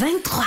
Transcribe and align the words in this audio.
23. 0.00 0.46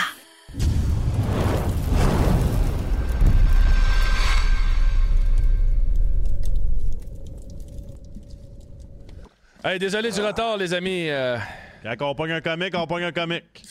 Hey, 9.64 9.80
désolé 9.80 10.12
du 10.12 10.22
retard, 10.22 10.58
les 10.58 10.74
amis. 10.74 11.10
Euh, 11.10 11.38
Quand 11.98 12.10
on 12.12 12.16
pogne 12.16 12.32
un 12.34 12.42
comique, 12.42 12.74
on 12.76 12.86
pogne 12.88 13.04
un 13.06 13.12
comique. 13.12 13.64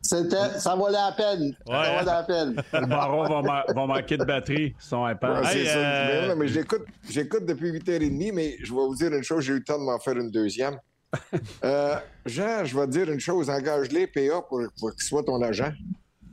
C'était, 0.00 0.58
ça 0.58 0.74
valait 0.74 0.92
la 0.96 1.12
peine. 1.14 1.54
Ça 1.66 1.72
valait 1.72 2.04
la 2.04 2.22
peine. 2.22 2.62
Le 2.72 2.86
baron 2.86 3.24
va, 3.28 3.42
ma- 3.42 3.64
va 3.74 3.86
manquer 3.86 4.16
de 4.16 4.24
batterie, 4.24 4.74
son 4.78 5.06
iPad. 5.06 5.44
Ouais, 5.44 5.54
Hey, 5.56 5.66
euh, 5.68 6.34
mais 6.34 6.48
j'écoute, 6.48 6.84
j'écoute 7.10 7.44
depuis 7.44 7.70
8h30, 7.72 8.32
mais 8.32 8.56
je 8.60 8.70
vais 8.72 8.78
vous 8.80 8.94
dire 8.94 9.12
une 9.12 9.22
chose, 9.22 9.44
j'ai 9.44 9.52
eu 9.52 9.56
le 9.56 9.64
temps 9.64 9.78
de 9.78 9.84
m'en 9.84 9.98
faire 9.98 10.16
une 10.16 10.30
deuxième. 10.30 10.78
Euh, 11.64 11.96
Jean, 12.26 12.64
je 12.64 12.78
vais 12.78 12.86
te 12.86 12.90
dire 12.92 13.10
une 13.10 13.20
chose, 13.20 13.48
engage-les 13.48 14.06
PA 14.06 14.42
pour, 14.48 14.60
pour 14.78 14.92
qu'il 14.92 15.02
soit 15.02 15.22
ton 15.24 15.40
agent. 15.42 15.72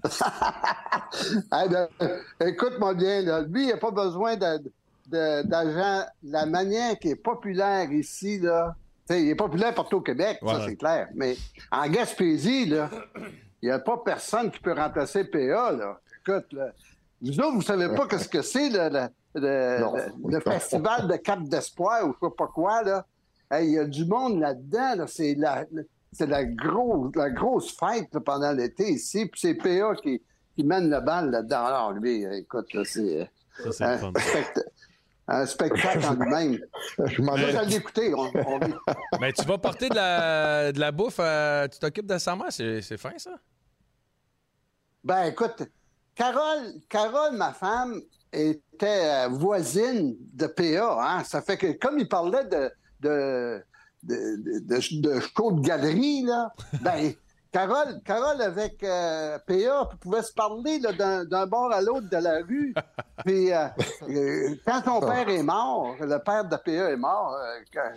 Hey, 1.51 1.69
ben, 1.69 1.87
Écoute-moi 2.41 2.93
bien, 2.93 3.21
là. 3.21 3.41
lui, 3.41 3.63
il 3.65 3.69
n'a 3.69 3.77
pas 3.77 3.91
besoin 3.91 4.35
d'agent. 4.35 6.05
La 6.23 6.45
manière 6.45 6.97
qui 6.99 7.09
est 7.09 7.15
populaire 7.15 7.91
ici, 7.91 8.39
là, 8.39 8.75
il 9.09 9.29
est 9.29 9.35
populaire 9.35 9.73
partout 9.73 9.97
au 9.97 10.01
Québec, 10.01 10.39
ça 10.45 10.61
c'est 10.65 10.75
clair. 10.75 11.07
Mais 11.15 11.37
en 11.71 11.87
Gaspésie, 11.87 12.65
là, 12.65 12.89
il 13.61 13.69
n'y 13.69 13.71
a 13.71 13.79
pas 13.79 13.97
personne 14.03 14.51
qui 14.51 14.59
peut 14.59 14.73
remplacer 14.73 15.23
PA. 15.23 15.71
Là. 15.71 15.99
Écoute, 16.27 16.51
là, 16.53 16.67
vous 17.21 17.39
autres, 17.39 17.53
vous 17.55 17.61
savez 17.61 17.87
pas 17.95 18.07
ce 18.17 18.27
que 18.27 18.41
c'est 18.41 18.69
le, 18.69 18.89
le- 18.89 19.09
le- 19.41 19.79
Non. 19.79 19.95
le- 19.95 20.31
le 20.31 20.39
festival 20.39 21.07
de 21.07 21.15
Cap 21.17 21.41
d'Espoir 21.43 22.05
ou 22.05 22.13
je 22.21 22.27
sais 22.27 22.33
pas 22.37 22.47
quoi. 22.47 22.83
Là. 22.83 23.05
Hey, 23.51 23.67
Il 23.67 23.73
y 23.73 23.79
a 23.79 23.85
du 23.85 24.05
monde 24.05 24.39
là-dedans. 24.39 24.95
là. 24.95 25.07
C'est 25.07 25.35
la, 25.35 25.65
c'est 26.11 26.27
la, 26.27 26.45
gros, 26.45 27.11
la 27.15 27.29
grosse 27.29 27.75
fête 27.77 28.13
là, 28.13 28.19
pendant 28.21 28.51
l'été 28.51 28.89
ici. 28.91 29.25
Puis 29.27 29.41
c'est 29.41 29.53
PA 29.55 29.95
qui, 30.01 30.21
qui 30.55 30.63
mène 30.63 30.89
le 30.89 30.99
bal 31.01 31.29
là-dedans. 31.31 31.65
Alors, 31.65 31.91
lui, 31.93 32.23
écoute, 32.23 32.73
là, 32.73 32.83
c'est 32.85 33.29
Ça, 33.63 33.71
c'est 33.71 33.83
un, 33.83 33.91
le 33.93 33.97
fun. 33.99 34.11
spect- 34.19 34.65
un 35.27 35.45
spectacle 35.47 36.05
en 36.05 36.13
lui-même. 36.13 36.59
Je 37.05 37.21
m'en. 37.21 37.33
On, 37.33 38.31
on 38.45 38.59
rit. 38.59 38.73
Mais 39.19 39.33
tu 39.33 39.43
vas 39.45 39.57
porter 39.57 39.89
de 39.89 39.95
la, 39.95 40.71
de 40.71 40.79
la 40.79 40.91
bouffe, 40.91 41.17
euh, 41.19 41.67
tu 41.67 41.79
t'occupes 41.79 42.05
de 42.05 42.17
sa 42.19 42.35
mère, 42.35 42.51
c'est 42.51 42.81
c'est 42.81 42.97
fin, 42.97 43.17
ça? 43.17 43.31
Ben, 45.03 45.25
écoute, 45.25 45.63
Carole, 46.15 46.73
Carole, 46.89 47.35
ma 47.35 47.53
femme, 47.53 48.01
était 48.31 49.25
euh, 49.25 49.27
voisine 49.29 50.15
de 50.33 50.47
PA. 50.47 50.97
Hein? 51.01 51.23
Ça 51.23 51.41
fait 51.41 51.57
que, 51.57 51.71
comme 51.73 51.97
il 51.99 52.07
parlait 52.07 52.45
de, 52.45 52.69
de, 53.01 53.63
de, 54.03 54.15
de, 54.37 54.59
de- 54.59 55.01
de 55.15 55.19
show 55.19 55.51
de 55.51 55.61
galerie, 55.61 56.23
là, 56.23 56.51
ben, 56.81 57.13
Carole, 57.51 58.01
Carole 58.03 58.41
avec 58.41 58.83
euh, 58.83 59.37
PA 59.47 59.89
pouvait 60.01 60.21
se 60.23 60.33
parler 60.33 60.77
là, 60.79 60.91
d'un, 60.91 61.23
d'un 61.23 61.47
bord 61.47 61.71
à 61.71 61.79
l'autre 61.81 62.09
de 62.09 62.17
la 62.17 62.39
rue. 62.43 62.73
Puis, 63.25 63.53
euh, 63.53 63.67
euh, 64.09 64.55
quand 64.65 64.81
son 64.83 64.99
père 64.99 65.29
est 65.29 65.41
mort, 65.43 65.95
le 66.01 66.17
père 66.19 66.43
de 66.43 66.55
PA 66.57 66.91
est 66.91 66.97
mort, 66.97 67.33
euh, 67.33 67.59
Ca- 67.73 67.93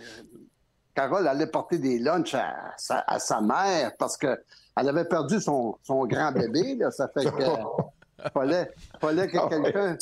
Carole 0.95 1.27
allait 1.27 1.47
porter 1.47 1.77
des 1.77 1.99
lunchs 1.99 2.35
à, 2.35 2.73
sa- 2.77 3.03
à 3.05 3.19
sa 3.19 3.41
mère 3.41 3.91
parce 3.97 4.15
que 4.17 4.41
elle 4.77 4.87
avait 4.89 5.05
perdu 5.05 5.41
son, 5.41 5.77
son 5.83 6.05
grand 6.05 6.31
bébé. 6.31 6.75
Là, 6.75 6.89
ça 6.91 7.09
fait 7.09 7.25
que 7.25 7.43
fallait, 8.33 8.71
fallait 8.99 9.27
que 9.27 9.49
quelqu'un, 9.49 9.97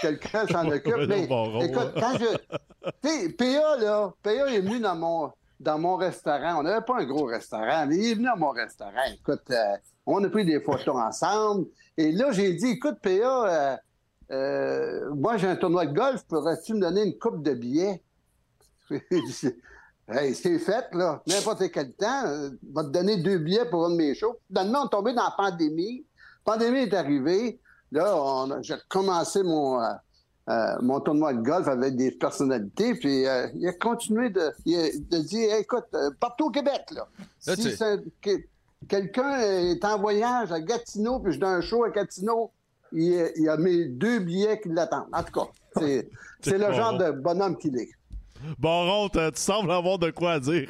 quelqu'un 0.00 0.46
s'en 0.46 0.68
occupe. 0.68 1.08
Mais, 1.08 1.26
bon, 1.26 1.60
écoute, 1.60 1.92
quand 1.94 2.18
je. 2.18 2.36
PA, 3.36 3.76
là, 3.78 4.12
PA 4.22 4.30
est 4.30 4.60
venu 4.60 4.80
dans 4.80 4.96
mon, 4.96 5.32
dans 5.58 5.78
mon 5.78 5.96
restaurant. 5.96 6.60
On 6.60 6.62
n'avait 6.62 6.84
pas 6.84 6.98
un 6.98 7.04
gros 7.04 7.24
restaurant, 7.24 7.86
mais 7.86 7.96
il 7.96 8.10
est 8.12 8.14
venu 8.14 8.28
à 8.28 8.36
mon 8.36 8.50
restaurant. 8.50 8.92
Écoute, 9.12 9.50
euh, 9.50 9.76
on 10.06 10.22
a 10.22 10.28
pris 10.28 10.44
des 10.44 10.60
photos 10.60 10.96
ensemble. 10.96 11.66
Et 11.96 12.12
là, 12.12 12.30
j'ai 12.32 12.52
dit, 12.54 12.70
écoute, 12.72 12.96
PA, 13.02 13.10
euh, 13.10 13.76
euh, 14.32 15.14
moi, 15.14 15.36
j'ai 15.36 15.48
un 15.48 15.56
tournoi 15.56 15.86
de 15.86 15.94
golf, 15.94 16.24
pourrais-tu 16.26 16.74
me 16.74 16.80
donner 16.80 17.04
une 17.04 17.18
coupe 17.18 17.42
de 17.42 17.54
billets? 17.54 18.02
Hey, 20.08 20.36
c'est 20.36 20.60
fait, 20.60 20.86
là. 20.92 21.20
N'importe 21.26 21.68
quel 21.72 21.92
temps, 21.94 22.26
euh, 22.26 22.50
va 22.72 22.84
te 22.84 22.90
donner 22.90 23.16
deux 23.16 23.38
billets 23.38 23.64
pour 23.64 23.86
un 23.86 23.90
de 23.90 23.96
mes 23.96 24.14
shows. 24.14 24.36
Finalement, 24.46 24.82
on 24.82 24.86
est 24.86 24.90
tombé 24.90 25.12
dans 25.12 25.24
la 25.24 25.34
pandémie. 25.36 26.05
La 26.46 26.52
pandémie 26.52 26.80
est 26.80 26.94
arrivée. 26.94 27.58
Là, 27.92 28.46
j'ai 28.62 28.74
commencé 28.88 29.42
mon, 29.42 29.80
euh, 29.82 29.86
euh, 30.48 30.76
mon 30.80 31.00
tournoi 31.00 31.32
de 31.34 31.40
golf 31.42 31.66
avec 31.66 31.96
des 31.96 32.12
personnalités. 32.12 32.94
Puis, 32.94 33.26
euh, 33.26 33.48
il 33.54 33.66
a 33.68 33.72
continué 33.72 34.30
de, 34.30 34.52
il 34.64 34.76
a- 34.78 34.92
de 35.18 35.22
dire, 35.24 35.52
Hey, 35.54 35.62
écoute, 35.62 35.84
euh, 35.94 36.10
partout 36.20 36.46
au 36.46 36.50
Québec, 36.50 36.82
là. 36.92 37.06
Là, 37.46 37.56
si 37.56 37.76
que- 38.22 38.44
quelqu'un 38.88 39.38
est 39.40 39.84
en 39.84 39.98
voyage 39.98 40.52
à 40.52 40.60
Gatineau, 40.60 41.18
puis 41.20 41.32
je 41.32 41.40
donne 41.40 41.54
un 41.54 41.60
show 41.60 41.82
à 41.84 41.90
Gatineau, 41.90 42.52
il, 42.92 43.32
il 43.36 43.48
a 43.48 43.56
mes 43.56 43.86
deux 43.86 44.20
billets 44.20 44.60
qui 44.60 44.68
l'attendent. 44.68 45.08
En 45.12 45.22
tout 45.24 45.32
cas, 45.40 45.46
c'est, 45.76 46.08
c'est 46.42 46.58
le 46.58 46.66
bon. 46.66 46.72
genre 46.72 46.98
de 46.98 47.10
bonhomme 47.10 47.56
qu'il 47.56 47.76
est. 47.78 47.90
Baron, 48.58 49.08
t- 49.08 49.32
tu 49.32 49.40
sembles 49.40 49.70
avoir 49.72 49.98
de 49.98 50.10
quoi 50.10 50.38
dire. 50.38 50.68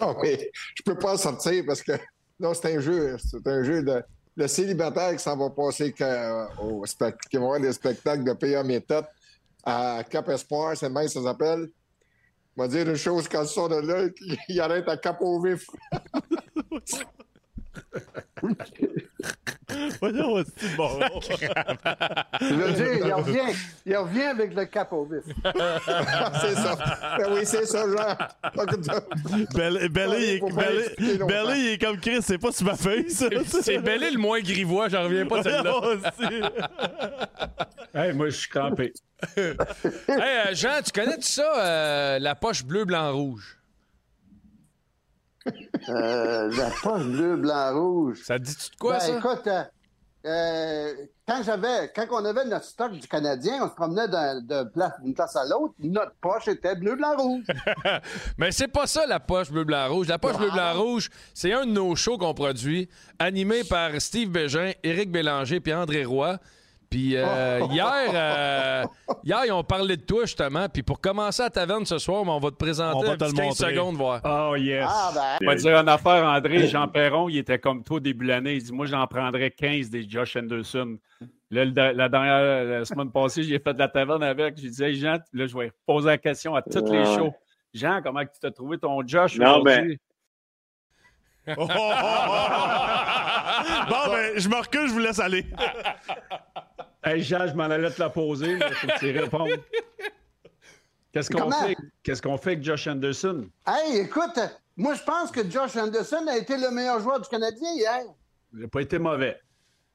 Non, 0.00 0.14
mais 0.22 0.50
je 0.76 0.82
peux 0.84 0.94
pas 0.96 1.16
sortir 1.16 1.64
parce 1.66 1.82
que 1.82 1.92
non, 2.38 2.52
c'est 2.54 2.76
un 2.76 2.80
jeu. 2.80 3.16
C'est 3.18 3.44
un 3.48 3.62
jeu 3.64 3.82
de 3.82 4.02
le 4.38 4.46
célibataire 4.46 5.12
qui 5.16 5.18
s'en 5.18 5.36
va 5.36 5.50
passer 5.50 5.92
que- 5.92 6.60
au 6.62 6.84
qui 7.28 7.36
va 7.36 7.42
voir 7.42 7.58
spectacles 7.72 8.22
de 8.22 8.32
PA 8.34 8.62
méthode 8.62 9.04
à 9.64 10.04
Cap 10.08 10.28
Espoir, 10.28 10.76
c'est 10.76 10.88
même 10.88 11.08
ça 11.08 11.20
s'appelle. 11.22 11.68
On 12.56 12.62
va 12.62 12.68
dire 12.68 12.88
une 12.88 12.94
chose 12.96 13.28
quand 13.28 13.42
il 13.42 13.48
sort 13.48 13.68
de 13.68 13.76
là, 13.76 14.08
il 14.48 14.60
arrête 14.60 14.88
à 14.88 14.96
Cap 14.96 15.18
au 15.20 15.40
vif. 15.44 15.66
Voyons, 20.00 20.42
c'est 20.56 20.76
Baron. 20.76 21.20
Je 21.20 22.54
veux 22.54 22.72
dire, 22.72 23.06
il 23.06 23.12
revient, 23.12 23.54
il 23.84 23.96
revient 23.96 24.22
avec 24.22 24.54
le 24.54 24.64
cap 24.64 24.92
au 24.92 25.04
vif. 25.04 25.24
c'est 25.44 26.54
ça. 26.54 26.76
Ben 27.18 27.26
oui, 27.32 27.40
c'est 27.44 27.66
ça, 27.66 27.84
genre. 27.86 28.16
Bel- 29.54 29.88
Bellé, 29.90 30.16
il 30.18 30.28
est- 30.30 30.38
Faut 30.38 30.48
pas 30.48 30.62
Bellé- 30.62 30.84
expliquer 30.84 31.18
longtemps. 31.18 31.26
Bellé, 31.26 31.58
il 31.60 31.68
est 31.72 31.78
comme 31.78 32.00
Chris, 32.00 32.18
c'est 32.22 32.38
pas 32.38 32.52
sur 32.52 32.66
ma 32.66 32.76
feuille, 32.76 33.10
ça. 33.10 33.26
C'est 33.62 33.78
Bellé 33.78 34.10
le 34.10 34.18
moins 34.20 34.40
grivois, 34.40 34.88
j'en 34.88 35.02
reviens 35.04 35.26
pas 35.26 35.38
de 35.42 35.50
celle-là. 35.50 35.80
Hey, 37.94 38.12
moi, 38.14 38.26
je 38.30 38.36
suis 38.36 38.48
crampé. 38.48 38.92
hey, 39.36 39.54
euh, 40.08 40.54
Jean, 40.54 40.80
tu 40.84 40.92
connais 40.92 41.16
tout 41.16 41.22
ça, 41.22 41.52
euh, 41.58 42.18
la 42.20 42.34
poche 42.34 42.64
bleu, 42.64 42.84
blanc, 42.84 43.12
rouge? 43.12 43.57
Euh, 45.88 46.50
la 46.56 46.70
poche 46.82 47.04
bleu, 47.06 47.36
blanc, 47.36 47.72
rouge. 47.74 48.22
Ça 48.24 48.38
dit-tu 48.38 48.70
de 48.70 48.76
quoi, 48.76 48.94
Ben, 48.94 49.00
ça? 49.00 49.16
écoute, 49.18 49.46
euh, 49.46 49.62
euh, 50.26 50.94
quand 51.26 51.42
j'avais, 51.44 51.90
quand 51.94 52.06
on 52.10 52.24
avait 52.24 52.44
notre 52.44 52.64
stock 52.64 52.92
du 52.92 53.06
Canadien, 53.06 53.62
on 53.64 53.68
se 53.68 53.74
promenait 53.74 54.08
place- 54.74 55.00
d'une 55.02 55.14
place 55.14 55.36
à 55.36 55.44
l'autre, 55.46 55.74
notre 55.78 56.12
poche 56.20 56.48
était 56.48 56.74
bleu, 56.74 56.96
blanc, 56.96 57.16
rouge. 57.16 57.44
Mais 58.38 58.50
c'est 58.52 58.68
pas 58.68 58.86
ça, 58.86 59.06
la 59.06 59.20
poche 59.20 59.50
bleu, 59.50 59.64
blanc, 59.64 59.88
rouge. 59.88 60.08
La 60.08 60.18
poche 60.18 60.36
bleu, 60.36 60.50
blanc, 60.50 60.74
rouge, 60.74 61.08
c'est 61.34 61.52
un 61.52 61.64
de 61.64 61.70
nos 61.70 61.94
shows 61.94 62.18
qu'on 62.18 62.34
produit, 62.34 62.88
animé 63.18 63.64
par 63.64 63.90
Steve 64.00 64.30
Bégin, 64.30 64.72
Éric 64.82 65.10
Bélanger 65.10 65.60
puis 65.60 65.72
André 65.72 66.04
Roy. 66.04 66.36
Puis 66.90 67.16
euh, 67.16 67.60
hier, 67.70 68.10
euh, 68.14 68.84
hier, 69.24 69.44
ils 69.44 69.52
ont 69.52 69.62
parlé 69.64 69.96
de 69.96 70.02
toi, 70.02 70.22
justement. 70.22 70.68
Puis 70.68 70.82
pour 70.82 71.00
commencer 71.00 71.42
à 71.42 71.50
taverne 71.50 71.84
ce 71.84 71.98
soir, 71.98 72.24
ben, 72.24 72.32
on 72.32 72.38
va 72.38 72.50
te 72.50 72.56
présenter 72.56 72.96
On 72.96 73.02
va 73.02 73.16
te 73.16 73.24
petit 73.24 73.32
le 73.32 73.36
15 73.36 73.46
montrer. 73.46 73.74
secondes, 73.74 73.96
voir. 73.96 74.20
Oh, 74.24 74.56
yes. 74.56 74.86
Ah, 74.88 75.10
ben. 75.14 75.38
Je 75.40 75.46
vais 75.46 75.56
te 75.56 75.60
dire 75.62 75.76
une 75.76 75.88
affaire, 75.88 76.24
André. 76.24 76.66
Jean 76.66 76.88
Perron, 76.88 77.28
il 77.28 77.38
était 77.38 77.58
comme 77.58 77.84
toi 77.84 77.98
au 77.98 78.00
début 78.00 78.24
de 78.24 78.30
l'année. 78.30 78.54
Il 78.54 78.62
dit 78.62 78.72
Moi, 78.72 78.86
j'en 78.86 79.06
prendrais 79.06 79.50
15 79.50 79.90
des 79.90 80.08
Josh 80.08 80.36
Anderson. 80.36 80.96
Là, 81.50 81.64
la 81.64 82.08
dernière 82.08 82.64
la 82.64 82.84
semaine 82.84 83.10
passée, 83.10 83.42
j'ai 83.42 83.58
fait 83.58 83.74
de 83.74 83.78
la 83.78 83.88
taverne 83.88 84.22
avec. 84.22 84.56
J'ai 84.56 84.70
dit 84.70 84.82
Hey, 84.82 84.94
Jean, 84.94 85.18
là, 85.32 85.46
je 85.46 85.56
vais 85.58 85.72
poser 85.86 86.08
la 86.08 86.18
question 86.18 86.54
à 86.54 86.62
tous 86.62 86.90
les 86.90 87.04
shows. 87.04 87.34
Jean, 87.74 88.00
comment 88.02 88.22
tu 88.22 88.40
t'as 88.40 88.50
trouvé 88.50 88.78
ton 88.78 89.06
Josh 89.06 89.36
Non, 89.38 89.60
aujourd'hui? 89.60 89.98
Oh, 91.48 91.54
oh, 91.58 91.66
oh, 91.68 91.70
oh. 91.70 92.54
Bon, 93.88 94.12
ben, 94.12 94.38
je 94.38 94.48
me 94.48 94.56
recule, 94.56 94.88
je 94.88 94.92
vous 94.92 94.98
laisse 94.98 95.18
aller. 95.18 95.46
Hey, 97.08 97.22
Jean, 97.22 97.46
je 97.46 97.54
m'en 97.54 97.64
allais 97.64 97.90
te 97.90 98.02
la 98.02 98.10
poser. 98.10 98.58
Faut 98.58 98.86
que 98.86 98.98
tu 98.98 99.18
répondes. 99.18 99.62
Qu'est-ce 101.10 101.30
qu'on 101.30 101.50
fait, 101.50 101.74
qu'est-ce 102.02 102.20
qu'on 102.20 102.36
fait 102.36 102.50
avec 102.50 102.62
Josh 102.62 102.86
Anderson? 102.86 103.48
Hey, 103.66 104.00
écoute, 104.00 104.38
moi, 104.76 104.92
je 104.92 105.02
pense 105.04 105.30
que 105.30 105.48
Josh 105.48 105.74
Anderson 105.76 106.26
a 106.28 106.36
été 106.36 106.58
le 106.58 106.70
meilleur 106.70 107.00
joueur 107.00 107.18
du 107.18 107.28
Canadien 107.30 107.72
hier. 107.72 108.02
Il 108.52 108.60
n'a 108.60 108.68
pas 108.68 108.82
été 108.82 108.98
mauvais. 108.98 109.40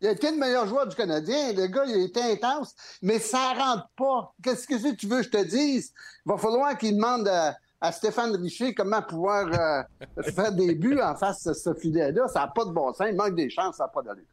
Il 0.01 0.07
a 0.07 0.12
été 0.13 0.31
le 0.31 0.38
meilleur 0.38 0.65
joueur 0.65 0.88
du 0.88 0.95
Canadien. 0.95 1.54
Le 1.54 1.68
gars, 1.68 1.86
il 1.86 1.94
a 1.94 2.04
été 2.04 2.19
intense, 2.19 2.74
mais 3.04 3.19
ça 3.19 3.54
rentre 3.54 3.88
pas. 3.95 4.33
Qu'est-ce 4.44 4.65
que 4.65 4.95
tu 4.95 5.06
veux 5.06 5.18
que 5.18 5.24
je 5.24 5.30
te 5.30 5.44
dise? 5.44 5.94
Il 6.25 6.31
va 6.31 6.38
falloir 6.39 6.75
qu'il 6.75 6.95
demande 6.95 7.27
à, 7.27 7.56
à 7.80 7.92
Stéphane 7.92 8.36
Richer 8.38 8.74
comment 8.74 9.04
pouvoir 9.04 9.45
euh, 9.54 10.24
faire 10.31 10.51
des 10.51 10.74
buts 10.74 11.00
en 11.00 11.15
face 11.15 11.44
de 11.44 11.54
ce 11.54 11.75
filet-là. 11.75 12.27
Ça 12.27 12.39
n'a 12.39 12.48
pas 12.48 12.65
de 12.65 12.71
bon 12.71 12.92
sens. 12.92 13.06
Il 13.07 13.15
manque 13.15 13.36
des 13.36 13.51
chances, 13.51 13.77
ça 13.77 13.83
n'a 13.83 13.89
pas 13.89 14.01
d'allure. 14.01 14.25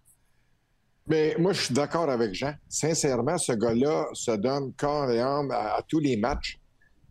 Mais 1.07 1.35
moi, 1.39 1.53
je 1.53 1.63
suis 1.63 1.75
d'accord 1.75 2.09
avec 2.11 2.35
Jean. 2.35 2.55
Sincèrement, 2.69 3.37
ce 3.39 3.53
gars-là 3.53 4.07
se 4.13 4.31
donne 4.33 4.73
corps 4.75 5.11
et 5.11 5.21
âme 5.21 5.51
à, 5.51 5.75
à 5.77 5.83
tous 5.87 5.99
les 5.99 6.17
matchs. 6.17 6.59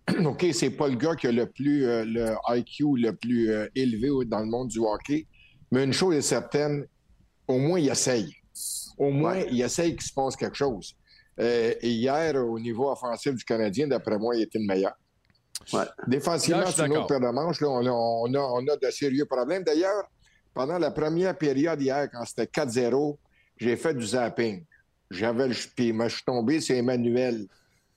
OK, 0.25 0.45
c'est 0.53 0.69
pas 0.71 0.87
le 0.87 0.95
gars 0.95 1.15
qui 1.15 1.27
a 1.27 1.31
le 1.31 1.45
plus 1.47 1.85
euh, 1.85 2.05
le 2.05 2.35
IQ 2.57 2.83
le 2.97 3.11
plus 3.15 3.51
euh, 3.51 3.67
élevé 3.75 4.09
dans 4.25 4.39
le 4.39 4.45
monde 4.45 4.69
du 4.69 4.79
hockey, 4.79 5.27
mais 5.71 5.83
une 5.83 5.93
chose 5.93 6.15
est 6.15 6.21
certaine, 6.21 6.85
au 7.47 7.57
moins 7.57 7.79
il 7.79 7.89
essaye. 7.89 8.33
Au 8.97 9.11
moins, 9.11 9.33
Ouais. 9.35 9.47
il 9.51 9.61
essaye 9.61 9.91
qu'il 9.95 10.01
se 10.07 10.13
passe 10.13 10.35
quelque 10.35 10.55
chose. 10.57 10.95
Euh, 11.39 11.73
et 11.81 11.89
hier, 11.89 12.35
au 12.35 12.59
niveau 12.59 12.89
offensif 12.91 13.33
du 13.33 13.43
Canadien, 13.45 13.87
d'après 13.87 14.17
moi, 14.17 14.35
il 14.35 14.41
était 14.41 14.59
le 14.59 14.65
meilleur. 14.65 14.93
Ouais. 15.73 15.83
Défensivement, 16.07 16.65
c'est 16.65 16.85
une 16.85 16.97
autre 16.97 17.07
paire 17.07 17.19
de 17.21 17.27
manches. 17.29 17.61
Là, 17.61 17.69
on, 17.69 17.85
a, 17.85 17.91
on, 17.91 18.33
a, 18.33 18.39
on 18.39 18.67
a 18.67 18.75
de 18.75 18.91
sérieux 18.91 19.25
problèmes. 19.25 19.63
D'ailleurs, 19.63 20.03
pendant 20.53 20.77
la 20.77 20.91
première 20.91 21.37
période 21.37 21.81
hier, 21.81 22.09
quand 22.11 22.25
c'était 22.25 22.45
4-0, 22.45 23.17
j'ai 23.59 23.75
fait 23.75 23.93
du 23.93 24.05
zapping. 24.05 24.63
J'avais 25.11 25.47
le 25.47 25.55
puis 25.75 25.91
moi, 25.91 26.07
je 26.07 26.15
suis 26.15 26.23
tombé 26.23 26.61
sur 26.61 26.75
Emmanuel, 26.75 27.47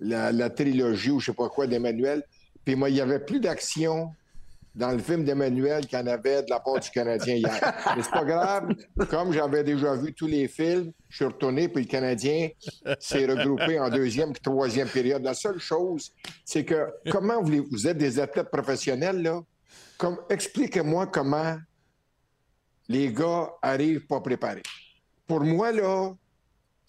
la, 0.01 0.33
la 0.33 0.51
trilogie 0.51 1.11
ou 1.11 1.21
je 1.21 1.27
sais 1.27 1.33
pas 1.33 1.49
quoi 1.49 1.67
d'Emmanuel. 1.67 2.23
Puis 2.65 2.75
moi, 2.75 2.91
il 2.91 2.97
y 2.97 3.01
avait 3.01 3.21
plus 3.21 3.41
d'action 3.41 4.11
dans 4.75 4.91
le 4.91 4.99
film 4.99 5.25
d'Emmanuel 5.25 5.87
qu'il 5.87 5.99
y 5.99 6.03
en 6.03 6.07
avait 6.07 6.43
de 6.43 6.51
la 6.51 6.59
part 6.59 6.81
du 6.81 6.91
Canadien 6.91 7.35
hier. 7.35 7.61
Mais 7.97 8.03
c'est 8.03 8.11
pas 8.11 8.25
grave. 8.25 8.75
Comme 9.11 9.33
j'avais 9.33 9.63
déjà 9.63 9.95
vu 9.95 10.15
tous 10.15 10.27
les 10.27 10.49
films, 10.49 10.93
je 11.09 11.17
suis 11.17 11.25
retourné, 11.27 11.69
puis 11.69 11.85
le 11.85 11.89
Canadien 11.89 12.49
s'est 12.99 13.27
regroupé 13.27 13.79
en 13.79 13.91
deuxième 13.91 14.33
puis 14.33 14.41
troisième 14.41 14.89
période. 14.89 15.23
La 15.23 15.35
seule 15.35 15.59
chose, 15.59 16.13
c'est 16.45 16.65
que 16.65 16.87
comment 17.11 17.43
vous, 17.43 17.67
vous 17.71 17.87
êtes 17.87 17.99
des 17.99 18.19
athlètes 18.19 18.51
professionnels, 18.51 19.23
là? 19.23 19.43
Comme, 19.99 20.19
expliquez-moi 20.31 21.07
comment 21.09 21.59
les 22.89 23.13
gars 23.13 23.51
arrivent 23.61 24.07
pas 24.07 24.21
préparés. 24.21 24.63
Pour 25.27 25.41
moi, 25.41 25.73
là, 25.73 26.13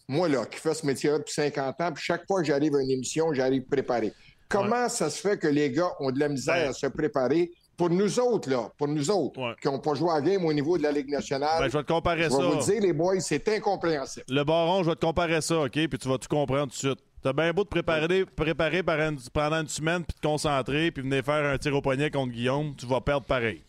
moi, 0.08 0.28
là, 0.28 0.46
qui 0.46 0.60
fais 0.60 0.74
ce 0.74 0.86
métier-là 0.86 1.20
depuis 1.20 1.34
50 1.34 1.80
ans, 1.82 1.92
puis 1.94 2.04
chaque 2.04 2.26
fois 2.28 2.42
que 2.42 2.48
j'arrive 2.48 2.76
à 2.76 2.82
une 2.82 2.92
émission, 2.92 3.34
j'arrive 3.34 3.64
préparé. 3.64 4.14
Comment 4.50 4.90
ça 4.90 5.10
se 5.10 5.20
fait 5.22 5.38
que 5.38 5.48
les 5.48 5.72
gars 5.72 5.90
ont 6.00 6.12
de 6.12 6.20
la 6.20 6.30
misère 6.30 6.56
Ben- 6.56 6.70
à 6.70 6.74
se 6.74 6.88
préparer? 6.88 7.52
Pour 7.76 7.90
nous 7.90 8.20
autres, 8.20 8.50
là, 8.52 8.70
pour 8.78 8.88
nous 8.88 9.10
autres, 9.10 9.40
Ouais. 9.40 9.56
qui 9.60 9.68
n'ont 9.68 9.80
pas 9.80 9.96
joué 9.96 10.12
à 10.12 10.22
game 10.22 10.46
au 10.46 10.54
niveau 10.54 10.78
de 10.78 10.84
la 10.84 10.92
Ligue 10.92 11.10
nationale? 11.10 11.60
Ben, 11.60 11.68
je 11.70 11.78
vais 11.78 11.84
te 11.84 11.92
comparer 11.92 12.24
je 12.26 12.30
ça. 12.30 12.38
vais 12.38 12.48
vous 12.50 12.60
dire, 12.64 12.82
les 12.82 12.94
boys, 12.94 13.20
c'est 13.20 13.48
incompréhensible. 13.50 14.26
Le 14.30 14.44
baron, 14.44 14.84
je 14.84 14.90
vais 14.90 14.96
te 14.96 15.04
comparer 15.04 15.42
ça, 15.42 15.60
OK? 15.62 15.72
Puis 15.72 15.88
tu 16.00 16.08
vas 16.08 16.18
tout 16.20 16.28
comprendre 16.28 16.66
tout 16.72 16.88
de 16.88 16.94
suite. 16.94 17.00
T'as 17.24 17.34
bien 17.34 17.52
beau 17.52 17.64
te 17.64 17.70
préparer, 17.70 18.26
préparer 18.26 18.84
par 18.84 19.00
une- 19.00 19.18
pendant 19.34 19.62
une 19.62 19.68
semaine, 19.70 20.04
puis 20.04 20.14
te 20.14 20.22
concentrer, 20.28 20.92
puis 20.92 21.02
venir 21.02 21.24
faire 21.24 21.46
un 21.52 21.58
tir 21.58 21.74
au 21.76 21.82
poignet 21.82 22.12
contre 22.12 22.34
Guillaume, 22.34 22.76
tu 22.76 22.86
vas 22.86 23.02
perdre 23.02 23.26
pareil. 23.26 23.64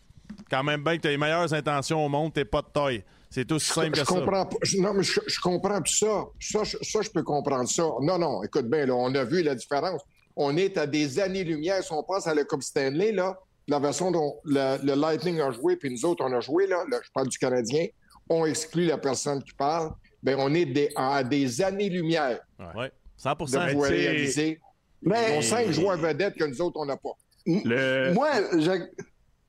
Quand 0.51 0.61
même 0.63 0.83
bien 0.83 0.97
que 0.97 1.01
tu 1.01 1.07
as 1.07 1.11
les 1.11 1.17
meilleures 1.17 1.51
intentions 1.53 2.05
au 2.05 2.09
monde, 2.09 2.31
t'es 2.33 2.45
pas 2.45 2.61
de 2.61 2.67
taille. 2.67 3.03
C'est 3.29 3.51
aussi 3.51 3.71
simple 3.71 3.95
Je 3.95 4.01
que 4.01 4.07
ça. 4.07 4.15
comprends 4.15 4.49
je- 4.61 4.77
non, 4.79 4.93
mais 4.93 5.03
je, 5.03 5.19
je 5.27 5.39
comprends 5.41 5.81
tout 5.81 5.93
ça. 5.93 6.25
Ça, 6.39 6.63
je- 6.63 6.77
ça, 6.81 7.01
je 7.01 7.09
peux 7.09 7.23
comprendre 7.23 7.67
ça. 7.69 7.83
Non, 8.01 8.17
non, 8.17 8.43
écoute 8.43 8.69
bien, 8.69 8.85
là, 8.85 8.95
on 8.95 9.13
a 9.15 9.23
vu 9.23 9.41
la 9.43 9.55
différence. 9.55 10.01
On 10.35 10.55
est 10.57 10.77
à 10.77 10.85
des 10.87 11.19
années-lumière. 11.19 11.83
Si 11.83 11.91
on 11.91 12.03
passe 12.03 12.27
à 12.27 12.33
la 12.35 12.43
Coupe 12.43 12.63
Stanley, 12.63 13.11
là, 13.11 13.37
la 13.67 13.79
version 13.79 14.11
dont 14.11 14.35
le, 14.45 14.77
le 14.85 14.93
Lightning 14.95 15.39
a 15.41 15.51
joué, 15.51 15.75
puis 15.75 15.89
nous 15.91 16.05
autres, 16.05 16.23
on 16.25 16.31
a 16.33 16.39
joué, 16.39 16.67
là, 16.67 16.83
là, 16.89 16.99
je 17.03 17.09
parle 17.13 17.27
du 17.27 17.37
Canadien, 17.37 17.87
on 18.29 18.45
exclut 18.45 18.85
la 18.85 18.97
personne 18.97 19.41
qui 19.43 19.53
parle. 19.53 19.91
Bien, 20.23 20.37
on 20.39 20.53
est 20.53 20.65
des- 20.65 20.91
à 20.95 21.23
des 21.23 21.61
années-lumière 21.61 22.39
Ouais. 22.75 22.91
100 23.17 23.31
de 23.31 23.71
pouvoir 23.71 23.89
réaliser. 23.89 24.59
Mais- 25.01 25.33
Ils 25.33 25.37
ont 25.37 25.41
cinq 25.41 25.71
joueurs 25.71 25.97
vedettes 25.97 26.35
que 26.35 26.45
nous 26.45 26.61
autres, 26.61 26.77
on 26.79 26.85
n'a 26.85 26.97
pas. 26.97 27.11
Le... 27.45 28.13
Moi, 28.13 28.29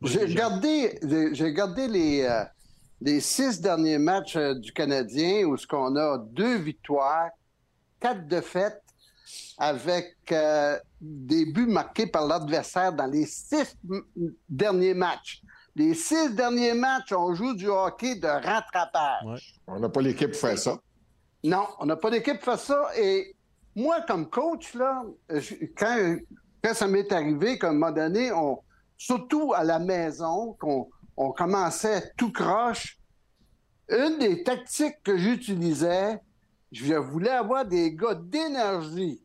j'ai 0.02 0.20
regardé, 0.25 0.99
j'ai- 1.02 1.34
j'ai 1.34 1.44
regardé 1.44 1.88
les, 1.88 2.23
euh, 2.23 2.43
les 3.00 3.20
six 3.20 3.60
derniers 3.60 3.98
matchs 3.98 4.37
euh, 4.37 4.54
du 4.54 4.72
Canadien 4.72 5.44
où 5.46 5.56
ce 5.56 5.66
qu'on 5.66 5.96
a 5.96 6.19
deux 6.19 6.56
victoires, 6.56 7.28
quatre 8.00 8.26
défaites 8.26 8.82
avec 9.58 10.16
euh, 10.32 10.78
des 11.00 11.46
buts 11.46 11.66
marqués 11.66 12.06
par 12.06 12.26
l'adversaire 12.26 12.93
dans 12.93 13.06
les 13.06 13.26
six 13.26 13.76
derniers 14.48 14.94
matchs. 14.94 15.43
Les 15.75 15.94
six 15.94 16.34
derniers 16.34 16.75
matchs, 16.75 17.12
on 17.12 17.34
joue 17.34 17.54
du 17.54 17.69
hockey 17.69 18.14
de 18.16 18.26
rattrapage. 18.26 19.25
Ouais. 19.26 19.38
On 19.66 19.78
n'a 19.81 19.88
pas 19.88 20.00
l'équipe 20.00 20.31
pour 20.31 20.40
faire 20.40 20.58
ça. 20.58 20.78
Non, 21.44 21.66
on 21.81 21.87
n'a 21.87 21.96
pas 21.96 22.10
d'équipe 22.10 22.37
pour 22.40 22.44
faire 22.44 22.58
ça. 22.58 22.88
Et 22.99 23.34
moi, 23.75 24.00
comme 24.06 24.28
coach, 24.31 24.75
là, 24.75 25.02
je- 25.28 25.54
quand, 25.76 26.16
quand 26.64 26.75
ça 26.75 26.87
m'est 26.87 27.10
arrivé 27.12 27.58
qu'à 27.58 27.69
un 27.69 27.72
moment 27.72 27.92
donné, 27.92 28.32
on, 28.32 28.58
surtout 28.96 29.52
à 29.54 29.64
la 29.64 29.78
maison, 29.78 30.56
qu'on 30.58 30.88
on 31.16 31.32
commençait 31.32 32.12
tout 32.16 32.32
croche, 32.32 32.98
une 33.88 34.18
des 34.18 34.42
tactiques 34.42 35.02
que 35.02 35.16
j'utilisais, 35.16 36.20
je 36.72 36.94
voulais 36.94 37.30
avoir 37.30 37.64
des 37.64 37.94
gars 37.94 38.14
d'énergie. 38.14 39.22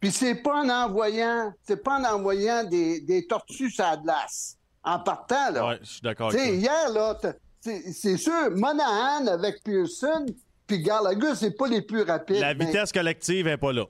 Puis 0.00 0.10
c'est 0.10 0.34
pas 0.34 0.62
en 0.62 0.68
envoyant, 0.68 1.52
c'est 1.62 1.82
pas 1.82 1.98
en 1.98 2.04
envoyant 2.04 2.64
des, 2.64 3.00
des 3.00 3.26
tortues 3.26 3.72
à 3.78 3.90
la 3.90 3.96
glace. 3.98 4.56
En 4.82 4.98
partant, 4.98 5.50
là. 5.52 5.68
Ouais, 5.68 5.78
je 5.82 5.90
suis 5.90 6.00
d'accord 6.00 6.30
avec 6.30 6.54
hier, 6.54 6.88
là, 6.90 7.18
c'est 7.60 8.16
sûr, 8.16 8.50
Monahan 8.52 9.26
avec 9.26 9.62
Pearson, 9.62 10.24
puis 10.66 10.82
Gallagher, 10.82 11.34
c'est 11.34 11.50
pas 11.50 11.68
les 11.68 11.82
plus 11.82 12.02
rapides. 12.02 12.40
La 12.40 12.54
mais 12.54 12.64
vitesse 12.64 12.90
collective 12.90 13.44
n'est 13.44 13.58
pas 13.58 13.72
là. 13.72 13.84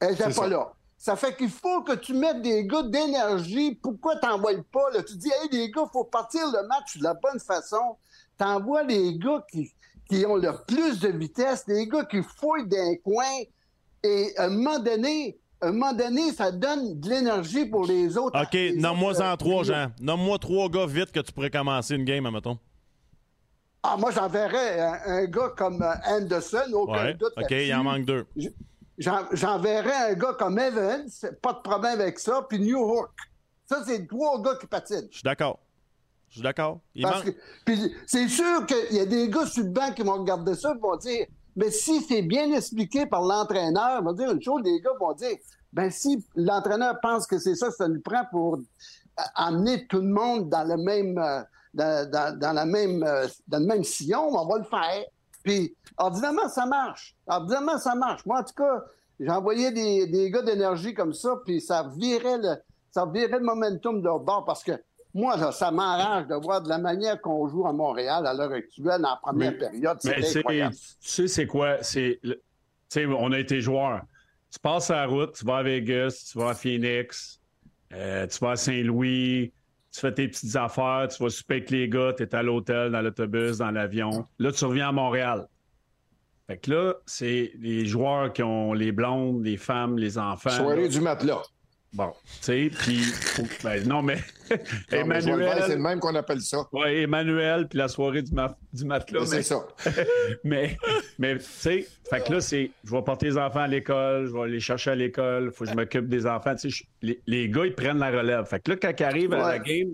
Elle 0.00 0.12
n'est 0.12 0.16
pas 0.16 0.32
ça. 0.32 0.48
là. 0.48 0.72
Ça 0.98 1.14
fait 1.14 1.36
qu'il 1.36 1.50
faut 1.50 1.82
que 1.82 1.92
tu 1.92 2.14
mettes 2.14 2.40
des 2.42 2.64
gars 2.66 2.82
d'énergie. 2.82 3.74
Pourquoi 3.82 4.16
t'envoies 4.16 4.62
pas? 4.72 4.90
Là? 4.94 5.02
Tu 5.02 5.14
dis, 5.16 5.28
hey, 5.28 5.48
les 5.52 5.70
gars, 5.70 5.82
il 5.84 5.90
faut 5.92 6.04
partir 6.04 6.40
le 6.46 6.66
match 6.66 6.96
de 6.98 7.04
la 7.04 7.14
bonne 7.14 7.38
façon. 7.38 7.96
T'envoies 8.38 8.82
les 8.84 9.16
gars 9.18 9.44
qui, 9.50 9.70
qui 10.08 10.24
ont 10.24 10.36
le 10.36 10.52
plus 10.66 10.98
de 11.00 11.08
vitesse, 11.08 11.64
les 11.68 11.86
gars 11.86 12.04
qui 12.04 12.22
fouillent 12.22 12.66
d'un 12.66 12.94
coin. 13.04 13.24
Et 14.02 14.32
à 14.38 14.44
un 14.44 14.48
moment 14.48 14.78
donné, 14.78 15.38
à 15.60 15.68
un 15.68 15.72
moment 15.72 15.92
donné, 15.92 16.32
ça 16.32 16.50
donne 16.50 16.98
de 16.98 17.08
l'énergie 17.08 17.66
pour 17.66 17.86
les 17.86 18.16
autres. 18.16 18.38
OK, 18.40 18.76
nomme-moi 18.76 19.12
autres, 19.12 19.22
en 19.22 19.32
euh, 19.32 19.36
trois. 19.36 19.64
Jean. 19.64 19.88
Nomme-moi 20.00 20.38
trois 20.38 20.68
gars 20.68 20.86
vite 20.86 21.12
que 21.12 21.20
tu 21.20 21.32
pourrais 21.32 21.50
commencer 21.50 21.94
une 21.94 22.04
game, 22.04 22.24
admettons. 22.26 22.58
Ah, 23.82 23.96
moi, 23.98 24.10
j'enverrais 24.10 24.80
un, 24.80 24.98
un 25.06 25.24
gars 25.26 25.52
comme 25.56 25.80
euh, 25.82 25.94
Anderson, 26.06 26.72
aucun 26.72 27.04
Ouais. 27.04 27.14
doute. 27.14 27.32
OK, 27.36 27.50
il 27.50 27.74
en 27.74 27.84
manque 27.84 28.04
deux. 28.04 28.26
J'enverrais 28.98 30.10
un 30.10 30.14
gars 30.14 30.32
comme 30.38 30.58
Evans, 30.58 31.06
pas 31.42 31.52
de 31.52 31.60
problème 31.60 32.00
avec 32.00 32.18
ça, 32.18 32.44
puis 32.48 32.58
New 32.58 32.78
York. 32.78 33.10
Ça, 33.66 33.82
c'est 33.86 34.06
trois 34.06 34.40
gars 34.40 34.56
qui 34.60 34.66
patinent. 34.66 35.08
Je 35.10 35.16
suis 35.18 35.22
d'accord. 35.22 35.58
Je 36.28 36.34
suis 36.34 36.42
d'accord. 36.42 36.80
C'est 38.06 38.28
sûr 38.28 38.64
qu'il 38.66 38.96
y 38.96 39.00
a 39.00 39.06
des 39.06 39.28
gars 39.28 39.46
sur 39.46 39.64
le 39.64 39.70
banc 39.70 39.92
qui 39.92 40.02
vont 40.02 40.14
regarder 40.20 40.54
ça 40.54 40.72
et 40.74 40.78
vont 40.78 40.96
dire 40.96 41.26
Mais 41.56 41.70
si 41.70 42.00
c'est 42.02 42.22
bien 42.22 42.52
expliqué 42.52 43.06
par 43.06 43.22
l'entraîneur, 43.22 44.02
vont 44.02 44.12
dire 44.12 44.30
une 44.30 44.42
chose, 44.42 44.62
les 44.64 44.80
gars 44.80 44.90
vont 45.00 45.12
dire 45.12 45.36
Ben 45.72 45.90
si 45.90 46.24
l'entraîneur 46.34 46.98
pense 47.02 47.26
que 47.26 47.38
c'est 47.38 47.54
ça 47.54 47.68
que 47.68 47.74
ça 47.74 47.88
nous 47.88 48.00
prend 48.00 48.24
pour 48.30 48.56
euh, 48.56 49.22
amener 49.34 49.86
tout 49.86 50.00
le 50.00 50.08
monde 50.08 50.48
dans 50.48 50.64
le 50.64 50.76
même 50.76 51.18
euh, 51.18 51.42
dans, 51.74 52.10
dans- 52.10 52.38
dans 52.38 52.52
la 52.52 52.64
même 52.66 53.02
euh, 53.02 53.26
dans 53.48 53.58
le 53.58 53.66
même 53.66 53.84
sillon, 53.84 54.28
on 54.36 54.46
va 54.46 54.58
le 54.58 54.64
faire. 54.64 55.04
Puis 55.42 55.74
ordinairement, 55.98 56.48
ça 56.48 56.66
marche. 56.66 57.14
Ordinairement, 57.26 57.78
ça 57.78 57.94
marche. 57.94 58.24
Moi, 58.26 58.40
en 58.40 58.44
tout 58.44 58.54
cas, 58.54 58.84
j'ai 59.18 59.30
envoyé 59.30 59.70
des, 59.72 60.06
des 60.06 60.30
gars 60.30 60.42
d'énergie 60.42 60.94
comme 60.94 61.12
ça, 61.14 61.36
puis 61.44 61.60
ça 61.60 61.90
virait 61.96 62.38
le 62.38 62.54
ça 62.90 63.04
virait 63.12 63.38
le 63.38 63.44
momentum 63.44 64.00
de 64.00 64.04
leur 64.04 64.20
bord 64.20 64.44
parce 64.46 64.64
que 64.64 64.72
moi, 65.12 65.36
là, 65.36 65.52
ça 65.52 65.70
m'arrange 65.70 66.28
de 66.28 66.34
voir 66.34 66.62
de 66.62 66.68
la 66.70 66.78
manière 66.78 67.20
qu'on 67.20 67.46
joue 67.46 67.66
à 67.66 67.72
Montréal 67.72 68.26
à 68.26 68.32
l'heure 68.32 68.52
actuelle 68.52 69.04
en 69.04 69.16
première 69.20 69.52
Mais- 69.52 69.58
période. 69.58 69.98
Mais 70.04 70.36
incroyable. 70.38 70.74
tu 70.74 70.80
sais, 71.00 71.28
c'est 71.28 71.46
quoi? 71.46 71.82
C'est, 71.82 72.18
le- 72.22 72.34
tu 72.36 72.40
sais, 72.88 73.06
on 73.06 73.32
a 73.32 73.38
été 73.38 73.60
joueurs. 73.60 74.00
Tu 74.50 74.58
passes 74.60 74.88
la 74.88 75.06
route, 75.06 75.34
tu 75.34 75.44
vas 75.44 75.58
à 75.58 75.62
Vegas, 75.62 76.28
tu 76.32 76.38
vas 76.38 76.50
à 76.50 76.54
Phoenix, 76.54 77.38
euh, 77.92 78.26
tu 78.26 78.38
vas 78.38 78.52
à 78.52 78.56
Saint-Louis, 78.56 79.52
tu 79.92 80.00
fais 80.00 80.12
tes 80.14 80.28
petites 80.28 80.56
affaires, 80.56 81.08
tu 81.14 81.22
vas 81.22 81.28
souper 81.30 81.54
avec 81.56 81.70
les 81.70 81.88
gars, 81.90 82.12
tu 82.16 82.22
es 82.22 82.34
à 82.34 82.42
l'hôtel, 82.42 82.92
dans 82.92 83.00
l'autobus, 83.02 83.58
dans 83.58 83.70
l'avion. 83.70 84.24
Là, 84.38 84.52
tu 84.52 84.64
reviens 84.64 84.88
à 84.88 84.92
Montréal. 84.92 85.46
Fait 86.46 86.58
que 86.58 86.70
là, 86.70 86.94
c'est 87.06 87.52
les 87.60 87.86
joueurs 87.86 88.32
qui 88.32 88.42
ont 88.42 88.72
les 88.72 88.92
blondes, 88.92 89.44
les 89.44 89.56
femmes, 89.56 89.98
les 89.98 90.16
enfants. 90.18 90.50
Soirée 90.50 90.82
là. 90.82 90.88
du 90.88 91.00
matelas. 91.00 91.42
Bon, 91.92 92.12
tu 92.12 92.36
sais, 92.42 92.70
puis. 92.78 93.00
ben, 93.64 93.86
non, 93.88 94.02
mais. 94.02 94.18
Non, 94.52 94.58
vert, 94.58 94.62
C'est 94.88 94.96
le 94.96 95.00
Emmanuel. 95.00 95.78
même 95.78 95.98
qu'on 95.98 96.14
appelle 96.14 96.40
ça. 96.40 96.58
Ouais, 96.72 97.02
Emmanuel, 97.02 97.66
puis 97.68 97.78
la 97.78 97.88
soirée 97.88 98.22
du, 98.22 98.32
ma- 98.32 98.56
du 98.72 98.84
matelas. 98.84 99.24
C'est 99.26 99.42
ça. 99.42 99.66
mais, 100.44 100.76
mais 101.18 101.38
tu 101.38 101.44
sais, 101.44 101.86
fait 102.10 102.24
que 102.24 102.34
là, 102.34 102.40
c'est, 102.40 102.70
je 102.84 102.90
vais 102.92 103.02
porter 103.02 103.26
les 103.26 103.38
enfants 103.38 103.60
à 103.60 103.66
l'école, 103.68 104.26
je 104.26 104.32
vais 104.32 104.48
les 104.48 104.60
chercher 104.60 104.90
à 104.90 104.94
l'école, 104.94 105.50
faut 105.50 105.64
que 105.64 105.70
je 105.70 105.74
m'occupe 105.76 106.06
des 106.08 106.26
enfants. 106.26 106.54
Tu 106.54 106.70
sais, 106.70 106.70
je- 106.70 106.84
les, 107.02 107.20
les 107.26 107.48
gars, 107.48 107.64
ils 107.66 107.74
prennent 107.74 107.98
la 107.98 108.10
relève. 108.10 108.44
Fait 108.44 108.60
que 108.60 108.72
là, 108.72 108.76
quand 108.80 108.92
ils 109.00 109.04
arrivent 109.04 109.32
à 109.32 109.48
la 109.48 109.58
game, 109.58 109.88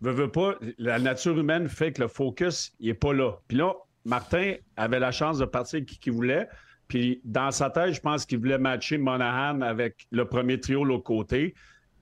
veux, 0.00 0.12
veux 0.12 0.30
pas, 0.30 0.54
la 0.78 0.98
nature 0.98 1.36
humaine 1.38 1.68
fait 1.68 1.92
que 1.92 2.02
le 2.02 2.08
focus, 2.08 2.72
il 2.80 2.90
est 2.90 2.94
pas 2.94 3.12
là. 3.12 3.32
Puis 3.48 3.58
là, 3.58 3.74
Martin 4.04 4.54
avait 4.76 4.98
la 5.00 5.12
chance 5.12 5.38
de 5.38 5.44
partir 5.44 5.78
avec 5.78 5.88
qui 5.88 5.98
qu'il 5.98 6.12
voulait. 6.12 6.48
Puis 6.88 7.20
dans 7.24 7.50
sa 7.50 7.70
tête, 7.70 7.94
je 7.94 8.00
pense 8.00 8.24
qu'il 8.24 8.38
voulait 8.38 8.58
matcher 8.58 8.96
Monahan 8.98 9.60
avec 9.60 10.06
le 10.10 10.24
premier 10.24 10.58
trio 10.58 10.82
de 10.84 10.88
l'autre 10.88 11.04
côté, 11.04 11.54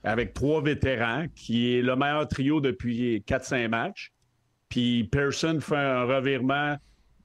avec 0.04 0.32
trois 0.32 0.62
vétérans, 0.62 1.26
qui 1.34 1.74
est 1.74 1.82
le 1.82 1.96
meilleur 1.96 2.28
trio 2.28 2.60
depuis 2.60 3.24
4-5 3.26 3.68
matchs. 3.68 4.12
Puis 4.68 5.04
Pearson 5.04 5.58
fait 5.60 5.76
un 5.76 6.04
revirement 6.04 6.76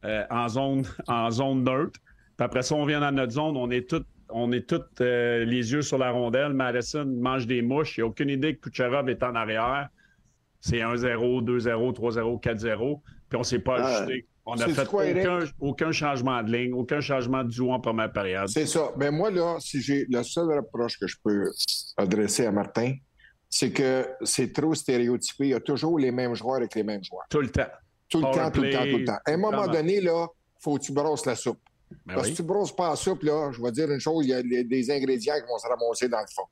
euh, 0.06 0.24
en, 0.32 0.48
zone, 0.50 0.84
en 1.08 1.30
zone 1.30 1.64
neutre. 1.64 2.00
Puis 2.38 2.46
après 2.46 2.64
ça, 2.64 2.76
on 2.76 2.86
vient 2.86 3.02
dans 3.02 3.12
notre 3.12 3.34
zone, 3.34 3.56
on 3.58 3.70
est 3.70 3.88
tous 3.90 4.04
on 4.34 4.52
est 4.54 4.68
tous 4.68 4.82
euh, 5.02 5.44
les 5.44 5.74
yeux 5.74 5.82
sur 5.82 5.98
la 5.98 6.12
rondelle. 6.12 6.54
Madison 6.54 7.06
mange 7.06 7.48
des 7.48 7.62
mouches. 7.62 7.98
Il 7.98 8.02
n'y 8.02 8.04
a 8.06 8.08
aucune 8.08 8.30
idée 8.30 8.56
que 8.56 8.70
Kucherov 8.70 9.10
est 9.10 9.24
en 9.24 9.36
arrière. 9.36 9.90
C'est 10.62 10.78
1-0, 10.78 11.44
2-0, 11.44 11.94
3-0, 11.94 12.42
4-0. 12.42 13.02
Puis 13.30 13.36
on 13.36 13.40
ne 13.40 13.44
s'est 13.44 13.60
pas 13.60 13.76
Ah. 13.80 13.98
ajusté. 13.98 14.28
On 14.46 14.56
n'a 14.56 14.68
fait 14.68 14.88
quoi, 14.88 15.04
aucun, 15.06 15.40
aucun 15.60 15.92
changement 15.92 16.42
de 16.42 16.52
ligne, 16.52 16.74
aucun 16.74 17.00
changement 17.00 17.44
de 17.44 17.50
duo 17.50 17.72
en 17.72 17.80
première 17.80 18.12
période. 18.12 18.48
C'est 18.50 18.66
ça. 18.66 18.92
Mais 18.98 19.12
moi, 19.12 19.30
là, 19.30 19.58
si 19.60 19.82
j'ai 19.82 20.06
le 20.10 20.24
seul 20.24 20.52
reproche 20.52 20.98
que 21.00 21.06
je 21.08 21.16
peux 21.24 21.52
adresser 21.98 22.46
à 22.48 22.52
Martin, 22.52 22.94
c'est 23.50 23.72
que 23.72 24.08
c'est 24.24 24.52
trop 24.52 24.74
stéréotypé. 24.74 25.46
Il 25.46 25.50
y 25.50 25.54
a 25.54 25.60
toujours 25.60 26.00
les 26.00 26.12
mêmes 26.12 26.34
joueurs 26.36 26.56
avec 26.58 26.74
les 26.74 26.84
mêmes 26.84 27.04
joueurs. 27.04 27.26
Tout 27.30 27.42
le 27.42 27.50
temps. 27.52 27.68
Tout 28.10 28.18
le 28.18 28.24
Power 28.24 28.36
temps, 28.38 28.52
tout 28.52 28.62
le 28.62 28.70
temps, 28.72 28.82
tout 28.90 28.98
le 28.98 29.06
temps. 29.06 29.18
À 29.26 29.32
un 29.32 29.38
moment 29.38 29.58
vraiment. 29.58 29.74
donné, 29.74 30.02
là, 30.02 30.28
faut 30.60 30.78
que 30.78 30.84
tu 30.84 30.92
brosses 30.92 31.26
la 31.26 31.36
soupe. 31.36 31.60
Ben 32.06 32.16
Parce 32.16 32.28
oui. 32.28 32.32
que 32.32 32.38
si 32.38 32.42
tu 32.42 32.48
brosses 32.48 32.76
pas 32.76 32.90
la 32.90 32.96
soupe, 32.96 33.24
là, 33.24 33.52
je 33.52 33.62
vais 33.62 33.72
dire 33.72 33.92
une 33.92 34.00
chose, 34.00 34.26
il 34.26 34.30
y 34.30 34.34
a 34.34 34.42
les- 34.42 34.64
des 34.64 34.90
ingrédients 34.92 35.36
qui 35.36 35.42
vont 35.48 35.58
se 35.58 35.68
ramasser 35.68 36.08
dans 36.10 36.20
le 36.20 36.26
fond. 36.34 36.44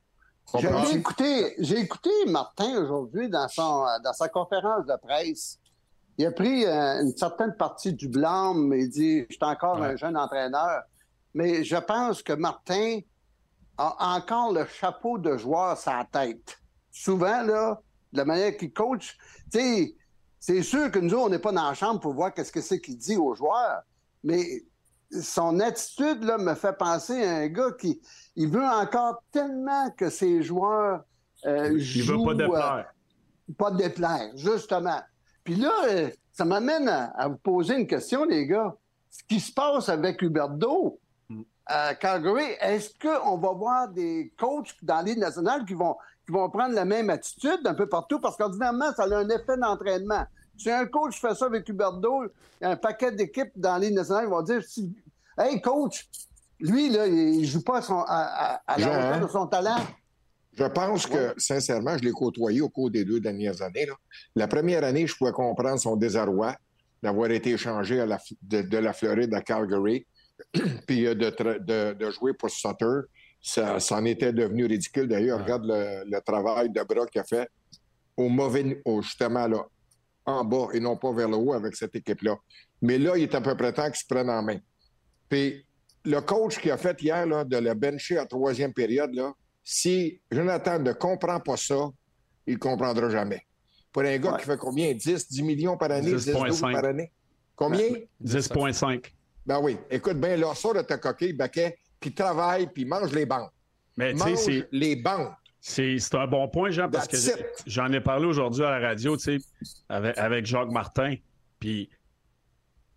J'ai 0.60 0.98
écouté, 0.98 1.54
j'ai 1.60 1.80
écouté 1.80 2.10
Martin 2.28 2.82
aujourd'hui 2.84 3.30
dans, 3.30 3.48
son, 3.48 3.86
dans 4.04 4.14
sa 4.14 4.28
conférence 4.30 4.86
de 4.86 4.94
presse. 5.02 5.59
Il 6.20 6.26
a 6.26 6.32
pris 6.34 6.66
euh, 6.66 7.02
une 7.02 7.16
certaine 7.16 7.56
partie 7.56 7.94
du 7.94 8.10
blâme, 8.10 8.74
il 8.76 8.90
dit 8.90 9.26
Je 9.30 9.36
suis 9.36 9.40
encore 9.42 9.82
un 9.82 9.96
jeune 9.96 10.18
entraîneur. 10.18 10.82
Mais 11.34 11.64
je 11.64 11.78
pense 11.78 12.22
que 12.22 12.34
Martin 12.34 13.00
a 13.78 14.18
encore 14.18 14.52
le 14.52 14.66
chapeau 14.66 15.18
de 15.18 15.38
joueur 15.38 15.78
sur 15.78 15.94
la 15.94 16.04
tête. 16.04 16.60
Souvent, 16.92 17.42
là, 17.44 17.80
de 18.12 18.18
la 18.18 18.26
manière 18.26 18.58
qu'il 18.58 18.74
coach, 18.74 19.18
tu 19.50 19.60
sais, 19.60 19.96
c'est 20.42 20.62
sûr 20.62 20.92
que 20.92 21.00
nous, 21.00 21.16
on 21.16 21.30
n'est 21.30 21.40
pas 21.40 21.54
dans 21.54 21.70
la 21.70 21.74
chambre 21.74 22.02
pour 22.02 22.14
voir 22.14 22.34
qu'est-ce 22.34 22.52
que 22.52 22.60
c'est 22.60 22.82
qu'il 22.82 22.98
dit 22.98 23.16
aux 23.16 23.34
joueurs, 23.34 23.82
mais 24.22 24.66
son 25.22 25.62
attitude 25.62 26.26
là, 26.26 26.38
me 26.38 26.54
fait 26.54 26.78
penser 26.78 27.24
à 27.24 27.38
un 27.38 27.48
gars 27.48 27.72
qui 27.80 28.02
il 28.36 28.50
veut 28.50 28.66
encore 28.66 29.24
tellement 29.32 29.90
que 29.92 30.10
ses 30.10 30.44
joueurs 30.44 31.02
euh, 31.46 31.70
Il 31.70 31.78
veut 31.78 31.80
jouent, 31.80 32.26
pas 32.26 32.32
euh, 32.32 32.36
déplaire. 32.36 32.94
pas 33.58 33.72
déplaire, 33.72 34.32
justement. 34.36 35.00
Puis 35.44 35.56
là, 35.56 35.72
euh, 35.90 36.10
ça 36.34 36.46
m'amène 36.46 36.88
à, 36.88 37.28
vous 37.28 37.38
poser 37.38 37.76
une 37.76 37.88
question, 37.88 38.26
les 38.26 38.46
gars. 38.46 38.76
Ce 39.10 39.24
qui 39.28 39.40
se 39.40 39.52
passe 39.54 39.90
avec 39.90 40.22
Huberto 40.22 41.00
Mm. 41.30 41.42
à 41.68 41.94
Calgary, 41.96 42.46
est-ce 42.60 42.90
qu'on 43.00 43.38
va 43.38 43.52
voir 43.52 43.88
des 43.90 44.34
coachs 44.38 44.74
dans 44.82 45.02
Ligue 45.02 45.20
nationale 45.20 45.64
qui 45.66 45.74
vont, 45.76 45.96
qui 46.26 46.32
vont 46.32 46.50
prendre 46.50 46.74
la 46.74 46.86
même 46.86 47.10
attitude 47.12 47.60
un 47.66 47.74
peu 47.76 47.88
partout? 47.88 48.20
Parce 48.20 48.36
qu'ordinairement, 48.36 48.92
ça 48.96 49.04
a 49.04 49.16
un 49.18 49.30
effet 49.30 49.56
d'entraînement. 49.58 50.26
Si 50.58 50.70
un 50.72 50.86
coach 50.88 51.20
fait 51.22 51.36
ça 51.36 51.46
avec 51.46 51.68
Huberto, 51.70 52.24
il 52.26 52.30
y 52.64 52.66
a 52.66 52.72
un 52.72 52.76
paquet 52.76 53.12
d'équipes 53.12 53.52
dans 53.56 53.78
Ligue 53.78 53.94
nationale 53.94 54.26
qui 54.26 54.32
vont 54.32 54.42
dire 54.42 54.62
Hey, 55.38 55.62
coach, 55.62 56.10
lui, 56.60 56.90
là, 56.90 57.06
il 57.08 57.46
joue 57.46 57.64
pas 57.64 57.78
à, 57.78 57.82
son- 57.82 58.00
à- 58.02 58.06
à- 58.08 58.62
à 58.68 58.78
la 58.78 58.84
Jean, 58.84 58.90
hauteur 58.90 59.14
hein? 59.14 59.20
de 59.22 59.28
son 59.28 59.48
talent. 59.48 59.78
Je 60.60 60.66
pense 60.66 61.08
que, 61.08 61.34
sincèrement, 61.38 61.98
je 61.98 62.04
l'ai 62.04 62.12
côtoyé 62.12 62.60
au 62.62 62.70
cours 62.70 62.92
des 62.92 63.06
deux 63.06 63.20
dernières 63.20 63.62
années. 63.62 63.86
là. 63.86 63.94
La 64.36 64.48
première 64.48 64.84
année, 64.84 65.08
je 65.08 65.16
pouvais 65.16 65.32
comprendre 65.32 65.80
son 65.80 65.96
désarroi 65.96 66.56
d'avoir 67.02 67.32
été 67.32 67.52
échangé 67.52 68.00
à 68.02 68.06
la 68.06 68.18
F- 68.18 68.36
de, 68.42 68.62
de 68.62 68.78
la 68.78 68.92
Floride 68.92 69.34
à 69.34 69.42
Calgary, 69.42 70.06
puis 70.88 71.08
euh, 71.08 71.16
de, 71.16 71.30
tra- 71.30 71.60
de- 71.64 71.94
de 71.94 72.12
jouer 72.12 72.34
pour 72.34 72.50
Sutter. 72.50 73.08
Ça, 73.42 73.80
ça 73.80 73.96
en 73.96 74.04
était 74.06 74.34
devenu 74.34 74.66
ridicule. 74.66 75.08
D'ailleurs, 75.08 75.40
regarde 75.42 75.64
le, 75.66 76.04
le 76.06 76.20
travail 76.22 76.70
de 76.70 76.84
bras 76.84 77.06
qu'il 77.06 77.22
a 77.22 77.24
fait 77.24 77.48
au 78.18 78.28
mauvais, 78.28 78.82
au, 78.84 79.02
justement 79.02 79.48
là, 79.48 79.64
en 80.26 80.44
bas 80.44 80.68
et 80.74 80.82
non 80.82 80.98
pas 80.98 81.14
vers 81.14 81.30
le 81.30 81.38
haut 81.38 81.54
avec 81.54 81.74
cette 81.74 81.96
équipe-là. 81.96 82.36
Mais 82.82 82.98
là, 82.98 83.16
il 83.16 83.24
est 83.24 83.34
à 83.36 83.40
peu 83.40 83.56
près 83.56 83.72
temps 83.72 83.86
qu'il 83.86 83.96
se 83.96 84.06
prenne 84.06 84.30
en 84.30 84.44
main. 84.44 84.58
Puis 85.30 85.66
le 86.04 86.20
coach 86.20 86.60
qui 86.60 86.70
a 86.70 86.76
fait 86.78 87.02
hier 87.02 87.26
là, 87.26 87.46
de 87.46 87.56
le 87.58 87.74
bencher 87.74 88.18
à 88.18 88.26
troisième 88.26 88.74
période, 88.74 89.14
là, 89.14 89.32
si 89.72 90.20
Jonathan 90.32 90.80
ne 90.80 90.94
comprend 90.94 91.40
pas 91.40 91.56
ça, 91.56 91.90
il 92.48 92.56
ne 92.56 92.58
comprendra 92.60 93.08
jamais. 93.12 93.46
Pour 93.92 94.02
un 94.02 94.18
gars 94.18 94.32
Ouais. 94.34 94.40
qui 94.40 94.46
fait 94.48 94.58
combien? 94.58 94.92
10, 94.94 95.30
10 95.30 95.44
millions 95.44 95.78
par 95.78 95.92
année, 95.92 96.12
10, 96.16 96.26
12 96.26 96.60
10,5. 96.60 96.72
par 96.74 96.86
année? 96.86 97.12
Combien? 97.56 97.88
10,5. 98.20 99.14
Ben 99.46 99.60
oui. 99.62 99.78
Écoute 99.92 100.20
bien, 100.20 100.36
là, 100.38 100.56
sors 100.56 100.74
de 100.74 100.82
ta 100.82 100.98
coquille, 100.98 101.34
baquet, 101.34 101.78
puis 102.00 102.12
travaille, 102.12 102.66
puis 102.74 102.84
mange 102.84 103.12
les 103.14 103.28
bandes. 103.28 103.50
Mais 103.96 104.14
tu 104.14 104.20
sais, 104.20 104.30
Mange 104.32 104.40
c'est. 104.40 104.68
les 104.72 104.96
bandes. 104.96 105.30
C'est 105.62 106.00
c'est 106.00 106.16
un 106.16 106.26
bon 106.26 106.48
point, 106.48 106.72
Jean, 106.72 106.90
parce 106.90 107.06
que 107.08 107.12
That's 107.18 107.26
j'ai- 107.38 107.42
it. 107.44 107.64
j'en 107.68 107.92
ai 107.92 108.02
parlé 108.02 108.26
aujourd'hui 108.26 108.64
à 108.64 108.80
la 108.80 108.88
radio, 108.88 109.18
tu 109.18 109.40
sais, 109.40 109.46
avec, 109.88 110.18
avec 110.18 110.46
Jacques 110.48 110.72
Martin. 110.72 111.14
Puis, 111.60 111.90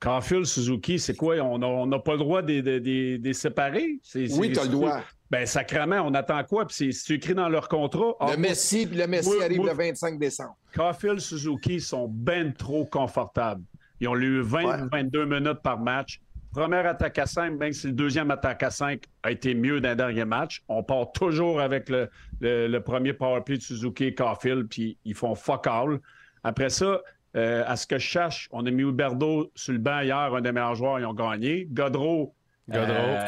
Caulfield, 0.01 0.47
Suzuki, 0.47 0.99
c'est 0.99 1.17
quoi? 1.17 1.37
On 1.41 1.59
n'a 1.59 1.67
on 1.67 2.01
pas 2.01 2.13
le 2.13 2.19
droit 2.19 2.41
de 2.41 2.61
de- 2.61 2.79
de- 2.79 3.17
de 3.19 3.21
les 3.23 3.35
séparer? 3.35 3.99
C'est- 4.03 4.33
Oui, 4.39 4.53
tu 4.53 4.59
as 4.59 4.65
le 4.65 4.71
droit. 4.71 5.01
Ben, 5.33 5.47
sacrément, 5.47 5.97
on 6.07 6.13
attend 6.13 6.45
quoi? 6.45 6.67
Puis, 6.67 6.93
c'est- 6.93 7.15
écrit 7.15 7.35
dans 7.35 7.49
leur 7.49 7.67
contrat. 7.67 8.13
Ah, 8.21 8.33
Le 8.33 8.37
Messi, 8.37 8.87
puis 8.87 8.99
le 8.99 9.07
Messi 9.07 9.31
moi- 9.31 9.45
arrive 9.45 9.57
moi- 9.57 9.71
le 9.71 9.77
25 9.77 10.19
décembre. 10.19 10.57
Caulfield, 10.77 11.21
Suzuki 11.21 11.81
sont 11.81 12.07
ben 12.07 12.53
trop 12.53 12.85
confortables. 12.85 13.63
Ils 13.99 14.09
ont 14.09 14.17
eu 14.17 14.43
20-22 14.43 15.25
minutes 15.25 15.63
par 15.63 15.79
match. 15.81 16.21
Première 16.53 16.87
attaque 16.87 17.17
à 17.19 17.25
5, 17.25 17.53
même 17.59 17.73
si 17.73 17.87
le 17.87 17.95
deuxième 17.95 18.31
attaque 18.31 18.63
à 18.63 18.69
5 18.71 19.05
a 19.23 19.31
été 19.31 19.55
mieux 19.55 19.81
d'un 19.81 19.97
dernier 19.97 20.27
match, 20.27 20.63
on 20.69 20.83
part 20.83 21.11
toujours 21.13 21.63
avec 21.63 21.89
le, 21.89 22.11
le- 22.41 22.67
le 22.69 22.81
premier 22.83 23.15
powerplay 23.15 23.57
de 23.57 23.63
Suzuki 23.63 24.05
et 24.05 24.15
Caulfield, 24.15 24.69
puis 24.69 24.99
ils 25.07 25.15
font 25.15 25.35
fuck 25.35 25.67
all. 25.67 25.99
Après 26.45 26.69
ça, 26.69 27.01
euh, 27.37 27.65
à 27.67 27.77
ce 27.77 27.87
que 27.87 27.97
je 27.97 28.05
cherche, 28.07 28.49
on 28.53 28.67
a 28.67 28.71
mis 28.71 28.83
Huberdo 28.83 29.51
sur 29.55 29.73
le 29.73 29.79
banc 29.79 30.01
hier, 30.01 30.15
un 30.35 30.43
des 30.43 30.53
meilleurs 30.53 30.75
joueurs, 30.75 31.01
ils 31.01 31.07
ont 31.07 31.15
gagné. 31.15 31.67
Godreau. 31.71 32.35
Godreau. 32.69 32.93
euh, 32.93 33.27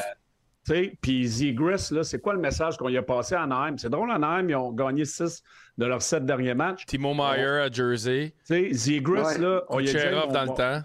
Puis 1.00 1.26
Zegris, 1.26 1.88
là, 1.90 2.02
c'est 2.04 2.21
quoi 2.21 2.33
le 2.35 2.40
message 2.40 2.76
qu'on 2.76 2.88
y 2.88 2.97
a 2.97 3.02
passé 3.02 3.35
à 3.35 3.42
Anaheim? 3.42 3.76
C'est 3.76 3.90
drôle, 3.90 4.11
Anaheim, 4.11 4.49
ils 4.49 4.56
ont 4.56 4.73
gagné 4.73 5.04
6 5.04 5.42
de 5.76 5.87
leurs 5.87 6.02
7 6.02 6.25
derniers 6.25 6.54
matchs. 6.54 6.87
Timo 6.87 7.12
Meyer 7.14 7.62
à 7.64 7.71
Jersey. 7.71 8.35
Zegris, 8.49 9.21
Ouais. 9.21 9.38
là, 9.38 9.62
on 9.68 9.80
y 9.80 9.88
a 9.88 9.92
dit, 9.92 10.33
dans 10.33 10.42
le 10.44 10.54
temps. 10.56 10.80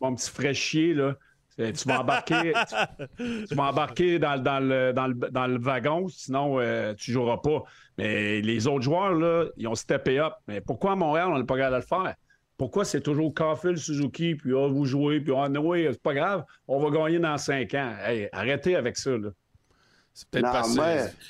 Mon 0.00 0.14
petit 0.14 0.30
fraîchier, 0.30 0.94
là. 0.94 1.14
Tu 1.58 1.86
vas 1.86 2.00
embarquer, 2.00 2.54
tu, 3.18 3.46
tu 3.46 3.54
vas 3.54 3.64
embarquer 3.64 4.18
dans, 4.18 4.34
le- 4.36 4.40
dans 4.40 4.58
le, 4.58 4.92
dans, 4.94 5.06
le, 5.06 5.14
dans 5.14 5.46
le 5.46 5.58
wagon, 5.58 6.08
sinon 6.08 6.58
euh, 6.58 6.94
tu 6.94 7.12
joueras 7.12 7.36
pas. 7.36 7.62
Mais 7.98 8.40
les 8.40 8.66
autres 8.66 8.82
joueurs, 8.82 9.12
là, 9.12 9.44
ils 9.58 9.68
ont 9.68 9.74
steppé 9.74 10.18
up. 10.18 10.32
Mais 10.48 10.62
pourquoi 10.62 10.92
à 10.92 10.96
Montréal, 10.96 11.28
on 11.30 11.38
n'est 11.38 11.44
pas 11.44 11.56
capable 11.56 11.76
de 11.76 11.80
le 11.82 11.86
faire? 11.86 12.14
Pourquoi 12.62 12.84
c'est 12.84 13.00
toujours 13.00 13.34
Caulfield, 13.34 13.76
Suzuki, 13.76 14.36
puis 14.36 14.52
ah, 14.56 14.68
vous 14.68 14.84
jouez, 14.84 15.18
puis 15.18 15.32
ah, 15.36 15.48
oui, 15.60 15.84
c'est 15.90 16.00
pas 16.00 16.14
grave, 16.14 16.44
on 16.68 16.78
va 16.78 16.96
gagner 16.96 17.18
dans 17.18 17.36
cinq 17.36 17.74
ans. 17.74 17.92
Hey, 18.06 18.28
arrêtez 18.30 18.76
avec 18.76 18.96
ça, 18.96 19.10
là. 19.10 19.30
C'est 20.14 20.28
peut-être 20.28 20.44
Non, 20.46 20.52
parce, 20.52 20.76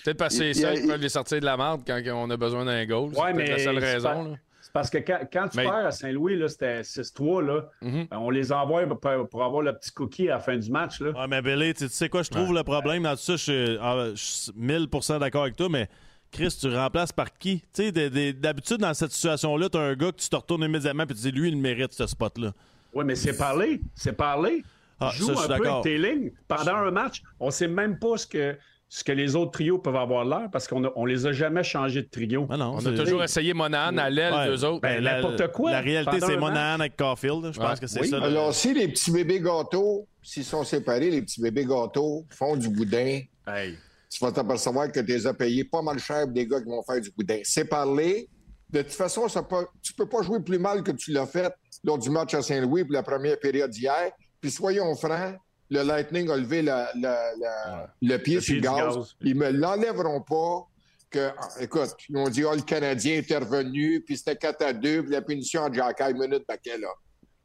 peut-être 0.05 0.19
parce 0.19 0.39
que 0.39 0.53
ça 0.53 0.75
qui 0.75 0.87
peuvent 0.87 1.01
les 1.01 1.09
sortir 1.09 1.41
de 1.41 1.47
la 1.47 1.57
merde 1.57 1.81
quand 1.87 1.99
on 2.15 2.29
a 2.29 2.37
besoin 2.37 2.67
d'un 2.67 2.85
goal. 2.85 3.09
Ouais, 3.15 3.15
c'est 3.29 3.33
mais 3.33 3.47
la 3.47 3.59
seule 3.61 3.79
raison. 3.79 4.09
pas- 4.11 4.29
là. 4.29 4.37
C'est 4.61 4.73
parce 4.75 4.91
que 4.91 4.99
quand, 4.99 5.21
quand 5.33 5.49
tu 5.49 5.57
Mais- 5.57 5.65
perds 5.65 5.87
à 5.87 5.91
Saint-Louis, 5.91 6.37
là, 6.37 6.49
c'était 6.49 6.83
6-3, 6.85 7.41
là, 7.41 7.62
Mhm. 7.81 8.09
on 8.11 8.29
les 8.29 8.53
envoie 8.53 8.87
pour, 8.87 9.29
pour 9.31 9.43
avoir 9.43 9.62
le 9.62 9.73
petit 9.73 9.91
cookie 9.91 10.29
à 10.29 10.35
la 10.35 10.41
fin 10.41 10.59
du 10.59 10.71
match. 10.71 11.01
Là. 11.01 11.12
Ouais, 11.19 11.27
mais 11.29 11.41
Billy, 11.41 11.73
tu 11.73 11.89
sais 11.89 12.11
quoi, 12.11 12.23
je 12.23 12.29
trouve 12.31 12.53
le 12.53 12.62
problème 12.62 13.05
dans 13.05 13.12
tout 13.17 13.23
ça, 13.23 13.37
je 13.37 13.43
suis, 13.43 13.79
ah, 13.81 14.09
je 14.11 14.17
suis 14.23 14.53
1000% 14.55 15.19
d'accord 15.19 15.45
avec 15.45 15.57
toi, 15.57 15.71
mais 15.71 15.89
Chris, 16.33 16.57
tu 16.59 16.75
remplaces 16.75 17.12
par 17.12 17.33
qui? 17.39 17.62
D'habitude, 17.77 18.79
dans 18.79 18.95
cette 18.95 19.12
situation-là, 19.12 19.69
tu 19.69 19.77
as 19.79 19.83
un 19.83 19.95
gars 19.95 20.11
que 20.12 20.17
tu 20.17 20.29
te 20.29 20.37
retournes 20.37 20.65
immédiatement 20.65 21.05
et 21.05 21.09
tu 21.09 21.15
dis, 21.15 21.31
lui, 21.31 21.49
il 21.51 21.57
mérite 21.59 21.93
ce 21.93 22.07
spot-là. 22.07 22.53
Oui, 22.95 23.05
mais 23.05 23.15
c'est 23.15 23.37
parler. 23.37 23.81
C'est 23.95 24.15
parler. 24.15 24.65
Ah, 24.99 25.11
Joue 25.15 25.27
ça, 25.27 25.33
je 25.35 25.39
suis 25.39 25.45
un 25.53 25.57
peu 25.59 25.62
d'accord. 25.65 25.81
avec 25.81 25.85
tes 25.85 25.99
lignes. 25.99 26.31
Pendant 26.49 26.77
un 26.77 26.91
match, 26.91 27.23
on 27.39 27.47
ne 27.47 27.51
sait 27.51 27.69
même 27.69 27.99
pas 27.99 28.17
ce 28.17 28.27
que, 28.27 28.57
ce 28.89 29.03
que 29.05 29.12
les 29.12 29.35
autres 29.37 29.51
trios 29.53 29.79
peuvent 29.79 29.97
avoir 29.97 30.25
l'air 30.25 30.49
parce 30.53 30.67
qu'on 30.69 30.81
ne 30.81 31.07
les 31.07 31.27
a 31.27 31.33
jamais 31.33 31.62
changés 31.65 32.03
de 32.03 32.09
trio. 32.09 32.47
Ah 32.51 32.57
non, 32.57 32.77
On 32.79 32.87
a 32.87 32.93
toujours 32.97 33.23
essayé 33.25 33.53
Monahan 33.53 33.97
à 33.99 34.09
l'aile, 34.09 34.33
Ouais. 34.33 34.47
deux 34.47 34.65
autres. 34.65 34.81
Ben, 34.81 35.03
la- 35.03 35.17
n'importe 35.21 35.49
quoi. 35.53 35.73
La 35.73 35.81
réalité, 35.81 36.19
c'est 36.21 36.37
Monahan 36.37 36.81
avec 36.81 36.97
Caulfield. 36.97 37.53
Je 37.53 37.61
Ouais. 37.61 37.67
pense 37.67 37.81
que 37.81 37.87
c'est 37.87 38.01
Oui. 38.01 38.09
ça. 38.09 38.19
le- 38.19 38.25
Alors, 38.25 38.55
si 38.55 38.73
les 38.73 38.89
petits 38.89 39.11
bébés 39.11 39.41
gâteaux, 39.41 40.07
s'ils 40.23 40.45
sont 40.45 40.65
séparés, 40.65 41.11
les 41.11 41.21
petits 41.23 41.41
bébés 41.43 41.67
gâteaux 41.67 42.25
font 42.31 42.57
du 42.57 42.69
boudin, 42.69 43.21
Hey. 43.47 43.77
Tu 44.12 44.23
vas 44.25 44.31
t'apercevoir 44.33 44.90
que 44.92 45.00
tu 45.00 45.07
les 45.07 45.26
as 45.26 45.33
payés 45.35 45.64
pas 45.64 45.81
mal 45.83 45.99
cher 45.99 46.25
pour 46.25 46.33
des 46.33 46.47
gars 46.47 46.61
qui 46.61 46.69
vont 46.69 46.83
faire 46.83 47.00
du 47.00 47.11
boudin. 47.11 47.40
C'est 47.45 47.64
parler. 47.64 48.28
De 48.71 48.83
toute 48.83 48.92
façon, 48.92 49.28
ça 49.28 49.42
peut, 49.42 49.66
tu 49.83 49.92
peux 49.95 50.09
pas 50.09 50.23
jouer 50.23 50.40
plus 50.40 50.59
mal 50.59 50.83
que 50.83 50.90
tu 50.92 51.12
l'as 51.12 51.26
fait 51.26 51.52
lors 51.85 51.99
du 51.99 52.11
match 52.11 52.35
à 52.35 52.42
Saint-Louis 52.42 52.85
pour 52.85 52.92
la 52.92 53.02
première 53.02 53.38
période 53.38 53.71
d'hier. 53.71 54.11
Puis 54.40 54.50
soyons 54.50 54.95
francs, 54.97 55.37
le 55.71 55.83
Lightning 55.83 56.28
a 56.31 56.37
levé 56.37 56.61
la- 56.62 56.90
la- 56.95 57.33
la- 57.40 57.95
le 58.02 58.16
pied 58.19 58.37
Le 58.37 58.40
sur 58.40 58.52
pied 58.54 58.61
le 58.62 58.69
gaz. 58.69 58.95
gaz. 58.97 59.14
Ils 59.23 59.35
me 59.35 59.50
l'enlèveront 59.50 60.21
pas. 60.21 60.66
Que, 61.11 61.28
écoute, 61.61 61.90
ils 62.09 62.16
ont 62.16 62.28
dit, 62.31 62.42
oh, 62.42 62.54
le 62.54 62.62
Canadien 62.62 63.16
était 63.19 63.37
revenu, 63.37 64.00
puis 64.00 64.16
c'était 64.16 64.37
4 64.37 64.62
à 64.64 64.73
2, 64.73 65.02
puis 65.02 65.12
la 65.12 65.21
punition 65.21 65.62
à 65.64 65.71
Jacky, 65.71 66.14
minute, 66.14 66.47
paquet, 66.47 66.78
là. 66.78 66.88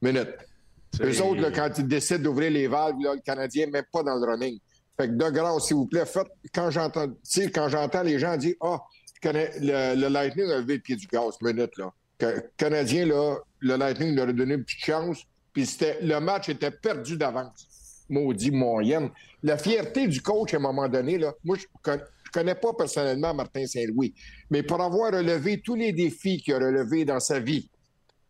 Minute. 0.01 0.29
Eux 1.01 1.21
autres, 1.21 1.41
là, 1.41 1.51
quand 1.51 1.69
ils 1.77 1.85
décident 1.85 2.23
d'ouvrir 2.23 2.49
les 2.51 2.67
valves, 2.67 2.95
là, 3.03 3.13
le 3.15 3.19
Canadien 3.19 3.65
n'est 3.65 3.71
même 3.73 3.85
pas 3.91 4.03
dans 4.03 4.15
le 4.15 4.25
running. 4.25 4.57
Fait 4.99 5.07
que 5.07 5.13
de 5.13 5.29
grâce, 5.29 5.67
s'il 5.67 5.75
vous 5.75 5.85
plaît, 5.85 6.05
faites, 6.05 6.27
quand 6.53 6.71
j'entends, 6.71 7.07
quand 7.53 7.69
j'entends 7.69 8.01
les 8.03 8.17
gens 8.17 8.35
dire, 8.35 8.55
ah, 8.61 8.81
le, 9.23 9.95
le 9.95 10.07
Lightning 10.07 10.49
a 10.49 10.57
levé 10.57 10.75
le 10.75 10.81
pied 10.81 10.95
du 10.95 11.07
gaz, 11.07 11.35
minute, 11.41 11.77
là. 11.77 11.93
Que, 12.17 12.43
Canadien, 12.57 13.05
là, 13.05 13.35
le 13.59 13.75
Lightning 13.75 14.15
leur 14.15 14.27
a 14.27 14.33
donné 14.33 14.55
une 14.55 14.63
petite 14.63 14.83
chance, 14.83 15.19
puis 15.53 15.69
le 16.01 16.19
match 16.19 16.49
était 16.49 16.71
perdu 16.71 17.15
d'avance. 17.15 17.67
Maudit 18.09 18.51
moyenne. 18.51 19.09
La 19.43 19.57
fierté 19.57 20.07
du 20.07 20.21
coach, 20.21 20.53
à 20.53 20.57
un 20.57 20.61
moment 20.61 20.87
donné, 20.87 21.17
là, 21.17 21.33
moi, 21.43 21.57
je 21.57 21.65
con- 21.83 22.01
je 22.23 22.31
connais 22.31 22.55
pas 22.55 22.73
personnellement 22.73 23.33
Martin 23.33 23.67
Saint-Louis, 23.67 24.13
mais 24.49 24.63
pour 24.63 24.81
avoir 24.81 25.13
relevé 25.13 25.61
tous 25.61 25.75
les 25.75 25.93
défis 25.93 26.41
qu'il 26.41 26.53
a 26.55 26.57
relevés 26.57 27.05
dans 27.05 27.19
sa 27.19 27.39
vie, 27.39 27.69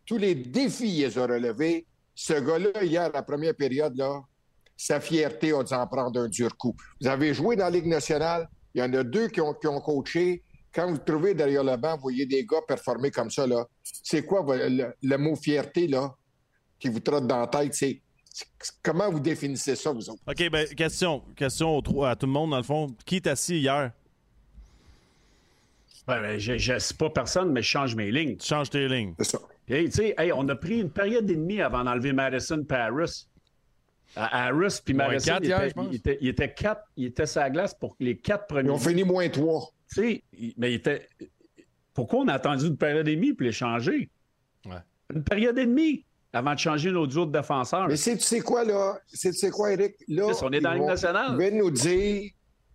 tous 0.04 0.18
les 0.18 0.34
défis 0.34 0.96
qu'il 0.96 1.18
a 1.18 1.26
relevés, 1.26 1.86
ce 2.14 2.34
gars-là, 2.34 2.84
hier, 2.84 3.10
la 3.12 3.22
première 3.22 3.54
période, 3.54 3.96
là, 3.96 4.20
sa 4.78 5.00
fierté 5.00 5.52
a 5.52 5.62
dû 5.62 5.74
en 5.74 5.86
prendre 5.86 6.20
un 6.20 6.28
dur 6.28 6.56
coup. 6.56 6.74
Vous 7.00 7.08
avez 7.08 7.34
joué 7.34 7.56
dans 7.56 7.64
la 7.64 7.70
Ligue 7.70 7.86
nationale, 7.86 8.48
il 8.72 8.80
y 8.80 8.82
en 8.82 8.92
a 8.94 9.02
deux 9.02 9.26
qui 9.28 9.40
ont, 9.40 9.52
qui 9.52 9.66
ont 9.66 9.80
coaché. 9.80 10.42
Quand 10.72 10.88
vous 10.88 10.98
trouvez 10.98 11.34
derrière 11.34 11.64
le 11.64 11.76
banc, 11.76 11.96
vous 11.96 12.02
voyez 12.02 12.26
des 12.26 12.44
gars 12.44 12.60
performer 12.66 13.10
comme 13.10 13.30
ça, 13.30 13.46
là. 13.46 13.66
C'est 13.82 14.24
quoi 14.24 14.44
le, 14.56 14.94
le 15.02 15.16
mot 15.16 15.34
fierté, 15.34 15.88
là, 15.88 16.14
qui 16.78 16.88
vous 16.88 17.00
trotte 17.00 17.26
dans 17.26 17.40
la 17.40 17.46
tête? 17.48 17.74
C'est, 17.74 18.00
comment 18.82 19.10
vous 19.10 19.18
définissez 19.18 19.74
ça, 19.74 19.90
vous 19.90 20.08
autres? 20.10 20.22
OK, 20.28 20.50
ben, 20.50 20.68
question. 20.68 21.22
Question 21.34 21.80
à 22.04 22.14
tout 22.14 22.26
le 22.26 22.32
monde, 22.32 22.50
dans 22.50 22.58
le 22.58 22.62
fond. 22.62 22.86
Qui 23.04 23.20
t'a 23.20 23.32
assis 23.32 23.58
hier? 23.58 23.90
Ouais, 26.06 26.20
ben, 26.20 26.38
je, 26.38 26.56
je 26.56 26.78
sais 26.78 26.94
pas 26.94 27.10
personne, 27.10 27.50
mais 27.50 27.62
je 27.62 27.68
change 27.68 27.96
mes 27.96 28.12
lignes. 28.12 28.36
Tu 28.36 28.46
changes 28.46 28.70
tes 28.70 28.86
lignes. 28.86 29.14
C'est 29.18 29.32
ça. 29.32 29.38
Hey, 29.66 29.86
tu 29.86 29.96
sais, 29.96 30.14
hey, 30.16 30.30
on 30.32 30.48
a 30.48 30.54
pris 30.54 30.80
une 30.80 30.90
période 30.90 31.28
et 31.28 31.34
demie 31.34 31.60
avant 31.60 31.82
d'enlever 31.82 32.12
Madison 32.12 32.62
Paris. 32.62 33.26
Harris 34.20 34.80
puis 34.84 34.94
Madison, 34.94 35.32
quatre 35.32 35.42
il, 35.44 35.46
hier, 35.48 35.58
était, 35.62 35.68
je 35.70 35.74
pense. 35.74 35.86
il, 35.90 35.96
était, 35.96 36.18
il 36.20 36.28
était 36.28 36.52
quatre, 36.54 36.82
il 36.96 37.04
était 37.06 37.24
la 37.36 37.50
glace 37.50 37.74
pour 37.74 37.94
les 38.00 38.16
quatre 38.18 38.44
Ils 38.50 38.54
premiers. 38.54 38.70
ont 38.70 38.78
fini 38.78 39.04
moins 39.04 39.28
trois. 39.28 39.70
Tu 39.94 40.00
sais, 40.02 40.24
mais 40.56 40.72
il 40.72 40.74
était. 40.76 41.06
Pourquoi 41.94 42.20
on 42.20 42.28
a 42.28 42.34
attendu 42.34 42.66
une 42.66 42.76
période 42.76 43.06
et 43.08 43.16
demie 43.16 43.32
pour 43.32 43.44
les 43.44 43.52
changer? 43.52 44.10
Ouais. 44.66 44.76
Une 45.14 45.24
période 45.24 45.58
et 45.58 45.66
demie 45.66 46.04
avant 46.32 46.54
de 46.54 46.58
changer 46.58 46.90
nos 46.90 47.06
duos 47.06 47.26
de 47.26 47.32
défenseurs. 47.32 47.88
Mais 47.88 47.96
c'est, 47.96 48.16
tu 48.16 48.22
sais 48.24 48.40
quoi, 48.40 48.64
là? 48.64 48.98
C'est, 49.06 49.30
tu 49.32 49.38
sais 49.38 49.50
quoi, 49.50 49.72
Eric? 49.72 49.94
Là, 50.08 50.26
on 50.42 50.52
est 50.52 50.60
dans 50.60 50.70
la 50.72 50.76
ils 50.76 50.84
nationale. 50.84 51.28
Ils 51.32 51.38
viennent 51.38 51.58
nous 51.58 51.70
dire 51.70 52.30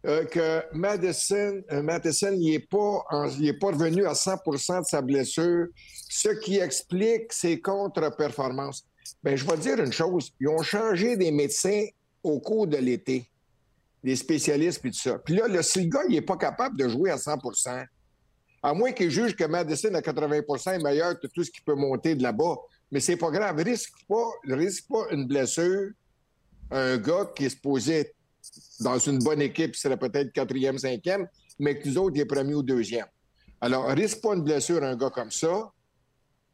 euh, 0.05 0.25
que 0.25 0.63
Madison, 0.75 1.61
euh, 1.71 1.81
Madison, 1.81 2.31
n'est 2.35 2.59
pas, 2.59 3.03
en- 3.11 3.29
il 3.29 3.47
est 3.47 3.59
pas 3.59 3.67
revenu 3.67 4.05
à 4.05 4.13
100% 4.13 4.81
de 4.81 4.85
sa 4.85 5.01
blessure, 5.01 5.67
ce 6.09 6.29
qui 6.29 6.57
explique 6.57 7.31
ses 7.31 7.61
contre-performances. 7.61 8.85
Ben, 9.23 9.35
je 9.35 9.45
vais 9.45 9.55
te 9.55 9.61
dire 9.61 9.79
une 9.79 9.93
chose. 9.93 10.31
Ils 10.39 10.47
ont 10.47 10.61
changé 10.61 11.17
des 11.17 11.31
médecins 11.31 11.85
au 12.23 12.39
cours 12.39 12.67
de 12.67 12.77
l'été, 12.77 13.29
des 14.03 14.15
spécialistes 14.15 14.81
puis 14.81 14.91
tout 14.91 14.99
ça. 14.99 15.19
Puis 15.19 15.35
là, 15.35 15.47
le, 15.47 15.61
si 15.61 15.83
le 15.83 15.89
gars, 15.89 16.03
il 16.07 16.15
n'est 16.15 16.21
pas 16.21 16.37
capable 16.37 16.77
de 16.77 16.87
jouer 16.87 17.11
à 17.11 17.17
100% 17.17 17.85
à 18.65 18.73
moins 18.73 18.93
qu'il 18.93 19.11
juge 19.11 19.35
que 19.35 19.43
Madison 19.43 19.93
à 19.93 19.99
80% 19.99 20.75
est 20.75 20.83
meilleur 20.83 21.19
que 21.19 21.27
tout 21.27 21.43
ce 21.43 21.51
qui 21.51 21.59
peut 21.61 21.75
monter 21.75 22.15
de 22.15 22.23
là-bas. 22.23 22.55
Mais 22.91 23.01
c'est 23.01 23.17
pas 23.17 23.29
grave. 23.29 23.57
Risque 23.57 23.91
pas, 24.07 24.25
risque 24.45 24.87
pas 24.87 25.05
une 25.11 25.27
blessure 25.27 25.91
un 26.71 26.97
gars 26.97 27.29
qui 27.35 27.45
est 27.45 27.49
supposé 27.49 27.99
être 27.99 28.15
dans 28.79 28.97
une 28.97 29.19
bonne 29.19 29.41
équipe, 29.41 29.75
serait 29.75 29.97
peut-être 29.97 30.31
quatrième, 30.31 30.77
cinquième, 30.77 31.27
mais 31.59 31.77
que 31.77 31.87
nous 31.87 31.97
autres, 31.97 32.15
il 32.15 32.21
est 32.21 32.25
premier 32.25 32.55
ou 32.55 32.63
deuxième. 32.63 33.05
Alors, 33.61 33.87
risque 33.89 34.21
pas 34.21 34.33
une 34.33 34.43
blessure 34.43 34.83
à 34.83 34.87
un 34.87 34.95
gars 34.95 35.09
comme 35.09 35.31
ça. 35.31 35.71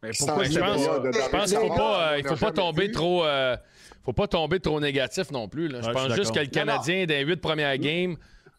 Mais 0.04 0.12
pourquoi? 0.18 0.44
Je 0.46 0.60
pense, 0.60 0.82
je 0.82 1.56
qu'il 1.56 1.56
dans- 1.56 1.62
faut 1.68 1.76
pas, 1.76 2.14
euh, 2.14 2.22
on 2.24 2.28
faut 2.30 2.46
pas 2.46 2.52
tomber 2.52 2.86
vu. 2.88 2.92
trop. 2.92 3.26
euh, 3.26 3.58
faut 4.06 4.14
pas 4.14 4.28
tomber 4.28 4.60
trop 4.60 4.80
négatif 4.80 5.30
non 5.32 5.48
plus. 5.48 5.68
là. 5.68 5.82
Je 5.82 5.88
Ouais, 5.88 5.94
je 5.96 6.08
pense 6.08 6.16
juste 6.16 6.34
que 6.34 6.40
le 6.40 6.46
Canadien, 6.48 7.06
des 7.06 7.22
huit 7.22 7.38
premières 7.42 7.78
games, 7.78 8.16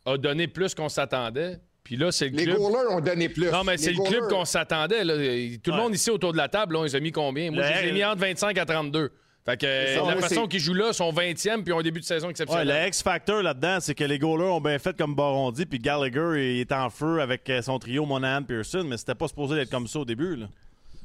a 0.07 0.16
donné 0.18 0.46
plus 0.48 0.74
qu'on 0.74 0.88
s'attendait. 0.88 1.59
Puis 1.83 1.96
là, 1.96 2.12
c'est 2.12 2.29
le 2.29 2.37
Les 2.37 2.44
club. 2.44 2.57
goalers 2.59 2.90
ont 2.90 3.00
donné 3.00 3.29
plus. 3.31 3.50
Non, 3.50 3.64
mais 3.64 3.76
c'est 3.79 3.90
Les 3.92 3.96
le 3.96 4.05
club 4.05 4.29
qu'on 4.29 4.44
s'attendait. 4.44 5.03
là. 5.03 5.14
Tout 5.14 5.70
le 5.70 5.76
Ouais. 5.76 5.83
monde 5.83 5.94
ici 5.94 6.11
autour 6.11 6.33
de 6.33 6.37
la 6.37 6.48
table, 6.48 6.74
là, 6.76 6.85
ils 6.87 6.96
ont 6.96 7.00
mis 7.00 7.11
combien? 7.11 7.50
Moi, 7.50 7.62
Le- 7.66 7.74
je 7.74 7.83
les 7.83 7.88
ai 7.88 7.92
mis 7.92 8.05
entre 8.05 8.20
25 8.20 8.57
à 8.59 8.66
32. 8.66 9.11
Fait 9.46 9.57
que 9.57 9.66
ça, 9.66 9.94
la 10.07 10.14
ouais, 10.14 10.20
façon 10.20 10.46
qu'ils 10.46 10.61
jouent 10.61 10.74
là, 10.74 10.92
sont 10.92 11.11
20e 11.11 11.64
puis 11.64 11.72
ont 11.72 11.79
un 11.79 11.83
début 11.83 12.00
de 12.00 12.05
saison 12.05 12.26
Ouais, 12.26 12.31
exceptionnel. 12.33 12.68
le 12.83 12.88
X-Factor 12.88 13.42
là-dedans, 13.42 13.79
c'est 13.81 13.94
que 13.94 14.05
les 14.05 14.18
goalers 14.18 14.53
ont 14.55 14.61
bien 14.61 14.79
fait 14.79 14.94
comme 14.96 15.14
Baron 15.14 15.50
dit, 15.50 15.64
puis 15.64 15.79
Gallagher 15.79 16.55
il 16.55 16.61
est 16.61 16.70
en 16.72 16.90
feu 16.90 17.20
avec 17.22 17.50
son 17.62 17.79
trio 17.79 18.05
Monahan 18.05 18.42
Pearson, 18.42 18.85
mais 18.87 18.98
c'était 18.98 19.14
pas 19.14 19.26
supposé 19.29 19.55
d'être 19.57 19.70
comme 19.70 19.88
ça 19.88 20.00
au 20.00 20.05
début. 20.05 20.37
Là. 20.37 20.46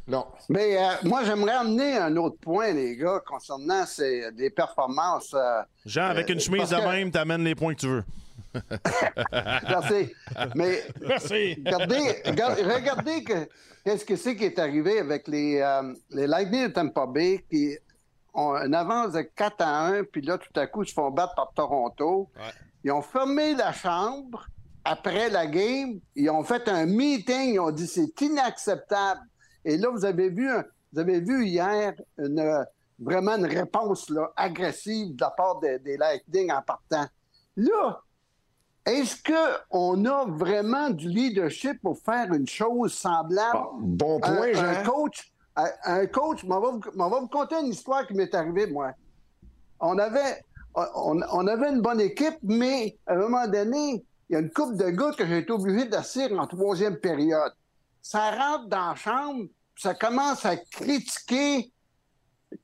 Non. 0.08 0.26
Mais 0.50 0.78
euh, 0.78 0.92
moi, 1.04 1.24
j'aimerais 1.24 1.54
amener 1.54 1.98
un 1.98 2.16
autre 2.18 2.38
point, 2.40 2.72
les 2.72 2.96
gars, 2.96 3.22
concernant 3.26 3.86
ces, 3.86 4.32
des 4.34 4.50
performances. 4.52 5.34
euh, 5.34 5.62
Jean, 5.86 6.06
avec 6.06 6.30
une 6.30 6.40
chemise 6.40 6.70
de 6.70 6.76
que- 6.76 6.82
même, 6.88 7.12
t'amènes 7.12 7.44
les 7.44 7.56
points 7.56 7.74
que 7.74 7.80
tu 7.80 7.88
veux. 7.88 8.04
Merci. 9.32 10.14
Mais 10.56 10.84
Merci. 11.02 11.56
regardez, 11.66 12.22
regardez, 12.26 12.64
regardez 12.64 13.24
que- 13.24 13.50
qu'est-ce 13.84 14.06
que 14.06 14.16
c'est 14.16 14.36
qui 14.36 14.46
est 14.46 14.60
arrivé 14.60 15.00
avec 15.00 15.28
les, 15.28 15.60
euh, 15.60 15.94
les 16.12 16.28
Lightning 16.28 16.68
de 16.68 16.74
Tampa 16.74 17.06
Bay 17.06 17.44
qui 17.50 17.76
ont 18.34 18.56
une 18.56 18.76
avance 18.76 19.14
de 19.14 19.22
4 19.22 19.62
à 19.62 19.86
1, 19.88 20.04
puis 20.04 20.22
là, 20.22 20.38
tout 20.38 20.60
à 20.60 20.68
coup, 20.68 20.84
ils 20.84 20.90
se 20.90 20.94
font 20.94 21.10
battre 21.12 21.36
par 21.36 21.52
Toronto. 21.56 22.30
Ouais. 22.36 22.42
Ils 22.84 22.92
ont 22.92 23.02
fermé 23.02 23.56
la 23.56 23.72
chambre 23.74 24.46
après 24.84 25.30
la 25.30 25.48
game. 25.48 26.00
Ils 26.16 26.30
ont 26.30 26.44
fait 26.44 26.68
un 26.70 26.86
meeting. 26.86 27.54
Ils 27.54 27.60
ont 27.60 27.72
dit 27.72 27.88
c'est 27.88 28.22
inacceptable. 28.22 29.22
Et 29.66 29.78
là, 29.78 29.90
vous 29.90 30.06
avez 30.06 30.30
vu, 30.30 30.50
un- 30.50 30.64
vous 30.94 31.00
avez 31.00 31.20
vu 31.20 31.46
hier 31.46 31.94
une, 32.18 32.66
vraiment 33.00 33.36
une 33.36 33.46
réponse 33.48 34.10
là, 34.10 34.32
agressive 34.38 35.16
de 35.16 35.22
la 35.22 35.32
part 35.32 35.60
des, 35.60 35.80
des 35.80 35.98
Lightning 35.98 36.52
en 36.52 36.62
partant. 36.62 37.06
Là, 37.58 38.02
est-ce 38.86 39.16
qu'on 39.68 40.06
a 40.06 40.26
vraiment 40.28 40.90
du 40.92 41.10
leadership 41.10 41.82
pour 41.82 41.98
faire 42.00 42.32
une 42.34 42.48
chose 42.48 42.94
semblable? 42.94 43.60
Bon 43.82 44.20
Un- 44.22 44.36
point, 44.36 44.48
un, 44.56 44.74
Jean. 44.74 44.84
coach, 44.92 45.34
un, 45.56 45.66
un 45.86 46.06
coach, 46.06 46.44
m'en 46.44 46.60
va, 46.62 46.72
vous- 46.72 46.82
m'en 46.94 47.10
va 47.10 47.20
vous 47.20 47.28
conter 47.28 47.56
une 47.60 47.68
histoire 47.68 48.06
qui 48.06 48.14
m'est 48.14 48.34
arrivée, 48.36 48.68
moi. 48.68 48.92
On 49.80 49.98
avait, 49.98 50.44
on, 50.76 51.20
on 51.32 51.48
avait 51.48 51.72
une 51.72 51.82
bonne 51.82 52.00
équipe, 52.02 52.38
mais 52.44 52.98
à 53.08 53.14
un 53.14 53.18
moment 53.18 53.48
donné, 53.48 54.06
il 54.30 54.34
y 54.34 54.36
a 54.36 54.40
une 54.40 54.52
couple 54.52 54.76
de 54.78 54.90
gars 54.90 55.12
que 55.18 55.26
j'ai 55.26 55.40
été 55.40 55.52
obligé 55.52 55.86
d'asseoir 55.86 56.32
en 56.40 56.46
troisième 56.48 56.98
période. 56.98 57.52
Ça 58.08 58.30
rentre 58.30 58.68
dans 58.68 58.90
la 58.90 58.96
chambre, 58.96 59.46
ça 59.76 59.96
commence 59.96 60.46
à 60.46 60.58
critiquer 60.58 61.74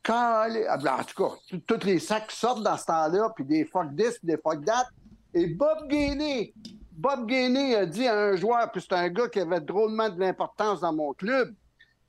quand, 0.04 0.46
en 0.48 1.04
tout 1.04 1.24
cas, 1.24 1.58
tous 1.66 1.84
les 1.84 1.98
sacs 1.98 2.30
sortent 2.30 2.62
dans 2.62 2.78
ce 2.78 2.86
temps-là, 2.86 3.32
puis 3.36 3.44
des 3.44 3.66
fuck 3.66 3.88
this, 3.98 4.20
puis 4.20 4.28
des 4.28 4.38
fuck 4.38 4.64
that. 4.66 4.86
Et 5.34 5.48
Bob 5.48 5.88
Gainey, 5.88 6.54
Bob 6.92 7.26
Gainey 7.26 7.74
a 7.74 7.88
dit 7.88 8.08
à 8.08 8.20
un 8.20 8.36
joueur, 8.36 8.72
puis 8.72 8.86
c'est 8.88 8.96
un 8.96 9.10
gars 9.10 9.28
qui 9.30 9.40
avait 9.40 9.60
drôlement 9.60 10.10
de 10.10 10.20
l'importance 10.20 10.82
dans 10.82 10.94
mon 10.94 11.12
club, 11.14 11.56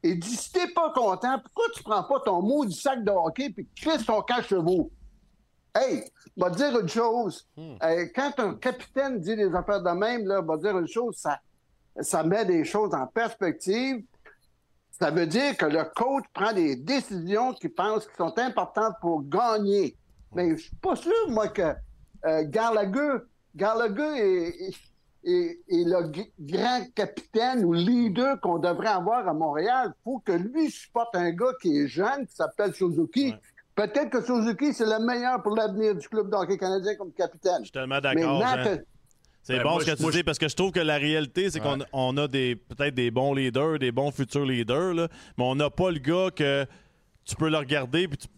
il 0.02 0.20
dit, 0.20 0.36
si 0.36 0.52
t'es 0.52 0.68
pas 0.68 0.90
content, 0.90 1.38
pourquoi 1.38 1.64
tu 1.74 1.82
prends 1.82 2.04
pas 2.04 2.20
ton 2.20 2.42
mot 2.42 2.66
du 2.66 2.76
sac 2.76 3.02
de 3.02 3.12
hockey 3.12 3.48
puis 3.48 3.66
crisses 3.74 4.04
ton 4.04 4.20
cache-chevaux? 4.20 4.90
Hey, 5.74 6.04
va 6.36 6.50
dire 6.50 6.78
une 6.78 6.88
chose. 6.88 7.48
Euh, 7.58 8.06
quand 8.14 8.38
un 8.40 8.56
capitaine 8.56 9.20
dit 9.20 9.36
des 9.36 9.54
affaires 9.54 9.82
de 9.82 9.90
même, 9.92 10.26
là, 10.26 10.42
va 10.42 10.58
dire 10.58 10.76
une 10.76 10.86
chose, 10.86 11.16
ça, 11.16 11.40
ça 12.00 12.22
met 12.22 12.44
des 12.44 12.64
choses 12.64 12.94
en 12.94 13.06
perspective. 13.06 14.04
Ça 14.90 15.10
veut 15.10 15.26
dire 15.26 15.56
que 15.56 15.66
le 15.66 15.84
coach 15.96 16.24
prend 16.32 16.52
des 16.52 16.76
décisions 16.76 17.52
qu'il 17.54 17.72
pense 17.74 18.06
qui 18.06 18.14
sont 18.16 18.32
importantes 18.38 18.94
pour 19.00 19.22
gagner. 19.24 19.96
Mais 20.34 20.50
je 20.56 20.62
suis 20.64 20.76
pas 20.76 20.94
sûr, 20.96 21.12
moi, 21.28 21.48
que 21.48 21.62
euh, 22.24 22.44
Gallagher, 22.46 23.18
Gallagher 23.54 24.18
est, 24.18 24.68
est- 24.68 24.74
est- 25.24 25.60
est 25.68 25.84
le 25.84 26.10
grand 26.40 26.84
capitaine 26.94 27.64
ou 27.64 27.72
leader 27.72 28.40
qu'on 28.40 28.58
devrait 28.58 28.88
avoir 28.88 29.26
à 29.26 29.34
Montréal. 29.34 29.92
Il 29.98 30.02
faut 30.04 30.18
que 30.24 30.32
lui 30.32 30.70
supporte 30.70 31.14
un 31.16 31.30
gars 31.30 31.52
qui 31.60 31.78
est 31.80 31.88
jeune, 31.88 32.26
qui 32.26 32.34
s'appelle 32.34 32.72
Suzuki. 32.72 33.34
Peut-être 33.74 34.10
que 34.10 34.20
Suzuki, 34.22 34.72
c'est 34.74 34.84
le 34.84 35.04
meilleur 35.04 35.42
pour 35.42 35.56
l'avenir 35.56 35.94
du 35.94 36.06
club 36.08 36.30
de 36.30 36.36
hockey 36.36 36.58
canadien 36.58 36.94
comme 36.96 37.12
capitaine. 37.12 37.58
Je 37.60 37.64
suis 37.64 37.72
tellement 38.20 38.38
d'accord. 38.56 38.84
C'est 39.42 39.56
Ben, 39.56 39.62
bon 39.64 39.70
moi, 39.72 39.80
ce 39.80 39.90
que 39.90 39.96
tu 39.96 40.02
moi, 40.02 40.12
dis 40.12 40.22
parce 40.22 40.38
que 40.38 40.48
je 40.48 40.54
trouve 40.54 40.70
que 40.70 40.78
la 40.80 40.96
réalité, 40.98 41.50
c'est 41.50 41.58
qu'on 41.58 41.78
on 41.92 42.16
a 42.16 42.28
des 42.28 42.54
peut-être 42.54 42.94
des 42.94 43.10
bons 43.10 43.34
leaders, 43.34 43.78
des 43.80 43.90
bons 43.90 44.12
futurs 44.12 44.44
leaders, 44.46 44.94
là, 44.94 45.08
mais 45.36 45.44
on 45.44 45.54
n'a 45.56 45.68
pas 45.68 45.90
le 45.90 45.98
gars 45.98 46.28
que 46.34 46.64
tu 47.24 47.34
peux 47.34 47.48
le 47.50 47.56
regarder 47.58 48.06
puis 48.06 48.18
tu- 48.18 48.28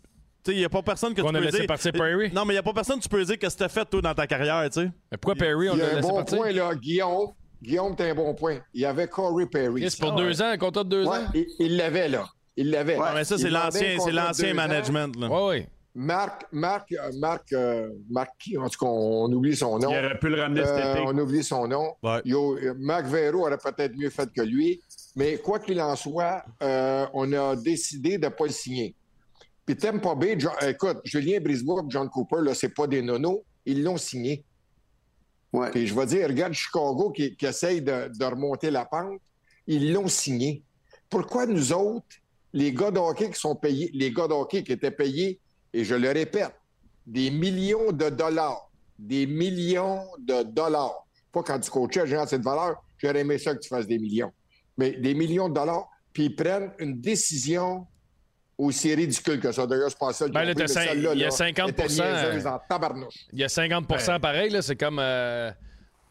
il 0.52 0.56
n'y 0.58 0.64
a 0.64 0.68
pas 0.68 0.82
personne 0.82 1.12
que 1.14 1.20
Qu'on 1.22 1.30
tu 1.30 1.36
a 1.36 1.38
peux 1.40 1.44
laissé 1.46 1.58
dire. 1.58 1.66
partir 1.66 1.92
Perry? 1.92 2.30
Non, 2.32 2.44
mais 2.44 2.52
il 2.52 2.56
n'y 2.56 2.58
a 2.58 2.62
pas 2.62 2.72
personne 2.72 2.98
que 2.98 3.02
tu 3.02 3.08
peux 3.08 3.22
dire 3.24 3.38
qu'est-ce 3.38 3.56
que 3.56 3.64
as 3.64 3.68
fait, 3.68 3.84
toi, 3.86 4.00
dans 4.02 4.14
ta 4.14 4.26
carrière, 4.26 4.62
tu 4.70 4.80
sais. 4.82 4.90
Mais 5.12 5.18
pourquoi 5.18 5.34
Perry, 5.34 5.68
on 5.70 5.74
Il 5.74 5.78
y 5.78 5.82
a 5.82 5.84
l'a 5.86 5.92
un 5.92 5.94
laissé 5.96 6.08
bon 6.08 6.16
partir? 6.16 6.38
point, 6.38 6.52
là. 6.52 6.74
Guillaume, 6.74 7.28
Guillaume, 7.62 7.96
t'as 7.96 8.10
un 8.10 8.14
bon 8.14 8.34
point. 8.34 8.58
Il 8.74 8.80
y 8.82 8.84
avait 8.86 9.08
Corey 9.08 9.46
Perry. 9.46 9.82
Chris, 9.82 9.96
pour 10.00 10.12
deux 10.12 10.40
ans, 10.42 10.46
un 10.48 10.58
contrat 10.58 10.84
de 10.84 10.88
deux 10.90 11.04
Ouais, 11.06 11.16
ans? 11.18 11.30
il- 11.58 11.76
l'avait, 11.76 12.08
là. 12.08 12.26
Il 12.56 12.70
l'avait. 12.70 12.96
Ah, 13.02 13.12
mais 13.14 13.24
ça, 13.24 13.36
c'est 13.38 13.48
l'ancien, 13.50 13.96
c'est 13.98 14.12
l'ancien 14.12 14.52
ans. 14.52 14.54
management, 14.54 15.16
là. 15.18 15.28
Oui, 15.30 15.58
oui. 15.60 15.66
Marc, 15.96 16.46
Marc, 16.50 16.90
euh, 16.92 17.12
Marc, 17.18 17.52
euh, 17.52 17.90
Marc 18.10 18.30
qui? 18.38 18.58
En 18.58 18.68
tout 18.68 18.78
cas, 18.84 18.86
on, 18.86 19.24
on 19.26 19.32
oublie 19.32 19.54
son 19.56 19.78
nom. 19.78 19.90
Il 19.90 19.96
aurait 20.04 20.18
pu 20.18 20.28
le 20.28 20.40
ramener 20.40 20.64
cet 20.64 20.74
Euh, 20.74 20.92
été. 20.94 21.02
on 21.06 21.16
oublie 21.18 21.44
son 21.44 21.68
nom. 21.68 21.94
Ouais. 22.02 22.20
Yo, 22.24 22.58
Marc 22.78 23.06
Vero 23.06 23.42
aurait 23.46 23.58
peut-être 23.58 23.96
mieux 23.96 24.10
fait 24.10 24.30
que 24.32 24.42
lui. 24.42 24.80
Mais 25.14 25.36
quoi 25.38 25.60
qu'il 25.60 25.80
en 25.80 25.94
soit, 25.94 26.44
euh, 26.62 27.06
on 27.14 27.32
a 27.32 27.54
décidé 27.54 28.18
de 28.18 28.24
ne 28.24 28.30
pas 28.30 28.46
le 28.46 28.50
signer. 28.52 28.96
Puis 29.64 29.76
Tampa 29.76 30.14
Bay, 30.16 30.34
John- 30.38 30.52
écoute, 30.66 30.98
Julien 31.04 31.38
Brisebois 31.40 31.82
et 31.82 31.90
John 31.90 32.08
Cooper, 32.10 32.38
là, 32.42 32.54
c'est 32.54 32.68
pas 32.74 32.86
des 32.88 33.00
nonos. 33.00 33.44
Ils 33.64 33.82
l'ont 33.84 33.96
signé. 33.96 34.44
Ouais. 35.52 35.70
Puis 35.70 35.86
je 35.86 35.94
vais 35.94 36.06
dire, 36.06 36.26
regarde 36.26 36.52
Chicago 36.52 37.10
qui, 37.12 37.36
qui 37.36 37.46
essaye 37.46 37.80
de, 37.80 38.10
de 38.18 38.24
remonter 38.24 38.70
la 38.72 38.84
pente. 38.84 39.20
Ils 39.68 39.92
l'ont 39.92 40.08
signé. 40.08 40.64
Pourquoi 41.08 41.46
nous 41.46 41.72
autres, 41.72 42.04
les 42.52 42.72
gars 42.72 42.90
de 42.90 42.98
hockey 42.98 43.30
qui 43.30 43.38
sont 43.38 43.54
payés, 43.54 43.90
les 43.94 44.10
gars 44.12 44.26
de 44.26 44.32
hockey 44.32 44.64
qui 44.64 44.72
étaient 44.72 44.90
payés, 44.90 45.38
et 45.74 45.84
je 45.84 45.94
le 45.94 46.08
répète, 46.10 46.52
des 47.06 47.30
millions 47.30 47.92
de 47.92 48.08
dollars, 48.08 48.70
des 48.98 49.26
millions 49.26 50.00
de 50.18 50.42
dollars. 50.44 51.04
Pas 51.32 51.42
quand 51.42 51.58
tu 51.60 51.70
coachais 51.70 52.00
à 52.00 52.06
géant 52.06 52.26
cette 52.26 52.42
valeur, 52.42 52.76
j'aurais 52.96 53.20
aimé 53.20 53.36
ça 53.38 53.54
que 53.54 53.60
tu 53.60 53.68
fasses 53.68 53.86
des 53.86 53.98
millions. 53.98 54.32
Mais 54.78 54.92
des 54.92 55.14
millions 55.14 55.48
de 55.48 55.54
dollars, 55.54 55.88
puis 56.12 56.26
ils 56.26 56.34
prennent 56.34 56.70
une 56.78 57.00
décision 57.00 57.86
aussi 58.56 58.94
ridicule 58.94 59.40
que 59.40 59.50
ça. 59.52 59.66
D'ailleurs, 59.66 59.90
je 59.90 59.96
pense 59.96 60.16
ça. 60.16 60.28
Ben 60.28 60.44
cin- 60.68 61.12
il 61.14 61.18
y 61.20 61.24
a 61.24 61.30
50 61.30 61.72
en 62.46 62.60
tabarnouche. 62.68 63.14
Il 63.32 63.40
y 63.40 63.44
a 63.44 63.48
50% 63.48 64.20
pareil, 64.20 64.50
là. 64.50 64.62
C'est 64.62 64.76
comme. 64.76 64.98
euh, 65.00 65.50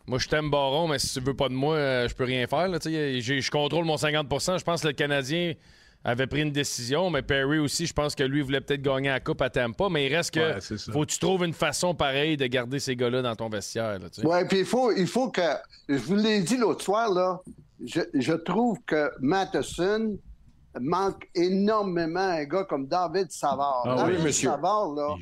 moi, 0.06 0.20
je 0.20 0.28
t'aime 0.28 0.50
Baron, 0.52 0.90
mais 0.90 1.00
si 1.00 1.14
tu 1.14 1.22
veux 1.22 1.34
pas 1.36 1.48
de 1.48 1.54
moi, 1.54 1.76
euh, 1.76 2.08
je 2.10 2.14
peux 2.14 2.26
rien 2.26 2.46
faire. 2.48 2.68
Là. 2.68 2.78
J'ai- 2.84 3.22
je 3.22 3.50
contrôle 3.52 3.86
mon 3.86 3.96
50% 3.96 4.58
Je 4.58 4.64
pense 4.66 4.82
que 4.82 4.88
le 4.88 4.94
Canadien 4.94 5.54
avait 6.04 6.28
pris 6.28 6.42
une 6.42 6.52
décision, 6.52 7.10
mais 7.10 7.22
Perry 7.22 7.60
aussi, 7.60 7.86
je 7.86 7.94
pense 7.94 8.14
que 8.16 8.24
lui 8.24 8.42
voulait 8.42 8.62
peut-être 8.62 8.82
gagner 8.82 9.10
la 9.10 9.20
coupe 9.20 9.42
à 9.42 9.50
Tampa, 9.50 9.88
mais 9.90 10.08
il 10.08 10.16
reste 10.16 10.32
que 10.32 10.40
Ouais, 10.56 10.78
faut 10.92 11.02
que 11.02 11.12
tu 11.12 11.20
trouves 11.20 11.46
une 11.46 11.54
façon 11.54 11.96
pareille 11.96 12.36
de 12.36 12.46
garder 12.48 12.80
ces 12.80 12.96
gars-là 12.96 13.22
dans 13.22 13.36
ton 13.36 13.50
vestiaire. 13.50 14.00
Là, 14.00 14.10
tu 14.10 14.22
sais. 14.22 14.28
Oui, 14.28 14.46
puis 14.50 14.60
il 14.60 14.66
faut, 14.66 14.92
il 14.92 15.08
faut 15.08 15.30
que. 15.30 15.42
Je 15.88 15.98
vous 15.98 16.16
l'ai 16.16 16.42
dit 16.42 16.58
l'autre 16.58 16.84
soir, 16.84 17.12
là. 17.12 17.40
Je, 17.86 18.02
je 18.14 18.34
trouve 18.34 18.78
que 18.86 19.10
Matheson 19.20 20.18
manque 20.80 21.30
énormément 21.36 22.20
un 22.20 22.44
gars 22.46 22.64
comme 22.64 22.88
David 22.88 23.32
Savard. 23.32 23.84
Ah 23.86 23.96
David 23.98 24.18
oui, 24.18 24.24
monsieur. 24.24 24.50
Savard, 24.50 24.94
là. 24.94 25.16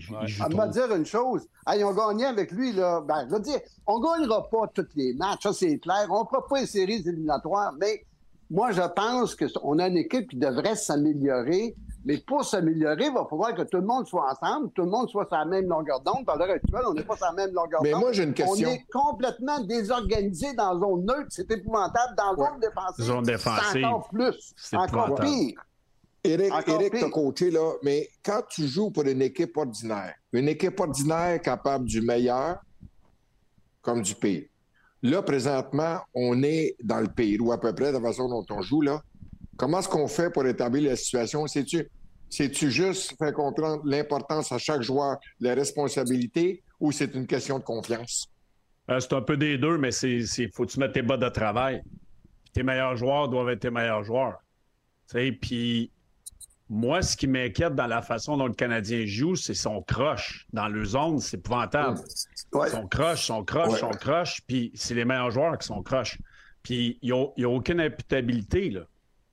On 0.45 0.55
va 0.55 0.67
dire 0.67 0.95
une 0.95 1.05
chose. 1.05 1.41
Hey, 1.67 1.81
ils 1.81 1.83
ont 1.83 1.93
gagné 1.93 2.25
avec 2.25 2.51
lui, 2.51 2.71
là. 2.71 3.01
Ben, 3.01 3.25
je 3.29 3.35
veux 3.35 3.41
dire, 3.41 3.59
on 3.85 3.99
ne 3.99 4.03
gagnera 4.05 4.49
pas 4.49 4.67
tous 4.73 4.87
les 4.95 5.13
matchs, 5.13 5.43
ça 5.43 5.53
c'est 5.53 5.77
clair. 5.79 6.07
On 6.09 6.21
ne 6.21 6.27
fera 6.27 6.47
pas 6.47 6.61
les 6.61 6.67
séries 6.67 7.03
éliminatoires, 7.05 7.73
mais 7.79 8.05
moi, 8.51 8.71
je 8.71 8.81
pense 8.93 9.35
qu'on 9.35 9.79
a 9.79 9.87
une 9.87 9.97
équipe 9.97 10.29
qui 10.29 10.35
devrait 10.35 10.75
s'améliorer. 10.75 11.75
Mais 12.03 12.17
pour 12.17 12.43
s'améliorer, 12.43 13.05
il 13.05 13.13
va 13.13 13.27
falloir 13.29 13.53
que 13.53 13.61
tout 13.61 13.77
le 13.77 13.85
monde 13.85 14.07
soit 14.07 14.25
ensemble, 14.31 14.71
tout 14.71 14.81
le 14.81 14.89
monde 14.89 15.07
soit 15.07 15.27
sur 15.27 15.37
la 15.37 15.45
même 15.45 15.67
longueur 15.67 16.01
d'onde. 16.01 16.23
À 16.27 16.35
l'heure 16.35 16.49
actuelle, 16.49 16.81
on 16.87 16.93
n'est 16.95 17.03
pas 17.03 17.15
sur 17.15 17.27
la 17.27 17.33
même 17.33 17.53
longueur 17.53 17.79
Mais 17.83 17.91
d'onde. 17.91 18.01
moi, 18.01 18.11
j'ai 18.11 18.23
une 18.23 18.33
question. 18.33 18.67
On 18.67 18.71
est 18.71 18.85
complètement 18.91 19.59
désorganisé 19.59 20.53
dans 20.55 20.73
la 20.73 20.79
zone 20.79 21.05
neutre. 21.05 21.27
C'est 21.29 21.51
épouvantable. 21.51 22.15
Dans 22.17 22.31
la 22.31 22.49
zone 22.49 22.59
défensive, 22.59 23.05
Zone 23.05 23.23
défensive. 23.23 23.69
c'est 23.71 23.85
encore 23.85 24.09
plus. 24.09 24.53
C'est 24.57 24.77
encore 24.77 25.15
pire. 25.15 25.61
Éric, 26.23 26.53
Éric 26.67 26.93
t'as 26.99 27.09
coaché, 27.09 27.51
là, 27.51 27.73
mais 27.83 28.09
quand 28.23 28.41
tu 28.49 28.67
joues 28.67 28.89
pour 28.91 29.03
une 29.03 29.21
équipe 29.21 29.55
ordinaire, 29.57 30.15
une 30.33 30.47
équipe 30.49 30.79
ordinaire 30.79 31.39
capable 31.41 31.85
du 31.85 32.01
meilleur 32.01 32.59
comme 33.81 34.01
du 34.01 34.15
pire. 34.15 34.43
Là, 35.03 35.21
présentement, 35.23 35.99
on 36.13 36.43
est 36.43 36.75
dans 36.83 36.99
le 36.99 37.07
pire, 37.07 37.41
ou 37.43 37.51
à 37.51 37.59
peu 37.59 37.73
près 37.73 37.91
de 37.91 37.97
la 37.97 38.01
façon 38.01 38.29
dont 38.29 38.45
on 38.49 38.61
joue, 38.61 38.81
là. 38.81 39.01
Comment 39.57 39.79
est-ce 39.79 39.89
qu'on 39.89 40.07
fait 40.07 40.31
pour 40.31 40.45
établir 40.45 40.89
la 40.89 40.95
situation? 40.95 41.45
C'est-tu, 41.47 41.87
c'est-tu 42.29 42.71
juste 42.71 43.15
faire 43.17 43.33
comprendre 43.33 43.81
l'importance 43.85 44.51
à 44.51 44.57
chaque 44.57 44.81
joueur, 44.81 45.17
la 45.39 45.53
responsabilité, 45.53 46.63
ou 46.79 46.91
c'est 46.91 47.13
une 47.15 47.27
question 47.27 47.59
de 47.59 47.63
confiance? 47.63 48.27
Euh, 48.89 48.99
c'est 48.99 49.13
un 49.13 49.21
peu 49.21 49.37
des 49.37 49.57
deux, 49.57 49.77
mais 49.77 49.91
c'est, 49.91 50.25
c'est 50.25 50.49
faut 50.53 50.65
que 50.65 50.71
tu 50.71 50.79
mettes 50.79 50.93
tes 50.93 51.01
bas 51.01 51.17
de 51.17 51.29
travail. 51.29 51.81
Tes 52.53 52.63
meilleurs 52.63 52.95
joueurs 52.95 53.29
doivent 53.29 53.49
être 53.49 53.61
tes 53.61 53.69
meilleurs 53.69 54.03
joueurs. 54.03 54.39
Puis 55.41 55.91
moi, 56.73 57.01
ce 57.01 57.17
qui 57.17 57.27
m'inquiète 57.27 57.75
dans 57.75 57.86
la 57.86 58.01
façon 58.01 58.38
dont 58.38 58.47
le 58.47 58.53
Canadien 58.53 59.03
joue, 59.05 59.36
c'est 59.36 59.53
son 59.53 59.81
croche. 59.81 60.47
Dans 60.53 60.69
le 60.69 60.86
zone, 60.86 61.19
c'est 61.19 61.36
épouvantable. 61.36 61.99
Ouais. 62.53 62.69
Son 62.69 62.88
croche, 62.88 63.25
son 63.25 63.43
croche, 63.43 63.73
Ouais. 63.73 63.79
son 63.79 63.89
croche, 63.89 64.39
puis 64.47 64.71
c'est 64.73 64.93
les 64.95 65.03
meilleurs 65.03 65.31
joueurs 65.31 65.57
qui 65.57 65.67
sont 65.67 65.84
croches. 65.84 66.17
Puis 66.63 66.97
il 67.01 67.12
n'y 67.38 67.43
a, 67.43 67.49
aucune 67.49 67.81
imputabilité, 67.81 68.69
là. 68.69 68.81
Tu 68.81 68.88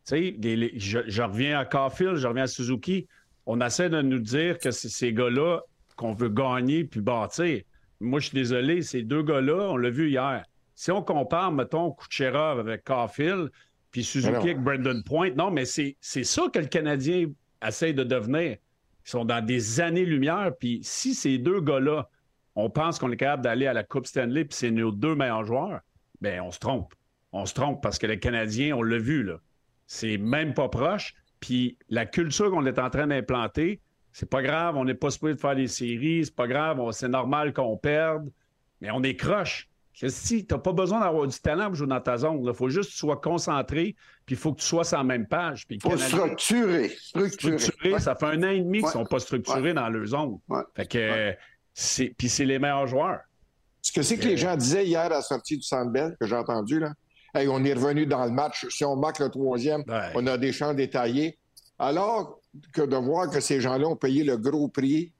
sais, 0.04 0.36
les- 0.42 0.56
les- 0.56 0.78
je, 0.80 0.98
je 1.06 1.22
reviens 1.22 1.60
à 1.60 1.64
Caulfield, 1.64 2.16
je 2.16 2.26
reviens 2.26 2.42
à 2.44 2.46
Suzuki. 2.48 3.06
On 3.46 3.60
essaie 3.60 3.88
de 3.88 4.02
nous 4.02 4.18
dire 4.18 4.58
que 4.58 4.72
c'est 4.72 4.88
ces 4.88 5.12
gars-là 5.12 5.60
qu'on 5.94 6.12
veut 6.14 6.30
gagner 6.30 6.82
puis 6.84 7.00
bâtir. 7.00 7.62
Moi, 8.00 8.18
je 8.18 8.26
suis 8.28 8.34
désolé, 8.36 8.82
ces 8.82 9.02
deux 9.02 9.22
gars-là, 9.22 9.68
on 9.70 9.76
l'a 9.76 9.90
vu 9.90 10.08
hier. 10.10 10.42
Si 10.74 10.90
on 10.90 11.02
compare, 11.02 11.52
mettons, 11.52 11.92
Kucherov 11.92 12.58
avec 12.58 12.82
Caulfield, 12.84 13.50
puis 13.90 14.04
Suzuki 14.04 14.32
non. 14.32 14.40
avec 14.40 14.60
Brandon 14.60 15.02
Point, 15.04 15.30
non, 15.30 15.50
mais 15.50 15.64
c'est 15.64 15.96
c'est 16.00 16.24
ça 16.24 16.42
que 16.52 16.58
le 16.58 16.66
Canadien 16.66 17.30
essaie 17.66 17.92
de 17.92 18.04
devenir. 18.04 18.56
Ils 19.06 19.10
sont 19.10 19.24
dans 19.24 19.44
des 19.44 19.80
années-lumière, 19.80 20.52
puis 20.58 20.80
si 20.82 21.14
ces 21.14 21.38
deux 21.38 21.60
gars-là, 21.60 22.08
on 22.54 22.70
pense 22.70 22.98
qu'on 22.98 23.10
est 23.12 23.16
capable 23.16 23.44
d'aller 23.44 23.66
à 23.66 23.72
la 23.72 23.84
Coupe 23.84 24.06
Stanley, 24.06 24.44
puis 24.44 24.56
c'est 24.56 24.70
nos 24.70 24.92
deux 24.92 25.14
meilleurs 25.14 25.44
joueurs, 25.44 25.80
ben 26.20 26.40
on 26.40 26.50
se 26.50 26.58
trompe. 26.58 26.94
On 27.32 27.46
se 27.46 27.54
trompe 27.54 27.82
parce 27.82 27.98
que 27.98 28.06
les 28.06 28.18
Canadiens, 28.18 28.76
on 28.76 28.82
l'a 28.82 28.98
vu, 28.98 29.22
là. 29.22 29.40
C'est 29.86 30.18
même 30.18 30.54
pas 30.54 30.68
proche. 30.68 31.14
Puis 31.40 31.78
la 31.88 32.04
culture 32.04 32.50
qu'on 32.50 32.66
est 32.66 32.78
en 32.78 32.90
train 32.90 33.06
d'implanter, 33.06 33.80
c'est 34.12 34.28
pas 34.28 34.42
grave, 34.42 34.76
on 34.76 34.84
n'est 34.84 34.94
pas 34.94 35.10
supposé 35.10 35.34
de 35.34 35.40
faire 35.40 35.54
des 35.54 35.68
séries, 35.68 36.24
c'est 36.24 36.34
pas 36.34 36.48
grave, 36.48 36.80
c'est 36.92 37.08
normal 37.08 37.52
qu'on 37.52 37.76
perde, 37.76 38.30
mais 38.80 38.90
on 38.90 39.02
est 39.02 39.14
croche. 39.14 39.68
Si 40.06 40.46
tu 40.46 40.54
n'as 40.54 40.60
pas 40.60 40.72
besoin 40.72 41.00
d'avoir 41.00 41.26
du 41.26 41.36
talent 41.40 41.66
pour 41.66 41.74
jouer 41.74 41.88
dans 41.88 42.00
ta 42.00 42.16
zone, 42.18 42.40
il 42.44 42.54
faut 42.54 42.68
juste 42.68 42.90
que 42.90 42.92
tu 42.94 42.98
sois 42.98 43.16
concentré, 43.16 43.96
puis 44.24 44.36
il 44.36 44.38
faut 44.38 44.52
que 44.52 44.60
tu 44.60 44.66
sois 44.66 44.84
sur 44.84 44.98
la 44.98 45.02
même 45.04 45.26
page. 45.26 45.64
Il 45.70 45.82
faut 45.82 45.96
structurer. 45.96 46.88
Structurer. 47.00 47.92
Ouais. 47.94 47.98
Ça 48.00 48.14
fait 48.14 48.26
un 48.26 48.42
an 48.44 48.50
et 48.50 48.60
demi 48.60 48.78
qu'ils 48.78 48.86
Ouais. 48.86 48.92
sont 48.92 49.04
pas 49.04 49.18
structurés 49.18 49.74
dans 49.74 49.88
leur 49.88 50.06
zone. 50.06 50.38
Ouais. 50.48 50.62
Fait 50.76 50.86
que 50.86 50.98
euh, 50.98 51.32
c'est 51.74 52.14
puis 52.16 52.28
c'est 52.28 52.44
les 52.44 52.58
meilleurs 52.60 52.86
joueurs. 52.86 53.20
Ce 53.82 53.90
que 53.92 54.02
c'est 54.02 54.18
que 54.18 54.26
les 54.26 54.36
gens 54.36 54.54
disaient 54.56 54.86
hier 54.86 55.00
à 55.00 55.08
la 55.08 55.22
sortie 55.22 55.56
du 55.56 55.62
Centre 55.62 55.90
Bell, 55.90 56.16
que 56.20 56.26
j'ai 56.26 56.36
entendu, 56.36 56.78
là, 56.78 56.92
hey, 57.34 57.48
on 57.48 57.64
est 57.64 57.72
revenu 57.72 58.06
dans 58.06 58.24
le 58.24 58.30
match. 58.30 58.66
Si 58.70 58.84
on 58.84 58.94
marque 58.96 59.18
le 59.18 59.30
troisième, 59.30 59.82
on 60.14 60.26
a 60.26 60.38
des 60.38 60.52
champs 60.52 60.74
détaillés. 60.74 61.38
Alors 61.78 62.40
que 62.72 62.82
de 62.82 62.96
voir 62.96 63.30
que 63.30 63.40
ces 63.40 63.60
gens-là 63.60 63.86
ont 63.88 63.96
payé 63.96 64.22
le 64.24 64.36
gros 64.36 64.68
prix, 64.68 65.12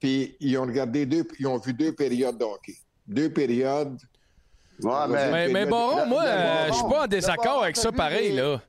puis 0.00 0.36
ils 0.40 0.56
ont 0.58 0.62
regardé 0.62 1.06
deux, 1.06 1.26
ils 1.38 1.46
ont 1.46 1.58
vu 1.58 1.72
deux 1.72 1.94
périodes 1.94 2.38
de 2.38 2.44
hockey. 2.44 2.74
Deux 3.06 3.30
périodes. 3.30 3.98
Ouais, 4.82 4.92
Mais- 5.08 5.48
Mais, 5.48 5.66
Baron, 5.66 6.06
moi, 6.06 6.22
euh, 6.24 6.66
je 6.68 6.72
suis 6.74 6.82
pas 6.84 7.04
en 7.04 7.06
désaccord 7.06 7.62
avec 7.62 7.76
ça 7.76 7.92
pareil, 7.92 8.30
les- 8.30 8.36
là. 8.36 8.60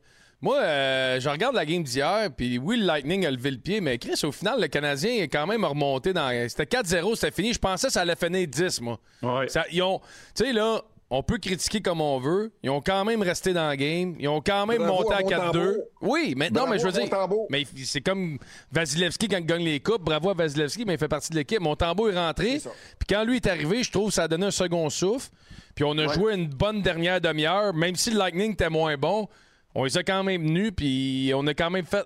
Moi, 0.41 0.57
euh, 0.59 1.19
je 1.19 1.27
regarde 1.29 1.55
la 1.55 1.65
game 1.65 1.81
d'hier, 1.81 2.29
puis 2.35 2.59
oui, 2.59 2.77
le 2.77 2.85
Lightning 2.85 3.25
a 3.25 3.31
levé 3.31 3.49
le 3.51 3.57
pied, 3.57 3.81
mais 3.81 3.97
Chris, 3.97 4.19
au 4.23 4.31
final, 4.31 4.61
le 4.61 4.67
Canadien 4.67 5.13
est 5.23 5.27
quand 5.27 5.47
même 5.47 5.65
remonté 5.65 6.13
dans. 6.13 6.29
C'était 6.49 6.65
4-0, 6.67 7.15
c'était 7.15 7.31
fini. 7.31 7.53
Je 7.53 7.59
pensais 7.59 7.87
que 7.87 7.93
ça 7.93 8.01
allait 8.01 8.15
finir 8.15 8.47
10, 8.47 8.79
moi. 8.81 8.99
Ouais. 9.23 9.47
Ça- 9.47 9.65
ils 9.71 9.81
ont. 9.81 9.99
Tu 10.35 10.45
sais, 10.45 10.53
là, 10.53 10.81
on 11.09 11.23
peut 11.23 11.37
critiquer 11.39 11.81
comme 11.81 11.99
on 12.01 12.19
veut. 12.19 12.51
Ils 12.61 12.69
ont 12.69 12.81
quand 12.81 13.03
même 13.05 13.23
resté 13.23 13.53
dans 13.53 13.69
le 13.69 13.75
game. 13.75 14.15
Ils 14.19 14.27
ont 14.27 14.41
quand 14.41 14.67
même 14.67 14.79
Bravo 14.79 15.03
monté 15.03 15.13
à 15.15 15.17
à 15.17 15.23
4-2. 15.23 15.59
Montembeau. 15.59 15.83
Oui, 16.01 16.33
mais 16.37 16.49
non, 16.51 16.67
mais 16.67 16.77
je 16.77 16.83
veux 16.85 16.91
dire. 16.91 17.03
Montembeau. 17.03 17.47
Mais 17.49 17.63
c'est 17.83 18.01
comme 18.01 18.37
Vasilevski 18.71 19.27
quand 19.27 19.37
il 19.37 19.45
gagne 19.45 19.63
les 19.63 19.79
coupes. 19.79 20.01
Bravo 20.03 20.29
à 20.29 20.33
Vasilevski, 20.35 20.83
mais 20.85 20.93
il 20.95 20.99
fait 20.99 21.07
partie 21.07 21.31
de 21.31 21.37
l'équipe. 21.37 21.59
Montembeau 21.61 22.09
est 22.09 22.15
rentré. 22.15 22.59
Puis 22.99 23.07
quand 23.09 23.23
lui 23.23 23.37
est 23.37 23.47
arrivé, 23.47 23.81
je 23.81 23.91
trouve 23.91 24.09
que 24.09 24.13
ça 24.15 24.23
a 24.23 24.27
donné 24.27 24.45
un 24.47 24.51
second 24.51 24.89
souffle. 24.91 25.29
Puis 25.75 25.83
on 25.83 25.97
a 25.97 26.07
Ouais. 26.07 26.13
joué 26.13 26.33
une 26.35 26.47
bonne 26.47 26.81
dernière 26.81 27.19
demi-heure. 27.21 27.73
Même 27.73 27.95
si 27.95 28.09
le 28.11 28.17
Lightning 28.17 28.53
était 28.53 28.69
moins 28.69 28.95
bon, 28.97 29.27
on 29.75 29.83
les 29.83 29.97
a 29.97 30.03
quand 30.03 30.23
même 30.23 30.43
nus. 30.43 30.71
Puis 30.71 31.31
on 31.35 31.45
a 31.47 31.53
quand 31.53 31.69
même 31.69 31.85
fait. 31.85 32.05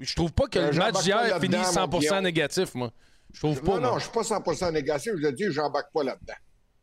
Je 0.00 0.14
trouve 0.14 0.32
pas 0.32 0.46
que 0.46 0.58
Euh, 0.58 0.70
le 0.70 0.78
match 0.78 1.02
d'hier 1.02 1.38
finit 1.40 1.56
mon 1.56 1.64
100 1.64 1.88
Guillaume. 1.98 2.20
négatif, 2.24 2.74
moi. 2.74 2.90
Je 3.32 3.40
trouve 3.40 3.60
pas. 3.62 3.74
Non, 3.74 3.80
non, 3.80 3.88
moi. 3.90 3.98
je 3.98 4.04
suis 4.04 4.12
pas 4.12 4.22
100% 4.22 4.70
négatif. 4.72 5.12
Je 5.16 5.22
le 5.26 5.32
dis, 5.32 5.44
j'embarque 5.50 5.92
pas 5.92 6.04
là-dedans. 6.04 6.34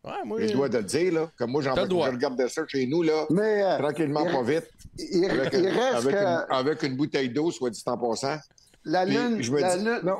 Ouais, 0.04 0.12
moi, 0.26 0.39
Je 0.41 0.52
dois 0.54 0.67
te 0.67 0.78
le 0.78 0.84
dire, 0.84 1.13
là. 1.13 1.32
Comme 1.38 1.52
moi, 1.52 1.62
j'embarque. 1.62 1.89
Je 1.89 1.95
regardais 1.95 2.50
ça 2.50 2.63
chez 2.67 2.88
nous, 2.88 3.04
là. 3.04 3.26
Mais 3.30 3.62
euh, 3.63 3.78
Tranquillement, 3.78 4.26
il- 4.28 4.32
pas 4.34 4.41
vite. 4.43 4.69
il, 4.97 5.26
Avec, 5.30 5.54
il 5.54 5.67
reste 5.67 5.95
avec 5.95 6.15
que 6.15 6.21
une, 6.21 6.45
avec 6.50 6.84
une 6.84 6.95
bouteille 6.97 7.30
d'eau, 7.30 7.52
soit 7.52 7.69
dit 7.69 7.82
en 7.86 7.97
passant. 7.97 8.38
la 8.84 9.06
Puis 9.06 9.13
lune, 9.15 9.41
je 9.43 9.52
me 9.52 9.60
la 9.62 9.78
dis, 9.78 9.84
lune, 9.86 10.00
non, 10.04 10.17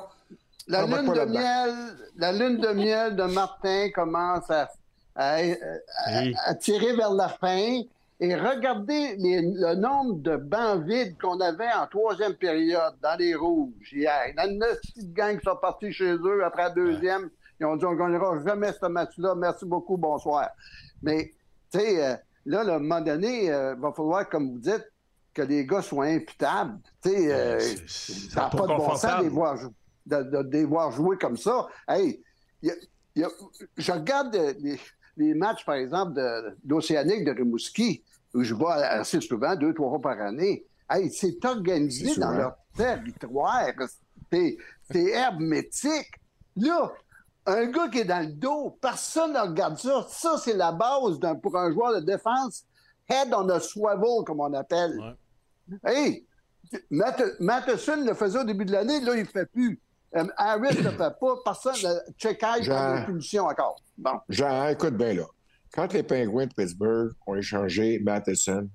la 0.68 0.86
de 0.86 1.32
miel, 1.32 1.74
la 2.16 2.32
lune 2.32 2.58
de 2.62 2.68
miel 2.74 3.16
de 3.16 3.24
Martin 3.24 3.90
commence 3.94 4.50
à- 4.52 4.70
Oui. 5.18 6.36
à 6.46 6.56
tirer 6.56 6.96
vers 6.96 7.12
la 7.14 7.30
fin. 7.30 7.82
Et 8.24 8.36
regardez 8.36 9.16
les- 9.18 9.42
le 9.42 9.74
nombre 9.76 10.20
de 10.20 10.36
bancs 10.38 10.84
vides 10.86 11.18
qu'on 11.20 11.40
avait 11.40 11.72
en 11.74 11.88
troisième 11.88 12.36
période 12.36 12.94
dans 13.02 13.18
les 13.18 13.34
rouges 13.34 13.92
hier. 13.92 14.14
Il 14.28 14.36
y 14.38 14.40
en 14.40 14.44
a 14.44 14.48
neuf 14.48 14.80
petites 14.82 15.12
gangs 15.14 15.38
qui 15.40 15.44
sont 15.46 15.56
partis 15.56 15.92
chez 15.92 16.12
eux 16.14 16.44
après 16.46 16.64
la 16.64 16.70
deuxième. 16.70 17.30
Ils 17.60 17.66
ont 17.66 17.76
dit 17.76 17.86
on 17.86 17.94
ne 17.94 17.98
gagnera 17.98 18.38
jamais 18.46 18.72
ce 18.80 18.86
match-là. 18.86 19.34
Merci 19.36 19.66
beaucoup, 19.66 19.98
bonsoir. 19.98 20.50
Mais, 21.02 21.32
tu 21.72 21.80
sais, 21.80 22.04
euh, 22.06 22.16
là, 22.46 22.60
à 22.60 22.76
un 22.76 22.80
moment 22.80 23.02
donné, 23.02 23.46
il 23.46 23.76
va 23.80 23.92
falloir, 23.92 24.30
comme 24.30 24.52
vous 24.52 24.60
dites, 24.60 24.88
que 25.34 25.42
les 25.42 25.66
gars 25.66 25.82
soient 25.82 26.06
imputables. 26.06 26.78
Tu 27.04 27.10
sais, 27.10 27.34
euh, 27.34 27.60
ça 27.88 28.42
n'a 28.44 28.50
pas 28.50 28.58
pas 28.58 28.64
de 28.64 28.78
bon 28.78 28.96
sens 28.96 29.18
de 29.18 29.24
les 29.24 29.30
voir, 29.30 29.58
jou- 29.58 29.74
de, 30.06 30.18
de- 30.24 30.44
de 30.44 30.52
les 30.58 30.66
voir 30.66 30.92
jouer 30.92 31.18
comme 31.18 31.38
ça. 31.38 31.68
Hey, 31.88 32.22
il 32.62 32.70
y 32.70 32.72
a- 32.72 32.76
il 33.16 33.22
y 33.24 33.26
a- 33.26 33.30
je 33.78 33.92
regarde 33.92 34.36
euh, 34.36 34.54
les, 34.60 34.80
les 35.22 35.34
matchs, 35.34 35.66
par 35.66 35.76
exemple, 35.76 36.20
d'Océanique 36.64 37.24
de, 37.26 37.32
Rimouski, 37.32 38.04
où 38.34 38.44
je 38.44 38.54
vois 38.54 38.76
assez 38.76 39.22
souvent, 39.22 39.56
deux, 39.56 39.74
trois 39.74 39.90
fois 39.90 40.02
par 40.02 40.22
année. 40.22 40.66
Hey, 40.90 41.12
c'est 41.12 41.44
organisé 41.46 42.20
dans 42.20 42.32
leur 42.32 42.56
territoire. 42.76 43.68
C'est 44.32 44.58
hermétique. 44.94 46.12
Là, 46.56 46.92
un 47.46 47.66
gars 47.68 47.88
qui 47.88 48.00
est 48.00 48.06
dans 48.06 48.26
le 48.26 48.34
dos, 48.34 48.78
personne 48.82 49.34
ne 49.34 49.40
regarde 49.40 49.78
ça. 49.78 50.06
Ça, 50.10 50.38
c'est 50.38 50.54
la 50.54 50.72
base 50.72 51.20
pour 51.42 51.58
un 51.58 51.72
joueur 51.72 51.96
de 51.96 52.06
défense. 52.06 52.66
Head 53.10 53.34
on 53.34 53.48
a 53.50 53.60
swivel, 53.60 54.24
comme 54.26 54.40
on 54.40 54.54
appelle. 54.54 55.16
Hey, 55.86 56.26
Matheson 56.90 58.04
le 58.06 58.14
faisait 58.14 58.40
au 58.40 58.44
début 58.44 58.66
de 58.66 58.72
l'année, 58.72 59.00
là, 59.02 59.14
il 59.14 59.20
ne 59.20 59.24
le 59.24 59.26
fait 59.26 59.46
plus. 59.46 59.80
Euh, 60.16 60.26
Harris 60.38 60.78
ne 60.78 60.84
le 60.84 60.92
fait 60.92 60.98
pas. 60.98 61.36
Personne 61.46 61.74
ne 61.76 62.14
check 62.18 62.40
prend 62.40 62.56
une 62.58 63.06
punition 63.06 63.46
encore. 63.46 63.82
Bon. 63.98 64.20
Jean, 64.30 64.68
écoute 64.70 64.96
bien 64.98 65.14
là. 65.14 65.26
Quand 65.74 65.92
les 65.94 66.04
Penguins 66.04 66.48
de 66.48 66.54
Pittsburgh 66.54 67.12
ont 67.26 67.36
échangé 67.36 68.00
Matheson 68.00 68.70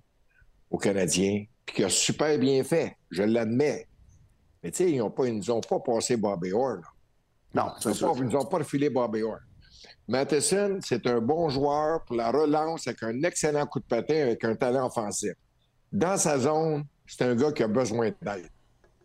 aux 0.71 0.79
Canadiens, 0.79 1.45
puis 1.67 1.77
qu'il 1.77 1.85
a 1.85 1.91
super 1.91 2.39
bien 2.39 2.65
fait, 2.65 2.97
je 3.11 3.23
l'admets. 3.23 3.87
Mais 4.63 4.71
tu 4.71 4.79
sais, 4.85 4.91
ils 4.91 4.99
ne 4.99 5.31
nous 5.33 5.51
ont 5.51 5.61
pas 5.61 5.79
passé 5.81 6.17
Bobby 6.17 6.53
Orr. 6.53 6.77
là. 6.77 6.83
Non, 7.55 7.73
Ils 7.77 7.83
c'est 7.83 7.89
nous 7.91 7.95
ça. 7.97 8.09
ont 8.09 8.15
pas- 8.15 8.19
ils 8.21 8.25
nous 8.25 8.37
ont 8.37 8.45
pas 8.47 8.57
refilé 8.59 8.89
Bobby 8.91 9.23
Orr. 9.23 9.39
Matheson, 10.09 10.79
c'est 10.83 11.07
un 11.07 11.21
bon 11.21 11.49
joueur 11.49 12.05
pour 12.05 12.17
la 12.17 12.31
relance 12.31 12.87
avec 12.87 13.03
un 13.03 13.23
excellent 13.23 13.67
coup 13.67 13.81
de 13.81 13.85
patin, 13.85 14.23
avec 14.23 14.43
un 14.45 14.55
talent 14.55 14.87
offensif. 14.87 15.33
Dans 15.93 16.17
sa 16.17 16.39
zone, 16.39 16.85
c'est 17.07 17.23
un 17.23 17.35
gars 17.35 17.53
qui 17.53 17.63
a 17.63 17.69
besoin 17.69 18.11
d'aide. 18.23 18.49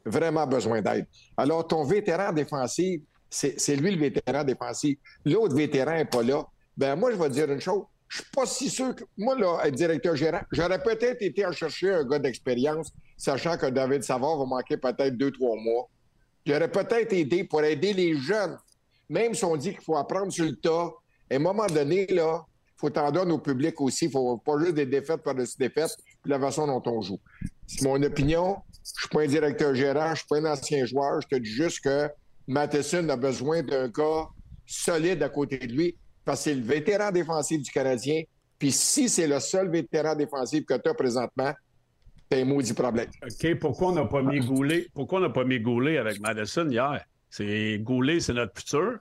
Vraiment 0.05 0.47
besoin 0.47 0.81
d'aide. 0.81 1.05
Alors, 1.37 1.67
ton 1.67 1.83
vétéran 1.83 2.31
défensif, 2.31 3.01
c'est 3.29 3.75
lui 3.75 3.91
le 3.91 3.99
vétéran 3.99 4.43
défensif. 4.43 4.97
L'autre 5.25 5.55
vétéran 5.55 5.93
n'est 5.93 6.05
pas 6.05 6.23
là. 6.23 6.45
Ben 6.75 6.95
moi, 6.95 7.11
je 7.11 7.17
vais 7.17 7.29
te 7.29 7.33
dire 7.33 7.51
une 7.51 7.61
chose. 7.61 7.83
Je 8.07 8.17
suis 8.17 8.31
pas 8.33 8.45
si 8.45 8.69
sûr 8.69 8.93
que. 8.93 9.03
Moi, 9.17 9.37
là, 9.37 9.59
être 9.63 9.75
directeur 9.75 10.15
gérant, 10.15 10.41
j'aurais 10.51 10.81
peut-être 10.81 11.21
été 11.21 11.45
en 11.45 11.51
chercher 11.51 11.93
un 11.93 12.03
gars 12.03 12.19
d'expérience, 12.19 12.91
sachant 13.15 13.57
que 13.57 13.67
David 13.67 14.03
Savard 14.03 14.37
va 14.37 14.45
manquer 14.45 14.75
peut-être 14.75 15.15
deux, 15.15 15.31
trois 15.31 15.55
mois. 15.55 15.87
J'aurais 16.45 16.69
peut-être 16.69 17.13
aidé 17.13 17.43
pour 17.43 17.63
aider 17.63 17.93
les 17.93 18.17
jeunes. 18.17 18.57
Même 19.07 19.33
si 19.33 19.45
on 19.45 19.55
dit 19.55 19.71
qu'il 19.71 19.83
faut 19.83 19.95
apprendre 19.95 20.31
sur 20.31 20.45
le 20.45 20.55
tas, 20.55 20.89
à 21.29 21.35
un 21.35 21.39
moment 21.39 21.67
donné, 21.67 22.07
là, 22.07 22.43
il 22.47 22.79
faut 22.79 22.89
t'en 22.89 23.11
donner 23.11 23.31
au 23.31 23.39
public 23.39 23.79
aussi. 23.79 24.05
Il 24.05 24.11
faut 24.11 24.37
pas 24.37 24.57
juste 24.59 24.73
des 24.73 24.85
défaites 24.85 25.21
par-dessus 25.21 25.57
défaites, 25.57 25.95
puis 26.21 26.31
la 26.31 26.39
façon 26.39 26.67
dont 26.67 26.81
on 26.85 27.01
joue. 27.01 27.19
C'est 27.77 27.87
mon 27.87 28.01
opinion. 28.03 28.57
Je 28.83 29.01
suis 29.01 29.09
pas 29.09 29.21
un 29.21 29.27
directeur 29.27 29.73
gérant, 29.73 30.09
je 30.09 30.19
suis 30.19 30.27
pas 30.27 30.39
un 30.39 30.45
ancien 30.45 30.85
joueur. 30.85 31.21
Je 31.21 31.27
te 31.27 31.35
dis 31.41 31.49
juste 31.49 31.81
que 31.81 32.09
Matheson 32.47 33.07
a 33.09 33.15
besoin 33.15 33.63
d'un 33.63 33.87
gars 33.87 34.27
solide 34.65 35.23
à 35.23 35.29
côté 35.29 35.57
de 35.57 35.71
lui, 35.71 35.95
parce 36.25 36.39
que 36.39 36.43
c'est 36.45 36.55
le 36.55 36.63
vétéran 36.63 37.11
défensif 37.11 37.61
du 37.61 37.71
Canadien. 37.71 38.23
Puis 38.59 38.71
si 38.71 39.07
c'est 39.07 39.27
le 39.27 39.39
seul 39.39 39.69
vétéran 39.69 40.15
défensif 40.15 40.65
que 40.65 40.73
tu 40.73 40.89
as 40.89 40.93
présentement, 40.93 41.53
t'as 42.29 42.41
un 42.41 42.45
maudit 42.45 42.73
problème. 42.73 43.09
OK, 43.23 43.55
pourquoi 43.59 43.89
on 43.89 43.93
n'a 43.93 44.05
pas 44.05 44.21
mis 44.21 44.39
Goulet? 44.39 44.87
Pourquoi 44.93 45.19
on 45.19 45.21
n'a 45.21 45.29
pas 45.29 45.45
mis 45.45 45.59
Goulet 45.59 45.97
avec 45.97 46.19
Madison 46.19 46.69
hier? 46.69 47.05
C'est 47.29 47.79
Goulet, 47.79 48.19
c'est 48.19 48.33
notre 48.33 48.59
futur. 48.59 48.99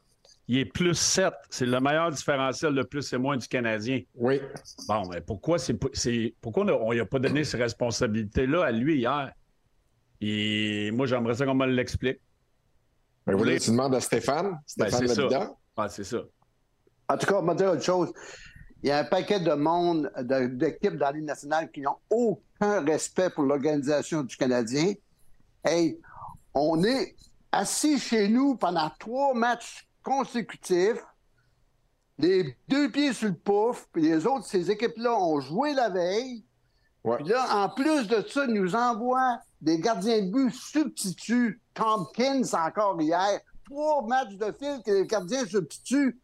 Il 0.52 0.58
est 0.58 0.64
plus 0.64 0.96
7. 0.98 1.32
C'est 1.48 1.64
le 1.64 1.78
meilleur 1.78 2.10
différentiel 2.10 2.74
de 2.74 2.82
plus 2.82 3.12
et 3.12 3.18
moins 3.18 3.36
du 3.36 3.46
Canadien. 3.46 4.00
Oui. 4.16 4.40
Bon, 4.88 5.08
mais 5.08 5.20
pourquoi 5.20 5.60
c'est 5.60 5.78
c'est 5.92 6.34
pourquoi 6.40 6.64
on 6.64 6.90
lui 6.90 6.98
a 6.98 7.06
pas 7.06 7.20
donné 7.20 7.44
ces 7.44 7.56
responsabilités-là 7.56 8.64
à 8.64 8.72
lui 8.72 8.96
hier? 8.98 9.30
Et 10.20 10.90
moi, 10.90 11.06
j'aimerais 11.06 11.34
ça 11.34 11.46
qu'on 11.46 11.54
me 11.54 11.66
l'explique. 11.66 12.18
Ben, 13.24 13.34
vous 13.34 13.38
voulez, 13.38 13.60
tu 13.60 13.70
demandes 13.70 13.94
à 13.94 14.00
Stéphane, 14.00 14.58
Ben, 14.76 14.88
Stéphane 14.90 15.06
c'est 15.06 15.14
ça. 15.14 15.54
Ah, 15.76 15.88
c'est 15.88 16.02
ça. 16.02 16.18
En 17.08 17.16
tout 17.16 17.26
cas, 17.26 17.34
on 17.36 17.42
va 17.44 17.54
dire 17.54 17.70
autre 17.70 17.84
chose. 17.84 18.12
Il 18.82 18.88
y 18.88 18.90
a 18.90 18.98
un 18.98 19.04
paquet 19.04 19.38
de 19.38 19.52
monde, 19.52 20.10
de- 20.18 20.48
d'équipes 20.48 20.96
dans 20.96 21.06
la 21.06 21.12
Ligue 21.12 21.26
nationale 21.26 21.70
qui 21.70 21.80
n'ont 21.80 21.98
aucun 22.10 22.84
respect 22.84 23.30
pour 23.30 23.44
l'organisation 23.44 24.24
du 24.24 24.36
Canadien. 24.36 24.94
Hey, 25.64 25.96
on 26.54 26.82
est 26.82 27.14
assis 27.52 28.00
chez 28.00 28.26
nous 28.28 28.56
pendant 28.56 28.90
trois 28.98 29.32
matchs 29.32 29.86
consécutifs, 30.02 31.04
les 32.18 32.56
deux 32.68 32.90
pieds 32.90 33.12
sur 33.12 33.28
le 33.28 33.34
pouf, 33.34 33.88
puis 33.92 34.02
les 34.02 34.26
autres, 34.26 34.46
ces 34.46 34.70
équipes-là 34.70 35.14
ont 35.18 35.40
joué 35.40 35.72
la 35.72 35.88
veille. 35.88 36.44
Ouais. 37.02 37.16
Puis 37.16 37.28
là, 37.28 37.64
en 37.64 37.68
plus 37.70 38.06
de 38.08 38.22
ça, 38.28 38.44
ils 38.44 38.54
nous 38.54 38.74
envoient 38.74 39.38
des 39.60 39.78
gardiens 39.78 40.22
de 40.22 40.30
but 40.30 40.50
substituts. 40.50 41.60
Tompkins, 41.74 42.42
encore 42.52 43.00
hier. 43.00 43.40
Trois 43.64 44.06
matchs 44.06 44.36
de 44.36 44.52
fil 44.52 44.82
que 44.84 44.90
les 44.90 45.06
gardiens 45.06 45.46
substituts 45.46 46.20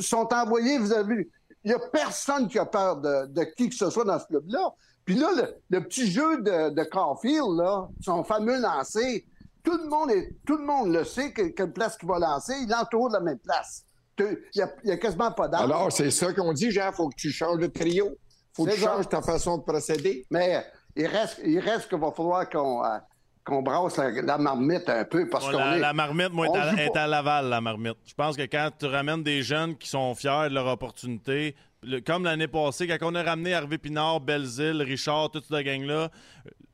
sont 0.00 0.32
envoyés. 0.32 0.78
Vous 0.78 0.92
avez 0.92 1.16
vu, 1.16 1.32
il 1.64 1.68
n'y 1.68 1.74
a 1.74 1.80
personne 1.92 2.46
qui 2.46 2.58
a 2.58 2.66
peur 2.66 2.98
de, 3.00 3.26
de 3.26 3.42
qui 3.56 3.70
que 3.70 3.74
ce 3.74 3.90
soit 3.90 4.04
dans 4.04 4.18
ce 4.18 4.26
club-là. 4.26 4.72
Puis 5.04 5.16
là, 5.16 5.30
le, 5.34 5.54
le 5.70 5.84
petit 5.84 6.10
jeu 6.10 6.42
de, 6.42 6.70
de 6.70 6.84
Caulfield, 6.84 7.56
là, 7.56 7.88
son 8.00 8.22
fameux 8.22 8.60
lancer, 8.60 9.26
tout 9.64 9.76
le 9.82 9.88
monde, 9.88 10.10
est, 10.10 10.36
tout 10.46 10.56
le, 10.58 10.64
monde 10.64 10.92
le 10.92 11.04
sait, 11.04 11.32
que- 11.32 11.48
quelle 11.48 11.72
place 11.72 11.96
qu'il 11.96 12.08
va 12.08 12.18
lancer. 12.18 12.52
Il 12.62 12.72
entoure 12.74 13.08
de 13.08 13.14
la 13.14 13.20
même 13.20 13.38
place. 13.38 13.84
Il 14.20 14.36
n'y 14.54 14.62
a, 14.62 14.68
il 14.84 14.90
y 14.90 14.92
a 14.92 14.96
quasiment 14.96 15.32
pas 15.32 15.48
d'arbre. 15.48 15.74
Alors, 15.74 15.90
c'est 15.92 16.10
ça 16.10 16.32
qu'on 16.32 16.52
dit, 16.52 16.70
Jean, 16.70 16.92
faut 16.92 17.08
que 17.08 17.16
tu 17.16 17.30
changes 17.32 17.58
de 17.58 17.66
trio. 17.66 18.10
faut 18.54 18.64
que 18.64 18.70
tu 18.70 18.80
changes 18.80 19.08
ta 19.08 19.22
façon 19.22 19.58
de 19.58 19.62
procéder. 19.64 20.24
Mais 20.30 20.64
il 20.94 21.06
reste, 21.06 21.40
il 21.44 21.58
reste 21.58 21.88
qu'il 21.88 21.98
va 21.98 22.12
falloir 22.12 22.48
qu'on 22.48 22.84
euh, 22.84 22.98
qu'on 23.44 23.60
brasse 23.62 23.96
la, 23.98 24.10
la 24.10 24.38
marmite 24.38 24.88
un 24.88 25.04
peu 25.04 25.28
parce 25.28 25.44
qu'on 25.44 25.58
la, 25.58 25.76
est... 25.76 25.80
la 25.80 25.92
marmite, 25.92 26.30
moi, 26.30 26.46
est 26.78 26.96
à 26.96 27.06
Laval, 27.06 27.48
la 27.48 27.60
marmite. 27.60 27.96
Je 28.06 28.14
pense 28.14 28.36
que 28.36 28.42
quand 28.42 28.70
tu 28.78 28.86
ramènes 28.86 29.22
des 29.22 29.42
jeunes 29.42 29.76
qui 29.76 29.88
sont 29.88 30.14
fiers 30.14 30.48
de 30.48 30.54
leur 30.54 30.66
opportunité, 30.66 31.54
le- 31.86 32.00
comme 32.00 32.24
l'année 32.24 32.48
passée, 32.48 32.86
quand 32.86 32.96
on 33.02 33.14
a 33.14 33.22
ramené 33.22 33.50
Hervé 33.50 33.78
Pinard, 33.78 34.20
Belzile, 34.20 34.82
Richard, 34.82 35.30
toute 35.30 35.44
cette 35.50 35.64
gang-là, 35.64 36.10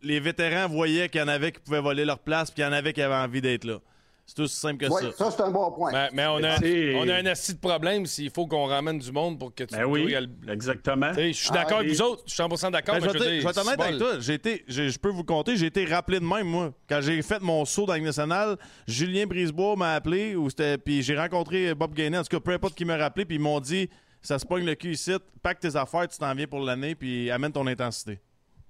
les 0.03 0.21
vétérans 0.21 0.69
voyaient 0.69 1.09
qu'il 1.09 1.21
y 1.21 1.25
en 1.25 1.29
avait 1.29 1.53
qui 1.53 1.61
pouvaient 1.61 1.81
voler 1.81 2.05
leur 2.05 2.19
place, 2.19 2.51
puis 2.51 2.57
qu'il 2.57 2.65
y 2.65 2.67
en 2.67 2.73
avait 2.73 2.93
qui 2.93 3.03
avaient 3.03 3.15
envie 3.15 3.41
d'être 3.41 3.65
là. 3.65 3.79
C'est 4.27 4.39
aussi 4.43 4.55
simple 4.57 4.87
que 4.87 4.89
ça. 4.93 5.11
ça, 5.19 5.31
c'est 5.33 5.43
un 5.43 5.51
bon 5.51 5.73
point. 5.73 5.91
Mais, 5.91 6.09
mais 6.13 6.27
on, 6.27 6.37
a, 6.45 6.57
on 7.03 7.09
a 7.09 7.15
un 7.17 7.27
assis 7.27 7.53
de 7.55 7.59
problème 7.59 8.07
s'il 8.07 8.31
faut 8.31 8.47
qu'on 8.47 8.67
ramène 8.67 8.97
du 9.01 9.11
monde 9.11 9.41
pour 9.41 9.53
que 9.53 9.65
tu 9.65 9.75
Ben 9.75 9.85
oui, 9.87 10.15
exactement. 10.49 11.13
Je 11.15 11.33
suis 11.33 11.49
Ah, 11.51 11.55
d'accord 11.55 11.79
avec 11.79 11.91
et- 11.91 11.95
vous 11.95 12.03
autres. 12.03 12.23
Je 12.27 12.33
suis 12.35 12.41
100% 12.41 12.71
d'accord. 12.71 12.95
Ben, 12.95 13.01
je 13.01 13.07
vais 13.07 13.13
je 13.13 13.19
veux 13.19 13.25
te- 13.25 13.31
dire, 13.31 13.41
je 13.41 13.45
vais 13.45 13.51
être 13.51 13.59
honnête 13.67 13.75
c'est 13.77 13.85
avec 13.87 13.99
toi. 13.99 14.21
J'ai 14.21 14.35
été- 14.35 14.65
j'ai- 14.69 14.89
je 14.91 14.99
peux 15.01 15.09
vous 15.09 15.19
le 15.23 15.25
compter, 15.25 15.57
j'ai 15.57 15.67
été 15.67 15.85
rappelé 15.85 16.21
de 16.21 16.25
même, 16.25 16.47
moi. 16.47 16.73
Quand 16.89 17.01
j'ai 17.01 17.21
fait 17.23 17.41
mon 17.41 17.65
saut 17.65 17.87
dans 17.87 17.95
la 17.95 17.99
nationale, 17.99 18.57
Julien 18.87 19.27
Brisebois 19.27 19.75
m'a 19.75 19.95
appelé, 19.95 20.37
puis 20.85 21.03
j'ai 21.03 21.17
rencontré 21.19 21.75
Bob 21.75 21.93
Gainé, 21.93 22.17
en 22.19 22.23
tout 22.23 22.29
cas, 22.29 22.39
peu 22.41 22.53
importe 22.53 22.77
qui 22.77 22.85
m'a 22.85 22.97
rappelé, 22.97 23.25
puis 23.25 23.35
ils 23.37 23.43
m'ont 23.43 23.59
dit 23.59 23.91
ça 24.23 24.39
se 24.39 24.45
pogne 24.47 24.65
le 24.65 24.75
cul 24.75 24.93
ici, 24.93 25.13
pack 25.43 25.61
tes 25.61 25.75
affaires, 25.77 26.07
tu 26.09 26.19
t'en 26.19 26.35
viens 26.35 26.47
pour 26.47 26.61
l'année, 26.61 26.95
puis 26.95 27.31
amène 27.31 27.53
ton 27.53 27.67
intensité. 27.67 28.19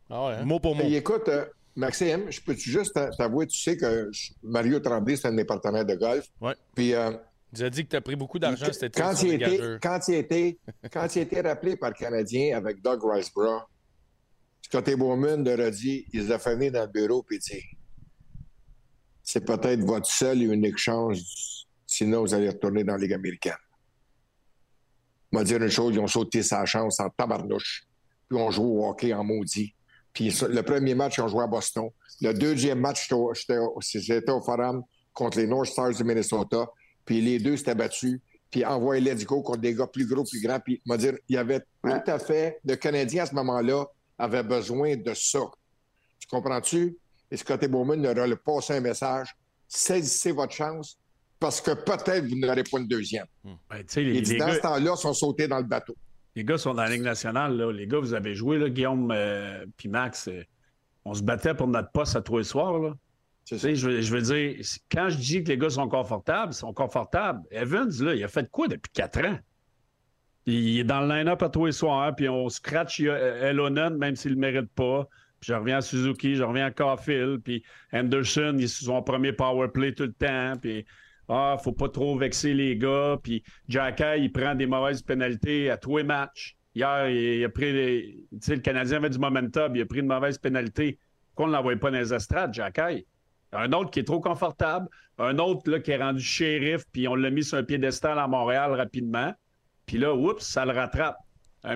Ah 0.09 0.27
ouais, 0.27 0.33
hein? 0.35 0.45
Mot 0.45 0.59
pour 0.61 0.75
mot. 0.75 0.83
Et 0.85 0.97
écoute, 0.97 1.29
euh, 1.29 1.45
Maxime, 1.77 2.31
je 2.31 2.41
peux 2.41 2.55
juste 2.55 2.95
t'a- 2.95 3.11
t'avouer, 3.11 3.47
tu 3.47 3.59
sais 3.59 3.77
que 3.77 4.09
je- 4.13 4.33
Mario 4.43 4.81
Tremblay, 4.81 5.17
c'est 5.17 5.29
un 5.29 5.31
de 5.31 5.37
mes 5.37 5.45
partenaires 5.45 5.85
de 5.85 5.95
golf. 5.95 6.27
Ouais. 6.41 6.55
Puis, 6.75 6.95
euh, 6.95 7.13
Tu 7.55 7.65
as 7.65 7.71
dit 7.71 7.85
que 7.85 7.91
tu 7.91 7.97
as 7.97 8.01
pris 8.01 8.17
beaucoup 8.17 8.39
d'argent 8.39 8.67
cet 8.73 8.83
été 8.85 9.01
quand 9.01 9.23
il, 9.23 9.35
était, 9.35 9.61
quand, 9.83 9.99
il 10.09 10.15
était, 10.15 10.59
quand 10.93 11.17
il 11.17 11.23
était 11.23 11.41
rappelé 11.41 11.77
par 11.77 11.91
le 11.91 11.95
Canadien 11.97 12.57
avec 12.57 12.81
Doug 12.83 13.01
Riceborough, 13.05 13.63
Scotty 14.63 14.95
Bowman 14.95 15.43
leur 15.45 15.61
a 15.61 15.71
dit, 15.71 16.07
il 16.13 16.21
les 16.27 16.33
a 16.33 16.39
fait 16.39 16.55
venir 16.55 16.71
dans 16.73 16.83
le 16.83 16.87
bureau 16.93 17.23
puis 17.25 17.37
il 17.39 17.41
dit 17.41 17.65
c'est 19.23 19.45
peut-être 19.45 19.81
votre 19.85 20.07
seul 20.07 20.43
et 20.43 20.47
unique 20.47 20.77
chance, 20.79 21.67
sinon 21.87 22.21
vous 22.23 22.35
allez 22.35 22.49
retourner 22.49 22.85
dans 22.85 22.95
la 22.95 22.99
Ligue 22.99 23.13
américaine. 23.15 23.53
M'a 25.33 25.45
dire 25.45 25.63
une 25.63 25.71
chose, 25.71 25.95
ils 25.95 26.01
ont 26.01 26.07
sauté 26.07 26.43
sa 26.43 26.65
chance 26.65 27.01
en 27.01 27.09
tabarnouche. 27.11 27.85
Puis 28.29 28.39
on 28.39 28.51
joue 28.51 28.65
au 28.65 28.89
hockey 28.89 29.13
en 29.13 29.25
maudit. 29.25 29.75
Puis 30.13 30.35
le 30.49 30.63
premier 30.63 30.95
match, 30.95 31.19
ils 31.19 31.23
ont 31.23 31.29
joué 31.29 31.43
à 31.43 31.47
Boston. 31.47 31.89
Le 32.21 32.33
deuxième 32.33 32.81
match, 32.81 33.09
j'étais 33.35 34.31
au- 34.31 34.43
Forum 34.43 34.83
contre 35.13 35.39
les 35.39 35.47
North 35.47 35.67
Stars 35.67 35.95
du 35.95 36.05
Minnesota. 36.05 36.67
Puis 37.05 37.21
les 37.21 37.39
deux 37.39 37.57
s'étaient 37.57 37.75
battus. 37.75 38.21
Puis 38.51 38.65
envoyé 38.65 39.01
Let's 39.01 39.25
Go 39.25 39.43
contre 39.43 39.61
des 39.61 39.75
gars 39.75 39.87
plus 39.87 40.07
gros, 40.07 40.25
plus 40.25 40.43
grands. 40.43 40.59
Puis 40.59 40.81
m'a 40.85 40.97
dire, 40.97 41.17
il 41.29 41.37
y 41.37 41.39
avait 41.39 41.61
tout 41.61 41.91
à 42.07 42.19
fait... 42.19 42.59
Le 42.65 42.75
Canadien, 42.75 43.23
à 43.23 43.27
ce 43.27 43.35
moment-là, 43.37 43.87
avait 44.19 44.43
besoin 44.43 44.97
de 44.97 45.15
ça. 45.15 45.41
Tu 46.19 46.27
comprends-tu? 46.29 46.97
Et 47.31 47.37
Scotty 47.37 47.69
Bowman 47.69 48.03
leur 48.03 48.19
a 48.31 48.37
passé 48.37 48.75
un 48.75 48.81
message. 48.81 49.35
Saisissez 49.69 50.33
votre 50.33 50.53
chance 50.53 50.99
parce 51.41 51.61
que 51.61 51.73
peut-être 51.73 52.27
vous 52.27 52.37
n'aurez 52.39 52.63
pas 52.63 52.79
une 52.79 52.87
deuxième. 52.87 53.27
Ben, 53.45 53.79
tu 53.79 53.85
sais, 53.89 54.03
les, 54.05 54.21
dit, 54.21 54.33
les 54.35 54.39
dans 54.39 54.47
gars- 54.47 54.55
ce 54.55 54.61
temps-là, 54.61 54.93
ils 54.95 55.01
sont 55.01 55.15
sautés 55.15 55.49
dans 55.49 55.59
le 55.59 55.65
bateau. 55.65 55.97
Les 56.37 56.45
gars 56.45 56.59
sont 56.59 56.75
dans 56.75 56.83
la 56.83 56.91
Ligue 56.91 57.03
nationale. 57.03 57.57
Là. 57.57 57.73
Les 57.73 57.87
gars, 57.89 57.99
vous 57.99 58.15
avez 58.15 58.35
joué, 58.37 58.59
là, 58.59 58.69
Guillaume 58.69 59.11
euh, 59.11 59.65
puis 59.77 59.89
Max. 59.89 60.29
euh, 60.29 60.43
on 61.05 61.15
se 61.15 61.23
battait 61.23 61.55
pour 61.55 61.67
notre 61.67 61.91
poste 61.91 62.15
à 62.15 62.21
tous 62.21 62.39
les 62.39 62.45
soirs. 62.45 62.79
Là. 62.79 62.95
C'est 63.45 63.57
Tu 63.57 63.61
sais, 63.63 63.75
je, 63.75 63.89
veux- 63.89 64.01
je 64.01 64.15
veux 64.15 64.23
dire, 64.23 64.65
quand 64.93 65.09
je 65.09 65.17
dis 65.17 65.43
que 65.43 65.49
les 65.49 65.59
gars 65.59 65.71
sont 65.71 65.89
confortables, 65.89 66.53
ils 66.53 66.57
sont 66.57 66.73
confortables. 66.73 67.41
Evans, 67.51 67.91
là, 68.01 68.15
il 68.15 68.23
a 68.23 68.29
fait 68.29 68.49
quoi 68.51 68.69
depuis 68.69 68.93
quatre 68.93 69.19
ans? 69.27 69.39
Il 70.47 70.79
est 70.79 70.85
dans 70.85 71.01
le 71.01 71.09
line-up 71.15 71.43
à 71.43 71.49
tous 71.49 71.67
les 71.67 71.73
soirs, 71.73 72.15
puis 72.15 72.29
on 72.29 72.49
scratch 72.49 73.01
euh, 73.01 73.51
Elonen, 73.51 73.97
même 73.97 74.17
s'il 74.17 74.33
ne 74.33 74.35
le 74.37 74.41
mérite 74.41 74.71
pas. 74.75 75.09
Puis 75.41 75.49
je 75.49 75.55
reviens 75.55 75.79
à 75.79 75.81
Suzuki, 75.81 76.35
je 76.35 76.43
reviens 76.43 76.67
à 76.67 76.71
Caulfield, 76.71 77.41
puis 77.43 77.63
Anderson, 77.93 78.55
il 78.59 78.65
est 78.65 78.69
sur 78.69 78.87
son 78.87 79.03
premier 79.03 79.33
power 79.33 79.69
play 79.69 79.93
tout 79.95 80.05
le 80.05 80.13
temps, 80.13 80.55
puis 80.61 80.85
ah, 81.31 81.57
faut 81.63 81.73
pas 81.73 81.89
trop 81.89 82.19
vexer 82.19 82.55
les 82.55 82.77
gars, 82.77 83.17
puis 83.23 83.45
Jacky, 83.69 84.19
il 84.19 84.33
prend 84.33 84.57
des 84.57 84.67
mauvaises 84.67 85.01
pénalités 85.01 85.71
à 85.71 85.77
tous 85.77 85.99
les 85.99 86.03
matchs. 86.03 86.57
Hier, 86.75 87.09
il, 87.09 87.45
a 87.45 87.49
pris. 87.49 88.27
Tu 88.33 88.39
sais, 88.41 88.57
le 88.57 88.61
Canadien 88.61 88.97
avait 88.97 89.11
du 89.11 89.19
momentum, 89.19 89.75
il 89.77 89.83
a 89.83 89.87
pris 89.87 90.01
une 90.01 90.07
mauvaise 90.07 90.39
pénalité. 90.39 90.99
Pourquoi 91.29 91.47
on 91.47 91.49
ne 91.49 91.53
l'envoie 91.55 91.77
pas 91.77 91.93
dans 91.93 91.99
les 91.99 92.13
estrades, 92.13 92.53
Jacky? 92.53 93.07
Un 93.53 93.73
autre 93.73 93.91
qui 93.91 94.01
est 94.01 94.05
trop 94.05 94.21
confortable, 94.21 94.89
un 95.19 95.39
autre 95.39 95.71
là, 95.71 95.79
qui 95.79 95.93
est 95.93 96.03
rendu 96.03 96.21
shérif, 96.21 96.83
puis 96.93 97.07
on 97.07 97.15
l'a 97.15 97.31
mis 97.31 97.45
sur 97.45 97.59
un 97.59 97.65
piédestal 97.65 98.19
à 98.19 98.27
Montréal 98.27 98.73
rapidement. 98.73 99.33
Puis 99.87 99.99
là, 99.99 100.15
oups, 100.15 100.45
ça 100.45 100.65
le 100.65 100.73
rattrape. 100.73 101.17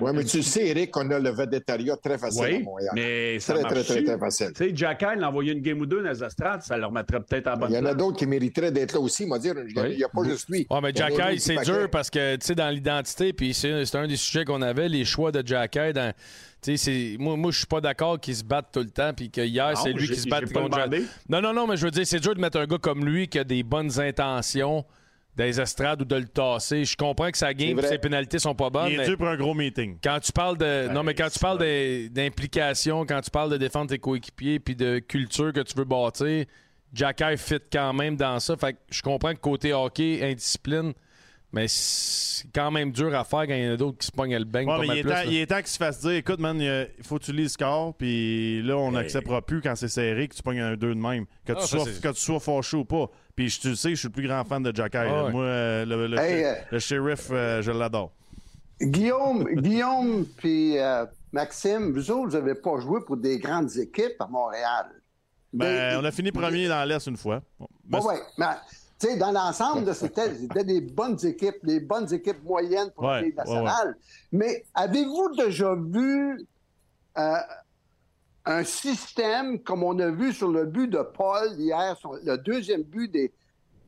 Oui, 0.01 0.11
mais 0.15 0.23
tu 0.23 0.41
sais, 0.41 0.67
Eric, 0.67 0.89
qu'on 0.91 1.09
a 1.11 1.19
le 1.19 1.29
vedettariat 1.29 1.95
très 1.97 2.17
facile 2.17 2.43
à 2.43 2.47
Oui, 2.47 2.63
Montréal. 2.63 2.91
mais 2.95 3.39
ça 3.39 3.53
Très, 3.53 3.63
très, 3.63 3.83
très, 3.83 4.03
très 4.03 4.17
facile. 4.17 4.51
Tu 4.55 4.63
sais, 4.65 4.71
Jacky, 4.75 5.05
il 5.15 5.23
a 5.23 5.29
envoyé 5.29 5.53
une 5.53 5.61
game 5.61 5.79
ou 5.79 5.85
deux 5.85 6.01
dans 6.01 6.09
les 6.09 6.23
ça 6.63 6.75
le 6.77 6.85
remettrait 6.87 7.19
peut-être 7.19 7.47
à 7.47 7.51
la 7.51 7.55
bonne 7.57 7.71
Il 7.71 7.75
y 7.75 7.77
en 7.77 7.85
a 7.85 7.93
d'autres 7.93 8.17
qui 8.17 8.25
mériteraient 8.25 8.71
d'être 8.71 8.93
là 8.93 8.99
aussi, 8.99 9.27
m'a 9.27 9.37
dire. 9.37 9.53
Il 9.67 9.97
n'y 9.97 10.03
a 10.03 10.09
pas 10.09 10.23
juste 10.23 10.49
lui. 10.49 10.65
Ouais, 10.69 10.79
mais 10.81 10.91
en 10.91 10.91
d'autres 11.07 11.39
c'est 11.39 11.57
dur 11.63 11.89
parce 11.91 12.09
que, 12.09 12.35
tu 12.35 12.47
sais, 12.47 12.55
dans 12.55 12.69
l'identité, 12.69 13.31
puis 13.31 13.53
c'est 13.53 13.95
un 13.95 14.07
des 14.07 14.15
sujets 14.15 14.43
qu'on 14.43 14.61
avait, 14.63 14.89
les 14.89 15.05
choix 15.05 15.31
de 15.31 15.45
Jacky. 15.45 15.93
Dans, 15.93 16.11
tu 16.63 16.75
sais, 16.75 16.77
c'est- 16.77 17.17
moi, 17.19 17.37
moi 17.37 17.51
je 17.51 17.57
suis 17.59 17.67
pas 17.67 17.81
d'accord 17.81 18.19
qu'ils 18.19 18.37
se 18.37 18.43
battent 18.43 18.71
tout 18.73 18.79
le 18.79 18.89
temps, 18.89 19.13
puis 19.15 19.29
que 19.29 19.41
hier, 19.41 19.77
c'est 19.77 19.93
lui 19.93 20.07
qui 20.07 20.15
se 20.19 20.27
bat 20.27 20.39
j'ai 20.41 20.51
pas 20.51 20.61
contre. 20.61 20.79
Non, 21.29 21.41
non, 21.41 21.53
non, 21.53 21.67
mais 21.67 21.77
je 21.77 21.85
veux 21.85 21.91
dire, 21.91 22.07
c'est 22.07 22.19
dur 22.19 22.33
de 22.33 22.41
mettre 22.41 22.57
un 22.59 22.65
gars 22.65 22.79
comme 22.79 23.05
lui 23.05 23.27
qui 23.27 23.37
a 23.37 23.43
des 23.43 23.61
bonnes 23.61 23.99
intentions 23.99 24.83
dans 25.35 25.43
les 25.43 25.59
estrades 25.59 26.01
ou 26.01 26.05
de 26.05 26.15
le 26.15 26.27
tasser. 26.27 26.85
Je 26.85 26.95
comprends 26.95 27.29
que 27.29 27.37
sa 27.37 27.53
game, 27.53 27.77
vrai. 27.77 27.87
ses 27.89 27.97
pénalités 27.97 28.39
sont 28.39 28.55
pas 28.55 28.69
bonnes, 28.69 28.91
Il 28.91 28.99
est 28.99 29.05
dû 29.09 29.17
pour 29.17 29.27
un 29.27 29.35
gros 29.35 29.53
meeting. 29.53 29.97
quand 30.03 30.19
tu 30.21 30.31
parles 30.31 30.57
de. 30.57 30.87
non, 30.93 31.03
mais 31.03 31.13
quand 31.13 31.29
tu 31.29 31.39
parles 31.39 31.59
d'implication, 32.09 33.05
quand 33.05 33.21
tu 33.21 33.29
parles 33.31 33.51
de 33.51 33.57
défendre 33.57 33.89
tes 33.89 33.99
coéquipiers, 33.99 34.59
puis 34.59 34.75
de 34.75 34.99
culture 34.99 35.51
que 35.53 35.61
tu 35.61 35.75
veux 35.75 35.83
bâtir, 35.85 36.45
Jacky 36.93 37.37
fit 37.37 37.59
quand 37.71 37.93
même 37.93 38.15
dans 38.15 38.39
ça. 38.39 38.55
Fait 38.55 38.73
que 38.73 38.79
je 38.89 39.01
comprends 39.01 39.33
que 39.33 39.39
côté 39.39 39.73
hockey, 39.73 40.19
indiscipline, 40.23 40.93
mais 41.51 41.65
c'est 41.67 42.47
quand 42.53 42.71
même 42.71 42.91
dur 42.91 43.13
à 43.15 43.23
faire 43.23 43.41
quand 43.47 43.53
il 43.53 43.63
y 43.65 43.69
en 43.69 43.73
a 43.73 43.77
d'autres 43.77 43.97
qui 43.97 44.07
se 44.07 44.11
pognent 44.11 44.37
le 44.37 44.45
bang. 44.45 44.67
Ouais, 44.67 44.77
mais 44.79 44.87
il 44.87 44.97
est, 44.99 45.01
plus, 45.01 45.09
temps, 45.09 45.15
là. 45.15 45.25
il 45.25 45.35
est 45.37 45.45
temps 45.47 45.57
qu'il 45.57 45.67
se 45.67 45.77
fasse 45.77 45.99
dire 46.01 46.11
écoute, 46.11 46.39
man, 46.39 46.59
il 46.61 47.03
faut 47.03 47.17
que 47.19 47.25
tu 47.25 47.33
lis 47.33 47.43
le 47.43 47.49
score, 47.49 47.93
puis 47.95 48.61
là, 48.61 48.77
on 48.77 48.91
n'acceptera 48.91 49.41
plus 49.41 49.61
quand 49.61 49.75
c'est 49.75 49.87
serré 49.89 50.27
que 50.27 50.35
tu 50.35 50.43
pognes 50.43 50.59
un 50.61 50.75
2 50.75 50.95
de 50.95 50.99
même. 50.99 51.25
Que, 51.45 51.53
Ah, 51.53 51.59
tu 51.61 51.67
sois, 51.67 51.85
que 51.85 52.07
tu 52.13 52.21
sois 52.21 52.39
fâché 52.39 52.77
ou 52.77 52.85
pas. 52.85 53.09
Puis 53.35 53.49
je- 53.49 53.59
tu 53.59 53.69
le 53.69 53.75
sais, 53.75 53.89
je 53.91 53.95
suis 53.95 54.07
le 54.07 54.13
plus 54.13 54.27
grand 54.27 54.43
fan 54.45 54.63
de 54.63 54.73
Jacky. 54.75 54.97
Ah 54.97 55.25
ouais. 55.25 55.31
Moi, 55.31 55.43
euh, 55.43 55.85
le, 55.85 56.07
le- 56.07 56.17
Hey, 56.19 56.41
le- 56.41 56.47
euh, 56.47 56.53
le 56.71 56.79
shérif, 56.79 57.27
euh, 57.31 57.61
je 57.61 57.71
l'adore. 57.71 58.11
Guillaume, 58.81 59.43
Guillaume 59.55 60.25
puis 60.37 60.77
euh, 60.77 61.05
Maxime, 61.31 61.91
vous 61.93 62.11
autres, 62.11 62.29
vous 62.31 62.37
n'avez 62.37 62.55
pas 62.55 62.79
joué 62.79 62.99
pour 63.05 63.17
des 63.17 63.37
grandes 63.39 63.75
équipes 63.77 64.19
à 64.19 64.27
Montréal. 64.27 64.87
Ben, 65.53 65.91
Des- 65.91 65.97
on 66.01 66.03
a 66.05 66.11
fini 66.11 66.31
premier 66.31 66.67
dans 66.67 66.83
l'Est 66.87 67.07
une 67.07 67.15
fois. 67.17 67.41
Bon, 67.59 67.67
Oui, 67.69 67.77
mais 67.89 67.99
oui. 68.03 68.15
Mais, 68.37 68.45
tu 68.99 69.07
sais, 69.07 69.17
dans 69.17 69.31
l'ensemble, 69.31 69.93
c'était 69.95 70.33
c'était 70.35 70.63
des 70.65 70.81
bonnes 70.81 71.17
équipes, 71.25 71.57
des 71.63 71.79
bonnes 71.79 72.13
équipes 72.13 72.43
moyennes 72.43 72.91
pour 72.91 73.05
Ouais, 73.05 73.11
la 73.15 73.21
Ligue 73.21 73.37
ouais, 73.37 73.43
nationale. 73.45 73.97
Mais 74.33 74.63
avez-vous 74.73 75.35
déjà 75.37 75.73
vu 75.75 76.45
euh, 77.17 77.35
un 78.45 78.63
système 78.63 79.59
comme 79.63 79.83
on 79.83 79.97
a 79.99 80.09
vu 80.09 80.31
sur 80.33 80.49
le 80.49 80.65
but 80.65 80.87
de 80.87 81.01
Paul 81.01 81.53
hier, 81.57 81.97
le 82.23 82.37
deuxième 82.37 82.83
but 82.83 83.11
des, 83.11 83.33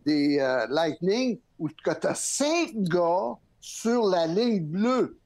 des 0.05 0.39
euh, 0.39 0.65
Lightning, 0.69 1.39
où 1.59 1.69
tu 1.69 1.75
as 1.89 2.15
cinq 2.15 2.71
gars 2.75 3.33
sur 3.59 4.07
la 4.07 4.25
ligne 4.27 4.63
bleue 4.65 5.17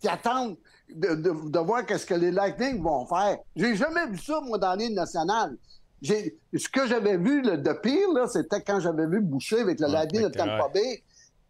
qui 0.00 0.08
attendent 0.08 0.56
de, 0.88 1.14
de- 1.14 1.50
de 1.50 1.58
voir 1.58 1.84
qu'est-ce 1.84 2.06
que 2.06 2.14
les 2.14 2.30
Lightning 2.30 2.82
vont 2.82 3.06
faire. 3.06 3.38
J'ai 3.54 3.76
jamais 3.76 4.06
vu 4.06 4.18
ça, 4.18 4.40
moi, 4.40 4.58
dans 4.58 4.70
la 4.70 4.76
Ligue 4.76 4.94
nationale. 4.94 5.56
Ce 6.02 6.68
que 6.68 6.86
j'avais 6.86 7.18
vu 7.18 7.42
de 7.42 7.72
pire, 7.74 8.08
c'était 8.28 8.62
quand 8.62 8.80
j'avais 8.80 9.06
vu 9.06 9.20
Boucher 9.20 9.60
avec 9.60 9.78
le 9.80 9.86
Lightning 9.88 10.22
de 10.22 10.28
Tampa 10.28 10.66
ouais. 10.66 10.72
Bay, 10.72 11.02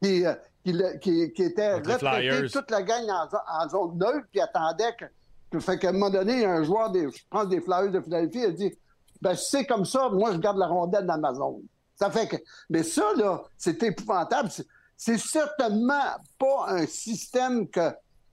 qui, 0.02 0.26
euh, 0.26 0.34
qui, 0.64 0.72
qui- 1.00 1.32
qui 1.32 1.42
était 1.44 1.74
retraité 1.74 2.48
toute 2.50 2.70
la 2.70 2.82
gang 2.82 3.04
en, 3.08 3.28
en 3.64 3.68
zone 3.68 3.96
neutre, 3.98 4.26
puis 4.32 4.40
attendait 4.40 4.92
que... 4.98 5.04
que- 5.50 5.60
Fait 5.60 5.78
qu'à 5.78 5.90
un 5.90 5.92
moment 5.92 6.10
donné, 6.10 6.32
il 6.34 6.40
y 6.40 6.44
a 6.44 6.52
un 6.52 6.62
joueur, 6.64 6.90
des, 6.90 7.02
je 7.10 7.22
pense 7.28 7.48
des 7.48 7.60
Flyers 7.60 7.90
de 7.90 8.00
Philadelphie, 8.00 8.38
il 8.38 8.44
a 8.46 8.50
dit 8.50 8.78
ben, 9.20 9.34
si 9.34 9.50
c'est 9.50 9.66
comme 9.66 9.84
ça, 9.84 10.08
moi, 10.08 10.32
je 10.32 10.38
garde 10.38 10.56
la 10.58 10.66
rondelle 10.66 11.06
dans 11.06 11.18
ma 11.18 11.34
zone. 11.34 11.60
Ça 11.96 12.10
fait 12.10 12.26
que. 12.26 12.36
Mais 12.70 12.82
ça, 12.82 13.12
là, 13.16 13.42
c'est 13.58 13.82
épouvantable. 13.82 14.50
C'est- 14.50 14.66
C'est 14.96 15.16
certainement 15.18 16.04
pas 16.38 16.66
un 16.68 16.86
système 16.86 17.66
que, 17.68 17.80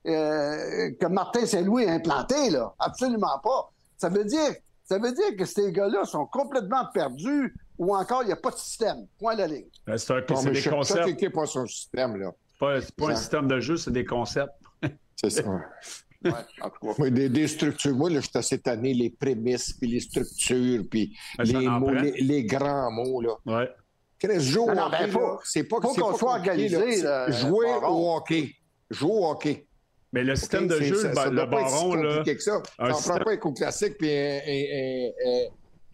euh, 0.05 0.91
que 0.99 1.05
Martin 1.07 1.45
Saint-Louis 1.45 1.85
a 1.85 1.93
implanté, 1.93 2.49
là. 2.49 2.73
Absolument 2.79 3.39
pas. 3.43 3.71
Ça 3.97 4.09
veut 4.09 4.25
dire, 4.25 4.51
ça 4.83 4.97
veut 4.99 5.13
dire 5.13 5.35
que 5.37 5.45
ces 5.45 5.71
gars-là 5.71 6.03
sont 6.03 6.25
complètement 6.25 6.85
perdus 6.93 7.55
ou 7.77 7.95
encore 7.95 8.23
il 8.23 8.27
n'y 8.27 8.31
a 8.33 8.37
pas 8.37 8.51
de 8.51 8.57
système. 8.57 9.07
Point 9.17 9.35
de 9.35 9.39
la 9.39 9.47
ligne. 9.47 9.67
Ben, 9.85 9.97
C'est 9.97 10.13
un- 10.13 10.21
des 10.51 10.61
concepts. 10.69 11.37
a 11.37 11.45
son 11.45 11.65
système, 11.67 12.15
là. 12.17 12.31
C'est 12.51 12.59
pas, 12.59 12.81
c'est 12.81 12.95
pas 12.95 13.09
un 13.11 13.15
système 13.15 13.47
de 13.47 13.59
jeu, 13.61 13.77
c'est 13.77 13.91
des 13.91 14.05
concepts. 14.05 14.51
C'est 15.15 15.29
ça. 15.29 15.43
Ouais, 16.25 16.31
en 16.61 16.69
tout 16.69 16.87
cas. 16.87 16.93
Oui, 16.97 17.11
des, 17.11 17.29
des 17.29 17.47
structures. 17.47 17.95
Moi, 17.95 18.09
là, 18.09 18.15
je 18.21 18.27
suis 18.27 18.37
assez 18.37 18.57
tanné, 18.59 18.93
les 18.93 19.09
prémices, 19.11 19.73
puis 19.73 19.87
les 19.87 19.99
structures, 19.99 20.83
puis 20.89 21.15
Ben, 21.37 21.43
les 21.45 21.67
mots, 21.69 21.91
les, 21.93 22.11
les 22.21 22.43
grands 22.43 22.91
mots, 22.91 23.21
là. 23.21 23.33
Ouais. 23.45 23.69
Chris, 24.19 24.39
jouer 24.41 24.63
au 24.63 24.67
Non, 24.69 24.75
non, 24.75 24.81
hockey, 24.87 24.97
ben, 25.05 25.11
faut- 25.11 25.19
là, 25.19 25.37
c'est 25.43 25.63
pas 25.63 25.77
faut 25.81 25.93
c'est 25.93 26.01
qu'on 26.01 26.11
pas 26.11 26.17
soit 26.17 26.31
organisé, 26.31 27.01
là, 27.03 27.29
Jouer 27.31 27.67
Baron. 27.67 27.87
au 28.13 28.15
hockey. 28.17 28.51
Jouer 28.89 29.11
au 29.11 29.25
hockey. 29.29 29.67
Mais 30.11 30.23
le 30.23 30.35
système 30.35 30.67
de 30.67 30.75
C'est- 30.77 30.85
jeu, 30.85 30.95
ça, 30.95 31.09
le, 31.09 31.13
ça 31.15 31.29
le 31.29 31.49
pas 31.49 31.61
être 31.61 31.67
si 31.69 31.73
baron, 31.75 31.93
là. 31.95 32.23
que 32.23 32.39
ça. 32.39 32.61
un 32.79 32.87
Ça 32.89 32.93
système- 32.95 33.15
prend 33.17 33.25
pas 33.25 33.31
un 33.33 33.37
coup 33.37 33.53
classique 33.53 33.97
puis 33.99 34.09
un, 34.09 34.39
un- 34.47 35.09
un- 35.27 35.47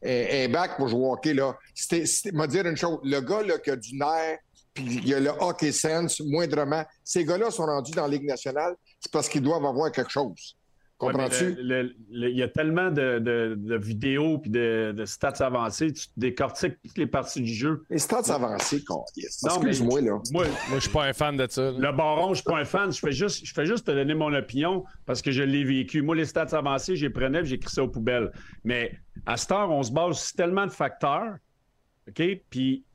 un- 0.05 0.45
un 0.45 0.49
bac 0.49 0.77
pour 0.77 0.87
jouer 0.87 1.01
au 1.01 1.11
hockey, 1.13 1.33
là. 1.33 1.57
C'était, 1.75 2.05
c'était, 2.05 2.31
m'a 2.31 2.47
dire 2.47 2.65
une 2.65 2.77
chose. 2.77 2.99
Le 3.03 3.19
gars, 3.19 3.41
là, 3.43 3.57
qui 3.57 3.71
a 3.71 3.75
du 3.75 3.97
nerf, 3.97 4.37
puis 4.73 5.01
il 5.03 5.13
a 5.13 5.19
le 5.19 5.29
hockey 5.39 5.71
sense, 5.71 6.19
moindrement, 6.21 6.83
ces 7.03 7.25
gars-là 7.25 7.51
sont 7.51 7.65
rendus 7.65 7.91
dans 7.91 8.03
la 8.03 8.09
Ligue 8.09 8.25
nationale, 8.27 8.75
c'est 8.99 9.11
parce 9.11 9.29
qu'ils 9.29 9.41
doivent 9.41 9.65
avoir 9.65 9.91
quelque 9.91 10.11
chose. 10.11 10.57
Comprends-tu? 10.97 11.57
Il 12.11 12.29
y 12.37 12.43
a 12.43 12.47
tellement 12.47 12.89
de, 12.89 13.19
de- 13.19 13.55
de 13.59 13.75
vidéos 13.77 14.39
et 14.45 14.49
de, 14.49 14.93
de 14.95 15.05
stats 15.05 15.33
avancées, 15.45 15.91
tu 15.91 16.05
décortiques 16.15 16.75
toutes 16.81 16.97
les 16.97 17.07
parties 17.07 17.41
du 17.41 17.53
jeu. 17.53 17.83
Les 17.89 17.97
stats 17.97 18.33
avancés, 18.33 18.81
con. 18.85 19.03
Yes. 19.17 19.43
Non, 19.43 19.59
mais- 19.59 19.69
Excuse-moi, 19.71 19.99
là. 19.99 20.11
Moi, 20.31 20.45
Moi, 20.69 20.75
je 20.75 20.79
suis 20.79 20.89
pas 20.91 21.03
un 21.05 21.11
fan 21.13 21.35
de 21.35 21.45
ça. 21.49 21.71
là. 21.71 21.91
le 21.91 21.97
baron, 21.97 22.29
je 22.29 22.35
suis 22.35 22.43
pas 22.45 22.59
un 22.59 22.63
fan. 22.63 22.89
Je 22.93 22.99
fais 22.99 23.11
juste, 23.11 23.45
je 23.45 23.53
fais 23.53 23.65
juste 23.65 23.85
te 23.85 23.91
donner 23.91 24.13
mon 24.13 24.33
opinion 24.33 24.85
parce 25.05 25.21
que 25.21 25.31
je 25.31 25.43
l'ai 25.43 25.65
vécu. 25.65 26.01
Moi, 26.01 26.15
les 26.15 26.25
stats 26.25 26.55
avancées, 26.57 26.95
j'ai 26.95 27.09
prenais 27.09 27.41
et 27.41 27.45
j'ai 27.45 27.55
écrit 27.55 27.73
ça 27.73 27.83
aux 27.83 27.89
poubelles. 27.89 28.31
Mais 28.63 28.97
à 29.25 29.35
cette 29.35 29.51
heure, 29.51 29.71
on 29.71 29.83
se 29.83 29.91
base 29.91 30.17
sur 30.19 30.35
tellement 30.37 30.67
de 30.67 30.71
facteurs, 30.71 31.35
OK? 32.07 32.23
Puis 32.49 32.85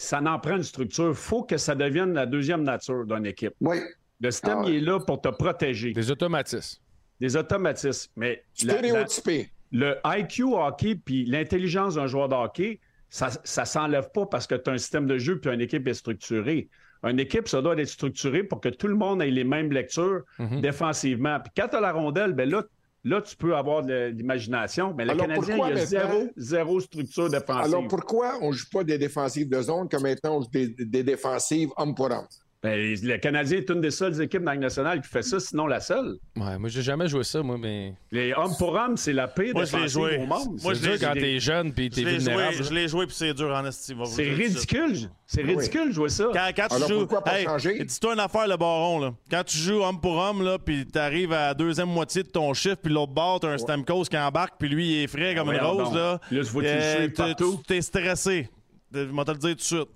ça 0.00 0.20
n'en 0.20 0.38
prend 0.38 0.56
une 0.56 0.62
structure. 0.62 1.14
faut 1.16 1.42
que 1.42 1.56
ça 1.56 1.74
devienne 1.74 2.12
la 2.14 2.26
deuxième 2.26 2.62
nature 2.62 3.04
d'une 3.06 3.26
équipe. 3.26 3.54
Oui. 3.60 3.76
Le 4.20 4.30
système, 4.30 4.58
Ah 4.58 4.64
ouais. 4.64 4.70
il 4.72 4.76
est 4.76 4.80
là 4.80 5.00
pour 5.00 5.20
te 5.20 5.28
protéger. 5.28 5.92
Des 5.92 6.10
automatismes. 6.10 6.80
Des 7.20 7.36
automatismes. 7.36 8.10
Mais 8.16 8.44
la- 8.64 8.74
la- 8.74 8.78
Stéréotypé. 8.80 9.50
le 9.72 9.94
IQ 10.04 10.44
hockey 10.54 10.94
puis 10.96 11.24
l'intelligence 11.26 11.94
d'un 11.94 12.06
joueur 12.06 12.28
de 12.28 12.34
hockey, 12.34 12.80
ça 13.08 13.28
ne 13.28 13.64
s'enlève 13.66 14.10
pas 14.12 14.26
parce 14.26 14.46
que 14.46 14.54
tu 14.54 14.68
as 14.70 14.74
un 14.74 14.78
système 14.78 15.06
de 15.06 15.18
jeu 15.18 15.38
puis 15.40 15.52
une 15.52 15.60
équipe 15.60 15.86
est 15.88 15.94
structurée. 15.94 16.68
Une 17.02 17.18
équipe, 17.18 17.48
ça 17.48 17.62
doit 17.62 17.74
être 17.80 17.88
structuré 17.88 18.42
pour 18.44 18.60
que 18.60 18.68
tout 18.68 18.86
le 18.88 18.94
monde 18.94 19.22
ait 19.22 19.30
les 19.30 19.44
mêmes 19.44 19.72
lectures 19.72 20.22
Mhm. 20.38 20.60
défensivement. 20.60 21.40
Puis 21.40 21.50
quand 21.56 21.68
tu 21.68 21.76
as 21.76 21.80
la 21.80 21.92
rondelle, 21.92 22.32
ben 22.34 22.48
là, 22.48 22.62
là, 23.04 23.22
tu 23.22 23.36
peux 23.36 23.56
avoir 23.56 23.82
de 23.82 24.08
l'imagination. 24.08 24.94
Mais 24.96 25.04
le 25.04 25.12
Alors, 25.12 25.26
Canadien, 25.26 25.56
pourquoi 25.56 25.70
il 25.70 25.78
y 25.78 25.80
a 25.80 25.86
zéro, 25.86 26.28
zéro 26.36 26.80
structure 26.80 27.28
défensive? 27.28 27.74
Alors, 27.74 27.88
pourquoi 27.88 28.38
on 28.42 28.48
ne 28.48 28.52
joue 28.54 28.68
pas 28.72 28.84
des 28.84 28.98
défensives 28.98 29.48
de 29.48 29.60
zone 29.62 29.88
comme 29.88 30.02
maintenant 30.02 30.38
on 30.38 30.42
joue 30.42 30.50
des, 30.50 30.68
des 30.68 31.02
défensives 31.02 31.70
homme 31.76 31.94
pour 31.94 32.06
homme? 32.06 32.26
Ben, 32.62 32.94
le 33.02 33.16
Canadien 33.16 33.56
est 33.56 33.70
une 33.70 33.80
des 33.80 33.90
seules 33.90 34.20
équipes 34.20 34.42
dans 34.44 34.50
la 34.50 34.58
nationale 34.58 35.00
qui 35.00 35.08
fait 35.08 35.22
ça, 35.22 35.40
sinon 35.40 35.66
la 35.66 35.80
seule. 35.80 36.18
Ouais, 36.36 36.58
moi, 36.58 36.68
j'ai 36.68 36.82
jamais 36.82 37.08
joué 37.08 37.24
ça, 37.24 37.42
moi, 37.42 37.56
mais. 37.58 37.94
Les 38.12 38.34
hommes 38.34 38.52
pour 38.58 38.74
hommes, 38.74 38.98
c'est 38.98 39.14
la 39.14 39.28
pire 39.28 39.54
Moi, 39.54 39.64
je 39.64 39.72
l'ai 39.76 39.84
défensive 39.84 39.88
joué. 40.02 40.18
au 40.18 40.26
monde. 40.26 40.60
Moi, 40.62 40.74
C'est 40.74 40.80
je 40.82 40.90
l'ai- 40.90 40.98
dur 40.98 41.08
quand 41.08 41.14
t'es 41.14 41.40
jeune 41.40 41.72
puis 41.72 41.88
t'es 41.88 42.02
joué, 42.02 42.18
vulnérable. 42.18 42.56
je 42.62 42.74
l'ai 42.74 42.86
joué, 42.88 43.06
puis 43.06 43.14
c'est 43.16 43.32
dur 43.32 43.48
en 43.48 43.64
estime. 43.64 44.04
C'est 44.04 44.30
ridicule. 44.34 45.08
C'est 45.26 45.40
ridicule 45.40 45.88
de 45.88 45.94
jouer 45.94 46.10
ça. 46.10 46.24
Quand, 46.34 46.48
quand 46.54 46.66
tu 46.68 46.74
Alors, 46.74 46.88
joues. 46.90 46.98
pourquoi 46.98 47.24
pas 47.24 47.42
changer? 47.42 47.82
Dis-toi 47.82 48.12
une 48.12 48.20
affaire, 48.20 48.46
le 48.46 48.56
baron. 48.58 48.98
Là. 48.98 49.14
Quand 49.30 49.42
tu 49.44 49.56
joues 49.56 49.82
homme 49.82 49.98
pour 49.98 50.18
homme, 50.18 50.42
là, 50.44 50.58
puis 50.58 50.84
t'arrives 50.86 51.32
à 51.32 51.46
la 51.46 51.54
deuxième 51.54 51.88
moitié 51.88 52.24
de 52.24 52.28
ton 52.28 52.52
chiffre, 52.52 52.76
puis 52.82 52.92
l'autre 52.92 53.12
bord, 53.12 53.40
t'as 53.40 53.48
un 53.48 53.56
Stamkos 53.56 54.04
qui 54.04 54.18
embarque, 54.18 54.56
puis 54.58 54.68
lui, 54.68 54.86
il 54.98 55.04
est 55.04 55.06
frais 55.06 55.34
comme 55.34 55.50
une 55.50 55.58
voyons 55.60 55.84
rose. 55.86 55.94
Là. 55.94 56.20
Là, 56.30 56.44
tu 56.44 56.60
le 56.60 56.66
Euh, 56.66 57.06
t'es- 57.06 57.12
partout. 57.14 57.62
T'es 57.66 57.80
stressé. 57.80 58.50
Je 58.92 58.98
vais 59.00 59.24
te 59.24 59.30
le 59.30 59.36
dire 59.38 59.50
tout 59.50 59.54
de 59.54 59.60
suite. 59.62 59.88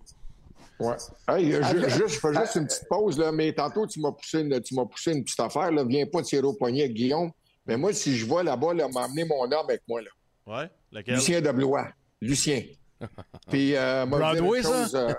Ouais. 0.81 0.97
Hey, 1.29 1.53
je, 1.53 1.89
juste, 1.89 2.09
je 2.09 2.19
fais 2.21 2.35
juste 2.35 2.55
une 2.57 2.67
petite 2.67 2.89
pause, 2.89 3.19
là, 3.19 3.31
mais 3.33 3.53
tantôt, 3.53 3.87
tu 3.87 4.01
m'as 4.01 4.11
poussé, 4.13 4.41
une- 4.41 4.61
tu 4.61 4.75
m'as 4.75 4.85
poussé 4.87 5.13
une 5.13 5.23
petite 5.25 5.39
affaire. 5.41 5.71
Là. 5.71 5.85
Viens 5.85 6.05
pas 6.07 6.23
tirer 6.23 6.47
au 6.47 6.53
poignet, 6.55 6.89
Guillaume. 6.89 7.31
Mais 7.67 7.77
moi, 7.77 7.93
si 7.93 8.17
je 8.17 8.27
vois 8.27 8.43
là-bas, 8.43 8.75
là, 8.75 8.89
m'a 8.89 9.05
amené 9.05 9.25
mon 9.25 9.43
homme 9.45 9.67
avec 9.69 9.83
moi. 9.89 10.01
Là. 10.03 10.09
Ouais, 10.47 10.71
laquelle? 10.93 11.15
Lucien 11.15 11.41
de 11.41 11.51
Blois. 11.51 11.89
Lucien. 12.21 12.63
Puis, 13.51 13.77
euh, 13.77 14.05
m'a 14.07 14.17
dit 14.17 14.41
Broadway, 14.41 14.59
une 14.59 14.65
ça? 14.65 14.83
chose, 14.83 14.95
euh, 14.97 15.13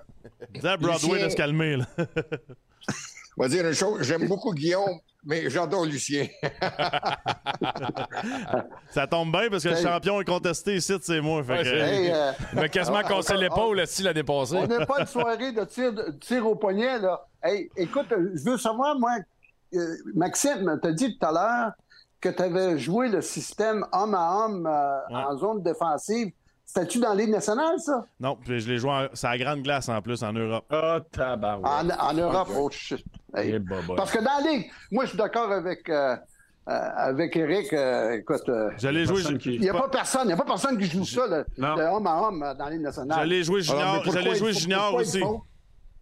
Dis 0.60 0.68
à 0.68 0.78
Broadway 0.78 1.10
Lucien- 1.14 1.26
de 1.26 1.32
se 1.32 1.36
calmer, 1.36 1.78
là. 1.78 1.86
m'a 3.38 3.48
dire 3.48 3.66
une 3.68 3.74
chose. 3.74 4.02
J'aime 4.04 4.28
beaucoup 4.28 4.54
Guillaume, 4.54 5.00
mais 5.24 5.50
j'adore 5.50 5.86
Lucien. 5.86 6.28
Ça 8.90 9.08
tombe 9.08 9.32
bien 9.32 9.50
parce 9.50 9.64
que 9.64 9.70
le 9.70 9.76
champion 9.76 10.22
est 10.22 10.26
contesté 10.26 10.76
ici, 10.76 10.94
c'est 11.02 11.22
moi. 11.22 11.44
Fait 11.44 11.64
que, 11.64 11.68
Hey, 11.68 12.12
euh, 12.12 12.32
Il 12.54 12.60
m'a 12.60 12.70
quasiment 12.70 13.00
on- 13.04 13.08
cassé 13.08 13.34
on- 13.36 13.40
l'épaule 13.40 13.88
s'il 13.88 14.08
a 14.08 14.14
dépassé. 14.14 14.56
On 14.56 14.68
n'est 14.68 14.86
pas 14.86 15.00
une 15.02 15.06
soirée 15.08 15.52
de 15.52 15.64
tir, 15.66 15.94
de 15.94 16.12
tir 16.20 16.46
au 16.48 16.56
poignet, 16.56 17.00
là. 17.00 17.26
Hey, 17.44 17.70
écoute, 17.76 18.08
je 18.10 18.50
veux 18.50 18.58
savoir, 18.58 18.98
moi, 18.98 19.12
euh, 19.74 19.96
Maxime, 20.16 20.80
t'as 20.82 20.92
dit 20.92 21.18
tout 21.18 21.26
à 21.26 21.32
l'heure 21.32 21.72
que 22.22 22.30
tu 22.30 22.42
avais 22.42 22.78
joué 22.80 23.10
le 23.10 23.22
système 23.22 23.86
homme 23.92 24.16
à 24.16 24.46
homme 24.46 24.66
euh, 24.66 25.00
Ouais. 25.16 25.24
en 25.24 25.38
zone 25.38 25.62
défensive. 25.64 26.32
C'était-tu 26.66 27.00
dans 27.00 27.10
la 27.10 27.16
Ligue 27.16 27.30
nationale, 27.30 27.80
ça? 27.80 28.06
Non, 28.20 28.36
puis 28.36 28.60
je 28.60 28.68
l'ai 28.68 28.78
joué 28.80 28.90
en... 28.92 29.08
C'est 29.14 29.28
à 29.28 29.38
grande 29.38 29.62
glace 29.62 29.88
en 29.88 30.02
plus 30.02 30.24
en 30.24 30.34
Europe. 30.34 30.66
Ah, 30.72 31.00
tabarouette. 31.12 31.66
En, 31.66 31.90
en 32.10 32.14
Europe, 32.14 32.50
oh 32.58 32.70
shit. 32.72 33.06
Hey. 33.36 33.54
Eh. 33.56 33.96
Parce 33.96 34.12
que 34.12 34.18
dans 34.18 34.44
la 34.44 34.52
Ligue, 34.52 34.72
moi, 34.92 35.04
je 35.06 35.10
suis 35.10 35.18
d'accord 35.18 35.52
avec, 35.52 35.88
euh, 35.90 36.16
euh, 36.16 36.72
avec 36.98 37.36
Eric. 37.36 37.72
euh, 37.72 38.14
écoute, 38.18 38.50
euh, 38.50 38.72
Je 38.78 38.88
l'ai 38.88 39.06
joué. 39.06 39.16
personne 39.18 39.34
je- 39.34 39.38
qui- 39.38 39.56
il 39.56 39.62
n'y 39.62 39.70
a 39.70 39.74
pas 39.74 39.88
personne, 39.90 40.22
il 40.24 40.28
n'y 40.28 40.34
a 40.34 40.38
pas 40.38 40.44
personne 40.46 40.78
qui 40.78 40.86
joue 40.86 41.06
ça, 41.06 41.28
le, 41.28 41.46
le 41.56 41.84
homme 41.94 42.08
à 42.08 42.22
homme 42.28 42.40
dans 42.58 42.66
la 42.66 42.70
Ligue 42.72 42.80
Je 42.80 42.86
nationale. 42.86 43.30
l'ai 43.30 43.44
joué 43.44 43.62
Alors, 43.70 43.78
junior, 43.78 43.94
mais 43.94 44.00
je 44.00 44.04
pourquoi 44.04 44.22
l'ai 44.22 44.36
joué 44.40 44.50
il 44.50 44.54
faut- 44.56 44.60
junior 44.60 44.94
aussi. 44.96 45.22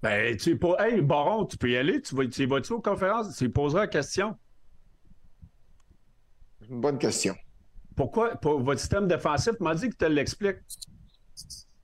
Ben, 0.01 0.37
tu. 0.37 0.59
Hey, 0.79 1.01
Baron, 1.01 1.45
tu 1.45 1.57
peux 1.57 1.69
y 1.69 1.77
aller. 1.77 2.01
Tu 2.01 2.15
vas, 2.15 2.25
tu 2.27 2.45
vas-tu 2.45 2.73
aux 2.73 2.81
conférences? 2.81 3.35
Tu 3.37 3.49
poseras 3.49 3.81
la 3.81 3.87
question. 3.87 4.35
C'est 6.61 6.69
une 6.69 6.81
bonne 6.81 6.97
question. 6.97 7.35
Pourquoi? 7.95 8.35
Pour 8.35 8.59
votre 8.61 8.79
système 8.79 9.07
défensif 9.07 9.53
m'a 9.59 9.75
dit 9.75 9.89
que 9.89 9.95
tu 10.05 10.11
l'expliques? 10.11 10.57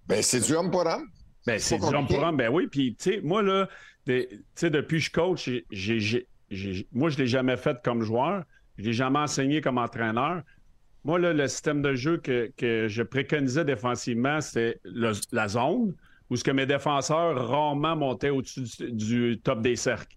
Ben, 0.07 0.21
c'est 0.21 0.39
du 0.39 0.53
homme 0.53 0.71
pour 0.71 0.85
homme. 0.85 1.07
Ben, 1.45 1.59
c'est 1.59 1.77
du 1.77 1.85
homme 1.85 2.07
pour 2.07 2.19
homme. 2.23 2.37
Ben 2.37 2.49
oui. 2.51 2.67
Puis, 2.67 2.95
tu 2.95 3.11
sais, 3.11 3.21
moi, 3.21 3.41
là, 3.43 3.67
tu 4.05 4.25
sais, 4.55 4.69
depuis 4.69 4.97
que 4.97 5.03
je 5.05 5.11
coach, 5.11 5.49
moi, 6.91 7.09
je 7.09 7.15
ne 7.17 7.21
l'ai 7.21 7.27
jamais 7.27 7.57
fait 7.57 7.77
comme 7.83 8.01
joueur. 8.01 8.43
Je 8.77 8.83
ne 8.83 8.87
l'ai 8.87 8.93
jamais 8.93 9.19
enseigné 9.19 9.61
comme 9.61 9.77
entraîneur. 9.77 10.41
Moi, 11.03 11.19
là, 11.19 11.31
le 11.33 11.47
système 11.47 11.81
de 11.81 11.93
jeu 11.95 12.17
que, 12.17 12.51
que 12.57 12.87
je 12.87 13.03
préconisais 13.03 13.63
défensivement, 13.65 14.41
c'était 14.41 14.79
la 15.31 15.47
zone 15.47 15.95
où 16.29 16.35
ce 16.35 16.43
que 16.43 16.51
mes 16.51 16.65
défenseurs 16.65 17.47
rarement 17.49 17.95
montaient 17.95 18.29
au-dessus 18.29 18.63
du, 18.79 18.91
du 18.91 19.39
top 19.41 19.61
des 19.61 19.75
cercles. 19.75 20.15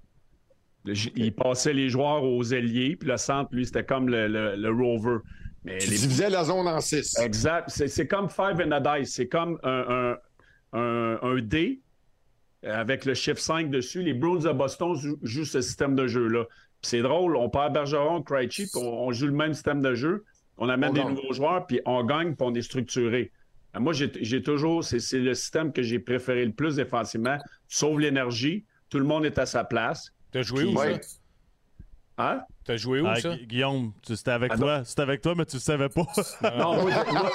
Ils 0.84 1.32
passaient 1.32 1.72
les 1.72 1.88
joueurs 1.88 2.24
aux 2.24 2.42
ailiers, 2.42 2.96
puis 2.96 3.08
le 3.08 3.16
centre, 3.16 3.54
lui, 3.54 3.64
c'était 3.64 3.84
comme 3.84 4.08
le, 4.08 4.26
le- 4.26 4.56
le 4.56 4.70
rover. 4.70 5.18
Mais 5.64 5.78
Tu 5.78 5.90
les- 5.90 5.98
divisais 5.98 6.28
la 6.30 6.44
zone 6.44 6.66
en 6.66 6.80
six. 6.80 7.16
Exact. 7.20 7.68
C'est, 7.70 7.88
c'est 7.88 8.06
comme 8.06 8.28
Five 8.28 8.60
and 8.66 8.72
a 8.72 8.98
Dice. 8.98 9.12
C'est 9.14 9.28
comme 9.28 9.58
un, 9.62 10.16
un, 10.72 10.78
un- 10.80 11.18
un 11.22 11.40
dé 11.40 11.80
avec 12.64 13.04
le 13.04 13.14
chiffre 13.14 13.40
5 13.40 13.70
dessus. 13.70 14.02
Les 14.02 14.14
Bruins 14.14 14.40
de 14.40 14.52
Boston 14.52 14.94
jou- 14.96 15.18
jouent 15.22 15.44
ce 15.44 15.60
système 15.60 15.94
de 15.94 16.06
jeu-là. 16.06 16.44
Puis 16.80 16.90
c'est 16.90 17.02
drôle, 17.02 17.36
on 17.36 17.48
perd 17.48 17.72
Bergeron, 17.74 18.22
Krejci, 18.22 18.64
puis 18.72 18.80
on, 18.82 19.06
on 19.06 19.12
joue 19.12 19.26
le 19.26 19.32
même 19.32 19.54
système 19.54 19.80
de 19.82 19.94
jeu. 19.94 20.24
On 20.58 20.68
amène 20.68 20.90
On 20.90 20.92
des 20.94 21.00
gagne. 21.00 21.14
nouveaux 21.14 21.32
joueurs, 21.32 21.66
puis 21.66 21.80
on 21.86 22.04
gagne, 22.04 22.34
puis 22.34 22.46
on 22.46 22.54
est 22.54 22.62
structuré. 22.62 23.30
Euh, 23.76 23.80
Moi, 23.80 23.92
j'ai, 23.92 24.10
j'ai 24.20 24.42
toujours, 24.42 24.82
c'est, 24.84 24.98
c'est 24.98 25.18
le 25.20 25.34
système 25.34 25.72
que 25.72 25.82
j'ai 25.82 25.98
préféré 26.00 26.44
le 26.44 26.52
plus 26.52 26.76
défensivement. 26.76 27.38
Tu 27.68 27.76
sauves 27.76 28.00
l'énergie, 28.00 28.64
tout 28.90 28.98
le 28.98 29.04
monde 29.04 29.24
est 29.24 29.38
à 29.38 29.46
sa 29.46 29.62
place. 29.64 30.12
T'as 30.32 30.42
joué 30.42 30.64
où, 30.64 30.76
Ouais. 30.76 31.00
ça? 31.00 31.08
Hein? 32.22 32.42
T'as 32.64 32.76
joué 32.76 33.00
où, 33.00 33.06
Ah, 33.06 33.16
ça? 33.16 33.34
Gu- 33.34 33.46
Guillaume, 33.46 33.92
tu- 34.06 34.14
c'était 34.14 34.30
avec 34.30 34.54
toi. 34.54 34.84
C'était 34.84 35.02
avec 35.02 35.20
toi, 35.20 35.34
mais 35.36 35.44
tu 35.44 35.56
le 35.56 35.60
savais 35.60 35.88
pas. 35.88 36.02
Non, 36.56 36.74
moi, 36.82 36.84
moi- 36.84 37.32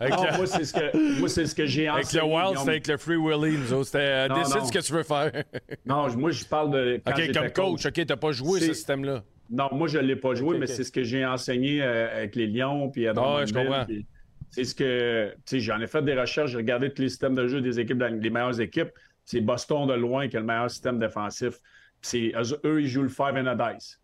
Avec, 0.00 0.14
non, 0.14 0.24
le, 0.24 0.36
moi, 0.38 0.46
c'est 0.46 0.64
ce 0.64 0.72
que, 0.74 1.18
moi, 1.20 1.28
c'est 1.28 1.46
ce 1.46 1.54
que 1.54 1.66
j'ai 1.66 1.86
avec 1.88 2.12
le 2.12 2.20
enseigné, 2.22 2.34
Wild, 2.36 2.58
c'était 2.58 2.70
avec 2.70 2.86
le 2.88 2.96
Free 2.96 3.16
Willy, 3.16 3.58
nous 3.58 3.72
autres. 3.72 3.86
C'était 3.86 3.98
euh, 4.00 4.28
Non, 4.28 4.38
décide 4.38 4.56
non. 4.56 4.64
ce 4.64 4.72
que 4.72 4.78
tu 4.80 4.92
veux 4.92 5.02
faire. 5.04 5.30
Non, 5.86 6.08
moi, 6.16 6.30
je 6.32 6.44
parle 6.44 6.70
de. 6.72 7.00
quand 7.06 7.12
OK, 7.12 7.32
comme 7.32 7.50
coach, 7.52 7.86
OK, 7.86 8.06
t'as 8.06 8.16
pas 8.16 8.32
joué 8.32 8.58
C'est- 8.60 8.66
ce 8.68 8.74
système-là. 8.74 9.22
Non, 9.50 9.68
moi, 9.72 9.86
je 9.86 9.98
ne 9.98 10.02
l'ai 10.02 10.16
pas 10.16 10.34
joué, 10.34 10.58
mais 10.58 10.66
c'est 10.66 10.82
ce 10.82 10.90
que 10.90 11.04
j'ai 11.04 11.24
enseigné 11.24 11.80
euh, 11.82 12.16
avec 12.16 12.34
les 12.34 12.48
Lions. 12.48 12.90
Puis 12.90 13.06
à 13.06 13.12
Ah 13.16 13.36
ouais, 13.36 13.46
je 13.46 13.54
comprends. 13.54 13.84
puis 13.84 14.04
C'est 14.50 14.64
ce 14.64 14.74
que. 14.74 15.30
Tu 15.36 15.40
sais, 15.44 15.60
j'en 15.60 15.80
ai 15.80 15.86
fait 15.86 16.02
des 16.02 16.14
recherches, 16.18 16.50
j'ai 16.50 16.56
regardé 16.56 16.92
tous 16.92 17.02
les 17.02 17.08
systèmes 17.10 17.34
de 17.36 17.46
jeu 17.46 17.60
des 17.60 17.78
équipes, 17.78 17.98
dans 17.98 18.12
les 18.12 18.30
meilleures 18.30 18.60
équipes. 18.60 18.90
C'est 19.24 19.40
Boston 19.40 19.86
de 19.86 19.94
loin 19.94 20.26
qui 20.28 20.36
a 20.36 20.40
le 20.40 20.46
meilleur 20.46 20.70
système 20.70 20.98
défensif. 20.98 21.54
C'est 22.00 22.32
eux, 22.36 22.60
eux, 22.64 22.80
ils 22.82 22.88
jouent 22.88 23.02
le 23.02 23.08
five 23.08 23.34
and 23.36 23.46
a 23.46 23.72
dice. 23.74 24.00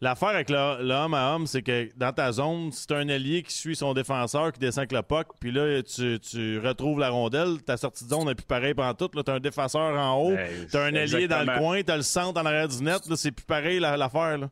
L'affaire- 0.00 0.28
avec 0.30 0.48
le, 0.48 0.82
le 0.82 0.94
homme 0.94 1.12
à 1.12 1.34
homme, 1.34 1.46
c'est 1.46 1.60
que 1.60 1.90
dans 1.96 2.10
ta 2.12 2.32
zone, 2.32 2.72
si 2.72 2.86
tu 2.86 2.94
un 2.94 3.06
allié 3.10 3.42
qui 3.42 3.52
suit 3.52 3.76
son 3.76 3.92
défenseur, 3.92 4.50
qui 4.50 4.60
descend 4.60 4.78
avec 4.82 4.92
le 4.92 5.02
puck, 5.02 5.26
puis 5.38 5.52
là, 5.52 5.82
tu, 5.82 6.18
tu 6.20 6.58
retrouves 6.58 6.98
la 6.98 7.10
rondelle, 7.10 7.60
ta 7.62 7.76
sortie 7.76 8.04
de 8.04 8.08
zone 8.10 8.24
n'est 8.26 8.34
plus 8.34 8.46
pareil 8.46 8.72
pendant 8.72 8.94
tout. 8.94 9.08
Tu 9.08 9.30
as 9.30 9.34
un 9.34 9.40
défenseur 9.40 9.98
en 9.98 10.16
haut, 10.18 10.34
Ben, 10.34 10.66
tu 10.70 10.76
as 10.76 10.80
un 10.84 10.94
allié 10.94 11.28
dans 11.28 11.40
le 11.40 11.46
coin, 11.58 11.82
tu 11.82 11.90
as 11.92 11.96
le 11.98 12.02
centre 12.02 12.40
en 12.40 12.46
arrière 12.46 12.68
du 12.68 12.82
net. 12.82 13.06
là, 13.08 13.16
C'est 13.16 13.30
plus 13.30 13.44
pareil 13.44 13.78
la- 13.78 13.96
l'affaire. 13.98 14.38
là. 14.38 14.50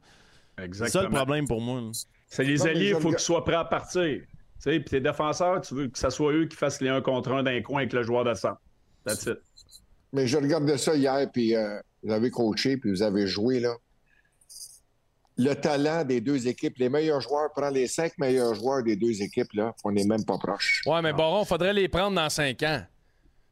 C'est 0.73 0.89
ça 0.91 1.03
le 1.03 1.09
problème 1.17 1.47
pour 1.49 1.61
moi. 1.63 1.81
C'est 2.27 2.45
les 2.45 2.67
alliés, 2.67 2.89
il 2.91 2.95
faut 3.01 3.09
qu'ils 3.11 3.19
soient 3.21 3.45
prêts 3.45 3.55
à 3.55 3.65
partir. 3.65 4.03
Tu 4.03 4.27
sais, 4.59 4.81
puis 4.81 4.91
tes 4.91 5.01
défenseurs, 5.01 5.61
tu 5.63 5.73
veux 5.75 5.87
que 5.89 5.99
ce 5.99 6.11
soit 6.11 6.33
eux 6.33 6.45
qui 6.47 6.57
fassent 6.57 6.81
les 6.83 6.89
un 6.91 7.01
contre 7.01 7.33
un 7.33 7.43
d'un 7.43 7.63
coin 7.63 7.79
avec 7.83 7.93
le 7.95 8.03
joueur 8.03 8.25
de 8.25 8.35
centre. 8.35 8.61
That's 9.07 9.25
it. 9.25 9.39
Mais 10.13 10.27
je 10.27 10.37
regardais 10.37 10.77
ça 10.77 10.95
hier, 10.95 11.27
puis 11.33 11.55
euh, 11.55 11.79
vous 12.03 12.13
avez 12.13 12.31
coaché, 12.31 12.77
puis 12.77 12.91
vous 12.91 13.03
avez 13.03 13.27
joué, 13.27 13.61
là. 13.61 13.75
Le 15.37 15.55
talent 15.55 16.05
des 16.05 16.21
deux 16.21 16.49
équipes, 16.49 16.79
les 16.79 16.89
meilleurs 16.89 17.21
joueurs, 17.21 17.53
prend 17.53 17.71
les 17.71 17.87
cinq 17.87 18.19
meilleurs 18.19 18.55
joueurs 18.57 18.83
des 18.83 18.97
deux 18.97 19.23
équipes, 19.23 19.53
là, 19.53 19.73
on 19.85 19.93
n'est 19.93 20.05
même 20.05 20.25
pas 20.25 20.37
proche. 20.37 20.83
Ouais, 20.85 21.01
mais 21.01 21.13
Baron, 21.13 21.45
faudrait 21.45 21.73
les 21.73 21.89
prendre 21.89 22.17
dans 22.17 22.29
5 22.29 22.61
ans. 22.65 22.83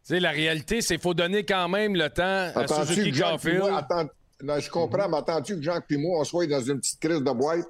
Tu 0.05 0.15
sais, 0.15 0.21
la 0.21 0.31
réalité, 0.31 0.81
c'est 0.81 0.95
qu'il 0.95 1.03
faut 1.03 1.15
donner 1.15 1.45
quand 1.45 1.69
même 1.69 1.95
le 1.95 2.09
temps 2.11 2.51
à 2.55 2.85
Suzuki 2.85 3.13
Caulfield. 3.13 3.59
moi, 3.61 3.79
attends- 3.79 4.09
non, 4.43 4.59
je 4.59 4.69
comprends, 4.69 5.09
mais 5.09 5.17
attends-tu 5.19 5.57
que 5.57 5.63
Jacques 5.63 5.87
puis 5.87 5.97
moi, 5.97 6.21
on 6.21 6.25
soit 6.25 6.47
dans 6.49 6.61
une 6.61 6.79
petite 6.79 6.99
crise 7.01 7.21
de 7.23 7.33
boîte? 7.33 7.67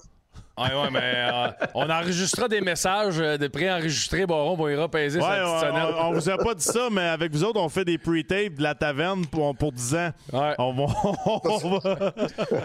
Ouais, 0.59 0.75
ouais, 0.75 0.91
mais 0.91 1.01
euh, 1.03 1.49
on 1.75 1.91
enregistrera 1.91 2.49
des 2.49 2.63
messages 2.63 3.21
euh, 3.21 3.37
de 3.37 3.47
préenregistrés. 3.47 4.25
Baron 4.25 4.57
va 4.57 4.73
ira 4.73 4.89
peser 4.89 5.19
Ouais, 5.21 5.25
sa 5.27 5.37
petite 5.37 5.49
on, 5.55 5.61
sonnette. 5.61 5.95
on- 5.99 6.05
on 6.09 6.13
vous 6.15 6.29
a 6.31 6.39
pas 6.39 6.55
dit 6.55 6.65
ça, 6.65 6.89
mais 6.91 7.03
avec 7.03 7.31
vous 7.33 7.45
autres, 7.45 7.61
on 7.61 7.69
fait 7.69 7.85
des 7.85 7.99
pre-tapes 7.99 8.55
de 8.55 8.63
la 8.63 8.75
taverne 8.75 9.27
pour, 9.27 9.55
pour 9.55 9.71
10 9.73 9.95
ans. 9.97 10.11
Ouais. 10.33 10.55
On 10.59 10.73
va. 10.73 10.95
on 11.27 11.79
va- 11.79 12.15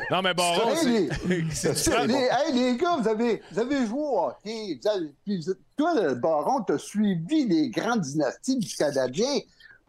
Non, 0.10 0.22
mais 0.22 0.34
Baron, 0.34 0.72
Hey, 0.74 1.10
hey, 1.28 2.54
les 2.54 2.78
gars, 2.78 2.96
vous 2.98 3.08
avez, 3.08 3.42
vous 3.52 3.60
avez 3.60 3.86
joué 3.86 4.00
au 4.00 4.20
hockey. 4.28 4.80
Vous 4.82 4.88
avez- 4.90 5.14
puis 5.26 5.42
vous- 5.46 5.54
toi, 5.78 5.94
le 6.02 6.16
baron, 6.16 6.64
tu 6.64 6.74
as 6.74 6.78
suivi 6.78 7.46
les 7.46 7.70
grandes 7.70 8.02
dynasties 8.02 8.58
du 8.58 8.74
Canadien. 8.74 9.40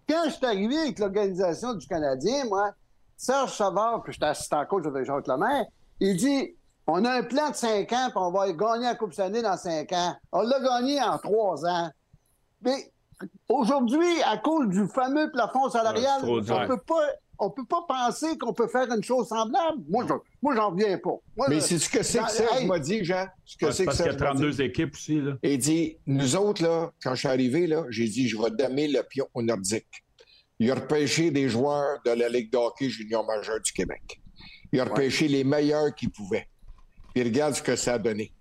Quand 0.09 0.25
je 0.27 0.31
suis 0.31 0.45
arrivé 0.47 0.77
avec 0.77 0.99
l'organisation 0.99 1.75
du 1.75 1.87
Canadien, 1.87 2.47
moi, 2.49 2.73
Serge 3.17 3.53
Savard, 3.53 4.03
puis 4.03 4.13
j'étais 4.13 4.27
assistant 4.27 4.65
coach 4.67 4.85
avec 4.87 5.05
Jacques 5.07 5.29
Lemaire, 5.29 5.65
il 6.01 6.17
dit 6.17 6.55
on 6.95 7.05
a 7.05 7.11
un 7.11 7.23
plan 7.23 7.51
de 7.51 7.55
5 7.55 7.91
ans, 7.93 8.09
puis 8.09 8.17
on 8.17 8.31
va 8.31 8.53
gagner 8.53 8.85
la 8.85 8.95
Coupe 8.95 9.15
Stanley 9.15 9.41
dans 9.41 9.57
5 9.57 9.91
ans. 9.93 10.15
On 10.31 10.43
l'a 10.43 10.61
gagné 10.61 11.01
en 11.01 11.19
3 11.19 11.67
ans. 11.67 11.91
Mais 12.63 12.93
aujourd'hui, 13.49 14.23
à 14.27 14.37
cause 14.37 14.69
du 14.69 14.87
fameux 14.89 15.31
plafond 15.31 15.71
salarial, 15.71 16.21
on 16.25 16.67
peut 16.67 16.83
pas. 16.87 17.07
On 17.45 17.51
peut 17.51 17.65
pas 17.65 17.85
penser 17.89 18.39
qu'on 18.39 18.53
peut 18.53 18.69
faire 18.69 18.89
une 18.95 19.03
chose 19.03 19.27
semblable. 19.27 19.83
Moi, 19.89 20.05
je, 20.09 20.15
moi, 20.41 20.55
j'en 20.55 20.71
reviens 20.71 20.97
pas. 20.97 21.17
Moi, 21.37 21.49
Mais 21.49 21.61
c'est 21.61 21.81
ce 21.81 21.89
que 21.89 22.05
c'est 22.05 22.21
que 22.21 22.31
Serge 22.31 22.61
hey, 22.61 22.67
m'a 22.67 22.79
dit, 22.79 23.05
Jean? 23.05 23.27
Ce 23.45 23.57
que 23.57 23.73
c'est 23.73 23.85
parce 23.85 23.97
qu'il 23.97 24.07
y 24.07 24.09
a 24.11 24.13
Serge 24.13 24.23
m'a 24.23 24.35
dit. 24.35 24.43
32 24.43 24.61
équipes 24.61 24.95
aussi. 24.95 25.21
Là. 25.21 25.33
Et 25.43 25.55
il 25.55 25.59
dit, 25.59 25.97
nous 26.07 26.37
autres, 26.37 26.63
là, 26.63 26.93
quand 27.03 27.17
je 27.17 27.21
suis 27.21 27.29
arrivé, 27.29 27.67
là, 27.67 27.85
j'ai 27.89 28.07
dit, 28.07 28.29
je 28.29 28.41
vais 28.41 28.51
damer 28.53 28.87
le 28.87 29.03
pion 29.03 29.27
au 29.35 29.43
Nordique. 29.43 30.05
Il 30.61 30.71
a 30.71 30.77
repêché 30.77 31.33
des 31.33 31.49
joueurs 31.49 31.99
de 32.05 32.13
la 32.13 32.29
Ligue 32.29 32.53
de 32.53 32.59
hockey 32.59 32.89
junior 32.89 33.27
majeur 33.27 33.59
du 33.59 33.73
Québec. 33.73 34.23
Il 34.71 34.79
a 34.79 34.85
repêché 34.85 35.27
les 35.27 35.43
meilleurs 35.43 35.93
qu'il 35.97 36.11
pouvait. 36.11 36.47
Puis 37.15 37.23
regarde 37.25 37.55
ce 37.55 37.63
que 37.63 37.77
ça 37.77 37.95
a 37.95 37.99
donné. 37.99 38.33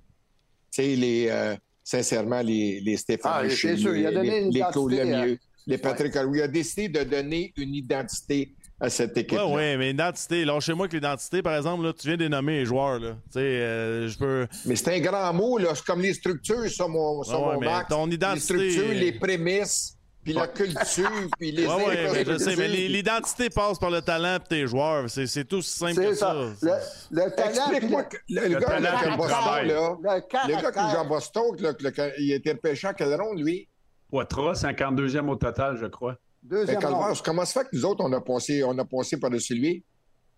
Tu 0.71 0.83
sais, 0.83 0.95
les, 0.95 1.27
euh, 1.29 1.55
sincèrement, 1.83 2.41
les, 2.41 2.79
les 2.81 2.97
Stéphane 2.97 3.45
Ah, 3.45 3.49
sûr, 3.49 3.95
il 3.95 4.05
a 4.05 4.11
donné 4.11 4.29
les, 4.29 4.37
une 4.45 4.53
les 4.53 4.61
Claude 4.71 4.91
identité, 4.93 5.11
Lemieux, 5.17 5.39
les 5.67 5.77
Patrick 5.77 6.15
Harvey. 6.15 6.37
Il 6.39 6.41
a 6.43 6.47
décidé 6.47 6.87
de 6.89 7.03
donner 7.03 7.53
une 7.57 7.75
identité 7.75 8.53
à 8.79 8.89
cette 8.89 9.15
équipe. 9.17 9.37
Ouais, 9.37 9.53
ouais, 9.53 9.77
mais 9.77 9.91
identité. 9.91 10.43
Lâchez-moi 10.45 10.87
que 10.87 10.95
l'identité, 10.95 11.41
par 11.43 11.55
exemple, 11.55 11.83
là, 11.83 11.93
tu 11.93 12.07
viens 12.07 12.17
de 12.17 12.27
nommer 12.27 12.59
les 12.59 12.65
joueurs. 12.65 12.99
là. 12.99 13.11
Tu 13.25 13.33
sais, 13.33 13.39
euh, 13.39 14.07
je 14.07 14.17
peux. 14.17 14.47
Mais 14.65 14.75
c'est 14.75 14.95
un 14.95 14.99
grand 14.99 15.33
mot, 15.33 15.57
là. 15.57 15.75
C'est 15.75 15.85
comme 15.85 16.01
les 16.01 16.13
structures, 16.13 16.69
ça, 16.69 16.87
mon, 16.87 17.21
ça, 17.23 17.37
Ouais, 17.37 17.45
ouais, 17.47 17.53
mon 17.55 17.59
mais 17.59 17.65
Max. 17.67 17.89
ton 17.89 18.05
Les 18.07 18.15
identité- 18.15 18.41
structures, 18.71 18.93
les 18.93 19.11
prémices, 19.11 19.97
puis 20.23 20.33
la 20.33 20.47
culture, 20.47 21.09
puis 21.39 21.51
les 21.51 21.65
Ouais, 21.67 21.85
ouais, 21.85 22.09
mais 22.13 22.25
je 22.25 22.37
sais, 22.37 22.55
mais 22.55 22.67
l'identité 22.67 23.49
passe 23.49 23.79
par 23.79 23.89
le 23.89 24.01
talent 24.01 24.37
de 24.37 24.43
tes 24.43 24.67
joueurs. 24.67 25.09
C'est 25.09 25.27
c'est 25.27 25.45
tout 25.45 25.57
aussi 25.57 25.71
simple 25.77 25.93
C'est 25.95 26.05
que 26.09 26.13
ça. 26.13 26.35
ça. 26.59 26.79
Le, 27.11 27.23
le 27.23 27.31
talent. 27.31 27.49
Explique-moi, 27.71 28.05
le, 28.29 28.47
le 28.47 28.59
gars 28.59 28.67
a 28.69 29.15
Boston, 29.17 29.27
travail. 29.29 29.67
là, 29.67 29.73
le, 30.01 30.09
le 30.09 30.55
le 30.55 30.61
gars 30.61 30.71
qui 30.71 30.79
joue 30.91 30.97
à. 30.99 31.03
Boston, 31.03 31.43
là, 31.59 31.73
le- 31.79 32.21
il 32.21 32.33
a 32.33 32.35
été 32.35 32.51
repêché 32.51 32.87
à 32.87 32.93
quelle 32.93 33.19
ronde, 33.19 33.39
lui? 33.39 33.67
Poitras, 34.09 34.53
52e 34.53 35.27
au 35.29 35.35
total, 35.35 35.77
je 35.81 35.85
crois. 35.87 36.15
Deuxième 36.43 36.79
Calvaire, 36.79 36.99
ronde. 37.07 37.21
comment 37.23 37.45
ça 37.45 37.61
fait 37.61 37.69
que 37.69 37.75
nous 37.75 37.85
autres, 37.85 38.03
on 38.03 38.11
a 38.13 38.19
passé, 38.21 38.63
on 38.63 38.77
a 38.77 38.85
passé 38.85 39.17
par-dessus 39.19 39.55
lui? 39.55 39.83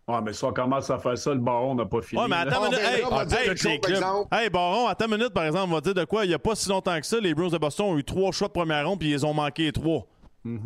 Ouais, 0.08 0.22
mais 0.22 0.34
si 0.34 0.44
on 0.44 0.52
commence 0.52 0.90
à 0.90 1.00
faire 1.00 1.18
ça, 1.18 1.32
le 1.34 1.40
baron 1.40 1.76
n'a 1.76 1.86
pas 1.86 2.02
fini. 2.02 2.22
Ouais, 2.22 2.28
mais 2.28 2.36
attends 2.36 2.66
une 2.66 2.72
minute. 2.72 2.82
ben 2.84 2.94
Hey, 2.94 3.04
on 3.06 3.56
chose, 3.56 3.72
exemple. 3.90 4.28
Hey, 4.36 4.50
Baron, 4.50 4.88
attends 4.88 5.06
une 5.06 5.12
minute, 5.18 5.34
par 5.34 5.46
exemple, 5.46 5.70
on 5.72 5.76
va 5.76 5.82
dire 5.82 5.94
de 5.94 6.04
quoi? 6.04 6.26
Il 6.26 6.28
n'y 6.28 6.34
a 6.34 6.40
pas 6.40 6.56
si 6.56 6.68
longtemps 6.68 7.00
que 7.00 7.06
ça, 7.06 7.20
les 7.22 7.34
Bruins 7.34 7.48
de 7.50 7.58
Boston 7.58 7.86
ont 7.86 7.98
eu 7.98 8.04
trois 8.04 8.32
choix 8.34 8.50
de 8.50 8.54
première 8.54 8.86
ronde, 8.88 9.00
puis 9.00 9.12
ils 9.12 9.26
ont 9.26 9.34
manqué 9.34 9.72
trois. 9.72 10.06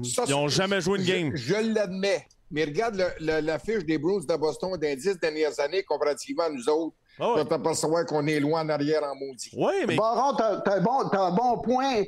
Ça, 0.03 0.23
Ils 0.27 0.33
ont 0.33 0.47
c'est- 0.49 0.55
jamais 0.55 0.81
joué 0.81 0.97
une 0.97 1.05
je- 1.05 1.11
game. 1.11 1.31
Je, 1.35 1.53
l'admets. 1.73 2.25
Mais 2.49 2.63
regarde 2.63 2.95
le- 2.95 3.25
le- 3.25 3.41
la 3.45 3.59
fiche 3.59 3.85
des 3.85 3.99
Bruins 3.99 4.21
de 4.27 4.35
Boston 4.37 4.75
des 4.77 4.95
dix 4.95 5.19
dernières 5.19 5.59
années 5.59 5.83
comparativement 5.83 6.45
à 6.45 6.49
nous 6.49 6.67
autres. 6.67 6.95
Ah 7.19 7.27
ouais. 7.27 7.33
Tu 7.33 7.39
vas 7.41 7.45
t'apercevoir 7.45 8.05
qu'on 8.05 8.25
est 8.25 8.39
loin 8.39 8.61
en 8.61 8.69
arrière 8.69 9.03
en 9.03 9.13
maudit. 9.15 9.51
Oui, 9.55 9.73
mais. 9.87 9.95
Baron, 9.97 10.35
t'as 10.35 10.61
t'as 10.61 10.77
un, 10.77 10.81
bon, 10.81 11.09
t'as 11.11 11.25
un 11.27 11.31
bon 11.31 11.57
point. 11.61 12.03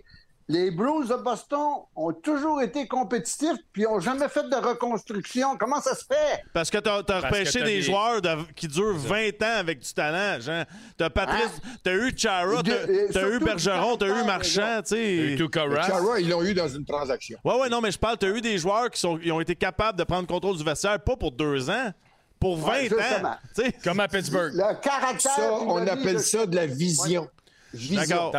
Les 0.51 0.71
Blues 0.71 1.07
de 1.09 1.13
Boston 1.15 1.83
ont 1.95 2.11
toujours 2.11 2.59
été 2.63 2.87
compétitifs 2.87 3.59
puis 3.71 3.83
n'ont 3.83 3.99
jamais 3.99 4.27
fait 4.29 4.41
de 4.49 4.55
reconstruction. 4.55 5.55
Comment 5.59 5.79
ça 5.79 5.93
se 5.93 6.03
fait? 6.05 6.41
Parce 6.53 6.71
que 6.71 6.79
t'as 6.79 7.03
as 7.07 7.19
repêché 7.19 7.59
des 7.59 7.65
des- 7.65 7.81
joueurs 7.83 8.19
de- 8.19 8.51
qui 8.55 8.67
durent 8.67 8.97
20 8.97 9.41
ans 9.43 9.57
avec 9.59 9.77
du 9.79 9.93
talent, 9.93 10.41
Jean. 10.41 10.63
T'as 10.97 11.11
Patrice, 11.11 11.61
t'as 11.83 11.93
eu 11.93 12.11
Chara, 12.17 12.63
t'as 12.63 12.71
et 12.91 13.09
t'as 13.13 13.29
eu 13.29 13.37
Bergeron, 13.39 13.95
t'as 13.95 14.07
eu 14.07 14.13
du 14.21 14.23
Marchand, 14.23 14.81
tu 14.83 15.37
Rask. 15.55 15.87
Chara, 15.91 16.19
ils 16.19 16.27
l'ont 16.29 16.41
eu 16.43 16.55
dans 16.55 16.67
une 16.67 16.83
transaction. 16.83 17.37
Ouais, 17.45 17.59
ouais, 17.59 17.69
non, 17.69 17.79
mais 17.79 17.91
je 17.91 17.99
parle, 17.99 18.17
t'as 18.17 18.29
eu 18.29 18.41
des 18.41 18.57
joueurs 18.57 18.89
qui 18.89 18.99
sont, 18.99 19.19
ils 19.21 19.31
ont 19.31 19.41
été 19.41 19.55
capables 19.55 19.99
de 19.99 20.03
prendre 20.03 20.27
contrôle 20.27 20.57
du 20.57 20.63
vestiaire, 20.63 20.99
pas 20.99 21.15
pour 21.15 21.31
deux 21.31 21.69
ans, 21.69 21.91
pour 22.39 22.57
20 22.57 22.71
Ouais, 22.71 22.81
justement. 22.89 23.29
ans. 23.29 23.35
Tu. 23.55 23.71
Comme 23.83 23.99
à 23.99 24.07
Pittsburgh. 24.07 24.51
Le 24.53 24.81
caractère. 24.81 25.31
Ça, 25.31 25.53
on 25.53 25.77
le 25.79 25.91
appelle 25.91 26.19
ça 26.21 26.45
de 26.45 26.55
la 26.55 26.65
vision. 26.65 27.27
D'accord. 27.73 28.31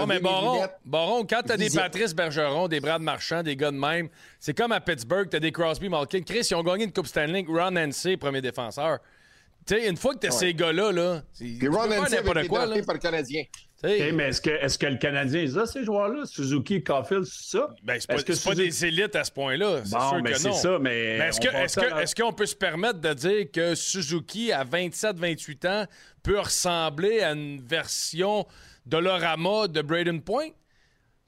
Bon, 0.00 0.06
mais 0.06 0.20
Baron. 0.20 0.66
Baron, 0.84 1.26
quand 1.28 1.42
t'as 1.44 1.56
des. 1.56 1.70
Patrice 1.70 2.14
Bergeron, 2.14 2.68
des 2.68 2.80
Brad 2.80 3.02
Marchand, 3.02 3.42
des 3.42 3.56
gars 3.56 3.70
de 3.70 3.76
même, 3.76 4.08
c'est 4.38 4.56
comme 4.56 4.72
à 4.72 4.80
Pittsburgh, 4.80 5.28
t'as 5.30 5.40
des 5.40 5.52
Crosby, 5.52 5.88
Malkin. 5.88 6.20
Chris, 6.22 6.46
ils 6.50 6.54
ont 6.54 6.62
gagné 6.62 6.84
une 6.84 6.92
Coupe 6.92 7.06
Stanley, 7.06 7.44
Ron 7.48 7.76
Hensey, 7.76 8.16
premier 8.16 8.40
défenseur. 8.40 8.98
Tu 9.66 9.74
sais, 9.74 9.88
une 9.88 9.96
fois 9.96 10.14
que 10.14 10.20
t'as 10.20 10.30
ces 10.30 10.54
gars-là, 10.54 10.92
là, 10.92 11.22
peux 11.60 11.68
Ron 11.70 11.90
Hensey 11.90 12.16
n'importe 12.16 12.46
quoi, 12.48 12.66
là. 12.66 12.82
par 12.84 12.94
le 12.94 13.00
Canadien. 13.00 13.42
Mais 13.82 13.98
est-ce 14.28 14.40
que, 14.40 14.50
est 14.50 14.78
que 14.78 14.86
le 14.86 14.96
Canadien, 14.96 15.42
ils 15.42 15.58
ont 15.58 15.66
ces 15.66 15.84
joueurs-là? 15.84 16.24
Suzuki, 16.24 16.82
Caulfield, 16.82 17.24
c'est 17.24 17.56
ça? 17.58 17.68
ben, 17.82 17.98
c'est 18.00 18.06
pas, 18.08 18.14
Est-ce 18.14 18.24
que 18.24 18.32
c'est 18.32 18.48
pas 18.48 18.54
Suzuki- 18.54 18.68
des 18.68 18.86
élites 18.86 19.16
à 19.16 19.22
ce 19.24 19.30
point-là. 19.32 19.80
C'est 19.84 19.90
Bon, 19.92 20.08
sûr 20.08 20.22
mais 20.22 20.32
que 20.32 20.38
c'est 20.38 20.48
non. 20.48 20.54
ça, 20.54 20.78
mais. 20.80 21.18
Mais 21.18 21.28
est-ce 21.28 21.38
on 21.40 21.42
que- 21.44 21.48
passe 21.50 21.62
est-ce 21.64 21.74
ça 21.74 21.86
que- 21.86 21.92
à- 21.94 22.02
est-ce 22.02 22.14
qu'on 22.14 22.32
peut 22.32 22.46
se 22.46 22.54
permettre 22.56 23.00
de 23.00 23.12
dire 23.12 23.46
que 23.52 23.74
Suzuki, 23.74 24.50
à 24.50 24.64
27-28 24.64 25.66
ans, 25.66 25.84
peut 26.26 26.40
ressembler 26.40 27.20
à 27.22 27.32
une 27.32 27.60
version 27.60 28.46
d'Olorama 28.84 29.68
de 29.68 29.80
Braden 29.82 30.20
Point? 30.20 30.48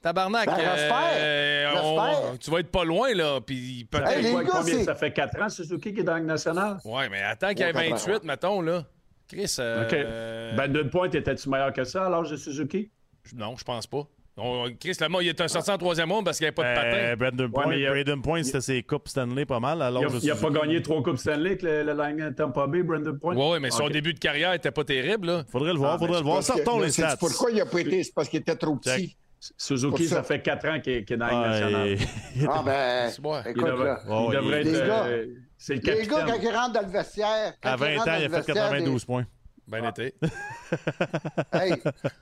Tabarnak, 0.01 0.47
Ben, 0.47 0.57
j'espère. 0.57 1.11
euh, 1.15 1.75
on- 1.83 2.37
tu 2.37 2.51
vas 2.51 2.61
être 2.61 2.71
pas 2.71 2.85
loin, 2.85 3.13
là. 3.15 3.41
Puis 3.41 3.85
peut-être. 3.91 4.11
Hey, 4.25 4.33
combien- 4.49 4.85
ça 4.85 4.95
fait 4.95 5.13
4 5.13 5.41
ans, 5.43 5.49
Suzuki, 5.49 5.93
qui 5.93 6.01
est 6.01 6.05
dans 6.05 6.13
la 6.13 6.19
Ligue 6.19 6.29
nationale? 6.29 6.79
Ouais, 6.85 7.09
mais 7.09 7.23
attends 7.23 7.49
qu'il 7.49 7.61
y 7.61 7.63
ait 7.63 7.75
Ouais, 7.75 7.91
28, 7.91 8.23
mettons, 8.25 8.61
là. 8.61 8.85
Chris, 9.29 9.57
euh, 9.59 9.85
OK. 9.85 10.57
Ben, 10.57 10.73
d'une 10.73 10.89
pointe, 10.91 11.15
étais-tu 11.15 11.49
meilleur 11.49 11.73
que 11.73 11.85
ça 11.85 12.07
à 12.07 12.09
l'âge 12.09 12.31
de 12.31 12.37
Suzuki? 12.37 12.91
non, 13.35 13.57
je 13.57 13.65
pense 13.65 13.87
pas. 13.87 14.07
On- 14.39 14.66
Chris, 14.78 14.97
là, 15.01 15.09
il 15.20 15.28
est 15.28 15.49
sorti 15.49 15.70
en 15.70 15.78
troisième 15.78 16.09
monde 16.09 16.24
parce 16.24 16.39
qu'il 16.39 16.45
n'y 16.45 16.49
avait 16.49 16.55
pas 16.55 16.62
de 16.62 16.68
Euh, 16.68 17.16
patin. 17.16 17.16
Brandon 17.36 17.51
Point, 17.51 17.66
mais 17.68 17.76
il 17.78 17.82
y 17.82 17.86
a- 17.86 17.91
Braden 17.91 18.22
Point, 18.22 18.43
c'était 18.45 18.61
ses 18.61 18.82
coupes 18.82 19.09
Stanley 19.09 19.45
pas 19.47 19.61
mal. 19.61 19.82
Alors, 19.82 20.03
Il 20.22 20.28
n'a 20.28 20.34
pas 20.36 20.51
gagné 20.51 20.80
trois 20.82 21.03
Coupes 21.03 21.18
Stanley 21.18 21.51
avec 21.51 21.62
le, 21.62 21.82
le 21.82 22.34
Tampa 22.34 22.66
Bay, 22.66 22.82
Brandon 22.82 23.16
Point? 23.20 23.36
Ouais, 23.36 23.51
ouais, 23.53 23.61
mais 23.61 23.70
son 23.70 23.89
début 23.89 24.14
de 24.14 24.18
carrière 24.18 24.53
était 24.53 24.70
pas 24.70 24.84
terrible, 24.84 25.26
là. 25.26 25.45
Faudrait 25.51 25.72
le 25.72 25.78
voir, 25.78 25.95
Ah, 25.95 25.99
faudrait 25.99 26.18
le 26.20 26.24
voir. 26.24 26.43
Sortons 26.43 26.78
les 26.80 26.91
stats. 26.91 27.16
Pourquoi 27.18 27.51
il 27.51 27.61
a 27.61 27.66
pas 27.66 27.80
été? 27.80 28.03
C'est 28.05 28.14
parce 28.14 28.28
qu'il 28.28 28.41
était 28.41 28.57
trop 28.57 28.78
Check. 28.84 28.95
petit. 28.97 29.16
Suzuki, 29.57 30.07
ça. 30.07 30.16
ça 30.16 30.22
fait 30.24 30.43
4 30.43 30.66
ans 30.68 30.80
qu'il 30.80 30.95
est, 30.95 31.09
est 31.11 31.16
dans 31.16 31.26
la 31.28 31.49
nationale. 31.49 31.97
Ah, 32.51 32.62
ben, 32.64 33.09
C'est 33.11 33.20
bon. 33.22 33.41
Il 33.45 33.51
écoute, 33.53 33.66
devrait, 33.66 33.84
là. 33.86 34.01
il 34.09 34.34
devrait 34.36 34.62
il- 34.62 34.68
être. 34.68 34.80
Les 34.82 34.89
gars. 34.89 35.05
euh, 35.07 35.26
c'est 35.57 35.74
le 35.76 35.93
Les 35.95 36.07
gars, 36.09 36.24
quand 36.26 36.39
ils 36.43 36.49
rentrent 36.57 36.72
dans 36.72 36.86
le 36.86 36.93
vestiaire. 36.93 37.53
À 37.62 37.74
ils 37.74 37.78
20 37.78 37.97
rentrent 37.99 38.01
ans, 38.01 38.05
il 38.05 38.09
a 38.09 38.18
fait 38.20 38.28
vestiaire, 38.28 38.55
92 38.57 39.05
points. 39.05 39.26
Ben 39.69 39.85
été. 39.85 40.14
Hey, 41.53 41.75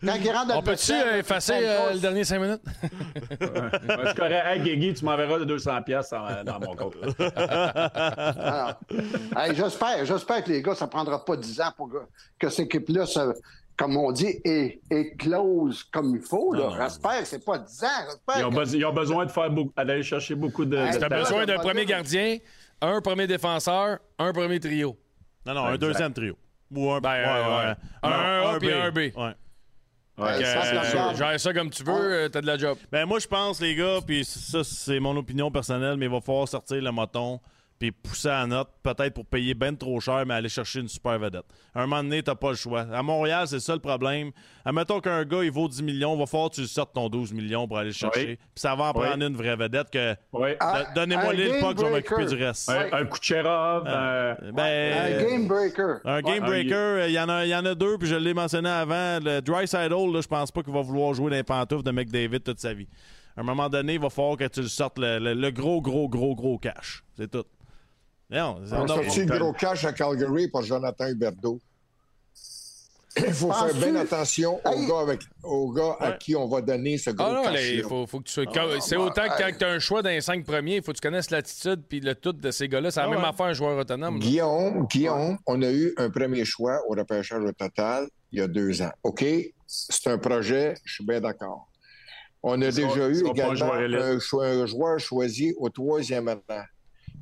quand 0.05 0.14
ils 0.14 0.30
rentrent 0.30 0.49
dans 0.49 0.59
On 0.59 0.62
peut-tu 0.62 0.92
euh, 0.92 1.18
effacer 1.18 1.53
euh, 1.55 1.92
le 1.94 1.99
dernier 2.01 2.24
5 2.24 2.38
minutes? 2.40 2.61
Ouais, 3.40 3.70
c'est 4.07 4.16
correct. 4.16 4.42
Hey, 4.47 4.61
Guigui, 4.61 4.94
tu 4.94 5.05
m'enverras 5.05 5.38
de 5.38 5.57
200$ 5.57 5.84
piastres 5.84 6.14
dans, 6.44 6.59
dans 6.59 6.66
mon 6.66 6.76
compte. 6.76 6.97
Hey, 9.36 9.55
j'espère, 9.55 10.05
j'espère 10.05 10.44
que 10.44 10.51
les 10.51 10.62
gars, 10.62 10.74
ça 10.74 10.86
prendra 10.86 11.24
pas 11.24 11.36
10 11.36 11.61
ans 11.61 11.70
pour 11.76 11.88
que, 11.90 11.99
que 12.38 12.49
cette 12.49 12.66
équipe-là, 12.66 13.07
se- 13.07 13.34
comme 13.76 13.97
on 13.97 14.11
dit, 14.12 14.40
est, 14.44 14.80
est 14.90 15.16
close 15.16 15.82
comme 15.84 16.16
il 16.16 16.22
faut. 16.22 16.55
J'espère 16.80 17.20
que 17.20 17.24
c'est 17.26 17.44
pas 17.44 17.59
10 17.59 17.84
ans. 17.84 17.88
J'espère 18.07 18.38
Ils 18.38 18.44
ont, 18.44 18.51
que- 18.51 18.57
besoin- 18.57 18.78
ils 18.78 18.86
ont 18.86 18.92
besoin 18.92 19.26
de 19.26 19.30
faire 19.30 19.51
beaucoup, 19.51 19.72
d'aller 19.76 20.03
chercher 20.03 20.34
beaucoup 20.34 20.64
de. 20.64 20.76
Hey, 20.76 20.92
de 20.94 20.99
Tu 20.99 21.05
as 21.05 21.09
Ben, 21.09 21.18
besoin 21.20 21.47
d'un 21.47 21.59
premier 21.59 21.84
gardien, 21.84 22.38
un 22.80 23.01
premier 23.01 23.26
défenseur, 23.26 23.99
un 24.18 24.32
premier 24.32 24.61
trio. 24.61 24.97
Non, 25.44 25.55
non, 25.55 25.61
un 25.64 25.74
Exact. 25.74 25.80
deuxième 25.82 26.12
trio. 26.12 26.36
Ou 26.74 26.90
un, 26.92 27.00
Ben, 27.00 27.10
ouais, 27.10 27.24
ouais. 27.24 27.66
ouais. 27.66 27.74
Un 28.02 28.40
Non, 28.42 28.48
A 28.48 28.58
puis 28.58 28.72
un 28.72 28.90
B. 28.90 28.98
Ouais. 28.98 29.34
Ouais, 30.18 30.38
Hey, 30.38 30.44
ça, 31.14 31.38
ça, 31.38 31.52
comme 31.52 31.68
tu 31.68 31.84
veux, 31.84 31.92
euh, 31.92 32.28
t'as 32.30 32.40
de 32.40 32.46
la 32.46 32.56
job. 32.56 32.78
Ben 32.90 33.04
moi 33.04 33.18
je 33.18 33.26
pense 33.26 33.60
les 33.60 33.74
gars, 33.74 33.98
puis 34.06 34.24
ça 34.24 34.64
c'est 34.64 34.98
mon 34.98 35.14
opinion 35.16 35.50
personnelle, 35.50 35.98
mais 35.98 36.06
il 36.06 36.10
va 36.12 36.22
falloir 36.22 36.48
sortir 36.48 36.80
le 36.80 36.90
moton 36.90 37.38
puis 37.79 37.93
pousser 37.93 38.29
à 38.31 38.47
note, 38.47 38.68
peut-être 38.83 39.12
pour 39.14 39.27
payer 39.27 39.53
ben 39.55 39.77
trop 39.77 40.01
cher, 40.01 40.24
mais 40.27 40.35
aller 40.35 40.49
chercher 40.49 40.81
une 40.81 40.89
super 40.89 41.18
vedette. 41.18 41.45
À 41.74 41.83
un 41.83 41.87
moment 41.87 42.03
donné, 42.03 42.22
t'as 42.22 42.35
pas 42.35 42.51
le 42.51 42.57
choix. 42.57 42.87
À 42.93 43.03
Montréal, 43.03 43.47
c'est 43.49 43.61
ça 43.61 43.74
le 43.74 43.81
problème. 43.81 44.31
Admettons 44.64 45.01
qu'un 45.01 45.24
gars, 45.24 45.45
il 45.45 45.51
vaut 45.51 45.68
10 45.68 45.83
millions, 45.83 46.16
va 46.16 46.24
falloir 46.27 46.49
que 46.51 46.55
tu 46.57 46.66
sortes 46.66 46.95
ton 46.95 47.09
12 47.11 47.33
millions 47.35 47.68
pour 47.68 47.77
aller 47.79 47.89
le 47.91 47.95
chercher. 47.95 48.27
Oui. 48.27 48.37
Puis 48.37 48.47
ça 48.57 48.74
va 48.74 48.85
en 48.85 48.93
Oui. 48.99 49.07
prendre 49.07 49.24
une 49.27 49.37
vraie 49.37 49.57
vedette 49.57 49.91
que... 49.91 50.14
Ouais. 50.33 50.57
Ah, 50.61 50.85
Do- 50.85 51.01
Donnez-moi 51.03 51.33
l'île 51.35 51.61
pas 51.61 51.74
que 51.74 51.81
je 51.81 51.85
vais 51.87 51.91
m'occuper 51.93 52.24
du 52.24 52.35
reste. 52.43 52.68
Un, 52.70 52.93
un 52.93 53.05
Kucherov, 53.05 53.85
euh, 53.87 54.35
Ben, 54.55 55.14
Un 55.22 55.22
game 55.31 55.47
breaker. 55.47 55.97
Un 56.05 56.20
game 56.22 56.45
breaker, 56.47 57.05
il 57.09 57.12
y, 57.12 57.20
en 57.20 57.29
a- 57.29 57.45
il 57.45 57.51
y 57.51 57.55
en 57.55 57.64
a 57.66 57.74
deux, 57.74 57.99
puis 57.99 58.09
je 58.09 58.14
l'ai 58.16 58.33
mentionné 58.35 58.70
avant. 58.70 59.18
Le 59.22 59.41
Dry 59.41 59.68
Side 59.68 59.93
Hole, 59.93 60.20
je 60.22 60.27
pense 60.29 60.51
pas 60.51 60.62
qu'il 60.62 60.72
va 60.72 60.81
vouloir 60.81 61.12
jouer 61.14 61.31
dans 61.31 61.37
les 61.37 61.43
pantoufles 61.43 61.85
de 61.85 61.91
McDavid 61.91 62.41
toute 62.41 62.59
sa 62.61 62.72
vie. 62.72 62.89
À 63.37 63.43
un 63.43 63.45
moment 63.45 63.68
donné, 63.68 63.95
il 63.95 64.01
va 64.01 64.09
falloir 64.09 64.39
que 64.39 64.49
tu 64.49 64.62
le 64.62 64.68
sortes 64.68 64.99
le, 64.99 65.18
le- 65.18 65.35
le 65.35 65.51
gros, 65.51 65.83
gros, 65.83 66.09
gros, 66.09 66.35
gros 66.35 66.57
cash. 66.59 67.05
C'est 67.18 67.31
tout. 67.31 67.45
Non, 68.29 68.57
On 68.72 68.89
a 68.91 68.97
le 68.97 69.39
gros 69.39 69.53
cash 69.53 69.85
à 69.85 69.93
Calgary 69.93 70.49
pour 70.49 70.62
Jonathan 70.62 71.07
Huberdeau. 71.09 71.61
Il 73.18 73.33
faut 73.33 73.51
faire 73.51 73.74
bien 73.74 73.95
attention 73.97 74.61
aux 74.62 74.68
Hey. 74.79 74.87
gars, 74.87 74.99
avec, 75.01 75.20
aux 75.43 75.72
gars 75.72 75.97
à 76.01 76.12
qui 76.12 76.37
on 76.37 76.47
va 76.49 76.61
donner 76.61 76.99
ce 76.99 77.11
gros 77.11 77.27
Ah 77.27 77.33
non, 77.33 77.43
cash 77.45 77.55
là, 77.55 77.62
il 77.66 77.83
faut, 77.83 78.07
faut 78.07 78.18
que 78.18 78.24
tu 78.24 78.33
sois. 78.33 78.45
quand- 78.45 78.79
c'est 78.81 78.97
autant 78.97 79.22
que 79.29 79.39
quand 79.43 79.51
tu 79.59 79.64
as 79.64 79.68
un 79.68 79.79
choix 79.79 80.03
dans 80.03 80.11
les 80.11 80.20
cinq 80.20 80.45
premiers, 80.45 80.77
il 80.77 80.83
faut 80.83 80.93
que 80.93 80.99
tu 80.99 81.03
connaisses 81.03 81.31
l'attitude 81.31 81.83
puis 81.89 82.01
le 82.01 82.14
tout 82.14 82.35
de 82.35 82.51
ces 82.51 82.68
gars-là. 82.68 82.91
C'est 82.91 83.01
la 83.01 83.07
Ah 83.07 83.11
même 83.11 83.20
ouais. 83.20 83.24
affaire 83.29 83.47
un 83.47 83.53
joueur 83.55 83.79
autonome. 83.79 84.14
là. 84.18 84.20
Guillaume, 84.20 84.87
Guillaume, 84.87 85.39
on 85.47 85.62
a 85.62 85.70
eu 85.70 85.95
un 85.97 86.11
premier 86.11 86.45
choix 86.45 86.79
au 86.89 86.95
repêchage 86.95 87.43
au 87.43 87.53
total 87.53 88.07
il 88.33 88.41
y 88.41 88.43
a 88.43 88.49
deux 88.49 88.83
ans. 88.83 88.93
OK? 89.03 89.24
C'est 89.66 90.09
un 90.09 90.18
projet, 90.18 90.74
je 90.85 90.95
suis 90.95 91.05
bien 91.07 91.20
d'accord. 91.20 91.68
On 92.43 92.61
a 92.61 92.70
déjà 92.70 93.09
eu 93.09 93.27
un 93.27 93.31
également 93.31 93.55
joueur 93.55 93.74
un, 94.03 94.18
cho- 94.20 94.41
un 94.43 94.66
joueur 94.66 94.99
choisi 95.01 95.55
au 95.57 95.70
troisième 95.70 96.29
rang 96.29 96.62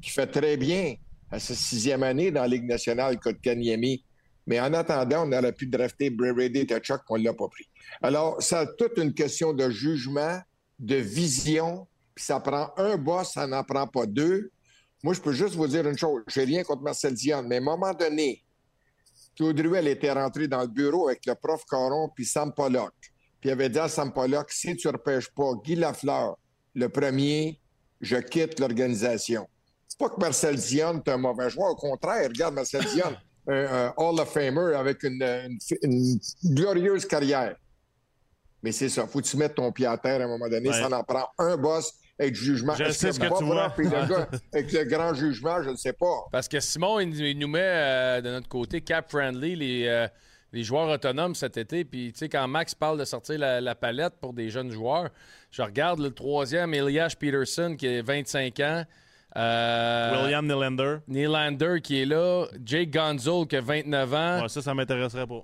qui 0.05 0.11
fait 0.11 0.27
très 0.27 0.57
bien 0.59 0.97
à 1.31 1.41
sa 1.41 1.55
sixième 1.55 2.03
année 2.03 2.31
dans 2.31 2.43
la 2.43 2.49
Ligue 2.49 2.67
nationale, 2.67 3.19
Kotkaniemi. 3.19 4.05
Mais 4.47 4.61
en 4.61 4.75
attendant, 4.75 5.27
on 5.27 5.33
aurait 5.33 5.55
pu 5.55 5.67
drafter 5.67 6.11
Brady 6.11 6.67
Tachuk, 6.67 7.01
on 7.09 7.17
ne 7.17 7.25
l'a 7.25 7.33
pas 7.33 7.49
pris. 7.49 7.67
Alors, 8.03 8.37
c'est 8.43 8.77
toute 8.77 8.99
une 8.99 9.15
question 9.15 9.55
de 9.55 9.71
jugement, 9.71 10.39
de 10.79 10.97
vision, 10.97 11.87
puis 12.15 12.25
ça 12.27 12.39
prend 12.39 12.71
un 12.77 12.99
boss, 12.99 13.33
ça 13.33 13.47
n'en 13.47 13.65
prend 13.65 13.87
pas 13.87 14.05
deux. 14.05 14.51
Moi, 15.03 15.15
je 15.15 15.21
peux 15.21 15.33
juste 15.33 15.55
vous 15.55 15.67
dire 15.67 15.89
une 15.89 15.97
chose. 15.97 16.23
Je 16.27 16.41
n'ai 16.41 16.47
rien 16.47 16.63
contre 16.65 16.83
Marcel 16.83 17.15
Dion, 17.15 17.43
mais 17.43 17.57
à 17.57 17.59
un 17.59 17.63
moment 17.63 17.95
donné, 17.95 18.45
Claude 19.35 19.59
Ruel 19.59 19.89
était 19.89 20.13
rentré 20.13 20.47
dans 20.47 20.61
le 20.61 20.69
bureau 20.69 21.09
avec 21.09 21.25
le 21.25 21.35
prof 21.35 21.63
Caron 21.69 22.11
puis 22.15 22.27
Sam 22.27 22.53
Pollock. 22.53 22.93
Puis 23.41 23.49
il 23.49 23.51
avait 23.51 23.71
dit 23.71 23.79
à 23.79 23.89
Sam 23.89 24.13
Pollock, 24.13 24.53
si 24.53 24.77
tu 24.77 24.87
ne 24.87 24.93
repêches 24.93 25.31
pas 25.31 25.53
Guy 25.65 25.77
Lafleur, 25.77 26.37
le 26.75 26.89
premier, 26.89 27.59
je 28.01 28.17
quitte 28.17 28.61
l'organisation. 28.61 29.49
C'est 29.89 29.99
pas 29.99 30.09
que 30.09 30.21
Marcel 30.21 30.57
Dion 30.57 31.03
est 31.05 31.11
un 31.11 31.17
mauvais 31.19 31.51
joueur. 31.51 31.71
Au 31.71 31.77
contraire, 31.77 32.29
regarde 32.29 32.55
Marcel 32.55 32.85
Dion, 32.95 33.15
un, 33.49 33.55
un 33.89 33.95
Hall 33.97 34.19
of 34.21 34.33
Famer 34.33 34.75
avec 34.75 35.03
une, 35.03 35.23
une- 35.23 35.59
une 35.83 36.55
glorieuse 36.55 37.07
carrière. 37.07 37.57
Mais 38.63 38.73
c'est 38.73 38.89
ça, 38.89 39.07
faut 39.07 39.21
que 39.21 39.27
tu 39.27 39.37
mettes 39.37 39.55
ton 39.57 39.71
pied 39.73 39.87
à 39.87 39.99
terre 39.99 40.21
à 40.21 40.25
un 40.25 40.29
moment 40.29 40.49
donné. 40.49 40.69
Ouais. 40.71 40.75
Ça 40.81 40.89
en 40.91 41.03
prend 41.05 41.29
un 41.39 41.57
boss 41.57 41.93
avec 42.19 42.35
jugement. 42.35 42.75
Je 42.75 42.91
sais 42.93 43.13
ce 43.13 43.21
que 43.21 43.29
Bob 43.29 43.39
tu 43.39 43.45
vois. 43.45 43.69
Rupp 43.69 43.79
est 43.81 43.83
le 43.85 43.91
gars 44.09 44.29
avec 44.55 44.73
le 44.73 44.85
grand 44.85 45.13
jugement, 45.15 45.63
je 45.63 45.71
ne 45.71 45.77
sais 45.77 45.93
pas. 45.93 46.25
Parce 46.33 46.49
que 46.49 46.59
Simon, 46.61 47.01
il, 47.01 47.15
il 47.21 47.39
nous 47.39 47.49
met 47.49 47.61
euh, 47.63 48.21
de 48.23 48.31
notre 48.31 48.49
côté 48.49 48.81
cap-friendly 48.81 49.55
les, 49.57 49.87
euh, 49.87 50.09
les 50.53 50.63
joueurs 50.65 50.89
autonomes 50.89 51.35
cet 51.35 51.59
été. 51.59 51.85
Puis, 51.85 52.13
tu 52.13 52.21
sais, 52.21 52.29
quand 52.31 52.49
Max 52.49 52.75
parle 52.75 52.99
de 52.99 53.05
sortir 53.05 53.39
la, 53.39 53.61
la 53.61 53.75
palette 53.75 54.15
pour 54.21 54.33
des 54.33 54.49
jeunes 54.49 54.71
joueurs, 54.71 55.11
je 55.51 55.61
regarde 55.61 56.01
le 56.01 56.11
troisième, 56.11 56.73
Elias 56.73 57.15
Peterson, 57.19 57.77
qui 57.79 57.87
a 57.87 58.03
25 58.03 58.61
ans. 58.61 58.85
Euh, 59.37 60.23
William 60.25 60.47
Nylander. 60.47 60.97
Nylander 61.09 61.81
qui 61.83 62.01
est 62.03 62.07
là. 62.07 62.47
Jake 62.65 62.91
Gonzol 62.91 63.47
qui 63.47 63.57
a 63.57 63.61
29 63.61 64.15
ans. 64.15 64.43
Ouais, 64.43 64.49
ça, 64.49 64.63
ça 64.63 64.75
m'intéresserait 64.75 65.27
pas. 65.27 65.43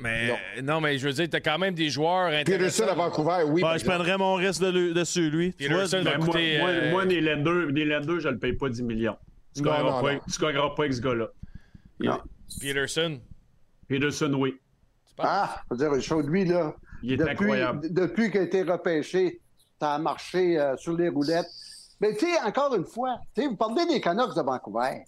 Mais 0.00 0.32
non. 0.62 0.80
mais 0.80 0.96
je 0.98 1.06
veux 1.08 1.12
dire, 1.12 1.28
t'as 1.30 1.40
quand 1.40 1.58
même 1.58 1.74
des 1.74 1.88
joueurs 1.90 2.30
Peterson 2.30 2.52
intéressants. 2.84 2.88
à 2.88 2.94
Vancouver, 2.94 3.42
oui. 3.48 3.62
Je 3.78 3.84
prendrais 3.84 4.16
mon 4.16 4.34
risque 4.34 4.62
de 4.62 4.68
le- 4.70 4.94
dessus, 4.94 5.28
lui. 5.30 5.54
Vois, 5.58 5.68
Peterson 5.68 6.02
va 6.02 6.04
Ben, 6.04 6.16
moi, 6.18 6.26
coûter, 6.26 6.58
moi, 6.58 6.68
euh, 6.70 6.90
moi, 6.92 7.04
Nylander, 7.04 7.72
Nylander, 7.72 8.20
je 8.20 8.28
ne 8.28 8.32
le 8.34 8.38
paye 8.38 8.52
pas 8.52 8.68
10 8.68 8.82
millions. 8.82 9.16
Tu 9.54 9.62
ne 9.62 9.68
pas- 9.68 9.82
pas 10.02 10.08
avec 10.08 10.22
ce 10.94 11.00
gars-là. 11.00 11.28
Peterson. 12.60 13.18
Peterson, 13.88 14.32
oui. 14.34 14.56
Ah, 15.18 15.62
je 15.70 15.74
veux 15.74 15.78
dire, 15.78 15.90
le 15.92 16.00
show 16.00 16.22
de 16.22 16.28
lui, 16.28 16.44
là. 16.44 16.74
Il 17.02 17.12
est 17.12 17.16
depuis, 17.16 17.30
incroyable. 17.32 17.92
Depuis 17.92 18.30
qu'il 18.30 18.40
a 18.40 18.44
été 18.44 18.62
repêché, 18.62 19.40
ça 19.80 19.94
a 19.94 19.98
marché 19.98 20.58
euh, 20.58 20.76
sur 20.76 20.96
les 20.96 21.08
roulettes. 21.08 21.46
Mais 22.00 22.14
tu 22.14 22.26
sais, 22.26 22.40
encore 22.42 22.74
une 22.74 22.84
fois, 22.84 23.18
tu 23.34 23.42
sais, 23.42 23.48
vous 23.48 23.56
parlez 23.56 23.86
des 23.86 24.00
Canucks 24.00 24.34
de 24.36 24.42
Vancouver. 24.42 25.04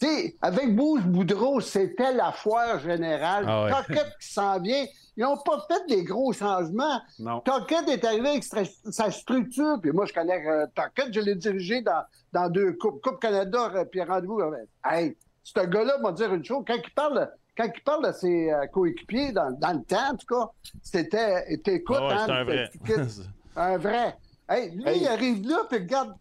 Tu 0.00 0.06
sais, 0.06 0.36
avec 0.40 0.74
Bouge 0.76 1.02
Boudreau, 1.02 1.60
c'était 1.60 2.12
la 2.12 2.30
foire 2.32 2.78
générale. 2.80 3.44
Ah 3.48 3.64
ouais. 3.64 3.70
Tocchet 3.70 4.04
qui 4.20 4.32
s'en 4.32 4.60
vient. 4.60 4.84
Ils 5.16 5.22
n'ont 5.24 5.36
pas 5.38 5.66
fait 5.68 5.84
des 5.88 6.04
gros 6.04 6.32
changements. 6.32 7.00
Non. 7.18 7.42
Est 7.88 8.04
arrivé 8.04 8.28
avec 8.28 8.44
sa 8.44 9.10
structure. 9.10 9.78
Puis 9.82 9.90
moi, 9.90 10.06
je 10.06 10.12
connais 10.12 10.46
euh, 10.46 10.66
je 11.12 11.20
l'ai 11.20 11.34
dirigé 11.34 11.80
dans, 11.82 12.04
dans 12.32 12.48
deux 12.48 12.74
Coupes. 12.74 13.02
Coupe 13.02 13.18
Canada, 13.20 13.72
euh, 13.74 13.84
puis 13.84 14.00
rendez-vous. 14.02 14.40
euh, 14.40 14.56
Hey, 14.84 15.16
ce 15.42 15.58
gars-là 15.60 15.98
m'a 15.98 16.12
dire 16.12 16.32
une 16.32 16.44
chose. 16.44 16.62
Quand 16.64 16.76
il 16.76 16.94
parle, 16.94 17.28
quand 17.56 17.68
il 17.74 17.82
parle 17.82 18.06
de 18.06 18.12
ses 18.12 18.52
euh, 18.52 18.66
coéquipiers, 18.68 19.32
dans, 19.32 19.50
dans 19.58 19.72
le 19.72 19.82
temps, 19.82 20.12
en 20.12 20.16
tout 20.16 20.26
cas, 20.32 20.48
c'était. 20.82 21.58
T'écoutes, 21.64 21.96
ouais, 21.98 22.12
hein, 22.12 22.24
c'est 22.26 22.32
un 22.32 22.44
vrai. 22.44 22.70
un 23.56 23.78
vrai. 23.78 24.16
Hey, 24.48 24.70
lui, 24.70 24.84
Hey. 24.88 25.00
il 25.02 25.06
arrive 25.08 25.46
là, 25.48 25.58
puis 25.68 25.78
regarde, 25.80 26.14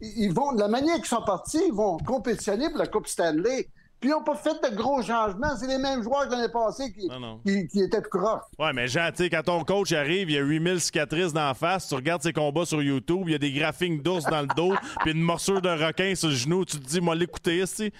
ils 0.00 0.32
vont, 0.32 0.52
de 0.52 0.60
la 0.60 0.68
manière 0.68 0.96
qu'ils 0.96 1.06
sont 1.06 1.22
partis, 1.24 1.60
ils 1.66 1.72
vont 1.72 1.96
compétitionner 1.98 2.68
pour 2.70 2.78
la 2.78 2.86
Coupe 2.86 3.06
Stanley. 3.08 3.68
Puis 4.00 4.10
ils 4.10 4.12
n'ont 4.12 4.22
pas 4.22 4.34
fait 4.36 4.50
de 4.70 4.76
gros 4.76 5.00
changements. 5.02 5.56
C'est 5.56 5.66
les 5.66 5.78
mêmes 5.78 6.02
joueurs 6.02 6.28
que 6.28 6.32
l'année 6.34 6.52
passée 6.52 6.92
qui, 6.92 7.06
Non, 7.08 7.18
non. 7.20 7.38
qui, 7.46 7.66
qui 7.68 7.80
étaient 7.80 8.02
tout 8.02 8.10
croches. 8.18 8.42
Ouais, 8.58 8.70
mais 8.74 8.86
Jean, 8.86 9.08
tu 9.10 9.24
sais, 9.24 9.30
quand 9.30 9.42
ton 9.42 9.64
coach 9.64 9.92
arrive, 9.92 10.28
il 10.28 10.34
y 10.34 10.38
a 10.38 10.42
8000 10.42 10.78
cicatrices 10.80 11.32
dans 11.32 11.46
la 11.46 11.54
face, 11.54 11.88
tu 11.88 11.94
regardes 11.94 12.22
ses 12.22 12.34
combats 12.34 12.66
sur 12.66 12.82
YouTube, 12.82 13.22
il 13.26 13.32
y 13.32 13.34
a 13.34 13.38
des 13.38 13.50
graphiques 13.52 14.02
d'ours 14.02 14.24
dans 14.26 14.42
le 14.42 14.48
dos, 14.54 14.74
puis 15.00 15.12
une 15.12 15.22
morsure 15.22 15.62
de 15.62 15.70
requin 15.70 16.14
sur 16.14 16.28
le 16.28 16.34
genou, 16.34 16.66
tu 16.66 16.78
te 16.78 16.86
dis, 16.86 17.00
moi, 17.00 17.14
l'écouter 17.14 17.60
ici. 17.60 17.92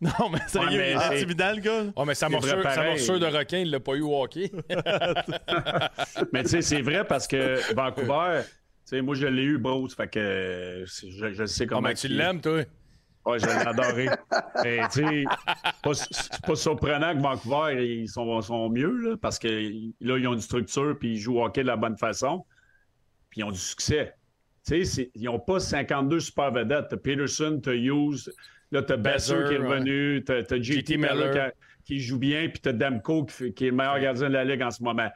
Non, 0.00 0.28
mais 0.30 0.38
sérieux, 0.46 0.68
Ouais, 0.68 0.76
mais 0.78 0.90
il 0.92 0.96
est 0.96 1.00
c'est- 1.00 1.16
intimidant, 1.16 1.52
le 1.54 1.60
gars? 1.60 1.84
Oh, 1.96 2.04
mais 2.04 2.14
sa 2.14 2.28
morsure, 2.28 2.62
sa 2.62 2.84
morsure 2.84 3.18
de 3.18 3.26
requin, 3.26 3.58
il 3.58 3.70
l'a 3.70 3.80
pas 3.80 3.94
eu 3.94 4.02
au 4.02 4.22
hockey. 4.22 4.52
Mais 6.32 6.42
tu 6.44 6.50
sais, 6.50 6.62
c'est 6.62 6.82
vrai 6.82 7.04
parce 7.04 7.26
que 7.26 7.74
Vancouver, 7.74 8.42
sais, 8.88 9.02
moi, 9.02 9.14
je 9.14 9.26
l'ai 9.26 9.42
eu, 9.42 9.58
Bruce. 9.58 9.94
Fait 9.94 10.08
que 10.08 10.18
euh, 10.18 10.86
je, 10.86 11.32
je 11.32 11.46
sais 11.46 11.64
Oh, 11.64 11.68
comment. 11.68 11.88
mais 11.88 11.94
tu 11.94 12.08
l'aimes, 12.08 12.40
toi? 12.40 12.62
Ouais, 13.26 13.38
je 13.38 13.44
l'ai 13.46 13.52
adoré. 13.52 14.08
Mais 14.64 14.80
tu 14.90 15.02
sais, 15.02 15.24
c'est 16.10 16.46
pas 16.46 16.54
surprenant 16.56 17.14
que 17.14 17.20
Vancouver, 17.20 17.84
ils 18.00 18.08
sont, 18.08 18.40
sont 18.40 18.70
mieux, 18.70 18.96
là, 18.96 19.16
parce 19.20 19.38
que 19.38 19.48
là, 20.00 20.16
ils 20.16 20.26
ont 20.26 20.32
une 20.32 20.40
structure, 20.40 20.96
puis 20.98 21.12
ils 21.12 21.18
jouent 21.18 21.38
au 21.38 21.44
hockey 21.44 21.60
de 21.62 21.66
la 21.66 21.76
bonne 21.76 21.98
façon, 21.98 22.46
puis 23.28 23.40
ils 23.40 23.44
ont 23.44 23.50
du 23.50 23.58
succès. 23.58 24.14
Tu 24.66 24.82
sais, 24.86 25.10
ils 25.14 25.24
n'ont 25.24 25.40
pas 25.40 25.60
52 25.60 26.20
super 26.20 26.52
vedettes. 26.52 26.86
T'as 26.88 26.96
Peterson, 26.96 27.60
t'as 27.62 27.74
Hughes, 27.74 28.30
là, 28.70 28.82
t'as 28.82 28.96
Besser 28.96 29.44
qui 29.48 29.54
est 29.54 29.58
revenu, 29.58 30.22
t'as 30.24 30.42
t'as 30.42 30.56
JT 30.56 30.80
JT 30.80 30.96
Miller 30.96 31.52
qui, 31.84 31.94
qui 31.96 32.00
joue 32.00 32.18
bien, 32.18 32.48
puis 32.48 32.60
t'as 32.60 32.72
Demko 32.72 33.26
qui, 33.26 33.52
qui 33.52 33.66
est 33.66 33.70
le 33.70 33.76
meilleur 33.76 34.00
gardien 34.00 34.28
de 34.28 34.34
la 34.34 34.44
Ligue 34.44 34.62
en 34.62 34.70
ce 34.70 34.82
moment. 34.82 35.08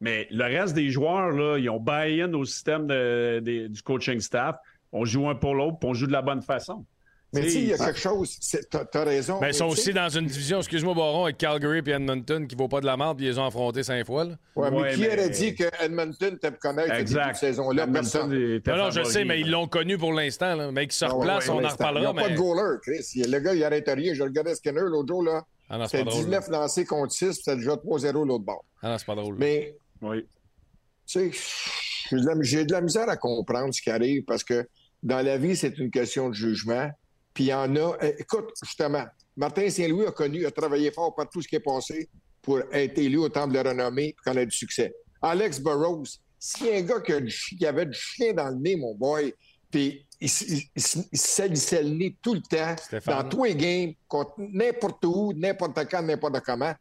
Mais 0.00 0.26
le 0.30 0.44
reste 0.44 0.74
des 0.74 0.90
joueurs, 0.90 1.30
là, 1.30 1.58
ils 1.58 1.68
ont 1.70 1.80
buy-in 1.80 2.32
au 2.34 2.44
système 2.44 2.86
de- 2.86 3.40
du 3.68 3.82
coaching 3.82 4.20
staff. 4.20 4.56
On 4.92 5.04
joue 5.04 5.28
un 5.28 5.34
pour 5.34 5.54
l'autre, 5.54 5.78
puis 5.80 5.88
on 5.88 5.94
joue 5.94 6.06
de 6.06 6.12
la 6.12 6.22
bonne 6.22 6.42
façon. 6.42 6.84
Mais 7.34 7.42
tu 7.42 7.50
sais, 7.50 7.58
il 7.58 7.66
y 7.68 7.72
a 7.74 7.76
quelque 7.76 7.98
chose. 7.98 8.38
T'as 8.70 8.86
t'as 8.86 9.04
raison. 9.04 9.38
Ben, 9.38 9.48
ils 9.48 9.54
sont 9.54 9.66
aussi 9.66 9.92
dans 9.92 10.08
une 10.08 10.24
division, 10.24 10.58
excuse-moi, 10.60 10.94
Baron, 10.94 11.24
avec 11.24 11.36
Calgary 11.36 11.82
et 11.86 11.90
Edmonton 11.90 12.46
qui 12.48 12.56
vaut 12.56 12.68
pas 12.68 12.80
de 12.80 12.86
la 12.86 12.96
merde, 12.96 13.18
puis 13.18 13.26
ils 13.26 13.28
les 13.28 13.38
ont 13.38 13.44
affrontés 13.44 13.82
cinq 13.82 14.06
fois. 14.06 14.24
Là. 14.24 14.36
Ouais, 14.56 14.70
mais 14.70 14.76
Ouais, 14.80 14.94
qui 14.94 15.00
mais- 15.02 15.08
aurait 15.12 15.28
dit 15.28 15.54
que 15.54 15.64
Edmonton 15.84 16.38
te 16.38 16.46
connaître 16.58 16.94
cette 17.06 17.36
saison-là? 17.36 17.86
Personne. 17.86 18.30
Non, 18.66 18.76
non, 18.78 18.90
je 18.90 19.02
sais, 19.02 19.26
mais 19.26 19.40
ils 19.40 19.50
l'ont 19.50 19.66
connu 19.68 19.98
pour 19.98 20.14
l'instant. 20.14 20.72
Mais 20.72 20.86
qu'ils 20.86 20.92
se 20.94 21.04
Ah 21.04 21.14
ouais, 21.14 21.26
on 21.50 21.62
en 21.62 21.68
reparlera. 21.68 22.00
Ils 22.00 22.06
n'ont 22.06 22.14
pas 22.14 22.28
mais... 22.28 22.34
de 22.34 22.38
goaler, 22.38 22.78
Chris. 22.80 23.04
Le 23.28 23.38
gars, 23.40 23.52
il 23.54 23.62
arrête 23.62 23.90
rien. 23.94 24.14
Je 24.14 24.22
regardais 24.22 24.54
Skinner 24.54 24.80
l'autre 24.86 25.08
jour, 25.08 25.22
là. 25.22 25.42
Ah 25.68 25.76
non, 25.76 25.84
c'est 25.84 25.98
C'était 25.98 26.04
pas 26.04 26.10
drôle. 26.12 26.24
19 26.24 26.48
lancés 26.48 26.84
contre 26.86 27.12
6, 27.12 27.24
puis 27.26 27.34
c'était 27.44 27.56
déjà 27.56 27.76
3-0 27.76 28.24
l'autre 28.24 28.44
bord. 28.44 28.64
Ah 28.82 28.88
non, 28.88 28.96
c'est 28.96 29.04
pas 29.06 29.16
drôle. 29.16 29.36
Mais, 29.38 29.74
Oui. 30.02 30.22
tu 31.06 31.32
sais, 31.32 31.38
j'ai 32.42 32.64
de, 32.64 32.72
la- 32.72 32.80
misère 32.80 33.08
à 33.08 33.16
comprendre 33.16 33.72
ce 33.74 33.82
qui 33.82 33.90
arrive 33.90 34.24
parce 34.24 34.44
que 34.44 34.66
dans 35.02 35.24
la 35.24 35.36
vie, 35.38 35.56
c'est 35.56 35.76
une 35.78 35.90
question 35.90 36.28
de 36.28 36.34
jugement. 36.34 36.88
Puis 37.34 37.44
il 37.44 37.48
y 37.48 37.54
en 37.54 37.74
a. 37.76 37.96
eh, 38.02 38.14
Écoute, 38.18 38.50
justement, 38.62 39.04
Martin 39.36 39.68
Saint-Louis 39.70 40.06
a 40.06 40.10
connu, 40.12 40.44
a 40.46 40.50
travaillé 40.50 40.90
fort 40.90 41.14
par 41.14 41.28
tout 41.28 41.40
ce 41.42 41.48
qui 41.48 41.56
est 41.56 41.60
passé 41.60 42.08
pour 42.42 42.60
être 42.72 42.98
élu 42.98 43.18
au 43.18 43.28
Temple 43.28 43.54
de 43.54 43.60
la 43.60 43.70
renommée 43.70 44.06
et 44.08 44.16
connaître 44.24 44.50
du 44.50 44.56
succès. 44.56 44.92
Alex 45.22 45.60
Burrows, 45.60 46.04
s'il 46.38 46.66
y 46.66 46.70
a 46.72 46.76
un 46.76 46.82
gars 46.82 47.00
qui, 47.00 47.12
a 47.12 47.20
du 47.20 47.30
chi- 47.30 47.56
qui 47.56 47.66
avait 47.66 47.86
du 47.86 47.92
chien 47.98 48.32
dans 48.32 48.48
le 48.48 48.56
nez, 48.56 48.76
mon 48.76 48.94
boy, 48.94 49.34
puis 49.70 50.04
il, 50.20 50.30
il 51.12 51.18
salissait 51.18 51.82
le 51.82 51.90
nez 51.90 52.16
tout 52.22 52.34
le 52.34 52.40
temps, 52.40 52.76
Stéphane. 52.76 53.22
dans 53.22 53.28
tous 53.28 53.44
les 53.44 53.54
games, 53.54 53.92
contre 54.08 54.32
n'importe 54.38 55.04
où, 55.04 55.32
n'importe 55.36 55.78
quand, 55.90 56.02
n'importe 56.02 56.40
comment. 56.40 56.72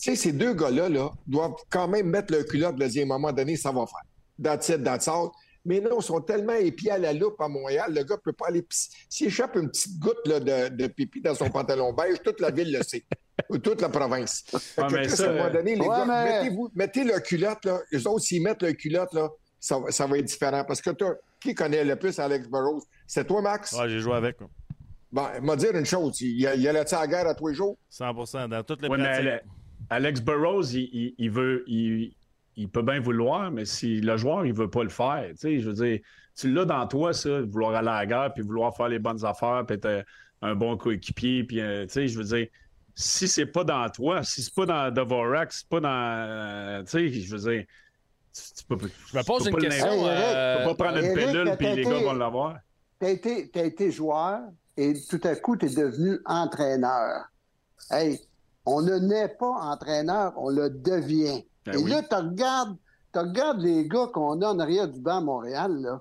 Tu 0.00 0.10
sais, 0.10 0.16
ces 0.16 0.32
deux 0.32 0.54
gars-là 0.54 0.88
là, 0.88 1.10
doivent 1.26 1.54
quand 1.70 1.88
même 1.88 2.06
mettre 2.08 2.32
le 2.34 2.42
culotte, 2.44 2.76
dire 2.76 3.02
à 3.02 3.04
un 3.04 3.08
moment 3.08 3.32
donné, 3.32 3.56
ça 3.56 3.70
va 3.70 3.84
faire. 3.86 4.02
That's 4.42 4.68
it, 4.68 4.82
that's 4.82 5.08
all. 5.08 5.28
Mais 5.66 5.80
non, 5.80 5.98
ils 6.00 6.02
sont 6.04 6.20
tellement 6.20 6.52
épais 6.54 6.90
à 6.90 6.98
la 6.98 7.12
loupe 7.14 7.40
à 7.40 7.48
Montréal, 7.48 7.86
le 7.94 8.02
gars 8.04 8.16
ne 8.16 8.20
peut 8.20 8.32
pas 8.34 8.48
aller. 8.48 8.60
pis- 8.62 8.90
S'il 9.08 9.28
échappe 9.28 9.56
une 9.56 9.70
petite 9.70 9.98
goutte 9.98 10.20
là, 10.26 10.38
de, 10.40 10.74
de 10.76 10.86
pipi 10.88 11.22
dans 11.22 11.34
son 11.34 11.48
pantalon 11.48 11.92
beige, 11.94 12.18
toute 12.22 12.40
la 12.40 12.50
ville 12.50 12.70
le 12.76 12.82
sait. 12.82 13.04
Ou 13.48 13.56
toute 13.58 13.80
la 13.80 13.88
province. 13.88 14.42
Que, 14.52 15.08
ça, 15.08 15.24
à 15.24 15.30
un 15.30 15.32
moment 15.36 15.50
donné, 15.50 15.74
les 15.74 15.80
ouais, 15.80 15.88
gars, 15.88 16.04
mais- 16.06 16.42
mettez-vous, 16.42 16.70
mettez 16.74 17.04
le 17.04 17.18
culotte, 17.20 17.64
là. 17.64 17.80
Eux 17.94 18.06
autres, 18.08 18.24
s'ils 18.24 18.42
mettent 18.42 18.62
le 18.62 18.72
culotte, 18.72 19.12
là, 19.14 19.30
ça, 19.58 19.78
va- 19.78 19.90
ça 19.90 20.06
va 20.06 20.18
être 20.18 20.26
différent. 20.26 20.64
Parce 20.66 20.82
que 20.82 20.90
toi, 20.90 21.14
qui 21.40 21.54
connaît 21.54 21.82
le 21.84 21.96
plus 21.96 22.18
Alex 22.18 22.46
Burrows? 22.48 22.82
C'est 23.06 23.26
toi, 23.26 23.40
Max? 23.40 23.72
Ouais, 23.72 23.88
j'ai 23.88 24.00
joué 24.00 24.14
avec, 24.16 24.38
moi. 24.40 24.50
Bon, 25.12 25.26
il 25.36 25.42
m'a 25.44 25.56
dire 25.56 25.74
une 25.74 25.86
chose. 25.86 26.20
Il 26.20 26.40
y 26.40 26.46
a, 26.46 26.54
il 26.56 26.60
y 26.60 26.68
a 26.68 26.72
la 26.72 26.80
à 26.82 27.06
guerre 27.06 27.26
à 27.28 27.34
tous 27.34 27.48
les 27.48 27.54
jours? 27.54 27.78
100% 27.90 28.48
dans 28.48 28.62
toutes 28.64 28.82
les 28.82 28.88
Ouais, 28.88 28.98
pratiques. 28.98 29.28
Ale- 29.90 30.06
Alex 30.06 30.20
Burrows, 30.20 30.62
il, 30.72 30.88
il- 30.92 31.14
il 31.18 31.30
veut, 31.30 31.64
il, 31.66 32.14
il 32.56 32.68
peut 32.68 32.82
bien 32.82 33.00
vouloir, 33.00 33.50
mais 33.50 33.64
si 33.64 34.00
le 34.00 34.16
joueur, 34.16 34.44
il 34.46 34.52
veut 34.54 34.70
pas 34.70 34.82
le 34.82 34.88
faire, 34.90 35.26
tu 35.30 35.36
sais, 35.38 35.60
je 35.60 35.70
veux 35.70 35.74
dire, 35.86 36.00
tu 36.36 36.52
l'as 36.52 36.64
dans 36.64 36.86
toi, 36.86 37.12
ça, 37.12 37.40
vouloir 37.42 37.74
aller 37.74 37.88
à 37.88 38.00
la 38.00 38.06
guerre, 38.06 38.32
puis 38.34 38.42
vouloir 38.42 38.76
faire 38.76 38.88
les 38.88 38.98
bonnes 38.98 39.24
affaires, 39.24 39.64
puis 39.66 39.76
être 39.76 39.86
un, 40.42 40.50
un 40.50 40.54
bon 40.54 40.76
coéquipier, 40.76 41.44
puis, 41.44 41.60
euh, 41.60 41.84
tu 41.86 41.92
sais, 41.92 42.08
je 42.08 42.18
veux 42.18 42.24
dire, 42.24 42.46
si 42.96 43.26
c'est 43.26 43.46
pas 43.46 43.64
dans 43.64 43.88
toi, 43.88 44.22
si 44.22 44.42
c'est 44.42 44.54
pas 44.54 44.66
dans 44.66 44.90
Dvorak, 44.92 45.52
c'est 45.52 45.68
pas 45.68 45.80
dans, 45.80 45.88
euh, 45.90 46.82
tu 46.84 46.90
sais, 46.90 47.10
je 47.10 47.36
veux 47.36 47.50
dire, 47.52 47.64
tu, 48.32 48.42
tu 48.56 48.64
peux, 48.64 48.76
Je 49.12 49.16
me 49.18 49.22
pose 49.24 49.46
une 49.46 49.52
pas 49.54 49.60
question. 49.60 49.86
Hey, 49.86 50.00
Eric, 50.00 50.36
euh, 50.36 50.56
Tu 50.56 50.62
peux 50.68 50.76
pas 50.76 50.84
prendre 50.84 50.98
une 50.98 51.04
Eric, 51.06 51.26
pilule, 51.26 51.44
t'as 51.46 51.56
puis 51.56 51.66
les 51.66 51.72
été- 51.72 51.84
gars 51.90 51.98
vont 52.00 52.12
l'avoir. 52.14 52.56
Tu 53.00 53.06
as 53.06 53.10
été, 53.10 53.48
t'as 53.48 53.64
été 53.64 53.90
joueur 53.90 54.40
et 54.76 54.94
tout 55.08 55.20
à 55.24 55.34
coup, 55.36 55.56
tu 55.56 55.66
es 55.66 55.68
devenu 55.74 56.18
entraîneur. 56.24 57.26
Hey, 57.90 58.18
on 58.66 58.82
ne 58.82 58.98
naît 58.98 59.28
pas 59.28 59.50
entraîneur, 59.50 60.32
on 60.36 60.48
le 60.50 60.70
devient. 60.70 61.44
Ben 61.66 61.74
et 61.74 61.82
oui. 61.82 61.90
là, 61.90 62.02
tu 62.02 62.14
regardes, 62.14 62.76
tu 63.12 63.18
regardes 63.18 63.60
les 63.60 63.86
gars 63.88 64.06
qu'on 64.12 64.40
a 64.42 64.46
en 64.48 64.58
arrière 64.58 64.88
du 64.88 65.00
banc 65.00 65.18
à 65.18 65.20
Montréal. 65.20 65.72
là. 65.80 66.00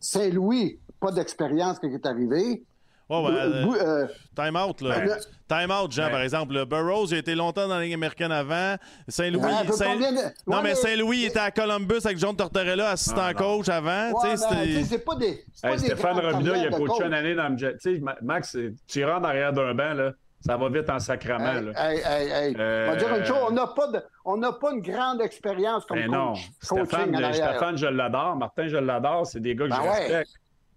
Saint-Louis, 0.00 0.80
pas 1.00 1.10
d'expérience 1.12 1.78
quand 1.78 1.88
il 1.88 1.94
est 1.94 2.06
arrivé. 2.06 2.62
Ouais, 3.10 3.22
ouais, 3.22 3.32
euh, 3.32 3.66
euh, 3.82 4.06
time 4.34 4.56
out, 4.56 4.80
là. 4.80 4.98
Ben, 5.00 5.18
Time 5.46 5.70
out, 5.70 5.92
Jean, 5.92 6.04
Ben- 6.06 6.10
par 6.12 6.20
exemple. 6.22 6.54
Le 6.54 6.64
Burroughs, 6.64 7.08
il 7.10 7.16
a 7.16 7.18
été 7.18 7.34
longtemps 7.34 7.68
dans 7.68 7.74
la 7.76 7.82
Ligue 7.82 7.92
américaine 7.92 8.32
avant. 8.32 8.76
Saint-Louis. 9.08 9.42
Saint- 9.72 9.96
de- 9.96 10.50
Non, 10.50 10.62
mais 10.62 10.70
mais- 10.70 10.74
Saint-Louis, 10.74 11.18
il 11.18 11.24
était 11.26 11.38
à 11.38 11.50
Columbus 11.50 11.98
avec 12.02 12.16
John 12.16 12.34
Tortorella, 12.34 12.90
assistant 12.92 13.20
Ah, 13.26 13.34
coach 13.34 13.68
avant. 13.68 14.10
ben, 14.22 14.36
c'est 14.36 15.04
pas 15.04 15.16
des. 15.16 15.44
pas 15.62 15.68
Hey, 15.72 15.76
des 15.76 15.84
Stéphane 15.84 16.18
Robida, 16.18 16.56
il 16.56 16.66
a 16.66 16.70
coaché 16.70 16.86
coach. 16.86 17.06
une 17.06 17.12
année 17.12 17.34
dans 17.34 17.48
le 17.50 17.58
jet. 17.58 17.76
Tu 17.76 17.94
sais, 17.94 18.00
Ma- 18.00 18.16
Max, 18.22 18.56
tu 18.86 19.04
rentres 19.04 19.20
en 19.20 19.24
arrière 19.24 19.52
d'un 19.52 19.74
banc, 19.74 19.92
là, 19.92 20.12
ça 20.44 20.56
va 20.56 20.68
vite 20.68 20.90
en 20.90 20.98
sacrament. 20.98 21.46
Hey, 21.56 21.64
là. 21.64 21.90
hey, 21.92 21.98
hey, 22.04 22.30
hey. 22.48 22.56
Euh, 22.58 22.86
On 22.88 22.90
va 22.92 22.96
dire 22.96 23.16
une 23.16 23.24
chose, 23.24 23.38
on 23.46 23.52
n'a 23.52 23.66
pas, 23.68 23.86
de- 23.88 24.74
une 24.76 24.80
grande 24.82 25.20
expérience 25.22 25.84
comme 25.86 25.98
Mais 25.98 26.04
coach. 26.06 26.12
Ben 26.12 26.18
non, 26.18 26.32
coaching 26.68 26.84
Stéphane, 26.86 27.14
en 27.14 27.18
je- 27.18 27.24
arrière. 27.24 27.48
Stéphane, 27.50 27.76
je 27.78 27.86
l'adore. 27.86 28.36
Martin, 28.36 28.68
je 28.68 28.76
l'adore. 28.76 29.26
C'est 29.26 29.40
des 29.40 29.54
gars 29.54 29.64
que 29.66 29.70
Ben 29.70 29.76
je 29.76 29.82
ouais. 29.82 29.88
respecte. 30.00 30.30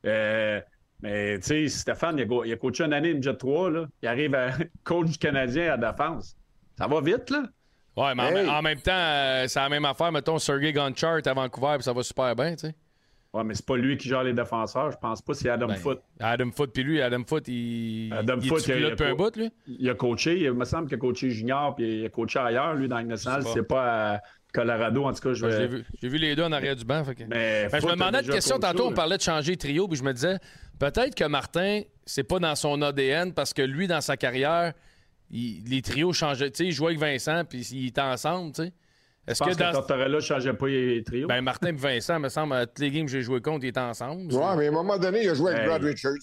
Euh, 0.05 0.61
mais 1.01 1.39
tu 1.39 1.43
sais, 1.47 1.67
Stéphane, 1.67 2.17
il 2.17 2.21
a, 2.21 2.25
go- 2.25 2.43
il 2.45 2.53
a 2.53 2.55
coaché 2.57 2.83
une 2.85 2.93
année 2.93 3.21
Jet 3.21 3.35
3. 3.37 3.69
Là. 3.71 3.85
Il 4.01 4.07
arrive 4.07 4.35
à 4.35 4.49
coach 4.83 5.07
du 5.07 5.17
Canadien 5.17 5.73
à 5.73 5.77
la 5.77 5.91
défense. 5.91 6.35
Ça 6.77 6.87
va 6.87 7.01
vite, 7.01 7.29
là. 7.29 7.43
Ouais, 7.97 8.13
mais 8.15 8.23
en, 8.23 8.35
Hey. 8.35 8.49
en 8.49 8.61
même 8.61 8.79
temps, 8.79 8.91
euh, 8.93 9.47
c'est 9.47 9.59
la 9.59 9.69
même 9.69 9.83
affaire. 9.85 10.11
Mettons, 10.11 10.37
Sergei 10.37 10.71
Gonchar 10.71 11.17
est 11.17 11.25
à 11.27 11.33
Vancouver, 11.33 11.73
puis 11.75 11.83
ça 11.83 11.93
va 11.93 12.03
super 12.03 12.35
bien, 12.35 12.51
tu 12.55 12.67
sais. 12.67 12.75
Ouais, 13.37 13.43
mais 13.43 13.53
c'est 13.53 13.65
pas 13.65 13.77
lui 13.77 13.97
qui 13.97 14.07
gère 14.09 14.23
les 14.23 14.33
défenseurs. 14.33 14.91
Je 14.91 14.97
pense 14.97 15.21
pas 15.21 15.33
c'est 15.35 15.49
Adam 15.49 15.67
Ben, 15.67 15.75
Foote. 15.75 16.01
Adam 16.19 16.49
Foot, 16.51 16.71
puis 16.73 16.83
lui, 16.83 17.01
Adam 17.01 17.21
Foot, 17.27 17.47
il. 17.47 18.11
Adam 18.11 18.37
il 18.41 18.47
Foote, 18.49 18.67
il 18.67 18.71
a- 18.73 18.77
il 18.77 18.85
a 19.03 19.05
un 19.07 19.13
bout, 19.15 19.35
lui? 19.37 19.51
Il 19.67 19.89
a 19.89 19.93
coaché. 19.95 20.39
Il 20.39 20.51
me 20.53 20.65
semble 20.65 20.87
qu'il 20.87 20.95
a 20.95 20.99
coaché 20.99 21.29
junior, 21.29 21.75
puis 21.75 21.99
il 22.01 22.05
a 22.05 22.09
coaché 22.09 22.39
ailleurs, 22.39 22.73
lui, 22.73 22.87
dans 22.87 22.97
le 22.97 23.03
national. 23.03 23.43
C'est 23.53 23.67
pas 23.67 24.15
à 24.15 24.21
Colorado, 24.53 25.03
en 25.03 25.13
tout 25.13 25.19
cas. 25.21 25.33
Je 25.33 25.45
vais... 25.45 25.83
J'ai 26.01 26.09
vu 26.09 26.17
les 26.17 26.35
deux 26.35 26.43
en 26.43 26.51
arrière 26.51 26.75
du 26.75 26.83
banc. 26.85 27.03
fait 27.03 27.13
que- 27.15 27.23
Mais 27.23 27.67
Ben, 27.67 27.69
je 27.75 27.79
Foote 27.81 27.89
me 27.91 27.95
demandais 27.95 28.21
une 28.21 28.29
question. 28.29 28.57
Tantôt, 28.59 28.87
on 28.87 28.93
parlait 28.93 29.17
de 29.17 29.21
changer 29.21 29.51
de 29.53 29.59
trio, 29.59 29.87
puis 29.87 29.97
je 29.97 30.03
me 30.03 30.13
disais, 30.13 30.37
peut-être 30.79 31.13
que 31.15 31.25
Martin, 31.25 31.81
c'est 32.05 32.23
pas 32.23 32.39
dans 32.39 32.55
son 32.55 32.81
ADN 32.81 33.33
parce 33.33 33.53
que 33.53 33.61
lui, 33.61 33.87
dans 33.87 34.01
sa 34.01 34.17
carrière, 34.17 34.73
il- 35.29 35.63
les 35.69 35.81
trios 35.81 36.13
changeaient. 36.13 36.49
Tu 36.49 36.57
sais, 36.57 36.65
il 36.65 36.71
jouait 36.71 36.87
avec 36.95 36.99
Vincent, 36.99 37.43
puis 37.45 37.59
ils 37.71 37.87
étaient 37.87 38.01
ensemble, 38.01 38.53
tu 38.53 38.63
sais. 38.63 38.73
Est-ce 39.27 39.43
que 39.43 39.49
que, 39.49 39.55
dans. 39.59 39.71
Tortorella 39.73 40.15
ne 40.15 40.19
changeait 40.21 40.53
pas 40.53 40.67
les 40.67 41.03
trios? 41.03 41.27
Ben, 41.27 41.41
Martin 41.41 41.67
et 41.67 41.71
Vincent, 41.73 42.19
me 42.19 42.29
semble, 42.29 42.55
toutes 42.67 42.79
les 42.79 42.91
games 42.91 43.05
que 43.05 43.11
j'ai 43.11 43.21
joué 43.21 43.41
contre, 43.41 43.65
ils 43.65 43.69
étaient 43.69 43.79
ensemble. 43.79 44.33
Ouais, 44.33 44.55
mais 44.57 44.65
à 44.65 44.69
un 44.69 44.71
moment 44.71 44.97
donné, 44.97 45.23
il 45.23 45.29
a 45.29 45.33
joué 45.33 45.51
avec 45.51 45.63
Hey. 45.63 45.67
Brad 45.67 45.83
Richards. 45.83 46.13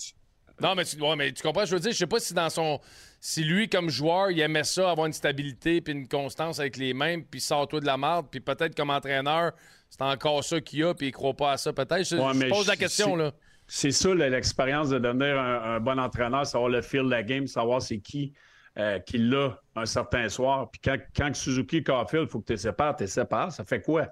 Non, 0.61 0.75
mais 0.77 0.85
tu, 0.85 0.97
ouais, 1.01 1.17
mais 1.17 1.33
tu 1.33 1.43
comprends, 1.43 1.63
ce 1.63 1.65
que 1.67 1.71
je 1.71 1.75
veux 1.75 1.81
dire, 1.81 1.93
je 1.93 1.97
sais 1.99 2.07
pas 2.07 2.21
si 2.21 2.33
dans 2.33 2.49
son. 2.49 2.81
Si 3.21 3.43
lui, 3.43 3.69
comme 3.69 3.91
joueur, 3.91 4.31
il 4.31 4.39
aimait 4.41 4.65
ça, 4.65 4.91
avoir 4.91 5.07
une 5.07 5.13
stabilité 5.13 5.81
puis 5.81 5.93
une 5.95 6.07
constance 6.09 6.61
avec 6.61 6.77
les 6.77 6.95
mêmes, 6.95 7.25
puis 7.25 7.41
sors-toi 7.41 7.81
de 7.81 7.87
la 7.87 7.97
marde, 7.97 8.27
puis 8.31 8.41
peut-être 8.41 8.77
comme 8.77 8.91
entraîneur, 8.91 9.53
c'est 9.91 10.03
encore 10.03 10.45
ça 10.45 10.61
qu'il 10.61 10.85
a, 10.85 10.95
puis 10.95 11.09
il 11.09 11.13
croit 11.13 11.35
pas 11.35 11.53
à 11.53 11.57
ça, 11.57 11.73
peut-être. 11.73 12.05
Je, 12.09 12.17
Ouais, 12.17 12.33
je 12.35 12.39
mais 12.39 12.49
pose 12.49 12.69
la 12.69 12.77
question, 12.77 13.17
c'est- 13.17 13.23
là. 13.23 13.33
C'est 13.67 13.91
ça, 13.93 14.15
l'expérience 14.15 14.91
de 14.91 14.99
devenir 14.99 15.39
un, 15.41 15.77
un 15.77 15.81
bon 15.81 15.99
entraîneur, 15.99 16.45
savoir 16.47 16.69
le 16.71 16.83
feel 16.83 17.05
de 17.05 17.11
la 17.11 17.23
game, 17.23 17.47
savoir 17.47 17.81
c'est 17.81 17.99
qui 17.99 18.33
euh, 18.79 18.99
qui 18.99 19.19
l'a 19.19 19.61
un 19.77 19.87
certain 19.87 20.29
soir. 20.29 20.71
Puis 20.71 20.81
quand, 20.85 20.97
quand 21.17 21.35
Suzuki 21.35 21.83
Caulfield, 21.83 22.25
il 22.25 22.31
faut 22.31 22.41
que 22.41 22.47
tu 22.47 22.53
les 22.55 22.59
sépares, 22.59 22.97
tu 22.97 23.05
les 23.05 23.09
sépares. 23.09 23.53
Ça 23.53 23.65
fait 23.65 23.81
quoi? 23.81 24.09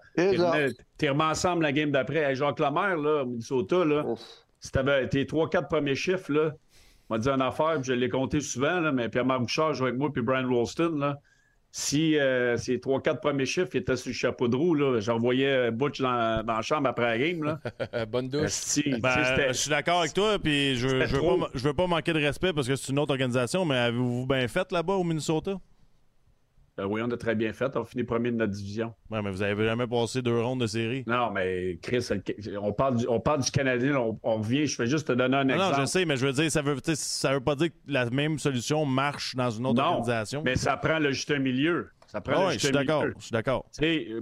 Tu 0.99 1.09
remis 1.09 1.23
ensemble 1.23 1.63
la 1.65 1.73
game 1.73 1.91
d'après. 1.91 2.19
Hey, 2.19 2.37
Jacques 2.37 2.61
Lemaire, 2.61 2.97
là, 2.97 3.23
au 3.23 3.27
Minnesota, 3.27 3.85
là, 3.85 4.05
Ouf. 4.07 4.21
si 4.61 4.71
t'avais 4.71 5.09
tes 5.09 5.27
trois, 5.27 5.49
quatre 5.51 5.69
premiers 5.69 5.97
chiffres, 5.97 6.33
là, 6.33 6.53
on 7.09 7.15
m'a 7.15 7.19
dit 7.19 7.29
une 7.29 7.43
affaire, 7.43 7.75
puis 7.75 7.85
je 7.85 7.93
l'ai 7.93 8.09
compté 8.09 8.41
souvent, 8.41 8.81
là, 8.81 8.93
mais 8.93 9.09
Pierre-Marc 9.09 9.41
Bouchard 9.41 9.75
joue 9.75 9.85
avec 9.87 9.99
moi, 9.99 10.13
puis 10.13 10.23
Brian 10.23 10.49
Rolston, 10.49 10.97
là. 10.97 11.19
Si 11.75 12.19
euh, 12.19 12.59
ces 12.59 12.79
trois, 12.81 13.01
quatre 13.01 13.21
premiers 13.21 13.47
chiffres 13.47 13.75
étaient 13.75 13.97
sur 13.97 14.11
le 14.11 14.15
chapeau 14.15 14.47
de 14.47 14.55
roue, 14.55 14.75
là, 14.75 15.01
j'envoyais 15.01 15.71
Butch 15.71 16.03
dans, 16.03 16.45
dans 16.45 16.57
la 16.57 16.61
chambre 16.63 16.87
après 16.87 17.07
la 17.07 17.19
game. 17.19 17.43
Là. 17.43 17.61
Bonne 18.07 18.29
douche. 18.29 18.77
Ben, 19.01 19.49
je 19.49 19.53
suis 19.53 19.71
d'accord 19.71 20.01
avec 20.01 20.13
toi, 20.13 20.39
puis 20.39 20.77
je, 20.77 20.87
je, 20.89 21.17
veux 21.17 21.23
pas, 21.23 21.51
je 21.55 21.61
veux 21.61 21.73
pas 21.73 21.87
manquer 21.87 22.13
de 22.13 22.19
respect 22.19 22.53
parce 22.53 22.69
que 22.69 22.77
c'est 22.77 22.93
une 22.93 22.99
autre 22.99 23.13
organisation, 23.13 23.65
mais 23.65 23.77
avez-vous 23.77 24.27
bien 24.27 24.47
fait 24.49 24.71
là-bas 24.71 24.93
au 24.95 25.05
Minnesota? 25.05 25.59
Ben 26.79 26.87
oui, 26.87 27.03
on 27.05 27.11
a 27.11 27.17
très 27.19 27.35
bien 27.35 27.53
fait. 27.53 27.77
On 27.77 27.85
finit 27.85 28.03
premier 28.03 28.31
de 28.31 28.37
notre 28.37 28.53
division. 28.53 28.95
Ouais, 29.11 29.21
mais 29.21 29.31
vous 29.31 29.43
avez 29.43 29.63
jamais 29.67 29.87
passé 29.87 30.23
deux 30.23 30.41
rondes 30.41 30.63
de 30.63 30.67
série? 30.67 31.05
Non, 31.07 31.31
mais 31.31 31.79
Chris, 31.83 32.09
on 32.59 32.73
parle 32.73 32.97
du, 32.97 33.07
on 33.09 33.21
parle 33.21 33.43
du 33.43 33.51
Canadien, 33.51 33.97
on, 33.97 34.19
on 34.23 34.37
revient. 34.39 34.67
Je 34.67 34.79
vais 34.79 34.87
juste 34.87 35.07
te 35.09 35.13
donner 35.13 35.37
un 35.37 35.45
Non, 35.45 35.55
exemple. 35.55 35.73
non, 35.77 35.81
je 35.83 35.85
sais, 35.87 36.05
mais 36.07 36.17
je 36.17 36.27
veux 36.27 36.33
dire, 36.33 36.51
ça 36.51 36.63
veut, 36.63 36.79
ça 36.83 37.35
veut 37.35 37.41
pas 37.41 37.57
dire 37.57 37.69
que 37.69 37.75
la 37.87 38.09
même 38.09 38.39
solution 38.39 38.87
marche 38.87 39.35
dans 39.37 39.51
une 39.51 39.67
autre 39.67 39.83
Non, 39.83 39.89
organisation. 39.99 40.43
mais 40.43 40.57
ça 40.57 40.79
prend 40.79 40.99
le 40.99 41.13
juste 41.13 41.31
milieu. 41.39 41.91
Ça 42.07 42.23
prend 42.23 42.33
Ah 42.37 42.39
le 42.41 42.47
ouais, 42.47 42.49
je 42.49 42.53
juste 42.55 42.65
suis 42.67 42.73
d'accord. 42.75 43.05
Je 43.19 43.23
suis 43.23 43.33
d'accord. 43.33 43.67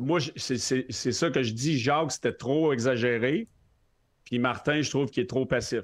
Moi, 0.01 0.19
c'est 0.35 1.13
ça 1.13 1.31
que 1.31 1.43
je 1.45 1.53
dis. 1.53 1.79
Jacques, 1.79 2.11
c'était 2.13 2.33
trop 2.33 2.73
exagéré. 2.73 3.47
Puis 4.25 4.41
Martin, 4.41 4.83
je 4.83 4.91
trouve 4.91 5.09
qu'il 5.11 5.23
est 5.23 5.27
trop 5.29 5.47
passif. 5.47 5.83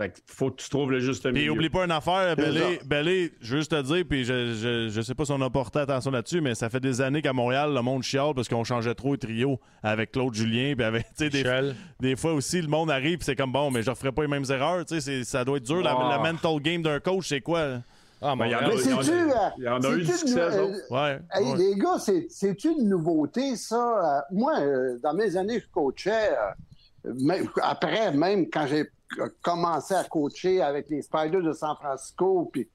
Fait 0.00 0.12
qu'il 0.12 0.22
faut 0.28 0.50
que 0.52 0.62
tu 0.62 0.70
trouves 0.70 0.92
le 0.92 1.00
juste 1.00 1.24
Puis 1.24 1.32
milieu. 1.32 1.50
oublie 1.50 1.70
pas 1.70 1.84
une 1.84 1.90
affaire, 1.90 2.36
ça. 2.36 2.84
Bellé, 2.86 3.32
je 3.40 3.50
veux 3.54 3.58
juste 3.58 3.72
te 3.72 3.82
dire, 3.82 4.04
puis 4.08 4.22
je, 4.24 4.54
je, 4.54 4.88
je 4.90 5.00
sais 5.00 5.12
pas 5.14 5.24
si 5.24 5.32
on 5.32 5.40
a 5.40 5.50
porté 5.50 5.80
attention 5.80 6.12
là-dessus, 6.12 6.40
mais 6.40 6.54
ça 6.54 6.70
fait 6.70 6.78
des 6.78 7.00
années 7.00 7.20
qu'à 7.20 7.32
Montréal, 7.32 7.74
le 7.74 7.82
monde 7.82 8.04
chiale 8.04 8.32
parce 8.32 8.48
qu'on 8.48 8.62
changeait 8.62 8.94
trop 8.94 9.16
de 9.16 9.20
trio 9.26 9.58
avec 9.82 10.12
Claude 10.12 10.32
Julien, 10.34 10.74
puis 10.76 10.84
avec, 10.84 11.06
tu 11.18 11.28
sais, 11.28 11.74
des, 11.98 12.14
fois 12.14 12.32
aussi, 12.34 12.62
le 12.62 12.68
monde 12.68 12.92
arrive, 12.92 13.18
puis 13.18 13.24
c'est 13.24 13.34
comme 13.34 13.50
bon, 13.50 13.72
mais 13.72 13.82
je 13.82 13.90
referai 13.90 14.12
pas 14.12 14.22
les 14.22 14.28
mêmes 14.28 14.44
erreurs, 14.48 14.84
tu 14.84 15.00
sais, 15.00 15.24
ça 15.24 15.44
doit 15.44 15.56
être 15.56 15.66
dur. 15.66 15.82
La, 15.82 15.96
Ah. 15.98 16.18
la 16.22 16.32
mental 16.32 16.60
game 16.60 16.80
d'un 16.82 17.00
coach, 17.00 17.26
c'est 17.30 17.40
quoi? 17.40 17.80
Ah, 18.22 18.36
Ben, 18.36 18.46
il 18.46 18.52
y 18.52 18.54
en 18.54 18.58
a- 18.58 18.62
Montréal. 18.68 18.76
Mais 18.76 18.84
il 18.84 18.90
y 18.90 18.94
en 18.94 18.98
a- 18.98 19.02
c'est-tu. 19.02 19.18
euh, 19.18 19.34
il 19.58 19.64
y 19.64 19.68
en 19.68 19.80
a 19.80 19.90
eu 19.90 19.98
du 20.00 20.06
c'est-tu 20.06 20.18
succès, 20.18 20.40
euh, 20.40 20.74
Ouais. 20.90 21.18
Hey, 21.34 21.44
ouais. 21.44 21.56
les 21.58 21.74
gars, 21.74 21.98
c'est- 21.98 22.26
c'est 22.30 22.64
une 22.64 22.88
nouveauté, 22.88 23.56
ça. 23.56 23.76
Euh, 23.76 24.20
moi, 24.36 24.60
euh, 24.60 24.96
dans 25.02 25.14
mes 25.14 25.36
années, 25.36 25.58
je 25.58 25.66
coachais. 25.72 26.30
euh, 26.30 27.12
même- 27.20 27.48
après, 27.62 28.12
même 28.12 28.46
quand 28.50 28.66
j'ai 28.68 28.84
c- 29.14 29.22
commencé 29.42 29.94
à 29.94 30.04
coacher 30.04 30.60
avec 30.62 30.88
les 30.90 31.02
Spiders 31.02 31.42
de 31.42 31.52
San 31.52 31.74
Francisco, 31.76 32.48
puis 32.52 32.68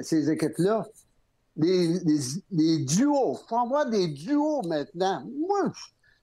ces 0.00 0.30
équipes-là, 0.30 0.86
les, 1.56 1.86
les, 2.00 2.18
les 2.50 2.78
duos, 2.84 3.34
faut 3.48 3.58
avoir 3.58 3.88
des 3.88 4.08
duos 4.08 4.62
maintenant. 4.66 5.24
Moi, 5.48 5.72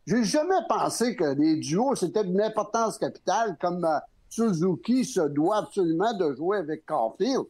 j'ai 0.05 0.24
jamais 0.24 0.55
pensé 0.68 1.16
que 1.16 1.24
les 1.24 1.57
duos, 1.57 1.95
c'était 1.95 2.24
d'une 2.24 2.41
importance 2.41 2.97
capitale, 2.97 3.55
comme 3.62 3.86
euh, 3.86 3.97
Suzuki 4.30 5.05
se 5.05 5.22
doit 5.22 5.57
absolument 5.59 6.14
de 6.18 6.34
jouer 6.36 6.57
avec 6.57 6.86
Caulfield. 6.86 7.45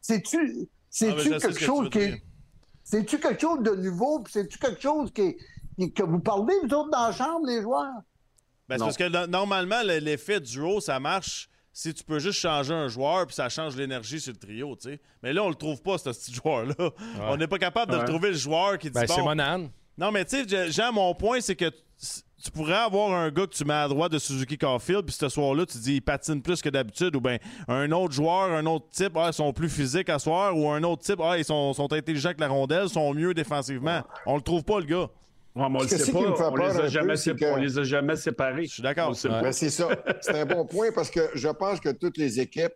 C'est-tu 0.00 0.68
quelque 0.90 1.46
que 1.46 1.58
chose 1.58 1.90
qui 1.90 1.98
est... 1.98 2.22
C'est-tu 2.84 3.18
quelque 3.20 3.40
chose 3.40 3.62
de 3.62 3.74
nouveau? 3.76 4.20
puis 4.20 4.32
C'est-tu 4.32 4.58
quelque 4.58 4.80
chose 4.80 5.10
qui, 5.12 5.36
qui- 5.78 5.92
que 5.92 6.02
vous 6.02 6.18
parlez, 6.18 6.54
vous 6.64 6.74
autres, 6.74 6.90
dans 6.90 7.06
la 7.06 7.12
chambre, 7.12 7.46
les 7.46 7.62
joueurs? 7.62 7.86
Ben, 8.68 8.76
c'est 8.78 8.84
parce 8.84 8.96
que 8.96 9.08
no- 9.08 9.26
normalement, 9.26 9.82
le- 9.84 9.98
l'effet 10.00 10.40
duo, 10.40 10.80
ça 10.80 10.98
marche 11.00 11.48
si 11.72 11.94
tu 11.94 12.04
peux 12.04 12.18
juste 12.18 12.38
changer 12.38 12.74
un 12.74 12.88
joueur 12.88 13.26
puis 13.26 13.34
ça 13.34 13.48
change 13.48 13.76
l'énergie 13.76 14.20
sur 14.20 14.32
le 14.32 14.38
trio, 14.38 14.76
tu 14.76 14.90
sais. 14.90 15.00
Mais 15.22 15.32
là, 15.32 15.42
on 15.42 15.48
le 15.48 15.54
trouve 15.54 15.80
pas, 15.82 15.98
ce 15.98 16.10
petit 16.10 16.32
joueur-là. 16.34 16.90
On 17.22 17.36
n'est 17.36 17.46
pas 17.46 17.58
capable 17.58 17.92
de 17.92 17.96
Ouais. 17.96 18.02
le 18.02 18.08
trouver, 18.08 18.28
le 18.30 18.36
joueur 18.36 18.78
qui 18.78 18.88
dit 18.88 18.94
Ben, 18.94 19.06
c'est 19.06 19.16
bon, 19.16 19.24
Monahan. 19.24 19.68
Non, 19.98 20.10
mais 20.10 20.24
tu 20.24 20.46
sais, 20.48 20.70
Jean, 20.70 20.92
mon 20.92 21.14
point, 21.14 21.40
c'est 21.40 21.54
que 21.56 21.68
tu- 21.68 22.22
tu 22.44 22.50
pourrais 22.50 22.74
avoir 22.74 23.12
un 23.12 23.30
gars 23.30 23.46
que 23.46 23.54
tu 23.54 23.64
mets 23.64 23.72
à 23.74 23.86
droite 23.86 24.10
de 24.10 24.18
Suzuki 24.18 24.58
Caulfield, 24.58 25.04
puis 25.04 25.14
ce 25.14 25.28
soir-là, 25.28 25.64
tu 25.64 25.78
dis 25.78 25.94
il 25.96 26.00
patine 26.00 26.42
plus 26.42 26.60
que 26.60 26.68
d'habitude, 26.68 27.14
ou 27.14 27.20
bien 27.20 27.38
un 27.68 27.90
autre 27.92 28.12
joueur, 28.12 28.50
un 28.50 28.66
autre 28.66 28.86
type, 28.90 29.12
ah, 29.16 29.28
ils 29.28 29.32
sont 29.32 29.52
plus 29.52 29.68
physiques 29.68 30.08
à 30.08 30.18
soir, 30.18 30.56
ou 30.56 30.68
un 30.68 30.82
autre 30.82 31.02
type, 31.02 31.20
ah, 31.22 31.38
ils 31.38 31.44
sont, 31.44 31.72
sont 31.72 31.92
intelligents 31.92 32.32
que 32.34 32.40
la 32.40 32.48
rondelle, 32.48 32.88
sont 32.88 33.14
mieux 33.14 33.32
défensivement. 33.32 34.02
On 34.26 34.34
le 34.34 34.42
trouve 34.42 34.64
pas, 34.64 34.80
le 34.80 34.86
gars. 34.86 35.08
Ouais, 35.54 35.68
mais 35.68 35.76
on 35.78 35.82
le 35.82 35.86
Qu'est-ce 35.86 36.04
sait 36.06 36.12
qui 36.12 36.22
pas. 36.22 36.30
me 36.30 36.34
fait 36.36 36.42
On 36.44 36.52
peur 36.52 36.72
les, 36.74 36.80
a 36.80 36.88
jamais 36.88 37.08
peu, 37.08 37.16
c'est 37.16 37.30
sé- 37.30 37.36
que- 37.36 37.44
on 37.52 37.56
les 37.56 37.78
a 37.78 37.84
jamais 37.84 38.16
séparés. 38.16 38.64
Je 38.64 38.72
suis 38.74 38.82
d'accord. 38.82 39.10
Ouais. 39.10 39.52
c'est 39.52 39.70
ça. 39.70 39.88
C'est 40.22 40.40
un 40.40 40.46
bon 40.46 40.64
point 40.64 40.88
parce 40.94 41.10
que 41.10 41.28
je 41.34 41.48
pense 41.48 41.78
que 41.80 41.90
toutes 41.90 42.16
les 42.16 42.40
équipes, 42.40 42.72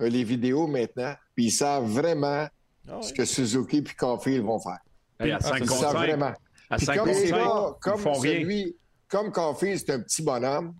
euh, 0.00 0.08
les 0.08 0.22
vidéos 0.24 0.66
maintenant, 0.68 1.14
puis 1.34 1.46
ils 1.46 1.50
savent 1.50 1.84
vraiment 1.86 2.46
Ah 2.88 2.98
ce 3.02 3.12
que 3.12 3.24
Suzuki 3.24 3.82
puis 3.82 3.94
Caulfield 3.96 4.44
vont 4.44 4.60
faire. 4.60 4.78
Hey, 5.18 5.32
à 5.32 5.40
5 5.40 5.56
Ils 5.56 5.68
contre 5.68 5.80
savent 5.80 5.92
5. 5.92 5.98
vraiment. 5.98 6.32
À 6.70 6.76
Puis 6.76 6.86
5 6.86 6.96
comme 6.98 7.06
contre 7.08 7.18
c'est 7.18 7.26
5, 7.28 7.36
là, 7.36 7.44
ils 7.74 7.80
comme 7.80 7.98
font 7.98 8.12
rien. 8.12 8.32
celui, 8.40 8.76
comme 9.08 9.32
Caulfield, 9.32 9.78
c'est 9.84 9.92
un 9.92 10.00
petit 10.00 10.22
bonhomme, 10.22 10.74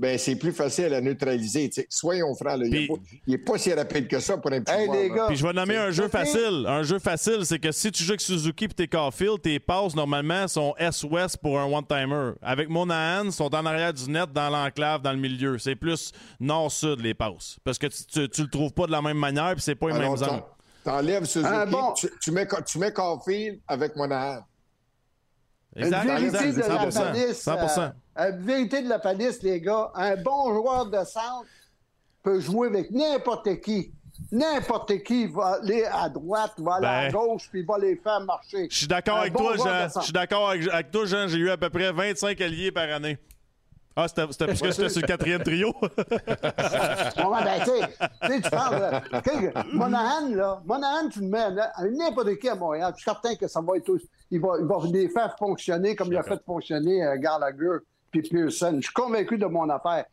ben 0.00 0.16
c'est 0.18 0.34
plus 0.36 0.52
facile 0.52 0.94
à 0.94 1.00
neutraliser. 1.02 1.70
Soyons 1.90 2.34
francs, 2.34 2.58
là, 2.58 2.64
il 2.64 2.70
Puis- 2.70 2.88
n'est 3.26 3.36
pas, 3.38 3.58
si 3.58 3.70
rapide 3.72 4.08
que 4.08 4.18
ça 4.18 4.38
pour 4.38 4.50
un 4.50 4.62
petit 4.62 4.72
Hey, 4.72 4.86
joueur, 4.86 4.96
les 4.96 5.08
là. 5.10 5.14
gars, 5.14 5.26
Puis 5.28 5.36
je 5.36 5.46
vais 5.46 5.52
nommer 5.52 5.76
un 5.76 5.90
jeu 5.90 6.08
facile. 6.08 6.64
Un 6.66 6.82
jeu 6.82 6.98
facile, 6.98 7.44
c'est 7.44 7.58
que 7.58 7.70
si 7.70 7.92
tu 7.92 8.02
joues 8.02 8.12
avec 8.12 8.22
Suzuki 8.22 8.66
puis 8.66 8.74
t'es 8.74 8.88
Caulfield, 8.88 9.42
tes 9.42 9.58
passes, 9.60 9.94
normalement, 9.94 10.48
sont 10.48 10.74
S-Ouest 10.78 11.36
pour 11.36 11.60
un 11.60 11.66
one-timer. 11.66 12.32
Avec 12.40 12.70
Monahan, 12.70 13.26
ils 13.26 13.32
sont 13.32 13.54
en 13.54 13.66
arrière 13.66 13.92
du 13.92 14.10
net, 14.10 14.32
dans 14.32 14.48
l'enclave, 14.48 15.02
dans 15.02 15.12
le 15.12 15.18
milieu. 15.18 15.58
C'est 15.58 15.76
plus 15.76 16.12
nord-sud, 16.40 17.00
les 17.00 17.12
passes. 17.14 17.58
Parce 17.62 17.76
que 17.78 17.86
tu, 17.88 18.28
tu 18.30 18.42
le 18.42 18.48
trouves 18.48 18.72
pas 18.72 18.86
de 18.86 18.92
la 18.92 19.02
même 19.02 19.18
manière, 19.18 19.52
puis 19.52 19.60
c'est 19.62 19.74
pas 19.74 19.88
les 19.88 19.98
mêmes 19.98 20.08
angles. 20.08 20.24
t'en- 20.24 20.46
T'enlèves 20.82 21.26
Suzuki, 21.26 21.52
Ah, 21.52 21.66
bon. 21.66 21.92
tu, 21.92 22.08
tu 22.22 22.30
mets, 22.30 22.48
tu 22.66 22.78
mets 22.78 22.90
Caulfield 22.90 23.60
avec 23.68 23.94
Monahan. 23.96 24.40
Exact, 25.76 26.02
Une 26.04 26.10
vérité 26.28 26.44
exact, 26.48 26.68
de 26.68 26.72
la 26.74 26.90
100%. 26.90 27.02
palisse. 27.12 27.44
100%. 27.46 27.92
euh, 28.18 28.30
une 28.32 28.38
vérité 28.44 28.82
de 28.82 28.88
la 28.88 28.98
palisse, 28.98 29.42
les 29.42 29.60
gars. 29.60 29.90
Un 29.94 30.16
bon 30.16 30.52
joueur 30.54 30.86
de 30.86 31.04
centre 31.04 31.46
peut 32.22 32.40
jouer 32.40 32.68
avec 32.68 32.90
n'importe 32.90 33.60
qui. 33.60 33.92
N'importe 34.32 35.02
qui 35.02 35.26
va 35.26 35.58
aller 35.62 35.84
à 35.90 36.08
droite, 36.08 36.52
va 36.58 36.74
aller 36.74 36.86
à 36.86 37.10
Ben. 37.10 37.12
gauche, 37.12 37.48
puis 37.50 37.62
va 37.64 37.78
les 37.78 37.96
faire 37.96 38.20
marcher. 38.20 38.68
Je 38.70 38.76
suis 38.76 38.86
d'accord 38.86 39.18
avec 39.18 39.32
bon 39.32 39.54
toi, 39.54 39.56
Jean. 39.56 40.00
Je 40.00 40.04
suis 40.04 40.12
d'accord 40.12 40.50
avec, 40.50 40.68
avec 40.68 40.90
toi, 40.90 41.06
Jean. 41.06 41.26
J'ai 41.28 41.38
eu 41.38 41.50
à 41.50 41.56
peu 41.56 41.70
près 41.70 41.90
25 41.90 42.38
alliés 42.40 42.70
par 42.70 42.88
année. 42.90 43.18
Ah, 44.02 44.08
c'était 44.08 44.26
c'était 44.30 44.46
parce 44.46 44.60
que 44.60 44.88
sur 44.88 45.00
le 45.00 45.06
quatrième 45.06 45.42
trio. 45.42 45.72
Ben, 47.44 47.64
tu 47.64 47.70
sais, 48.28 48.40
tu 48.42 48.50
parles. 48.50 49.02
Monahan, 49.72 50.28
là, 50.34 50.62
Monahan, 50.64 51.08
tu 51.08 51.20
le 51.20 51.26
mets 51.26 51.38
à 51.40 51.84
n'importe 51.84 52.36
qui 52.38 52.48
à 52.48 52.54
Montréal. 52.54 52.92
Je 52.96 53.02
suis 53.02 53.10
certain 53.10 53.34
que 53.34 53.46
ça 53.48 53.60
va 53.60 53.76
être. 53.76 53.88
aussi- 53.88 54.08
Il 54.30 54.40
va, 54.40 54.54
il 54.60 54.66
va 54.66 54.76
les 54.92 55.08
faire 55.08 55.34
fonctionner 55.38 55.96
comme 55.96 56.08
il 56.12 56.16
a 56.16 56.22
fait 56.22 56.40
fonctionner 56.44 57.04
euh, 57.04 57.16
Gallagher 57.18 57.78
puis 58.10 58.22
Pearson. 58.22 58.74
Je 58.76 58.82
suis 58.82 58.92
convaincu 58.92 59.38
de 59.38 59.46
mon 59.46 59.68
affaire. 59.68 60.04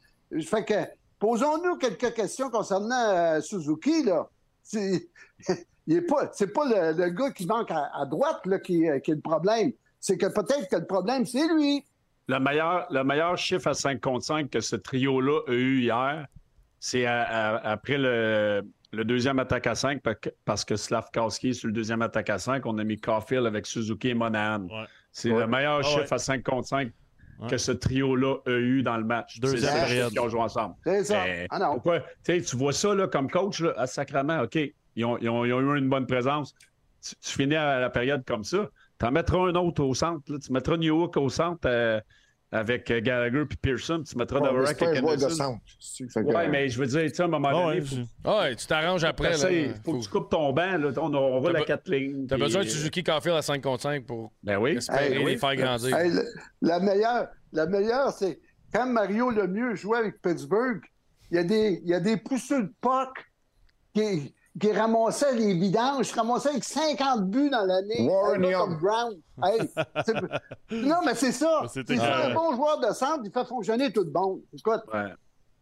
Fait 0.45 0.63
que, 0.65 0.73
posons-nous 1.19 1.77
quelques 1.77 2.13
questions 2.13 2.49
concernant 2.49 3.09
euh, 3.09 3.41
Suzuki, 3.41 4.03
là. 4.03 4.27
C'est 4.63 5.07
il 5.87 5.97
est 5.97 6.01
pas, 6.01 6.29
c'est 6.33 6.51
pas 6.51 6.65
le, 6.65 6.97
le 6.97 7.09
gars 7.09 7.31
qui 7.31 7.45
manque 7.45 7.71
à, 7.71 7.89
à 7.95 8.05
droite, 8.05 8.45
là, 8.45 8.59
qui, 8.59 8.87
euh, 8.89 8.99
qui 8.99 9.11
est 9.11 9.15
le 9.15 9.21
problème. 9.21 9.71
C'est 9.99 10.17
que 10.17 10.27
peut-être 10.27 10.69
que 10.69 10.75
le 10.75 10.85
problème, 10.85 11.25
c'est 11.25 11.47
lui. 11.47 11.83
Le 12.27 12.39
meilleur, 12.39 12.87
le 12.91 13.03
meilleur 13.03 13.37
chiffre 13.37 13.67
à 13.67 13.73
5 13.73 14.01
contre 14.01 14.25
5 14.25 14.49
que 14.49 14.59
ce 14.59 14.75
trio-là 14.75 15.39
a 15.47 15.51
eu 15.53 15.79
hier, 15.81 16.27
c'est 16.79 17.05
après 17.05 17.97
le, 17.97 18.63
le 18.91 19.05
deuxième 19.05 19.39
attaque 19.39 19.67
à 19.67 19.75
5, 19.75 20.01
parce 20.45 20.65
que 20.65 20.75
Slavkowski 20.75 21.49
est 21.49 21.53
sur 21.53 21.67
le 21.67 21.73
deuxième 21.73 22.01
attaque 22.01 22.29
à 22.29 22.37
5. 22.37 22.65
On 22.65 22.77
a 22.79 22.83
mis 22.83 22.99
Caulfield 22.99 23.45
avec 23.45 23.65
Suzuki 23.65 24.09
et 24.09 24.13
Monahan. 24.13 24.63
Ouais. 24.65 24.85
C'est 25.11 25.29
le 25.29 25.47
meilleur 25.47 25.79
Ah 25.79 25.83
chiffre 25.83 26.01
ouais. 26.01 26.13
à 26.13 26.17
5 26.17 26.43
contre 26.43 26.67
5 26.67 26.91
Ouais. 27.39 27.49
que 27.49 27.57
ce 27.57 27.71
trio-là 27.71 28.37
a 28.47 28.49
eu 28.49 28.81
dans 28.81 28.97
le 28.97 29.03
match. 29.03 29.39
Deuxième 29.39 29.61
C'est 29.71 29.77
ça 29.81 29.85
période. 29.85 30.09
qu'ils 30.09 30.19
ont 30.21 30.27
joué 30.27 30.39
ensemble. 30.41 30.73
C'est 30.83 31.03
ça. 31.03 31.23
Mais 31.23 31.45
Ah 31.51 31.59
non. 31.59 31.73
pourquoi? 31.73 31.99
Tu 32.25 32.41
vois 32.55 32.73
ça 32.73 32.95
là, 32.95 33.07
comme 33.07 33.29
coach, 33.29 33.59
là, 33.59 33.73
à 33.77 33.85
sacrament, 33.85 34.41
OK, 34.41 34.55
ils 34.95 35.05
ont, 35.05 35.19
ils 35.19 35.29
ont- 35.29 35.45
ils 35.45 35.53
ont 35.53 35.75
eu 35.75 35.77
une 35.77 35.87
bonne 35.87 36.07
présence. 36.07 36.55
Tu, 36.99 37.13
tu 37.15 37.31
finis 37.33 37.53
à 37.55 37.79
la 37.79 37.91
période 37.91 38.23
comme 38.25 38.43
ça, 38.43 38.67
tu 38.99 39.05
en 39.05 39.11
mettras 39.11 39.37
un 39.39 39.55
autre 39.55 39.83
au 39.83 39.93
centre. 39.93 40.31
là. 40.31 40.37
Tu 40.39 40.51
mettras 40.51 40.77
New 40.77 40.95
York 40.97 41.15
au 41.17 41.29
centre. 41.29 41.67
euh, 41.67 41.99
avec 42.49 42.89
euh, 42.91 43.01
Gallagher 43.01 43.43
puis 43.45 43.57
Pearson, 43.57 43.97
puis 44.01 44.13
tu 44.13 44.17
mettras 44.17 44.39
Ouais, 44.39 44.47
Dvorak 44.49 44.81
avec 44.81 45.03
Anderson. 45.03 45.59
Ouais, 46.15 46.47
mais 46.47 46.69
je 46.69 46.79
veux 46.79 46.85
dire, 46.87 47.01
tu 47.01 47.09
sais, 47.09 47.21
à 47.21 47.25
un 47.25 47.27
moment 47.27 47.49
Ah 47.51 47.53
donné, 47.53 47.81
ouais, 47.81 47.81
faut, 47.81 48.31
Ouais, 48.31 48.55
tu 48.55 48.65
t'arranges 48.67 49.03
après. 49.03 49.31
là. 49.31 49.37
faut 49.83 49.91
Faut- 49.91 49.97
que 49.99 50.03
tu 50.05 50.09
coupes 50.09 50.29
ton 50.31 50.53
banc. 50.53 50.77
Là. 50.77 50.91
On, 50.95 51.13
on 51.13 51.39
roule 51.41 51.57
à 51.57 51.63
quatre 51.63 51.89
lignes. 51.91 52.25
T'as 52.25 52.35
puis, 52.35 52.45
besoin 52.45 52.61
de 52.61 52.67
euh, 52.67 52.69
Suzuki 52.69 53.03
Carfield 53.03 53.35
à 53.37 53.41
5 53.41 53.61
contre 53.61 53.83
5 53.83 54.05
pour 54.05 54.31
Ben 54.43 54.57
oui. 54.59 54.77
espérer 54.77 55.07
Hey, 55.11 55.17
les 55.17 55.25
oui. 55.25 55.37
faire 55.37 55.55
grandir. 55.57 55.93
Hey, 55.97 56.09
le- 56.09 56.23
la 56.61 56.79
meilleure, 56.79 57.27
la 57.51 57.65
meilleure, 57.65 58.11
c'est 58.13 58.39
quand 58.73 58.85
Mario 58.87 59.29
Lemieux 59.29 59.75
jouait 59.75 59.97
avec 59.97 60.21
Pittsburgh, 60.21 60.79
il 61.31 61.35
y 61.35 61.39
a 61.39 61.43
des, 61.43 61.81
il 61.83 61.89
y 61.89 61.93
a 61.93 61.99
des 61.99 62.15
de 62.15 62.73
puck 62.79 63.25
qui, 63.93 64.33
qui 64.59 64.71
ramassaient 64.71 65.35
les 65.35 65.53
vidanges, 65.53 66.11
ramassaient 66.13 66.49
avec 66.49 66.63
50 66.63 67.29
buts 67.29 67.49
dans 67.49 67.65
l'année. 67.65 68.07
Warren 68.09 68.43
Young. 68.43 68.53
comme 68.59 68.79
Brown. 68.79 69.13
Hey, 69.43 69.69
non, 70.87 70.97
mais 71.05 71.15
c'est 71.15 71.31
ça. 71.31 71.61
C'est 71.73 71.89
un 71.99 72.33
bon 72.33 72.55
joueur 72.55 72.79
de 72.79 72.93
centre, 72.93 73.21
il 73.25 73.31
fait 73.31 73.45
fonctionner 73.45 73.91
tout 73.91 74.03
le 74.03 74.11
monde. 74.11 74.41
Écoute, 74.53 74.81
Ouais. 74.93 75.11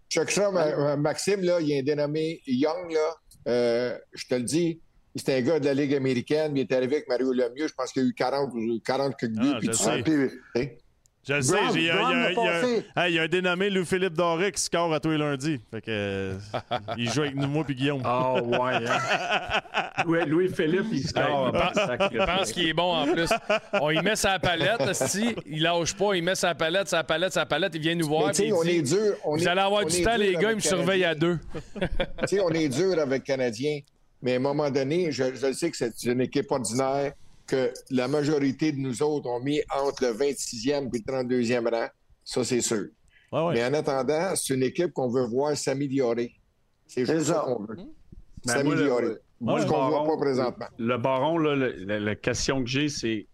Check 0.10 0.30
ça, 0.32 0.52
Ma- 0.52 0.96
Maxime, 0.96 1.42
là, 1.42 1.60
il 1.60 1.68
y 1.70 1.76
a 1.76 1.80
un 1.80 1.84
dénommé 1.84 2.40
Young, 2.46 2.92
là. 2.92 3.16
Euh, 3.48 3.98
je 4.14 4.28
te 4.28 4.36
le 4.36 4.44
dis, 4.44 4.80
c'est 5.16 5.36
un 5.36 5.42
gars 5.42 5.60
de 5.60 5.66
la 5.66 5.74
Ligue 5.74 5.94
américaine. 5.96 6.56
Il 6.56 6.62
est 6.62 6.72
arrivé 6.72 6.98
avec 6.98 7.10
Mario 7.10 7.34
Lemieux. 7.34 7.68
Je 7.68 7.74
pense 7.74 7.92
qu'il 7.92 8.04
y 8.04 8.06
a 8.06 8.10
eu 8.10 8.14
40 8.14 8.54
ou 8.54 8.80
40 8.86 9.16
quelques 9.18 9.34
buts. 9.34 9.52
Ah, 9.54 9.58
puis 9.60 9.68
je 9.68 9.72
tout 9.72 9.78
sais. 9.78 9.84
ça. 9.84 10.04
puis- 10.04 10.70
Je 11.28 11.34
le 11.34 11.42
sais, 11.42 11.58
il 11.74 11.82
y 11.84 11.90
a- 11.90 11.96
Brown 11.96 12.12
il 12.12 12.18
y 12.18 12.20
a- 12.20 12.24
l'a 12.24 12.32
il 12.32 12.36
y 12.36 12.40
a- 12.48 12.52
passé. 12.62 12.86
hey, 12.98 13.12
il 13.12 13.16
y 13.16 13.20
a 13.20 13.24
un 13.24 13.28
dénommé 13.28 13.70
Louis-Philippe 13.72 14.14
Doré 14.14 14.52
qui 14.52 14.62
score 14.62 14.94
à 14.94 15.00
tous 15.00 15.10
les 15.10 15.18
lundis. 15.18 15.60
Fait 15.72 15.82
que, 15.82 15.86
euh, 15.90 16.38
il 16.98 17.12
joue 17.12 17.22
avec 17.22 17.36
nous, 17.36 17.48
moi 17.48 17.64
puis 17.64 17.74
Guillaume. 17.74 18.02
Ah, 18.06 18.36
ouais. 18.42 18.74
hein. 18.88 20.04
Louis- 20.06 20.26
Louis-Philippe, 20.28 20.86
il 20.92 21.08
score. 21.08 21.52
Je 22.12 22.26
pense 22.26 22.52
qu'il 22.52 22.68
est 22.70 22.74
bon 22.74 22.94
en 22.94 23.06
plus. 23.12 23.30
On 23.82 23.90
y 23.90 24.02
met 24.02 24.16
sa 24.16 24.38
palette, 24.40 24.82
esti. 24.82 25.36
il 25.48 25.64
lâche 25.64 25.96
pas, 25.96 26.14
il 26.14 26.24
met 26.24 26.36
sa 26.36 26.54
palette, 26.54 26.88
sa 26.90 27.04
palette, 27.04 27.34
sa 27.34 27.46
palette, 27.46 27.74
il 27.76 27.82
vient 27.82 27.96
nous 27.96 28.08
voir. 28.08 28.32
Puis 28.32 28.46
il 28.46 28.54
on 28.54 28.64
dit, 28.64 28.70
est 28.78 28.82
dur. 28.84 29.16
on 29.24 29.36
Vous 29.36 29.44
est- 29.44 29.48
allez 29.48 29.62
avoir 29.62 29.84
on 29.84 29.88
du 29.88 30.04
temps, 30.04 30.18
les 30.18 30.34
gars, 30.36 30.52
ils 30.52 30.56
me 30.58 30.60
surveillent 30.62 31.06
à 31.06 31.16
deux. 31.16 31.40
Tu 31.82 31.88
sais, 32.28 32.40
on 32.40 32.50
est 32.52 32.70
dur 32.70 33.00
avec 33.00 33.22
le 33.24 33.26
Canadien, 33.26 33.80
mais 34.22 34.34
à 34.34 34.36
un 34.36 34.40
moment 34.40 34.70
donné, 34.70 35.12
je, 35.12 35.24
je 35.34 35.52
sais 35.54 35.72
que 35.72 35.78
c'est 35.78 36.04
une 36.04 36.22
équipe 36.22 36.52
ordinaire 36.52 37.14
que 37.48 37.72
la 37.92 38.08
majorité 38.08 38.72
de 38.72 38.78
nous 38.78 39.02
autres 39.04 39.30
ont 39.30 39.40
mis 39.40 39.62
entre 39.76 40.04
le 40.06 40.14
26e 40.14 40.90
et 40.94 40.98
le 40.98 41.00
32e 41.00 41.70
rang. 41.70 41.88
Ça, 42.24 42.44
c'est 42.44 42.62
sûr. 42.62 42.88
Ouais, 43.32 43.42
ouais. 43.46 43.54
Mais 43.56 43.66
en 43.66 43.74
attendant, 43.74 44.36
c'est 44.36 44.54
une 44.54 44.64
équipe 44.64 44.92
qu'on 44.94 45.10
veut 45.10 45.26
voir 45.26 45.56
s'améliorer. 45.56 46.34
C'est 46.88 47.06
juste 47.06 47.28
ça 47.28 47.34
ça. 47.36 47.40
qu'on 47.46 47.64
veut. 47.64 47.76
Ben, 47.76 48.54
S'améliorer. 48.54 48.88
moi, 48.90 49.02
le- 49.02 49.22
moi, 49.42 49.60
Ce 49.60 49.66
le 49.66 49.72
qu'on 49.72 49.78
voit 49.88 49.90
baron- 49.92 50.08
pas 50.08 50.18
présentement. 50.26 50.66
Le 50.78 50.98
baron, 50.98 51.38
là, 51.38 51.56
le- 51.56 51.72
la, 51.86 52.00
la 52.00 52.16
question 52.16 52.64
que 52.64 52.70
j'ai, 52.70 52.90
c'est 52.90 53.28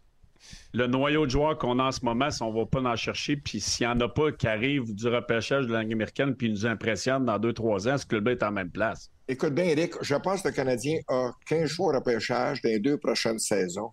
le 0.74 0.88
noyau 0.88 1.26
de 1.26 1.32
joueurs 1.32 1.57
qu'on 1.57 1.78
a 1.80 1.84
en 1.84 1.91
ce 1.91 2.03
moment, 2.03 2.32
si 2.32 2.41
on 2.41 2.51
va 2.51 2.66
pas 2.66 2.80
en 2.82 2.95
chercher, 2.95 3.36
puis 3.38 3.59
s'il 3.62 3.86
n'y 3.88 3.93
en 3.93 3.99
a 3.99 4.09
pas 4.09 4.32
qui 4.32 4.47
arrivent 4.47 4.93
du 4.95 5.07
repêchage 5.07 5.68
de 5.68 5.74
la 5.74 5.84
langue 5.84 5.93
américaine, 5.93 6.36
puis 6.36 6.47
ils 6.47 6.53
nous 6.53 6.66
impressionnent 6.66 7.26
dans 7.26 7.38
2-3 7.38 7.88
ans, 7.89 7.97
ce 7.97 8.05
club-là 8.05 8.32
est 8.32 8.43
en 8.43 8.51
même 8.51 8.72
place. 8.72 9.12
Écoute 9.28 9.53
bien, 9.53 9.66
Eric, 9.66 9.93
je 10.01 10.16
pense 10.16 10.41
que 10.41 10.47
le 10.47 10.53
Canadien 10.53 10.97
a 11.07 11.32
15 11.45 11.70
choix 11.70 11.93
au 11.93 11.97
repêchage 11.97 12.62
dans 12.62 12.70
les 12.70 12.80
deux 12.80 12.97
prochaines 12.97 13.39
saisons. 13.39 13.91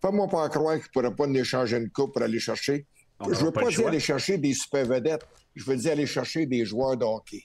Fais-moi 0.00 0.28
pas 0.28 0.48
croire 0.48 0.74
qu'il 0.76 0.84
ne 0.84 0.92
pourrait 0.92 1.14
pas 1.14 1.26
nous 1.26 1.40
échanger 1.40 1.76
une 1.76 1.90
coupe 1.90 2.14
pour 2.14 2.22
aller 2.22 2.38
chercher. 2.38 2.86
On 3.20 3.32
je 3.32 3.44
veux 3.44 3.50
pas 3.50 3.68
dire 3.68 3.88
aller 3.88 4.00
chercher 4.00 4.38
des 4.38 4.54
super 4.54 4.86
vedettes. 4.86 5.26
Je 5.54 5.64
veux 5.64 5.76
dire 5.76 5.92
aller 5.92 6.06
chercher 6.06 6.46
des 6.46 6.64
joueurs 6.64 6.96
de 6.96 7.04
hockey. 7.04 7.44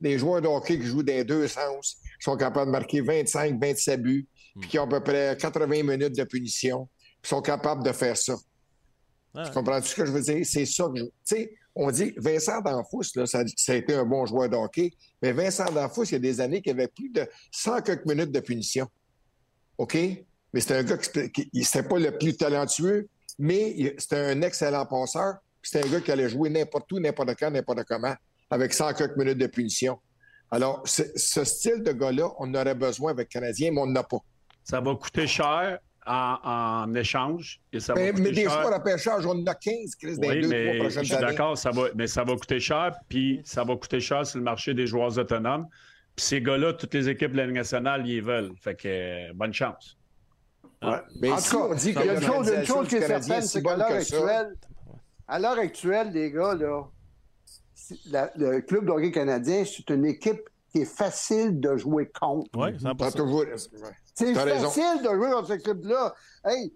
Des 0.00 0.18
joueurs 0.18 0.40
de 0.40 0.46
hockey 0.46 0.78
qui 0.78 0.86
jouent 0.86 1.02
les 1.02 1.24
deux 1.24 1.48
sens, 1.48 1.96
qui 2.02 2.24
sont 2.24 2.36
capables 2.36 2.66
de 2.66 2.72
marquer 2.72 3.00
25, 3.00 3.60
27 3.60 4.02
buts, 4.02 4.28
puis 4.60 4.70
qui 4.70 4.78
ont 4.78 4.84
à 4.84 4.88
peu 4.88 5.00
près 5.00 5.36
80 5.38 5.66
minutes 5.82 6.16
de 6.16 6.24
punition, 6.24 6.88
qui 7.22 7.28
sont 7.28 7.42
capables 7.42 7.82
de 7.82 7.92
faire 7.92 8.16
ça. 8.16 8.36
Tu 9.44 9.50
comprends-tu 9.50 9.88
ce 9.88 9.94
que 9.94 10.06
je 10.06 10.12
veux 10.12 10.22
dire? 10.22 10.46
C'est 10.46 10.64
ça 10.64 10.84
que 10.84 10.98
je... 10.98 11.04
Tu 11.04 11.10
sais, 11.24 11.54
on 11.74 11.90
dit 11.90 12.14
Vincent 12.16 12.62
D'Anfous, 12.62 13.02
là, 13.16 13.26
ça, 13.26 13.42
ça 13.56 13.72
a 13.72 13.74
été 13.74 13.94
un 13.94 14.04
bon 14.04 14.24
joueur 14.24 14.48
de 14.48 14.56
hockey, 14.56 14.92
mais 15.20 15.32
Vincent 15.32 15.70
D'Anfous, 15.70 16.04
il 16.04 16.12
y 16.12 16.14
a 16.14 16.20
des 16.20 16.40
années 16.40 16.62
qu'il 16.62 16.72
avait 16.72 16.88
plus 16.88 17.10
de 17.10 17.28
100 17.50 17.82
quelques 17.82 18.06
minutes 18.06 18.32
de 18.32 18.40
punition. 18.40 18.88
OK? 19.76 19.96
Mais 20.56 20.60
c'était 20.62 20.76
un 20.76 20.84
gars 20.84 20.96
qui, 20.96 21.64
c'était 21.64 21.86
pas 21.86 21.98
le 21.98 22.16
plus 22.16 22.34
talentueux, 22.34 23.08
mais 23.38 23.94
c'était 23.98 24.16
un 24.16 24.40
excellent 24.40 24.86
passeur. 24.86 25.34
C'était 25.62 25.86
un 25.86 25.90
gars 25.92 26.00
qui 26.00 26.10
allait 26.10 26.30
jouer 26.30 26.48
n'importe 26.48 26.90
où, 26.92 26.98
n'importe 26.98 27.38
quand, 27.38 27.50
n'importe 27.50 27.84
comment, 27.84 28.14
avec 28.48 28.72
100 28.72 28.94
quelques 28.94 29.18
minutes 29.18 29.36
de 29.36 29.48
punition. 29.48 29.98
Alors, 30.50 30.82
ce, 30.86 31.04
style 31.44 31.82
de 31.82 31.92
gars-là, 31.92 32.30
on 32.38 32.54
aurait 32.54 32.74
besoin 32.74 33.10
avec 33.10 33.34
le 33.34 33.38
Canadien, 33.38 33.70
mais 33.70 33.82
on 33.82 33.86
n'en 33.86 33.96
a 33.96 34.02
pas. 34.04 34.16
Ça 34.64 34.80
va 34.80 34.94
coûter 34.94 35.26
cher 35.26 35.78
en, 36.06 36.38
en 36.86 36.94
échange. 36.94 37.60
Et 37.70 37.78
ça 37.78 37.92
va 37.92 38.00
Mais, 38.00 38.10
coûter 38.12 38.22
mais 38.22 38.30
des 38.30 38.44
cher. 38.44 38.52
joueurs 38.52 38.72
à 38.72 38.82
pêchage, 38.82 39.26
on 39.26 39.32
en 39.32 39.44
a 39.44 39.54
15, 39.54 39.94
Chris, 40.00 40.14
Oui, 40.16 40.40
deux, 40.40 40.48
mais 40.48 40.64
trois 40.64 40.72
je 40.72 40.78
prochaines 40.78 41.04
suis 41.04 41.14
années. 41.16 41.26
d'accord, 41.26 41.58
ça 41.58 41.70
va, 41.70 41.82
mais 41.94 42.06
ça 42.06 42.24
va 42.24 42.34
coûter 42.34 42.60
cher, 42.60 42.92
puis 43.10 43.42
ça 43.44 43.62
va 43.62 43.76
coûter 43.76 44.00
cher 44.00 44.26
sur 44.26 44.38
le 44.38 44.44
marché 44.44 44.72
des 44.72 44.86
joueurs 44.86 45.18
autonomes. 45.18 45.66
Puis 46.16 46.24
ces 46.24 46.40
gars-là, 46.40 46.72
toutes 46.72 46.94
les 46.94 47.10
équipes 47.10 47.32
de 47.32 47.36
la 47.36 47.44
Ligue 47.44 47.56
nationale, 47.56 48.08
ils 48.08 48.22
veulent. 48.22 48.52
Fait 48.58 48.74
que 48.74 48.88
euh, 48.88 49.32
bonne 49.34 49.52
chance. 49.52 49.98
Ouais. 50.82 51.00
Mais 51.20 51.32
En 51.32 51.38
si 51.38 51.50
tout 51.50 51.58
cas, 51.58 51.64
on 51.70 51.74
dit 51.74 51.94
que 51.94 52.00
il 52.00 52.06
y 52.06 52.08
a 52.10 52.14
une 52.14 52.20
chose, 52.20 52.28
une 52.28 52.32
l'organisation 52.34 52.74
chose 52.76 52.88
qui 52.88 52.94
est 52.96 53.06
certaine, 53.06 53.42
c'est 53.42 53.62
qu'à 53.62 53.76
l'heure 53.76 53.86
actuelle, 53.90 54.56
à 55.28 55.38
l'heure 55.38 55.58
actuelle, 55.58 56.10
les 56.12 56.30
gars, 56.30 56.54
là, 56.54 56.84
la- 58.10 58.30
le 58.36 58.60
club 58.60 58.84
de 58.86 58.90
hockey 58.90 59.10
canadien, 59.10 59.64
c'est 59.64 59.88
une 59.90 60.04
équipe 60.06 60.42
qui 60.70 60.82
est 60.82 60.84
facile 60.84 61.58
de 61.60 61.76
jouer 61.76 62.10
contre. 62.20 62.50
Ouais, 62.58 62.72
T'as 62.72 62.78
100%. 63.10 63.16
toujours- 63.16 63.44
C'est 64.14 64.34
facile 64.34 65.02
de 65.02 65.08
jouer 65.14 65.30
contre 65.30 65.48
ce 65.48 65.52
club-là. 65.54 66.14
Hey, 66.44 66.72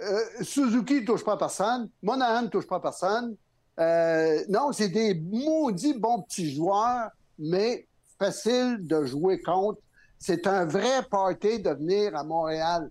euh, 0.00 0.20
Suzuki 0.42 1.00
ne 1.02 1.06
touche 1.06 1.24
pas 1.24 1.34
à 1.34 1.36
personne. 1.36 1.90
Monahan 2.02 2.42
ne 2.42 2.48
touche 2.48 2.66
pas 2.66 2.76
à 2.76 2.80
personne. 2.80 3.36
Euh, 3.78 4.42
non, 4.48 4.72
c'est 4.72 4.88
des 4.88 5.14
maudits 5.14 5.94
bons 5.98 6.22
petits 6.22 6.54
joueurs, 6.54 7.10
mais 7.38 7.86
facile 8.18 8.78
de 8.86 9.04
jouer 9.04 9.40
contre. 9.40 9.80
C'est 10.18 10.46
un 10.46 10.64
vrai 10.66 11.02
party 11.10 11.60
de 11.60 11.70
venir 11.70 12.16
à 12.16 12.24
Montréal. 12.24 12.88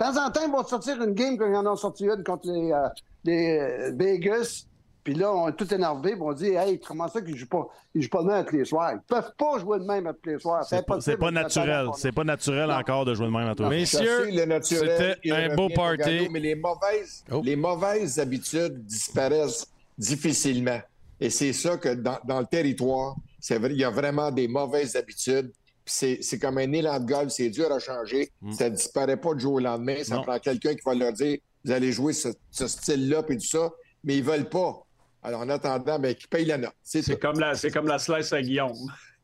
De 0.00 0.04
temps 0.06 0.26
en 0.26 0.30
temps, 0.30 0.40
ils 0.46 0.50
vont 0.50 0.64
sortir 0.66 1.02
une 1.02 1.12
game 1.12 1.36
comme 1.36 1.52
ils 1.52 1.56
en 1.56 1.66
ont 1.66 1.76
sorti 1.76 2.04
une 2.04 2.24
contre 2.24 2.50
les, 2.50 2.72
euh, 2.72 2.88
les, 3.24 3.58
euh, 3.58 3.92
Vegas. 3.94 4.64
Puis 5.04 5.14
là, 5.14 5.32
on 5.32 5.48
est 5.48 5.52
tout 5.52 5.72
énervé. 5.74 6.12
puis 6.12 6.20
On 6.22 6.32
dit 6.32 6.48
Hey, 6.48 6.78
comment 6.80 7.06
ça 7.08 7.20
qu'ils 7.20 7.32
ne 7.34 7.38
jouent 7.38 7.48
pas, 7.48 7.68
ils 7.94 8.02
jouent 8.02 8.08
pas 8.08 8.22
de 8.22 8.28
même 8.28 8.36
à 8.36 8.44
tous 8.44 8.56
les 8.56 8.64
soirs? 8.64 8.92
Ils 8.92 8.96
ne 8.96 9.00
peuvent 9.00 9.32
pas 9.36 9.58
jouer 9.58 9.78
de 9.78 9.84
même 9.84 10.06
à 10.06 10.12
tous 10.14 10.28
les 10.30 10.38
soirs. 10.38 10.64
C'est 10.64 10.86
pas, 10.86 10.94
avec 10.94 11.20
naturel. 11.32 11.88
C'est 11.96 12.12
pas 12.12 12.24
naturel 12.24 12.68
Non. 12.68 12.74
encore 12.76 13.04
de 13.04 13.14
jouer 13.14 13.26
de 13.26 13.32
même 13.32 13.48
à 13.48 13.54
Je 13.58 13.62
Messieurs, 13.64 14.24
sais, 14.24 14.30
le 14.30 14.44
naturel, 14.46 15.16
c'était 15.22 15.32
un 15.32 15.54
beau 15.54 15.64
au 15.64 15.68
party. 15.70 16.28
mais 16.30 16.40
les 16.40 16.54
mauvaises, 16.54 17.24
Oh. 17.30 17.40
les 17.44 17.56
mauvaises 17.56 18.18
habitudes 18.18 18.84
disparaissent 18.86 19.66
difficilement. 19.98 20.80
Et 21.20 21.28
c'est 21.28 21.52
ça 21.52 21.76
que 21.76 21.90
dans, 21.94 22.18
dans 22.24 22.40
le 22.40 22.46
territoire, 22.46 23.16
c'est 23.38 23.58
vrai, 23.58 23.70
il 23.72 23.78
y 23.78 23.84
a 23.84 23.90
vraiment 23.90 24.30
des 24.30 24.48
mauvaises 24.48 24.96
habitudes. 24.96 25.52
C'est, 25.90 26.38
comme 26.40 26.58
un 26.58 26.72
élan 26.72 27.00
de 27.00 27.06
golf, 27.06 27.30
c'est 27.32 27.50
dur 27.50 27.70
à 27.72 27.78
changer. 27.78 28.30
Ça 28.52 28.70
ne 28.70 28.74
disparaît 28.76 29.16
pas 29.16 29.34
du 29.34 29.40
jour 29.40 29.54
au 29.54 29.58
lendemain. 29.60 29.96
Ça 30.04 30.16
Non. 30.16 30.22
prend 30.22 30.38
quelqu'un 30.38 30.74
qui 30.74 30.82
va 30.86 30.94
leur 30.94 31.12
dire 31.12 31.38
vous 31.64 31.72
allez 31.72 31.92
jouer 31.92 32.12
ce, 32.14 32.28
ce 32.50 32.66
style-là 32.68 33.22
puis 33.22 33.36
tout 33.36 33.44
ça, 33.46 33.70
mais 34.04 34.16
ils 34.16 34.24
veulent 34.24 34.48
pas. 34.48 34.78
Alors 35.22 35.40
en 35.42 35.48
attendant, 35.50 35.98
ben, 35.98 36.14
qu'ils 36.14 36.28
payent 36.28 36.46
la 36.46 36.56
note. 36.56 36.72
C'est 36.82 37.20
comme 37.20 37.38
la, 37.38 37.54
c'est 37.54 37.70
comme 37.70 37.86
la 37.86 37.98
slice 37.98 38.32
à 38.32 38.40
Guillaume. 38.40 38.72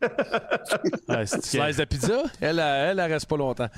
Ouais, 1.09 1.25
c'est- 1.27 1.43
Slice 1.45 1.77
de 1.77 1.85
pizza, 1.85 2.23
elle, 2.41 2.59
elle, 2.59 2.99
elle 2.99 3.13
reste 3.13 3.27
pas 3.27 3.37
longtemps. 3.37 3.69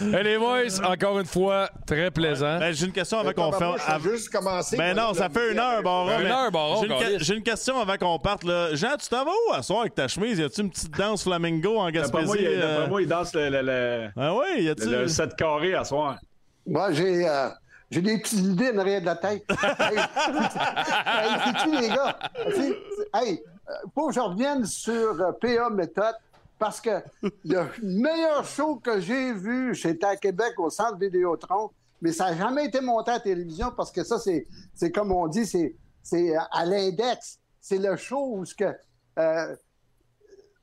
hey, 0.00 0.22
les 0.24 0.38
boys, 0.38 0.80
encore 0.84 1.18
une 1.20 1.26
fois, 1.26 1.68
très 1.86 2.10
plaisant. 2.10 2.58
Ben, 2.58 2.72
j'ai 2.72 2.86
une 2.86 2.92
question 2.92 3.18
avant 3.18 3.32
qu'on 3.32 3.50
tabarnouche, 3.50 3.80
ferme. 3.82 4.00
ça 4.00 4.08
a 4.08 4.12
juste 4.12 4.30
commencé. 4.30 4.76
Ben 4.76 4.94
Moi, 4.94 5.04
non, 5.04 5.14
ça 5.14 5.28
fait 5.28 5.52
une 5.52 5.58
heure, 5.58 5.82
Baron. 5.82 6.18
Une 6.18 6.26
heure, 6.26 6.50
Baron, 6.50 6.84
J'ai 7.18 7.34
une, 7.34 7.42
question 7.42 7.80
avant 7.80 7.96
qu'on 7.96 8.18
parte. 8.18 8.44
Là. 8.44 8.74
Jean, 8.74 8.96
tu 9.00 9.08
t'en 9.08 9.24
vas 9.24 9.30
où 9.48 9.52
à 9.52 9.62
soir 9.62 9.80
avec 9.82 9.94
ta 9.94 10.08
chemise? 10.08 10.38
Y 10.38 10.44
a-tu 10.44 10.60
une 10.62 10.70
petite 10.70 10.96
danse 10.96 11.22
flamingo 11.24 11.76
en 11.78 11.82
moi, 11.82 11.92
Gaspésie? 11.92 12.38
il, 12.38 12.46
euh? 12.46 12.86
moi, 12.88 13.02
il 13.02 13.08
danse 13.08 13.34
le, 13.34 13.48
le, 13.50 13.62
le, 13.62 14.08
Ah 14.16 14.34
oui, 14.34 14.62
y 14.64 14.68
a-tu... 14.68 14.88
le 14.88 15.08
7 15.08 15.34
carré 15.36 15.74
à 15.74 15.84
soir. 15.84 16.18
Moi, 16.66 16.92
j'ai, 16.92 17.28
euh, 17.28 17.48
j'ai 17.92 18.02
des 18.02 18.18
petites 18.18 18.38
idées 18.40 18.70
en 18.74 18.78
arrière 18.78 19.00
de 19.00 19.06
la 19.06 19.16
tête. 19.16 19.44
hey, 19.78 19.96
hey, 19.98 21.38
c'est-tu, 21.44 21.80
les 21.80 21.88
gars? 21.88 22.18
C'est- 22.50 22.78
c'est- 22.96 23.10
hey, 23.14 23.42
euh, 23.68 23.72
faut 23.94 24.08
que 24.08 24.14
je 24.14 24.20
revienne 24.20 24.64
sur 24.64 25.20
euh, 25.20 25.32
PA 25.40 25.70
Méthode 25.70 26.14
parce 26.58 26.80
que 26.80 27.02
le 27.44 27.66
meilleur 27.82 28.44
show 28.44 28.76
que 28.76 29.00
j'ai 29.00 29.32
vu, 29.32 29.74
c'était 29.74 30.06
à 30.06 30.16
Québec 30.16 30.54
au 30.58 30.70
Centre 30.70 30.96
Vidéotron, 30.98 31.70
mais 32.00 32.12
ça 32.12 32.30
n'a 32.30 32.36
jamais 32.36 32.66
été 32.66 32.80
monté 32.80 33.10
à 33.10 33.14
la 33.14 33.20
télévision 33.20 33.72
parce 33.76 33.90
que 33.92 34.02
ça, 34.04 34.18
c'est, 34.18 34.46
c'est 34.74 34.90
comme 34.90 35.12
on 35.12 35.26
dit, 35.28 35.46
c'est, 35.46 35.76
c'est 36.02 36.36
euh, 36.36 36.40
à 36.50 36.64
l'index. 36.64 37.38
C'est 37.60 37.78
le 37.78 37.96
show 37.96 38.26
où 38.36 38.44
ce 38.44 38.54
que, 38.54 38.72
euh, 39.18 39.56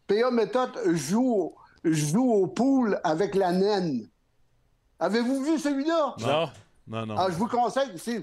PA 0.07 0.31
Méthode 0.31 0.71
joue, 0.95 1.31
au- 1.33 1.55
joue 1.83 2.31
au 2.31 2.47
pool 2.47 2.99
avec 3.03 3.35
la 3.35 3.51
naine. 3.51 4.07
Avez-vous 4.99 5.43
vu 5.43 5.59
celui-là? 5.59 6.15
Non. 6.19 6.49
Non, 6.89 7.05
non. 7.05 7.15
Je 7.29 7.35
vous 7.35 7.47
conseille, 7.47 7.91
c'est 7.97 8.19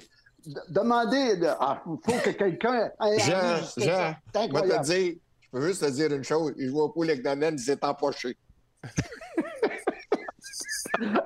de- 0.47 0.61
demander. 0.69 1.37
de- 1.37 1.47
ah, 1.47 1.81
il 1.87 1.99
faut 2.05 2.19
que 2.21 2.31
quelqu'un. 2.31 2.91
Jean. 3.19 3.57
Jean, 3.57 3.65
je 3.77 3.81
vais 3.85 4.17
te 4.33 4.39
incroyable. 4.39 4.85
dire, 4.85 5.15
je 5.41 5.49
peux 5.51 5.67
juste 5.67 5.83
te 5.87 5.91
dire 5.91 6.13
une 6.13 6.25
chose. 6.25 6.53
Il 6.59 6.69
joue 6.69 6.81
au 6.81 6.89
pool 6.89 7.11
avec 7.11 7.23
il 7.55 7.59
s'est 7.61 7.83
empoché. 7.85 8.37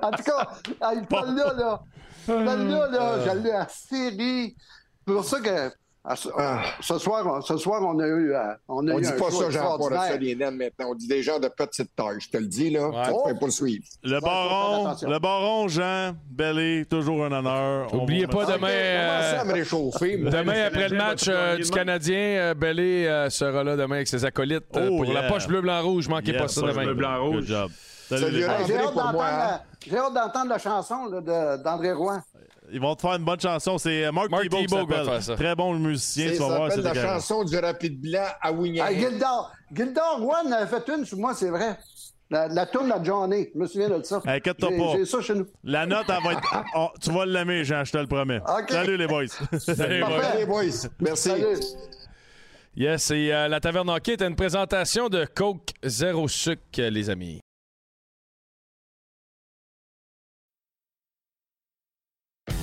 En 0.01 0.11
tout 0.11 0.23
cas, 0.23 0.49
hey, 0.91 0.99
celle-là, 1.09 1.53
là, 1.53 1.81
celle-là, 2.25 2.87
là, 2.89 3.19
je 3.25 3.37
l'ai 3.37 3.51
ri. 4.09 4.55
C'est 5.07 5.13
pour 5.13 5.23
ça 5.23 5.39
que 5.39 5.71
ce, 6.15 6.29
Ah. 6.35 6.63
ce 6.81 6.97
soir, 6.97 7.23
on- 7.27 7.41
ce 7.41 7.57
soir, 7.57 7.81
on 7.83 7.99
a 7.99 8.07
eu, 8.07 8.33
euh, 8.33 8.39
on 8.67 8.87
a 8.87 8.93
On 8.93 8.97
eu 8.97 9.01
dit 9.03 9.07
un 9.07 9.11
pas 9.11 9.29
ça, 9.29 9.49
Jean-Paul 9.51 9.93
maintenant. 9.93 10.85
On 10.89 10.95
dit 10.95 11.07
des 11.07 11.21
gens 11.21 11.37
de 11.39 11.47
petite 11.47 11.95
taille. 11.95 12.17
Je 12.19 12.29
te 12.29 12.37
le 12.37 12.47
dis, 12.47 12.71
là. 12.71 12.87
Ouais. 12.89 13.05
Ça 13.05 13.11
Oh. 13.13 13.21
te 13.23 13.29
fait 13.33 13.39
pas 13.39 13.45
le 13.45 13.51
suivre. 13.51 13.83
Le 14.03 14.19
baron, 14.19 14.95
le 14.99 15.19
baron 15.19 15.67
Jean 15.67 16.13
Bellé, 16.29 16.85
toujours 16.89 17.23
un 17.25 17.31
honneur. 17.31 17.87
On 17.93 17.99
Oubliez 18.03 18.25
vous 18.25 18.31
pas 18.35 18.45
demain. 18.45 18.67
Euh, 18.69 19.41
à 19.41 19.43
me 19.43 19.53
réchauffer. 19.53 20.17
moi? 20.17 20.31
Demain, 20.31 20.65
après 20.65 20.89
le 20.89 20.97
match 20.97 21.25
euh, 21.27 21.55
du? 21.57 21.69
Canadien, 21.69 22.17
euh, 22.17 22.53
Bellé 22.55 23.05
euh, 23.05 23.29
sera 23.29 23.63
là 23.63 23.75
demain 23.77 23.97
avec 23.97 24.07
ses 24.07 24.25
acolytes 24.25 24.75
euh, 24.77 24.89
Oh, 24.91 24.97
pour 24.97 25.05
yeah. 25.05 25.21
la 25.21 25.27
poche 25.29 25.47
bleu-blanc-rouge. 25.47 26.07
Manquez 26.07 26.33
pas 26.33 26.47
ça 26.47 26.61
poche 26.61 26.71
demain. 26.71 26.83
bleu, 26.85 26.93
blanc, 26.95 27.23
Good 27.25 27.35
rouge. 27.35 27.45
job. 27.45 27.71
Salut, 28.09 28.21
Salut, 28.23 28.35
les 28.37 28.41
Jean. 28.41 28.47
boys. 28.47 28.57
Hey, 28.59 28.65
J'ai 28.67 28.75
hâte 28.77 28.83
pour 28.85 28.93
moi, 28.93 29.03
d'entendre 29.03 29.23
hein? 29.23 29.37
la- 29.37 29.61
j'ai 29.87 29.97
hâte 29.97 30.13
d'entendre 30.13 30.49
la 30.49 30.57
chanson 30.57 31.09
d'André 31.63 31.91
Roy. 31.93 32.19
Ils 32.71 32.79
vont 32.79 32.95
te 32.95 33.01
faire 33.01 33.13
une 33.15 33.23
bonne 33.25 33.39
chanson. 33.39 33.77
C'est 33.77 34.11
Mark, 34.11 34.29
Mark 34.31 34.43
Thibault 34.43 34.57
Thibault 34.61 34.85
qui 34.85 34.91
va 34.91 34.97
s'appelle. 34.99 35.11
faire 35.13 35.23
ça. 35.23 35.35
Très 35.35 35.55
bon 35.55 35.73
musicien. 35.75 36.27
C'est- 36.29 36.33
Tu 36.35 36.39
vas 36.39 36.47
Ça 36.49 36.55
voir, 36.57 36.71
c'est 36.71 36.81
s'appelle 36.81 37.03
la 37.03 37.13
chanson 37.15 37.43
du 37.43 37.57
rapide 37.57 38.01
blanc 38.01 38.25
à 38.41 38.51
Wignan. 38.51 38.85
Hey, 38.87 38.99
Gildor, 38.99 39.51
Gildor 39.73 40.31
en 40.45 40.51
avait 40.51 40.67
fait 40.67 40.91
une 40.95 41.05
sur 41.05 41.17
moi, 41.17 41.33
c'est 41.33 41.49
vrai. 41.49 41.77
La, 42.29 42.47
la 42.47 42.65
tourne 42.65 42.89
à 42.93 43.03
Johnny, 43.03 43.49
je 43.53 43.59
me 43.59 43.67
souviens 43.67 43.89
de 43.89 44.01
ça. 44.03 44.21
Inquiète-toi 44.25 44.69
pas. 44.69 44.97
J'ai 44.97 45.05
ça 45.05 45.19
chez 45.19 45.33
nous. 45.33 45.45
La 45.65 45.85
note, 45.85 46.05
elle 46.07 46.23
va 46.23 46.31
être. 46.31 46.63
Oh, 46.77 46.87
tu 47.01 47.11
vas 47.11 47.25
l'aimer, 47.25 47.65
Jean, 47.65 47.83
je 47.83 47.91
te 47.91 47.97
le 47.97 48.07
promets. 48.07 48.39
Salut, 48.69 48.95
les 48.95 49.07
boys. 49.07 49.25
Salut, 49.59 49.99
Parfait. 49.99 50.15
boys. 50.15 50.25
Allez, 50.33 50.45
boys. 50.45 50.87
Merci. 51.01 51.27
Salut. 51.29 51.57
Yes, 52.73 53.11
et 53.11 53.33
euh, 53.33 53.49
la 53.49 53.59
Taverne 53.59 53.89
Hockey 53.89 54.13
est 54.13 54.21
une 54.21 54.37
présentation 54.37 55.09
de 55.09 55.25
Coke 55.25 55.71
Zéro 55.83 56.29
Sucre, 56.29 56.61
les 56.77 57.09
amis. 57.09 57.41